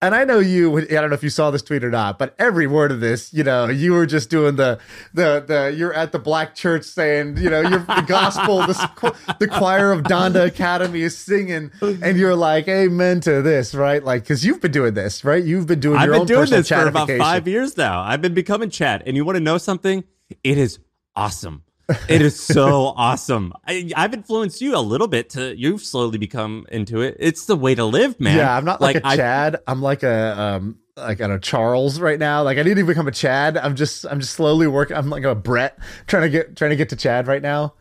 And 0.03 0.15
I 0.15 0.25
know 0.25 0.39
you. 0.39 0.79
I 0.79 0.87
don't 0.87 1.11
know 1.11 1.15
if 1.15 1.23
you 1.23 1.29
saw 1.29 1.51
this 1.51 1.61
tweet 1.61 1.85
or 1.85 1.91
not, 1.91 2.19
but 2.19 2.35
every 2.39 2.67
word 2.67 2.91
of 2.91 3.01
this, 3.01 3.35
you 3.35 3.45
know, 3.45 3.67
you 3.67 3.93
were 3.93 4.07
just 4.07 4.31
doing 4.31 4.57
the 4.57 4.79
the 5.13 5.45
the. 5.47 5.75
You're 5.77 5.93
at 5.93 6.13
the 6.13 6.19
black 6.19 6.55
church 6.55 6.85
saying, 6.85 7.37
you 7.37 7.51
know, 7.51 7.61
you're 7.61 7.81
the 7.81 8.05
gospel. 8.09 8.61
The 8.61 9.37
the 9.39 9.47
choir 9.47 9.93
of 9.93 10.05
Donda 10.05 10.47
Academy 10.47 11.03
is 11.03 11.19
singing, 11.19 11.71
and 11.83 12.17
you're 12.17 12.35
like, 12.35 12.67
amen 12.67 13.21
to 13.21 13.43
this, 13.43 13.75
right? 13.75 14.03
Like, 14.03 14.23
because 14.23 14.43
you've 14.43 14.63
been 14.63 14.73
doing 14.73 14.95
this, 14.95 15.23
right? 15.23 15.45
You've 15.45 15.67
been 15.67 15.81
doing. 15.81 15.99
I've 15.99 16.07
your 16.07 16.15
been 16.15 16.21
own 16.23 16.27
doing 16.29 16.49
this 16.49 16.71
for 16.71 16.89
about 16.89 17.11
five 17.11 17.47
years 17.47 17.77
now. 17.77 18.01
I've 18.01 18.23
been 18.23 18.33
becoming 18.33 18.71
Chad, 18.71 19.03
and 19.05 19.19
you 19.19 19.27
want 19.27 19.37
to 19.37 19.45
know 19.45 19.59
something? 19.59 20.05
It 20.43 20.57
is 20.57 20.79
awesome. 21.15 21.65
It 22.09 22.23
is 22.23 22.39
so 22.41 22.93
awesome. 22.97 23.53
I, 23.67 23.91
I've 23.97 24.15
influenced 24.15 24.61
you 24.61 24.77
a 24.77 24.81
little 24.81 25.09
bit 25.09 25.31
to. 25.31 25.57
You've 25.57 25.83
slowly 25.83 26.19
become 26.19 26.67
into 26.71 27.01
it. 27.01 27.17
It's 27.19 27.47
the 27.47 27.57
way 27.57 27.75
to 27.75 27.85
live, 27.85 28.19
man. 28.21 28.37
Yeah, 28.37 28.57
I'm 28.57 28.65
not 28.65 28.81
like, 28.81 28.97
a 28.97 29.07
I- 29.07 29.17
Chad. 29.17 29.57
I'm 29.67 29.83
like 29.83 30.03
a 30.03 30.39
um 30.41 30.79
like 30.97 31.21
a 31.21 31.39
Charles 31.39 31.99
right 32.01 32.19
now. 32.19 32.43
Like 32.43 32.59
I 32.59 32.63
need 32.63 32.75
to 32.77 32.85
become 32.85 33.09
a 33.09 33.13
Chad. 33.13 33.57
I'm 33.57 33.75
just 33.77 34.05
I'm 34.07 34.21
just 34.21 34.35
slowly 34.35 34.67
working. 34.67 34.97
I'm 34.97 35.09
like 35.11 35.25
a 35.25 35.35
Brett 35.35 35.79
trying 36.07 36.23
to 36.25 36.29
get 36.31 36.57
trying 36.57 36.71
to 36.71 36.77
get 36.77 36.89
to 36.91 36.97
Chad 36.97 37.27
right 37.27 37.43
now. 37.43 37.75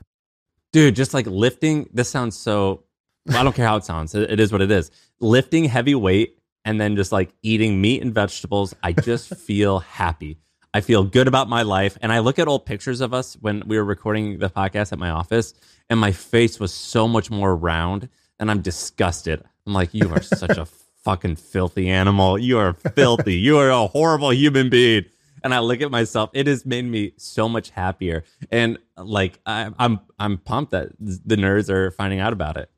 dude 0.71 0.95
just 0.95 1.13
like 1.13 1.25
lifting 1.27 1.89
this 1.93 2.07
sounds 2.09 2.37
so 2.37 2.83
i 3.31 3.43
don't 3.43 3.55
care 3.55 3.65
how 3.65 3.75
it 3.75 3.83
sounds 3.83 4.13
it, 4.15 4.29
it 4.29 4.39
is 4.39 4.51
what 4.51 4.61
it 4.61 4.69
is 4.71 4.91
lifting 5.19 5.65
heavy 5.65 5.95
weight 5.95 6.37
and 6.63 6.79
then 6.79 6.95
just 6.95 7.11
like 7.11 7.33
eating 7.41 7.81
meat 7.81 8.01
and 8.03 8.13
vegetables 8.13 8.75
i 8.83 8.91
just 8.93 9.35
feel 9.47 9.79
happy 9.79 10.37
i 10.73 10.81
feel 10.81 11.03
good 11.03 11.27
about 11.27 11.49
my 11.49 11.61
life 11.61 11.97
and 12.01 12.11
i 12.11 12.19
look 12.19 12.39
at 12.39 12.47
old 12.47 12.65
pictures 12.65 13.01
of 13.01 13.13
us 13.13 13.35
when 13.41 13.63
we 13.67 13.77
were 13.77 13.83
recording 13.85 14.39
the 14.39 14.49
podcast 14.49 14.91
at 14.91 14.99
my 14.99 15.09
office 15.09 15.53
and 15.89 15.99
my 15.99 16.11
face 16.11 16.59
was 16.59 16.73
so 16.73 17.07
much 17.07 17.29
more 17.31 17.55
round 17.55 18.09
and 18.39 18.49
i'm 18.51 18.61
disgusted 18.61 19.43
i'm 19.65 19.73
like 19.73 19.93
you 19.93 20.09
are 20.13 20.21
such 20.21 20.57
a 20.57 20.65
fucking 21.03 21.35
filthy 21.35 21.89
animal 21.89 22.37
you 22.37 22.57
are 22.57 22.73
filthy 22.73 23.35
you 23.35 23.57
are 23.57 23.69
a 23.69 23.87
horrible 23.87 24.31
human 24.33 24.69
being 24.69 25.05
and 25.41 25.53
I 25.53 25.59
look 25.59 25.79
at 25.79 25.89
myself, 25.89 26.31
it 26.33 26.47
has 26.47 26.65
made 26.65 26.83
me 26.83 27.13
so 27.15 27.47
much 27.47 27.69
happier. 27.69 28.25
And 28.51 28.77
like 28.97 29.39
I, 29.45 29.69
I'm 29.79 30.01
I'm 30.19 30.37
pumped 30.37 30.71
that 30.71 30.89
the 30.99 31.37
nerds 31.37 31.69
are 31.69 31.91
finding 31.91 32.19
out 32.19 32.33
about 32.33 32.57
it. 32.57 32.69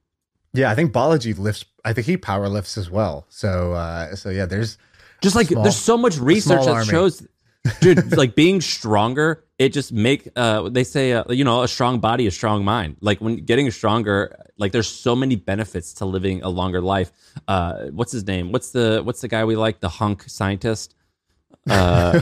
Yeah, 0.54 0.70
I 0.70 0.76
think 0.76 0.94
Balaji 0.94 1.39
lifts. 1.39 1.66
I 1.84 1.94
think 1.94 2.06
he 2.06 2.18
power 2.18 2.48
lifts 2.48 2.78
as 2.78 2.88
well. 2.88 3.26
So 3.30 3.74
uh 3.74 4.16
so 4.16 4.30
yeah, 4.30 4.46
there's 4.46 4.78
Just 5.22 5.36
like 5.36 5.48
Small- 5.48 5.64
there's 5.64 5.76
so 5.76 5.98
much 5.98 6.20
research 6.20 6.66
that 6.66 6.72
army. 6.72 6.86
shows, 6.86 7.26
dude, 7.80 8.16
like 8.18 8.36
being 8.36 8.62
stronger. 8.62 9.43
It 9.59 9.74
just 9.74 9.91
make 9.93 10.28
uh 10.36 10.70
they 10.70 10.84
say 10.84 11.14
uh, 11.14 11.24
you 11.30 11.43
know 11.43 11.62
a 11.62 11.68
strong 11.68 11.99
body, 11.99 12.28
a 12.28 12.32
strong 12.32 12.66
mind. 12.66 12.97
Like 13.01 13.22
when 13.22 13.38
getting 13.38 13.70
stronger, 13.72 14.36
like 14.57 14.72
there's 14.72 14.88
so 14.88 15.16
many 15.16 15.36
benefits 15.36 15.93
to 15.95 16.05
living 16.05 16.41
a 16.43 16.49
longer 16.49 16.82
life. 16.82 17.12
Uh, 17.47 17.86
what's 17.91 18.12
his 18.12 18.26
name? 18.26 18.51
What's 18.51 18.72
the 18.72 19.01
what's 19.03 19.22
the 19.22 19.28
guy 19.28 19.45
we 19.45 19.55
like? 19.55 19.80
The 19.80 19.89
hunk 19.89 20.24
scientist. 20.28 20.95
Uh, 21.70 22.14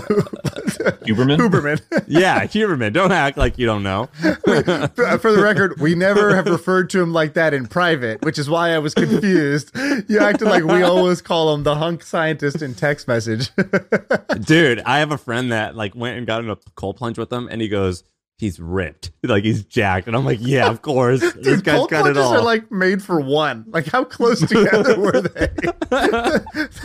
Huberman. 1.05 1.37
Huberman. 1.37 1.81
yeah, 2.07 2.45
Huberman. 2.45 2.91
Don't 2.91 3.11
act 3.11 3.37
like 3.37 3.57
you 3.57 3.65
don't 3.65 3.83
know. 3.83 4.09
For 4.15 4.31
the 4.41 5.39
record, 5.41 5.79
we 5.79 5.95
never 5.95 6.35
have 6.35 6.45
referred 6.47 6.89
to 6.91 7.01
him 7.01 7.13
like 7.13 7.33
that 7.35 7.53
in 7.53 7.67
private, 7.67 8.23
which 8.23 8.37
is 8.37 8.49
why 8.49 8.71
I 8.71 8.79
was 8.79 8.93
confused. 8.93 9.71
You 10.09 10.19
acted 10.19 10.45
like 10.45 10.63
we 10.63 10.83
always 10.83 11.21
call 11.21 11.53
him 11.53 11.63
the 11.63 11.75
hunk 11.75 12.03
scientist 12.03 12.61
in 12.61 12.75
text 12.75 13.07
message. 13.07 13.49
Dude, 14.41 14.81
I 14.81 14.99
have 14.99 15.11
a 15.11 15.17
friend 15.17 15.51
that 15.51 15.75
like 15.75 15.95
went 15.95 16.17
and 16.17 16.27
got 16.27 16.43
in 16.43 16.49
a 16.49 16.57
cold 16.75 16.97
plunge 16.97 17.17
with 17.17 17.31
him, 17.31 17.47
and 17.49 17.61
he 17.61 17.69
goes, 17.69 18.03
"He's 18.39 18.57
ripped, 18.57 19.11
like 19.21 19.43
he's 19.43 19.65
jacked," 19.65 20.07
and 20.07 20.15
I'm 20.15 20.23
like, 20.23 20.39
"Yeah, 20.41 20.69
of 20.69 20.81
course, 20.81 21.19
this 21.33 21.33
Dude, 21.33 21.63
guy's 21.65 21.75
cold 21.75 21.89
got 21.89 22.07
it 22.07 22.15
all." 22.15 22.33
are 22.33 22.41
like 22.41 22.71
made 22.71 23.03
for 23.03 23.19
one. 23.19 23.65
Like 23.67 23.85
how 23.85 24.05
close 24.05 24.39
together 24.39 24.97
were 25.01 25.19
they? 25.21 25.47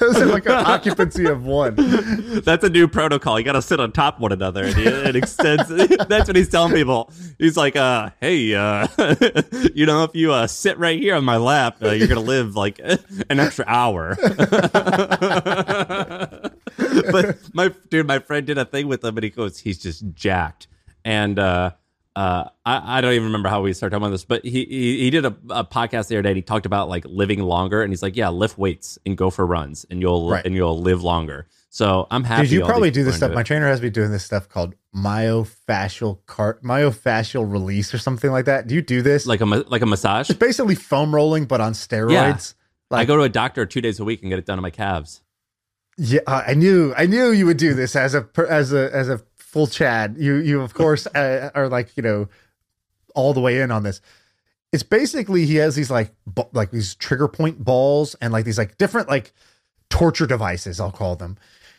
Those 0.00 0.16
are 0.20 0.26
like 0.26 0.46
an 0.46 0.52
occupancy 0.66 1.26
of 1.26 1.44
one. 1.44 1.76
That's 2.44 2.64
a 2.64 2.70
new 2.70 2.88
protocol. 2.88 3.38
You 3.38 3.44
got 3.44 3.52
to 3.52 3.62
sit 3.62 3.78
on 3.78 3.92
top 3.92 4.16
of 4.16 4.22
one 4.22 4.32
another, 4.32 4.64
and 4.64 4.74
he, 4.74 4.82
it 4.82 5.14
extends. 5.14 5.68
That's 5.68 6.26
what 6.26 6.34
he's 6.34 6.48
telling 6.48 6.72
people. 6.72 7.12
He's 7.38 7.56
like, 7.56 7.76
"Uh, 7.76 8.10
hey, 8.20 8.52
uh, 8.56 8.88
you 9.74 9.86
know, 9.86 10.02
if 10.02 10.10
you 10.14 10.32
uh, 10.32 10.48
sit 10.48 10.76
right 10.78 10.98
here 10.98 11.14
on 11.14 11.24
my 11.24 11.36
lap, 11.36 11.76
uh, 11.82 11.90
you're 11.92 12.08
gonna 12.08 12.20
live 12.20 12.56
like 12.56 12.80
an 12.80 13.38
extra 13.38 13.64
hour." 13.68 14.16
but 17.12 17.38
my 17.52 17.72
dude, 17.90 18.06
my 18.08 18.18
friend 18.18 18.44
did 18.46 18.58
a 18.58 18.64
thing 18.64 18.88
with 18.88 19.04
him, 19.04 19.16
and 19.16 19.22
he 19.24 19.30
goes, 19.30 19.60
"He's 19.60 19.78
just 19.78 20.04
jacked." 20.14 20.66
And 21.04 21.38
uh, 21.38 21.72
uh, 22.16 22.44
I, 22.64 22.98
I 22.98 23.00
don't 23.00 23.12
even 23.12 23.24
remember 23.26 23.48
how 23.48 23.60
we 23.62 23.72
started 23.72 23.92
talking 23.94 24.04
about 24.06 24.12
this, 24.12 24.24
but 24.24 24.44
he 24.44 24.64
he, 24.64 24.98
he 25.00 25.10
did 25.10 25.24
a, 25.24 25.36
a 25.50 25.64
podcast 25.64 26.08
the 26.08 26.16
other 26.16 26.22
day. 26.22 26.30
And 26.30 26.36
he 26.36 26.42
talked 26.42 26.66
about 26.66 26.88
like 26.88 27.04
living 27.06 27.40
longer, 27.40 27.82
and 27.82 27.92
he's 27.92 28.02
like, 28.02 28.16
"Yeah, 28.16 28.28
lift 28.30 28.56
weights 28.58 28.98
and 29.04 29.16
go 29.16 29.30
for 29.30 29.44
runs, 29.46 29.84
and 29.90 30.00
you'll 30.00 30.30
Right. 30.30 30.44
and 30.44 30.54
you'll 30.54 30.80
live 30.80 31.02
longer." 31.02 31.46
So 31.70 32.06
I'm 32.10 32.22
happy. 32.22 32.42
Dude, 32.44 32.52
you 32.52 32.64
probably 32.64 32.92
do 32.92 33.02
this 33.02 33.16
stuff. 33.16 33.32
My 33.32 33.42
trainer 33.42 33.66
has 33.66 33.82
me 33.82 33.90
doing 33.90 34.12
this 34.12 34.24
stuff 34.24 34.48
called 34.48 34.74
myofascial 34.94 36.24
car 36.26 36.58
myofascial 36.62 37.50
release 37.50 37.92
or 37.92 37.98
something 37.98 38.30
like 38.30 38.44
that. 38.44 38.66
Do 38.66 38.74
you 38.74 38.82
do 38.82 39.02
this? 39.02 39.26
like 39.26 39.40
a 39.40 39.44
like 39.44 39.82
a 39.82 39.86
massage. 39.86 40.30
it's 40.30 40.38
basically 40.38 40.74
foam 40.76 41.14
rolling, 41.14 41.46
but 41.46 41.60
on 41.60 41.72
steroids. 41.72 42.54
I 42.90 42.98
Like, 42.98 43.08
go 43.08 43.16
to 43.16 43.22
a 43.24 43.28
doctor 43.28 43.66
two 43.66 43.80
days 43.80 43.98
a 43.98 44.04
week 44.04 44.22
and 44.22 44.30
get 44.30 44.38
it 44.38 44.46
done 44.46 44.58
on 44.58 44.62
my 44.62 44.70
calves. 44.70 45.22
yeah, 45.98 46.20
I 46.26 46.54
knew, 46.54 46.94
I 46.96 47.06
knew 47.06 47.30
you 47.32 47.46
would 47.46 47.56
do 47.56 47.74
this 47.74 47.96
as 47.96 48.14
a 48.14 48.28
as 48.48 48.72
a 48.72 48.94
as 48.94 49.08
a 49.08 49.18
full 49.54 49.68
Chad. 49.68 50.16
You 50.18 50.34
you 50.34 50.60
of 50.62 50.74
course 50.74 51.06
uh, 51.06 51.50
are 51.54 51.68
like 51.68 51.96
you 51.96 52.02
know 52.02 52.28
all 53.14 53.32
the 53.32 53.40
way 53.40 53.60
in 53.60 53.70
on 53.70 53.84
this. 53.84 54.00
It's 54.72 54.82
basically 54.82 55.46
he 55.46 55.54
has 55.56 55.76
these 55.76 55.92
like 55.92 56.12
bu- 56.26 56.50
like 56.52 56.72
these 56.72 56.96
trigger 56.96 57.28
point 57.28 57.64
balls 57.64 58.16
and 58.20 58.32
like 58.32 58.44
these 58.44 58.58
like 58.58 58.76
different 58.78 59.08
like 59.08 59.32
torture 59.90 60.26
devices. 60.26 60.80
I'll 60.80 60.90
call 60.90 61.14
them. 61.14 61.38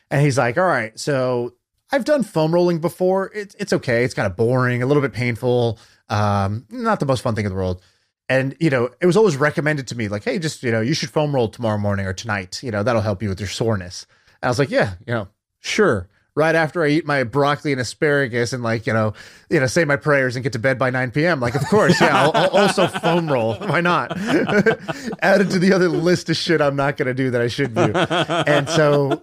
And 0.10 0.22
he's 0.22 0.38
like, 0.38 0.58
all 0.58 0.64
right, 0.64 0.98
so 0.98 1.56
I've 1.92 2.06
done 2.06 2.24
foam 2.24 2.54
rolling 2.54 2.80
before. 2.80 3.30
It's 3.36 3.56
it's 3.56 3.74
okay. 3.74 4.06
It's 4.06 4.14
kind 4.14 4.26
of 4.26 4.38
boring, 4.38 4.82
a 4.82 4.86
little 4.86 5.04
bit 5.04 5.12
painful. 5.12 5.78
Um, 6.08 6.66
not 6.70 7.02
the 7.02 7.06
most 7.06 7.22
fun 7.22 7.36
thing 7.36 7.44
in 7.44 7.52
the 7.52 7.58
world. 7.58 7.82
And 8.30 8.56
you 8.62 8.70
know, 8.70 8.90
it 9.02 9.06
was 9.06 9.18
always 9.18 9.36
recommended 9.36 9.88
to 9.88 9.96
me, 9.96 10.08
like, 10.08 10.24
hey, 10.24 10.40
just 10.40 10.64
you 10.64 10.72
know, 10.72 10.80
you 10.80 10.94
should 10.94 11.10
foam 11.10 11.36
roll 11.36 11.50
tomorrow 11.50 11.78
morning 11.78 12.06
or 12.06 12.14
tonight. 12.14 12.64
You 12.64 12.72
know, 12.72 12.84
that'll 12.84 13.02
help 13.02 13.22
you 13.22 13.28
with 13.28 13.42
your 13.42 13.50
soreness. 13.50 14.08
And 14.42 14.48
I 14.48 14.50
was 14.50 14.60
like, 14.60 14.72
yeah, 14.72 14.94
you 15.06 15.14
know, 15.14 15.28
sure. 15.60 16.08
Right 16.36 16.56
after 16.56 16.84
I 16.84 16.90
eat 16.90 17.06
my 17.06 17.24
broccoli 17.24 17.72
and 17.72 17.80
asparagus 17.80 18.52
and 18.52 18.62
like 18.62 18.86
you 18.86 18.94
know, 18.94 19.14
you 19.50 19.60
know, 19.60 19.68
say 19.68 19.86
my 19.86 19.96
prayers 19.96 20.36
and 20.36 20.44
get 20.44 20.54
to 20.54 20.60
bed 20.60 20.78
by 20.78 20.90
9 20.90 21.12
p.m. 21.12 21.40
Like, 21.40 21.56
of 21.56 21.66
course, 21.68 22.02
yeah, 22.02 22.24
I'll, 22.24 22.32
I'll 22.34 22.50
also 22.50 22.88
foam 22.88 23.32
roll. 23.32 23.56
Why 23.56 23.80
not? 23.80 24.12
Added 25.22 25.52
to 25.52 25.60
the 25.60 25.72
other 25.74 25.88
list 25.88 26.30
of 26.30 26.36
shit 26.36 26.62
I'm 26.62 26.76
not 26.76 26.98
going 26.98 27.08
to 27.08 27.14
do 27.14 27.32
that 27.32 27.42
I 27.42 27.48
should 27.48 27.74
do. 27.74 27.94
And 27.94 28.68
so 28.70 29.22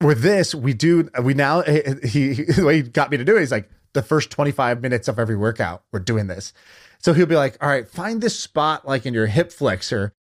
with 0.00 0.22
this, 0.22 0.54
we 0.54 0.72
do 0.72 1.08
we 1.22 1.34
now 1.34 1.62
he, 1.62 1.82
he 2.08 2.34
the 2.44 2.62
way 2.66 2.76
he 2.76 2.82
got 2.82 3.10
me 3.10 3.16
to 3.16 3.24
do 3.24 3.36
it, 3.36 3.40
he's 3.40 3.52
like 3.52 3.68
the 3.92 4.02
first 4.02 4.30
25 4.30 4.82
minutes 4.82 5.08
of 5.08 5.18
every 5.18 5.36
workout, 5.36 5.84
we're 5.92 6.00
doing 6.00 6.26
this. 6.26 6.52
So 6.98 7.12
he'll 7.12 7.26
be 7.26 7.36
like, 7.36 7.56
all 7.62 7.68
right, 7.68 7.88
find 7.88 8.20
this 8.20 8.38
spot 8.38 8.86
like 8.86 9.06
in 9.06 9.14
your 9.14 9.26
hip 9.26 9.52
flexor 9.52 10.14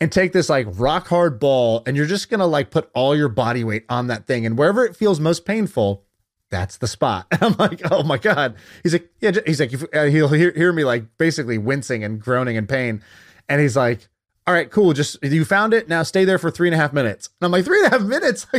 and 0.00 0.10
take 0.10 0.32
this 0.32 0.48
like 0.48 0.66
rock 0.70 1.08
hard 1.08 1.38
ball 1.38 1.82
and 1.86 1.96
you're 1.96 2.06
just 2.06 2.30
gonna 2.30 2.46
like 2.46 2.70
put 2.70 2.90
all 2.94 3.14
your 3.14 3.28
body 3.28 3.62
weight 3.62 3.84
on 3.88 4.06
that 4.06 4.26
thing 4.26 4.46
and 4.46 4.56
wherever 4.56 4.84
it 4.84 4.96
feels 4.96 5.20
most 5.20 5.44
painful 5.44 6.04
that's 6.50 6.78
the 6.78 6.88
spot. 6.88 7.26
I'm 7.40 7.54
like 7.58 7.80
oh 7.90 8.02
my 8.02 8.18
god. 8.18 8.56
He's 8.82 8.92
like 8.92 9.10
yeah 9.20 9.32
he's 9.46 9.60
like 9.60 9.72
uh, 9.94 10.04
he'll 10.06 10.28
hear, 10.28 10.52
hear 10.52 10.72
me 10.72 10.84
like 10.84 11.16
basically 11.16 11.58
wincing 11.58 12.02
and 12.02 12.20
groaning 12.20 12.56
in 12.56 12.66
pain 12.66 13.02
and 13.48 13.60
he's 13.60 13.76
like 13.76 14.08
all 14.46 14.54
right 14.54 14.70
cool 14.70 14.92
just 14.92 15.22
you 15.22 15.44
found 15.44 15.72
it 15.72 15.88
now 15.88 16.02
stay 16.02 16.24
there 16.24 16.38
for 16.38 16.50
three 16.50 16.68
and 16.68 16.74
a 16.74 16.78
half 16.78 16.92
minutes. 16.92 17.30
And 17.40 17.46
i'm 17.46 17.52
like 17.52 17.64
three 17.64 17.78
and 17.84 17.92
a 17.92 17.98
half 17.98 18.06
minutes? 18.06 18.46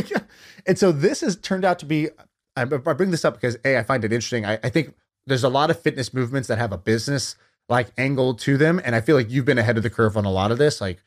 And 0.64 0.78
so 0.78 0.92
this 0.92 1.22
has 1.22 1.36
turned 1.36 1.64
out 1.64 1.80
to 1.80 1.86
be 1.86 2.08
i, 2.56 2.62
I 2.62 2.64
bring 2.64 3.10
this 3.10 3.24
up 3.24 3.34
because 3.34 3.58
a 3.64 3.78
i 3.78 3.82
find 3.82 4.04
it 4.04 4.12
interesting. 4.12 4.46
I, 4.46 4.54
I 4.62 4.70
think 4.70 4.94
there's 5.26 5.44
a 5.44 5.48
lot 5.48 5.70
of 5.70 5.78
fitness 5.78 6.14
movements 6.14 6.48
that 6.48 6.58
have 6.58 6.72
a 6.72 6.78
business 6.78 7.36
like 7.68 7.88
angle 7.98 8.34
to 8.34 8.56
them 8.56 8.80
and 8.84 8.94
i 8.94 9.00
feel 9.00 9.16
like 9.16 9.30
you've 9.30 9.44
been 9.44 9.58
ahead 9.58 9.76
of 9.76 9.82
the 9.82 9.90
curve 9.90 10.16
on 10.16 10.24
a 10.24 10.30
lot 10.30 10.50
of 10.50 10.58
this 10.58 10.80
like 10.80 11.02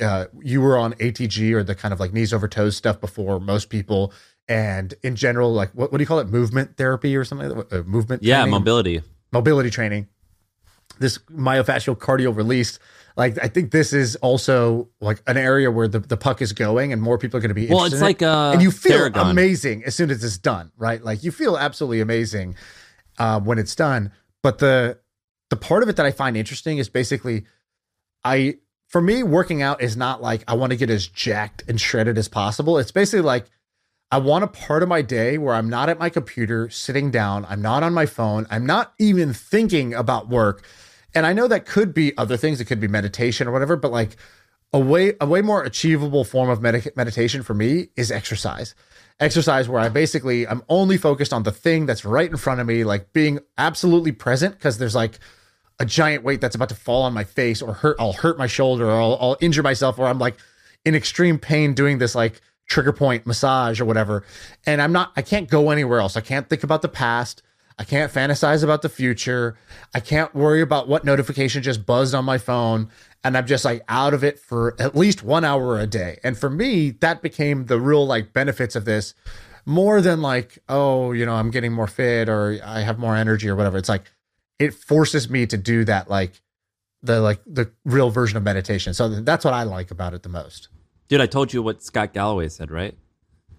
uh, 0.00 0.26
you 0.42 0.60
were 0.60 0.78
on 0.78 0.94
ATG 0.94 1.52
or 1.52 1.62
the 1.62 1.74
kind 1.74 1.92
of 1.92 2.00
like 2.00 2.12
knees 2.12 2.32
over 2.32 2.48
toes 2.48 2.76
stuff 2.76 3.00
before 3.00 3.40
most 3.40 3.68
people, 3.70 4.12
and 4.48 4.94
in 5.02 5.16
general, 5.16 5.52
like 5.52 5.70
what, 5.72 5.92
what 5.92 5.98
do 5.98 6.02
you 6.02 6.06
call 6.06 6.18
it? 6.18 6.28
Movement 6.28 6.76
therapy 6.76 7.16
or 7.16 7.24
something? 7.24 7.48
like 7.48 7.68
that? 7.68 7.80
Uh, 7.80 7.82
movement? 7.84 8.22
Yeah, 8.22 8.36
training? 8.38 8.50
mobility. 8.52 9.02
mobility 9.32 9.70
training. 9.70 10.08
This 10.98 11.18
myofascial 11.30 11.96
cardio 11.96 12.34
release, 12.34 12.78
like 13.16 13.38
I 13.42 13.48
think 13.48 13.70
this 13.70 13.92
is 13.92 14.16
also 14.16 14.88
like 15.00 15.22
an 15.26 15.36
area 15.36 15.70
where 15.70 15.86
the, 15.86 16.00
the 16.00 16.16
puck 16.16 16.40
is 16.42 16.52
going, 16.52 16.92
and 16.92 17.00
more 17.00 17.18
people 17.18 17.38
are 17.38 17.40
going 17.40 17.50
to 17.50 17.54
be. 17.54 17.66
Well, 17.68 17.84
it's 17.84 18.00
like 18.00 18.22
it. 18.22 18.26
uh, 18.26 18.52
and 18.52 18.62
you 18.62 18.70
feel 18.70 19.10
Theragun. 19.10 19.30
amazing 19.30 19.84
as 19.84 19.94
soon 19.94 20.10
as 20.10 20.24
it's 20.24 20.38
done, 20.38 20.72
right? 20.76 21.02
Like 21.02 21.22
you 21.22 21.30
feel 21.30 21.56
absolutely 21.58 22.00
amazing 22.00 22.56
uh, 23.18 23.40
when 23.40 23.58
it's 23.58 23.74
done. 23.74 24.12
But 24.42 24.58
the 24.58 24.98
the 25.50 25.56
part 25.56 25.82
of 25.82 25.88
it 25.88 25.96
that 25.96 26.06
I 26.06 26.10
find 26.10 26.36
interesting 26.36 26.78
is 26.78 26.88
basically, 26.88 27.44
I 28.24 28.56
for 28.88 29.00
me 29.02 29.22
working 29.22 29.62
out 29.62 29.82
is 29.82 29.96
not 29.96 30.22
like 30.22 30.42
I 30.48 30.54
want 30.54 30.72
to 30.72 30.76
get 30.76 30.90
as 30.90 31.06
jacked 31.06 31.62
and 31.68 31.80
shredded 31.80 32.18
as 32.18 32.28
possible. 32.28 32.78
It's 32.78 32.90
basically 32.90 33.20
like 33.20 33.46
I 34.10 34.18
want 34.18 34.44
a 34.44 34.48
part 34.48 34.82
of 34.82 34.88
my 34.88 35.02
day 35.02 35.36
where 35.36 35.54
I'm 35.54 35.68
not 35.68 35.90
at 35.90 35.98
my 35.98 36.08
computer 36.08 36.70
sitting 36.70 37.10
down, 37.10 37.44
I'm 37.48 37.60
not 37.60 37.82
on 37.82 37.92
my 37.92 38.06
phone, 38.06 38.46
I'm 38.50 38.64
not 38.64 38.94
even 38.98 39.34
thinking 39.34 39.92
about 39.92 40.28
work. 40.28 40.64
And 41.14 41.26
I 41.26 41.34
know 41.34 41.46
that 41.48 41.66
could 41.66 41.92
be 41.92 42.16
other 42.16 42.38
things, 42.38 42.60
it 42.60 42.64
could 42.64 42.80
be 42.80 42.88
meditation 42.88 43.46
or 43.46 43.52
whatever, 43.52 43.76
but 43.76 43.92
like 43.92 44.16
a 44.72 44.78
way 44.78 45.14
a 45.20 45.26
way 45.26 45.42
more 45.42 45.62
achievable 45.62 46.24
form 46.24 46.48
of 46.48 46.62
med- 46.62 46.92
meditation 46.96 47.42
for 47.42 47.52
me 47.52 47.88
is 47.96 48.10
exercise. 48.10 48.74
Exercise 49.20 49.68
where 49.68 49.80
I 49.82 49.90
basically 49.90 50.48
I'm 50.48 50.62
only 50.70 50.96
focused 50.96 51.34
on 51.34 51.42
the 51.42 51.52
thing 51.52 51.84
that's 51.84 52.06
right 52.06 52.30
in 52.30 52.38
front 52.38 52.60
of 52.60 52.66
me, 52.66 52.84
like 52.84 53.12
being 53.12 53.40
absolutely 53.58 54.12
present 54.12 54.54
because 54.54 54.78
there's 54.78 54.94
like 54.94 55.18
a 55.78 55.86
giant 55.86 56.24
weight 56.24 56.40
that's 56.40 56.54
about 56.54 56.68
to 56.70 56.74
fall 56.74 57.02
on 57.02 57.12
my 57.14 57.24
face 57.24 57.62
or 57.62 57.72
hurt 57.72 57.96
I'll 57.98 58.12
hurt 58.12 58.38
my 58.38 58.46
shoulder 58.46 58.86
or 58.86 59.00
I'll, 59.00 59.18
I'll 59.20 59.36
injure 59.40 59.62
myself 59.62 59.98
or 59.98 60.06
I'm 60.06 60.18
like 60.18 60.36
in 60.84 60.94
extreme 60.94 61.38
pain 61.38 61.74
doing 61.74 61.98
this 61.98 62.14
like 62.14 62.40
trigger 62.68 62.92
point 62.92 63.26
massage 63.26 63.80
or 63.80 63.84
whatever. 63.84 64.24
And 64.66 64.82
I'm 64.82 64.92
not 64.92 65.12
I 65.16 65.22
can't 65.22 65.48
go 65.48 65.70
anywhere 65.70 66.00
else. 66.00 66.16
I 66.16 66.20
can't 66.20 66.48
think 66.48 66.64
about 66.64 66.82
the 66.82 66.88
past. 66.88 67.42
I 67.78 67.84
can't 67.84 68.12
fantasize 68.12 68.64
about 68.64 68.82
the 68.82 68.88
future. 68.88 69.56
I 69.94 70.00
can't 70.00 70.34
worry 70.34 70.60
about 70.60 70.88
what 70.88 71.04
notification 71.04 71.62
just 71.62 71.86
buzzed 71.86 72.14
on 72.14 72.24
my 72.24 72.36
phone. 72.36 72.90
And 73.22 73.36
I'm 73.36 73.46
just 73.46 73.64
like 73.64 73.82
out 73.88 74.14
of 74.14 74.24
it 74.24 74.38
for 74.38 74.74
at 74.80 74.96
least 74.96 75.22
one 75.22 75.44
hour 75.44 75.78
a 75.78 75.86
day. 75.86 76.18
And 76.24 76.36
for 76.36 76.50
me, 76.50 76.90
that 76.90 77.22
became 77.22 77.66
the 77.66 77.80
real 77.80 78.04
like 78.04 78.32
benefits 78.32 78.74
of 78.74 78.84
this 78.84 79.14
more 79.64 80.00
than 80.00 80.22
like, 80.22 80.58
oh, 80.68 81.12
you 81.12 81.24
know, 81.24 81.34
I'm 81.34 81.50
getting 81.50 81.72
more 81.72 81.86
fit 81.86 82.28
or 82.28 82.58
I 82.64 82.80
have 82.80 82.98
more 82.98 83.14
energy 83.14 83.48
or 83.48 83.54
whatever. 83.54 83.78
It's 83.78 83.88
like 83.88 84.04
it 84.58 84.74
forces 84.74 85.30
me 85.30 85.46
to 85.46 85.56
do 85.56 85.84
that, 85.84 86.10
like 86.10 86.40
the 87.02 87.20
like 87.20 87.40
the 87.46 87.70
real 87.84 88.10
version 88.10 88.36
of 88.36 88.42
meditation. 88.42 88.94
So 88.94 89.08
that's 89.20 89.44
what 89.44 89.54
I 89.54 89.62
like 89.62 89.90
about 89.90 90.14
it 90.14 90.22
the 90.22 90.28
most. 90.28 90.68
Dude, 91.08 91.20
I 91.20 91.26
told 91.26 91.52
you 91.52 91.62
what 91.62 91.82
Scott 91.82 92.12
Galloway 92.12 92.48
said, 92.48 92.70
right? 92.70 92.96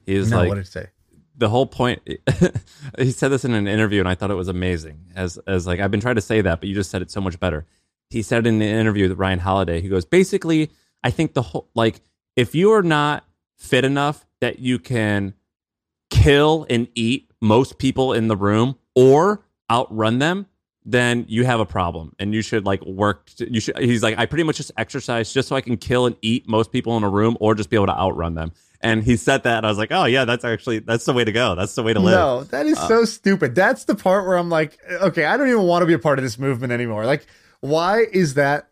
He 0.06 0.18
was 0.18 0.30
no, 0.30 0.38
like, 0.38 0.50
what 0.50 0.56
did 0.56 0.66
it 0.66 0.68
say? 0.68 0.88
the 1.40 1.50
whole 1.50 1.66
point 1.66 2.02
he 3.00 3.12
said 3.12 3.30
this 3.30 3.46
in 3.46 3.54
an 3.54 3.68
interview 3.68 4.00
and 4.00 4.08
i 4.10 4.14
thought 4.14 4.30
it 4.30 4.36
was 4.36 4.48
amazing 4.48 5.00
as 5.16 5.38
as 5.48 5.66
like 5.66 5.80
i've 5.80 5.90
been 5.90 6.02
trying 6.02 6.16
to 6.16 6.22
say 6.22 6.42
that 6.42 6.60
but 6.60 6.70
you 6.70 6.76
just 6.76 6.92
said 6.92 7.02
it 7.02 7.10
so 7.10 7.22
much 7.22 7.40
better 7.40 7.66
he 8.10 8.22
said 8.22 8.46
in 8.46 8.56
an 8.56 8.62
interview 8.62 9.08
with 9.08 9.18
ryan 9.18 9.40
holiday 9.40 9.82
he 9.82 9.88
goes 9.88 10.06
basically 10.06 10.70
i 11.04 11.10
think 11.10 11.34
the 11.34 11.42
whole 11.42 11.70
like 11.74 12.02
if 12.36 12.54
you 12.54 12.72
are 12.72 12.84
not 12.84 13.26
fit 13.58 13.86
enough 13.86 14.26
that 14.42 14.60
you 14.60 14.78
can 14.78 15.34
kill 16.10 16.66
and 16.70 16.88
eat 16.94 17.32
most 17.42 17.78
people 17.78 18.14
in 18.14 18.28
the 18.28 18.38
room 18.38 18.78
or 18.96 19.44
outrun 19.72 20.20
them 20.20 20.46
then 20.92 21.26
you 21.28 21.44
have 21.46 21.60
a 21.60 21.66
problem 21.66 22.16
and 22.20 22.34
you 22.34 22.42
should 22.42 22.66
like 22.66 22.84
work 22.86 23.26
to, 23.38 23.52
you 23.54 23.60
should 23.60 23.78
he's 23.78 24.02
like 24.02 24.18
i 24.18 24.26
pretty 24.26 24.44
much 24.44 24.58
just 24.58 24.72
exercise 24.78 25.32
just 25.34 25.48
so 25.48 25.56
i 25.56 25.62
can 25.62 25.78
kill 25.78 26.06
and 26.06 26.16
eat 26.22 26.48
most 26.48 26.72
people 26.72 26.98
in 26.98 27.04
a 27.04 27.10
room 27.10 27.38
or 27.40 27.54
just 27.54 27.70
be 27.70 27.76
able 27.76 27.86
to 27.86 27.98
outrun 27.98 28.34
them 28.34 28.52
and 28.82 29.04
he 29.04 29.16
said 29.18 29.44
that 29.44 29.58
and 29.58 29.66
i 29.66 29.70
was 29.70 29.78
like 29.78 29.92
oh 29.92 30.06
yeah 30.06 30.26
that's 30.26 30.44
actually 30.46 30.80
that's 30.80 31.06
the 31.06 31.14
way 31.14 31.24
to 31.24 31.32
go 31.32 31.54
that's 31.54 31.76
the 31.76 31.84
way 31.84 31.94
to 31.94 32.00
live 32.00 32.14
No, 32.14 32.44
that 32.46 32.66
is 32.66 32.80
so 32.88 33.06
stupid. 33.06 33.54
That's 33.56 33.84
the 33.84 33.94
part 33.96 34.26
where 34.26 34.38
I'm 34.38 34.50
like, 34.50 34.80
okay, 34.90 35.26
I 35.26 35.38
don't 35.38 35.48
even 35.50 35.64
want 35.64 35.82
to 35.84 35.86
be 35.86 35.94
a 35.94 36.00
part 36.00 36.18
of 36.18 36.24
this 36.24 36.40
movement 36.40 36.72
anymore. 36.74 37.06
Like, 37.06 37.28
why 37.60 38.06
is 38.12 38.34
that? 38.36 38.68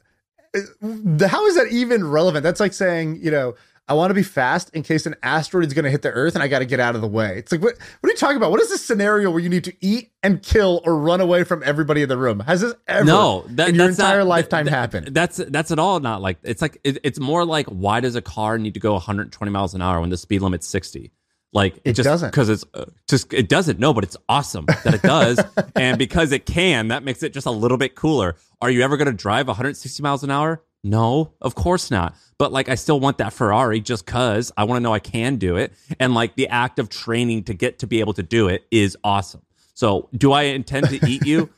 uh, 0.55 1.27
How 1.27 1.45
is 1.47 1.55
that 1.55 1.67
even 1.71 2.07
relevant? 2.07 2.43
That's 2.43 2.59
like 2.61 2.73
saying, 2.73 3.19
you 3.21 3.31
know, 3.31 3.55
I 3.89 3.93
want 3.93 4.09
to 4.09 4.13
be 4.13 4.23
fast 4.23 4.69
in 4.71 4.83
case 4.83 5.05
an 5.05 5.15
asteroid 5.23 5.65
is 5.65 5.73
going 5.73 5.85
to 5.85 5.89
hit 5.91 6.01
the 6.01 6.11
Earth 6.11 6.35
and 6.35 6.43
I 6.43 6.47
got 6.49 6.59
to 6.59 6.65
get 6.65 6.79
out 6.81 6.95
of 6.95 7.01
the 7.01 7.07
way. 7.07 7.37
It's 7.37 7.51
like, 7.53 7.61
what, 7.61 7.75
what 8.01 8.09
are 8.09 8.11
you 8.11 8.17
talking 8.17 8.35
about? 8.35 8.51
What 8.51 8.59
is 8.61 8.69
this 8.69 8.83
scenario 8.83 9.31
where 9.31 9.39
you 9.39 9.47
need 9.47 9.63
to 9.63 9.73
eat 9.79 10.11
and 10.21 10.43
kill 10.43 10.81
or 10.83 10.97
run 10.97 11.21
away 11.21 11.45
from 11.45 11.63
everybody 11.63 12.01
in 12.01 12.09
the 12.09 12.17
room? 12.17 12.41
Has 12.41 12.59
this 12.61 12.73
ever 12.87 13.05
no 13.05 13.45
that, 13.51 13.69
in 13.69 13.75
your 13.75 13.87
that's 13.87 13.97
entire 13.99 14.19
not, 14.19 14.27
lifetime 14.27 14.65
th- 14.65 14.73
th- 14.73 14.79
happened? 14.79 15.15
that's 15.15 15.37
that's 15.37 15.71
at 15.71 15.79
all 15.79 15.99
not 16.01 16.21
like 16.21 16.37
it's 16.43 16.61
like 16.61 16.79
it, 16.83 16.97
it's 17.03 17.19
more 17.19 17.45
like 17.45 17.65
why 17.67 18.01
does 18.01 18.15
a 18.15 18.21
car 18.21 18.57
need 18.57 18.73
to 18.73 18.79
go 18.81 18.91
120 18.93 19.51
miles 19.51 19.73
an 19.73 19.81
hour 19.81 20.01
when 20.01 20.09
the 20.09 20.17
speed 20.17 20.41
limit's 20.41 20.67
60 20.67 21.11
like 21.53 21.79
It 21.85 21.93
just 21.93 22.03
doesn't. 22.03 22.29
because 22.31 22.49
it's 22.49 22.65
uh, 22.73 22.85
just 23.09 23.33
it 23.33 23.47
doesn't 23.47 23.79
no 23.79 23.93
but 23.93 24.03
it's 24.03 24.17
awesome 24.27 24.65
that 24.83 24.93
it 24.95 25.01
does 25.01 25.39
and 25.77 25.97
because 25.97 26.33
it 26.33 26.45
can 26.45 26.89
that 26.89 27.03
makes 27.03 27.23
it 27.23 27.31
just 27.33 27.47
a 27.47 27.51
little 27.51 27.77
bit 27.77 27.95
cooler 27.95 28.35
are 28.61 28.69
you 28.69 28.81
ever 28.81 28.97
going 28.97 29.05
to 29.05 29.13
drive 29.13 29.47
160 29.47 30.03
miles 30.03 30.23
an 30.25 30.29
hour 30.29 30.61
no 30.83 31.33
of 31.41 31.55
course 31.55 31.89
not 31.91 32.15
but 32.37 32.51
like 32.51 32.69
i 32.69 32.75
still 32.75 32.99
want 32.99 33.17
that 33.17 33.33
ferrari 33.33 33.79
just 33.79 34.05
because 34.05 34.51
i 34.57 34.63
want 34.63 34.77
to 34.77 34.81
know 34.81 34.93
i 34.93 34.99
can 34.99 35.37
do 35.37 35.55
it 35.57 35.73
and 35.99 36.13
like 36.13 36.35
the 36.35 36.47
act 36.47 36.79
of 36.79 36.87
training 36.89 37.43
to 37.43 37.53
get 37.53 37.79
to 37.79 37.87
be 37.87 37.99
able 37.99 38.13
to 38.13 38.23
do 38.23 38.47
it 38.47 38.65
is 38.71 38.95
awesome 39.03 39.41
so 39.73 40.07
do 40.15 40.31
i 40.31 40.43
intend 40.43 40.87
to 40.87 40.99
eat 41.09 41.25
you 41.25 41.49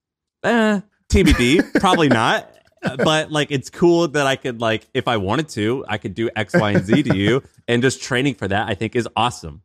eh, 0.44 0.80
TBD. 1.08 1.80
Probably 1.80 2.08
not. 2.08 2.50
But 2.80 3.32
like, 3.32 3.50
it's 3.50 3.70
cool 3.70 4.08
that 4.08 4.26
I 4.26 4.36
could 4.36 4.60
like, 4.60 4.86
if 4.94 5.08
I 5.08 5.16
wanted 5.16 5.48
to, 5.50 5.84
I 5.88 5.98
could 5.98 6.14
do 6.14 6.30
X, 6.36 6.54
Y, 6.54 6.70
and 6.70 6.84
Z 6.84 7.02
to 7.04 7.16
you, 7.16 7.42
and 7.66 7.82
just 7.82 8.00
training 8.00 8.34
for 8.34 8.46
that, 8.46 8.68
I 8.68 8.74
think 8.74 8.94
is 8.94 9.08
awesome. 9.16 9.62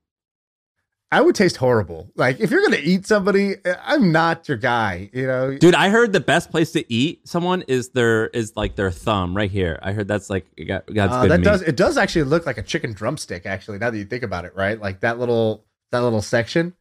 I 1.14 1.22
would 1.22 1.36
taste 1.36 1.58
horrible. 1.58 2.10
Like, 2.16 2.40
if 2.40 2.50
you're 2.52 2.62
going 2.62 2.74
to 2.74 2.82
eat 2.82 3.06
somebody, 3.06 3.56
I'm 3.86 4.12
not 4.12 4.48
your 4.48 4.58
guy, 4.58 5.10
you 5.14 5.28
know? 5.28 5.58
Dude, 5.58 5.76
I 5.76 5.90
heard 5.90 6.12
the 6.14 6.20
best 6.20 6.50
place 6.52 6.72
to 6.72 6.92
eat 6.92 7.28
someone 7.28 7.64
is 7.68 7.90
their 7.90 8.28
is 8.28 8.54
like 8.56 8.76
their 8.76 8.92
thumb 8.92 9.36
right 9.36 9.52
here. 9.52 9.78
I 9.82 9.92
heard 9.94 10.08
that's 10.08 10.30
like 10.30 10.48
it 10.58 10.66
got, 10.66 10.86
that's 10.88 11.14
Uh, 11.14 11.28
that 11.28 11.40
meat. 11.40 11.44
does 11.46 11.62
it 11.62 11.76
does 11.76 11.98
actually 11.98 12.24
look 12.24 12.46
like 12.46 12.58
a 12.58 12.64
chicken 12.64 12.94
drumstick 12.94 13.46
actually 13.46 13.78
now 13.78 13.90
that 13.92 13.98
you 13.98 14.06
think 14.06 14.24
about 14.24 14.46
it 14.46 14.54
right 14.56 14.80
like 14.82 15.02
that 15.02 15.20
little 15.20 15.64
that 15.92 16.00
little 16.02 16.22
section 16.22 16.74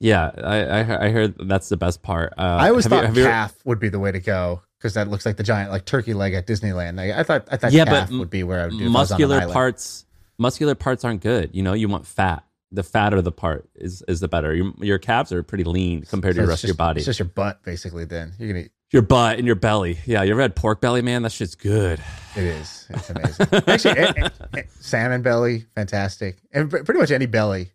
Yeah, 0.00 0.30
I, 0.42 0.56
I 0.64 1.06
I 1.06 1.10
heard 1.10 1.34
that's 1.48 1.68
the 1.68 1.76
best 1.76 2.02
part. 2.02 2.32
Uh, 2.38 2.42
i 2.42 2.68
always 2.70 2.84
you- 2.86 2.90
thought 2.90 3.14
you- 3.16 3.24
calf 3.24 3.54
would 3.64 3.78
be 3.80 3.88
the 3.88 3.98
way 3.98 4.12
to 4.12 4.20
go 4.20 4.62
because 4.78 4.94
that 4.94 5.08
looks 5.08 5.26
like 5.26 5.36
the 5.36 5.42
giant 5.42 5.70
like 5.72 5.84
turkey 5.84 6.14
leg 6.14 6.34
at 6.34 6.46
disneyland 6.46 6.96
Like, 6.96 7.10
i 7.12 7.22
thought 7.22 7.48
i 7.50 7.56
thought 7.56 7.72
Yeah, 7.72 7.84
calf 7.84 8.08
but 8.10 8.18
would 8.18 8.30
be 8.30 8.42
where 8.44 8.60
i 8.60 8.66
would 8.66 8.78
do 8.78 8.88
if 8.88 8.94
I 8.96 8.98
was 9.00 9.12
on 9.12 9.20
an 9.20 9.28
muscular 9.28 9.52
parts 9.52 10.06
muscular 10.38 10.74
parts 10.76 11.04
aren't 11.04 11.20
good. 11.20 11.50
You 11.52 11.62
know, 11.64 11.72
you 11.74 11.88
want 11.88 12.06
fat. 12.06 12.44
The 12.70 12.82
fatter 12.82 13.22
the 13.22 13.32
part 13.32 13.68
is 13.74 14.02
is 14.08 14.20
the 14.20 14.28
better. 14.28 14.54
Your, 14.54 14.72
your 14.78 14.98
calves 14.98 15.32
are 15.32 15.42
pretty 15.42 15.64
lean 15.64 16.02
compared 16.02 16.34
to 16.36 16.42
the 16.42 16.48
rest 16.48 16.64
of 16.64 16.68
your 16.68 16.76
body. 16.76 16.98
it's 16.98 17.06
just 17.06 17.18
your 17.18 17.28
butt 17.28 17.62
basically 17.62 18.04
then 18.04 18.32
you're 18.38 18.48
gonna 18.48 18.64
eat 18.66 18.72
your 18.90 19.02
butt 19.02 19.38
and 19.38 19.46
your 19.46 19.56
belly. 19.56 19.98
Yeah, 20.06 20.22
you 20.22 20.32
ever 20.32 20.40
had 20.42 20.54
pork 20.56 20.80
belly, 20.80 21.02
man? 21.02 21.22
That 21.22 21.32
shit's 21.32 21.54
good. 21.54 22.00
it 22.36 22.44
is 22.44 22.86
it's 22.90 23.10
amazing 23.10 23.46
actually 23.66 23.98
eh, 23.98 24.12
eh, 24.16 24.28
eh, 24.54 24.62
salmon 24.80 25.22
belly 25.22 25.64
fantastic 25.74 26.38
and 26.52 26.70
pretty 26.70 26.94
much 26.98 27.10
any 27.10 27.26
belly 27.26 27.70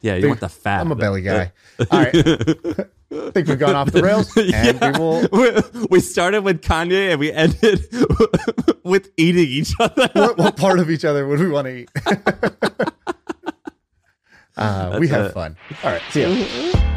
Yeah, 0.00 0.16
you 0.16 0.28
want 0.28 0.40
the 0.40 0.48
fat. 0.48 0.80
i'm 0.80 0.90
a 0.92 0.96
belly 0.96 1.22
guy 1.22 1.52
all 1.90 1.98
right 2.00 2.14
i 2.14 3.30
think 3.30 3.46
we've 3.48 3.58
gone 3.58 3.74
off 3.76 3.90
the 3.92 4.02
rails 4.02 4.36
and 4.36 4.78
Yeah. 4.80 4.92
we 4.92 4.98
will 4.98 5.88
we 5.90 6.00
started 6.00 6.42
with 6.42 6.60
Kanye 6.60 7.10
and 7.12 7.20
we 7.20 7.32
ended 7.32 7.86
with 8.84 9.10
eating 9.16 9.46
each 9.48 9.72
other. 9.80 10.08
what, 10.12 10.36
what 10.38 10.56
part 10.56 10.78
of 10.80 10.90
each 10.90 11.04
other 11.04 11.26
would 11.26 11.38
we 11.40 11.48
want 11.48 11.66
to 11.66 11.76
eat? 11.78 11.90
Uh, 14.56 14.96
we 15.00 15.08
have 15.08 15.26
it. 15.26 15.32
fun. 15.32 15.56
All 15.82 15.92
right. 15.92 16.02
See 16.10 16.22
ya. 16.22 16.90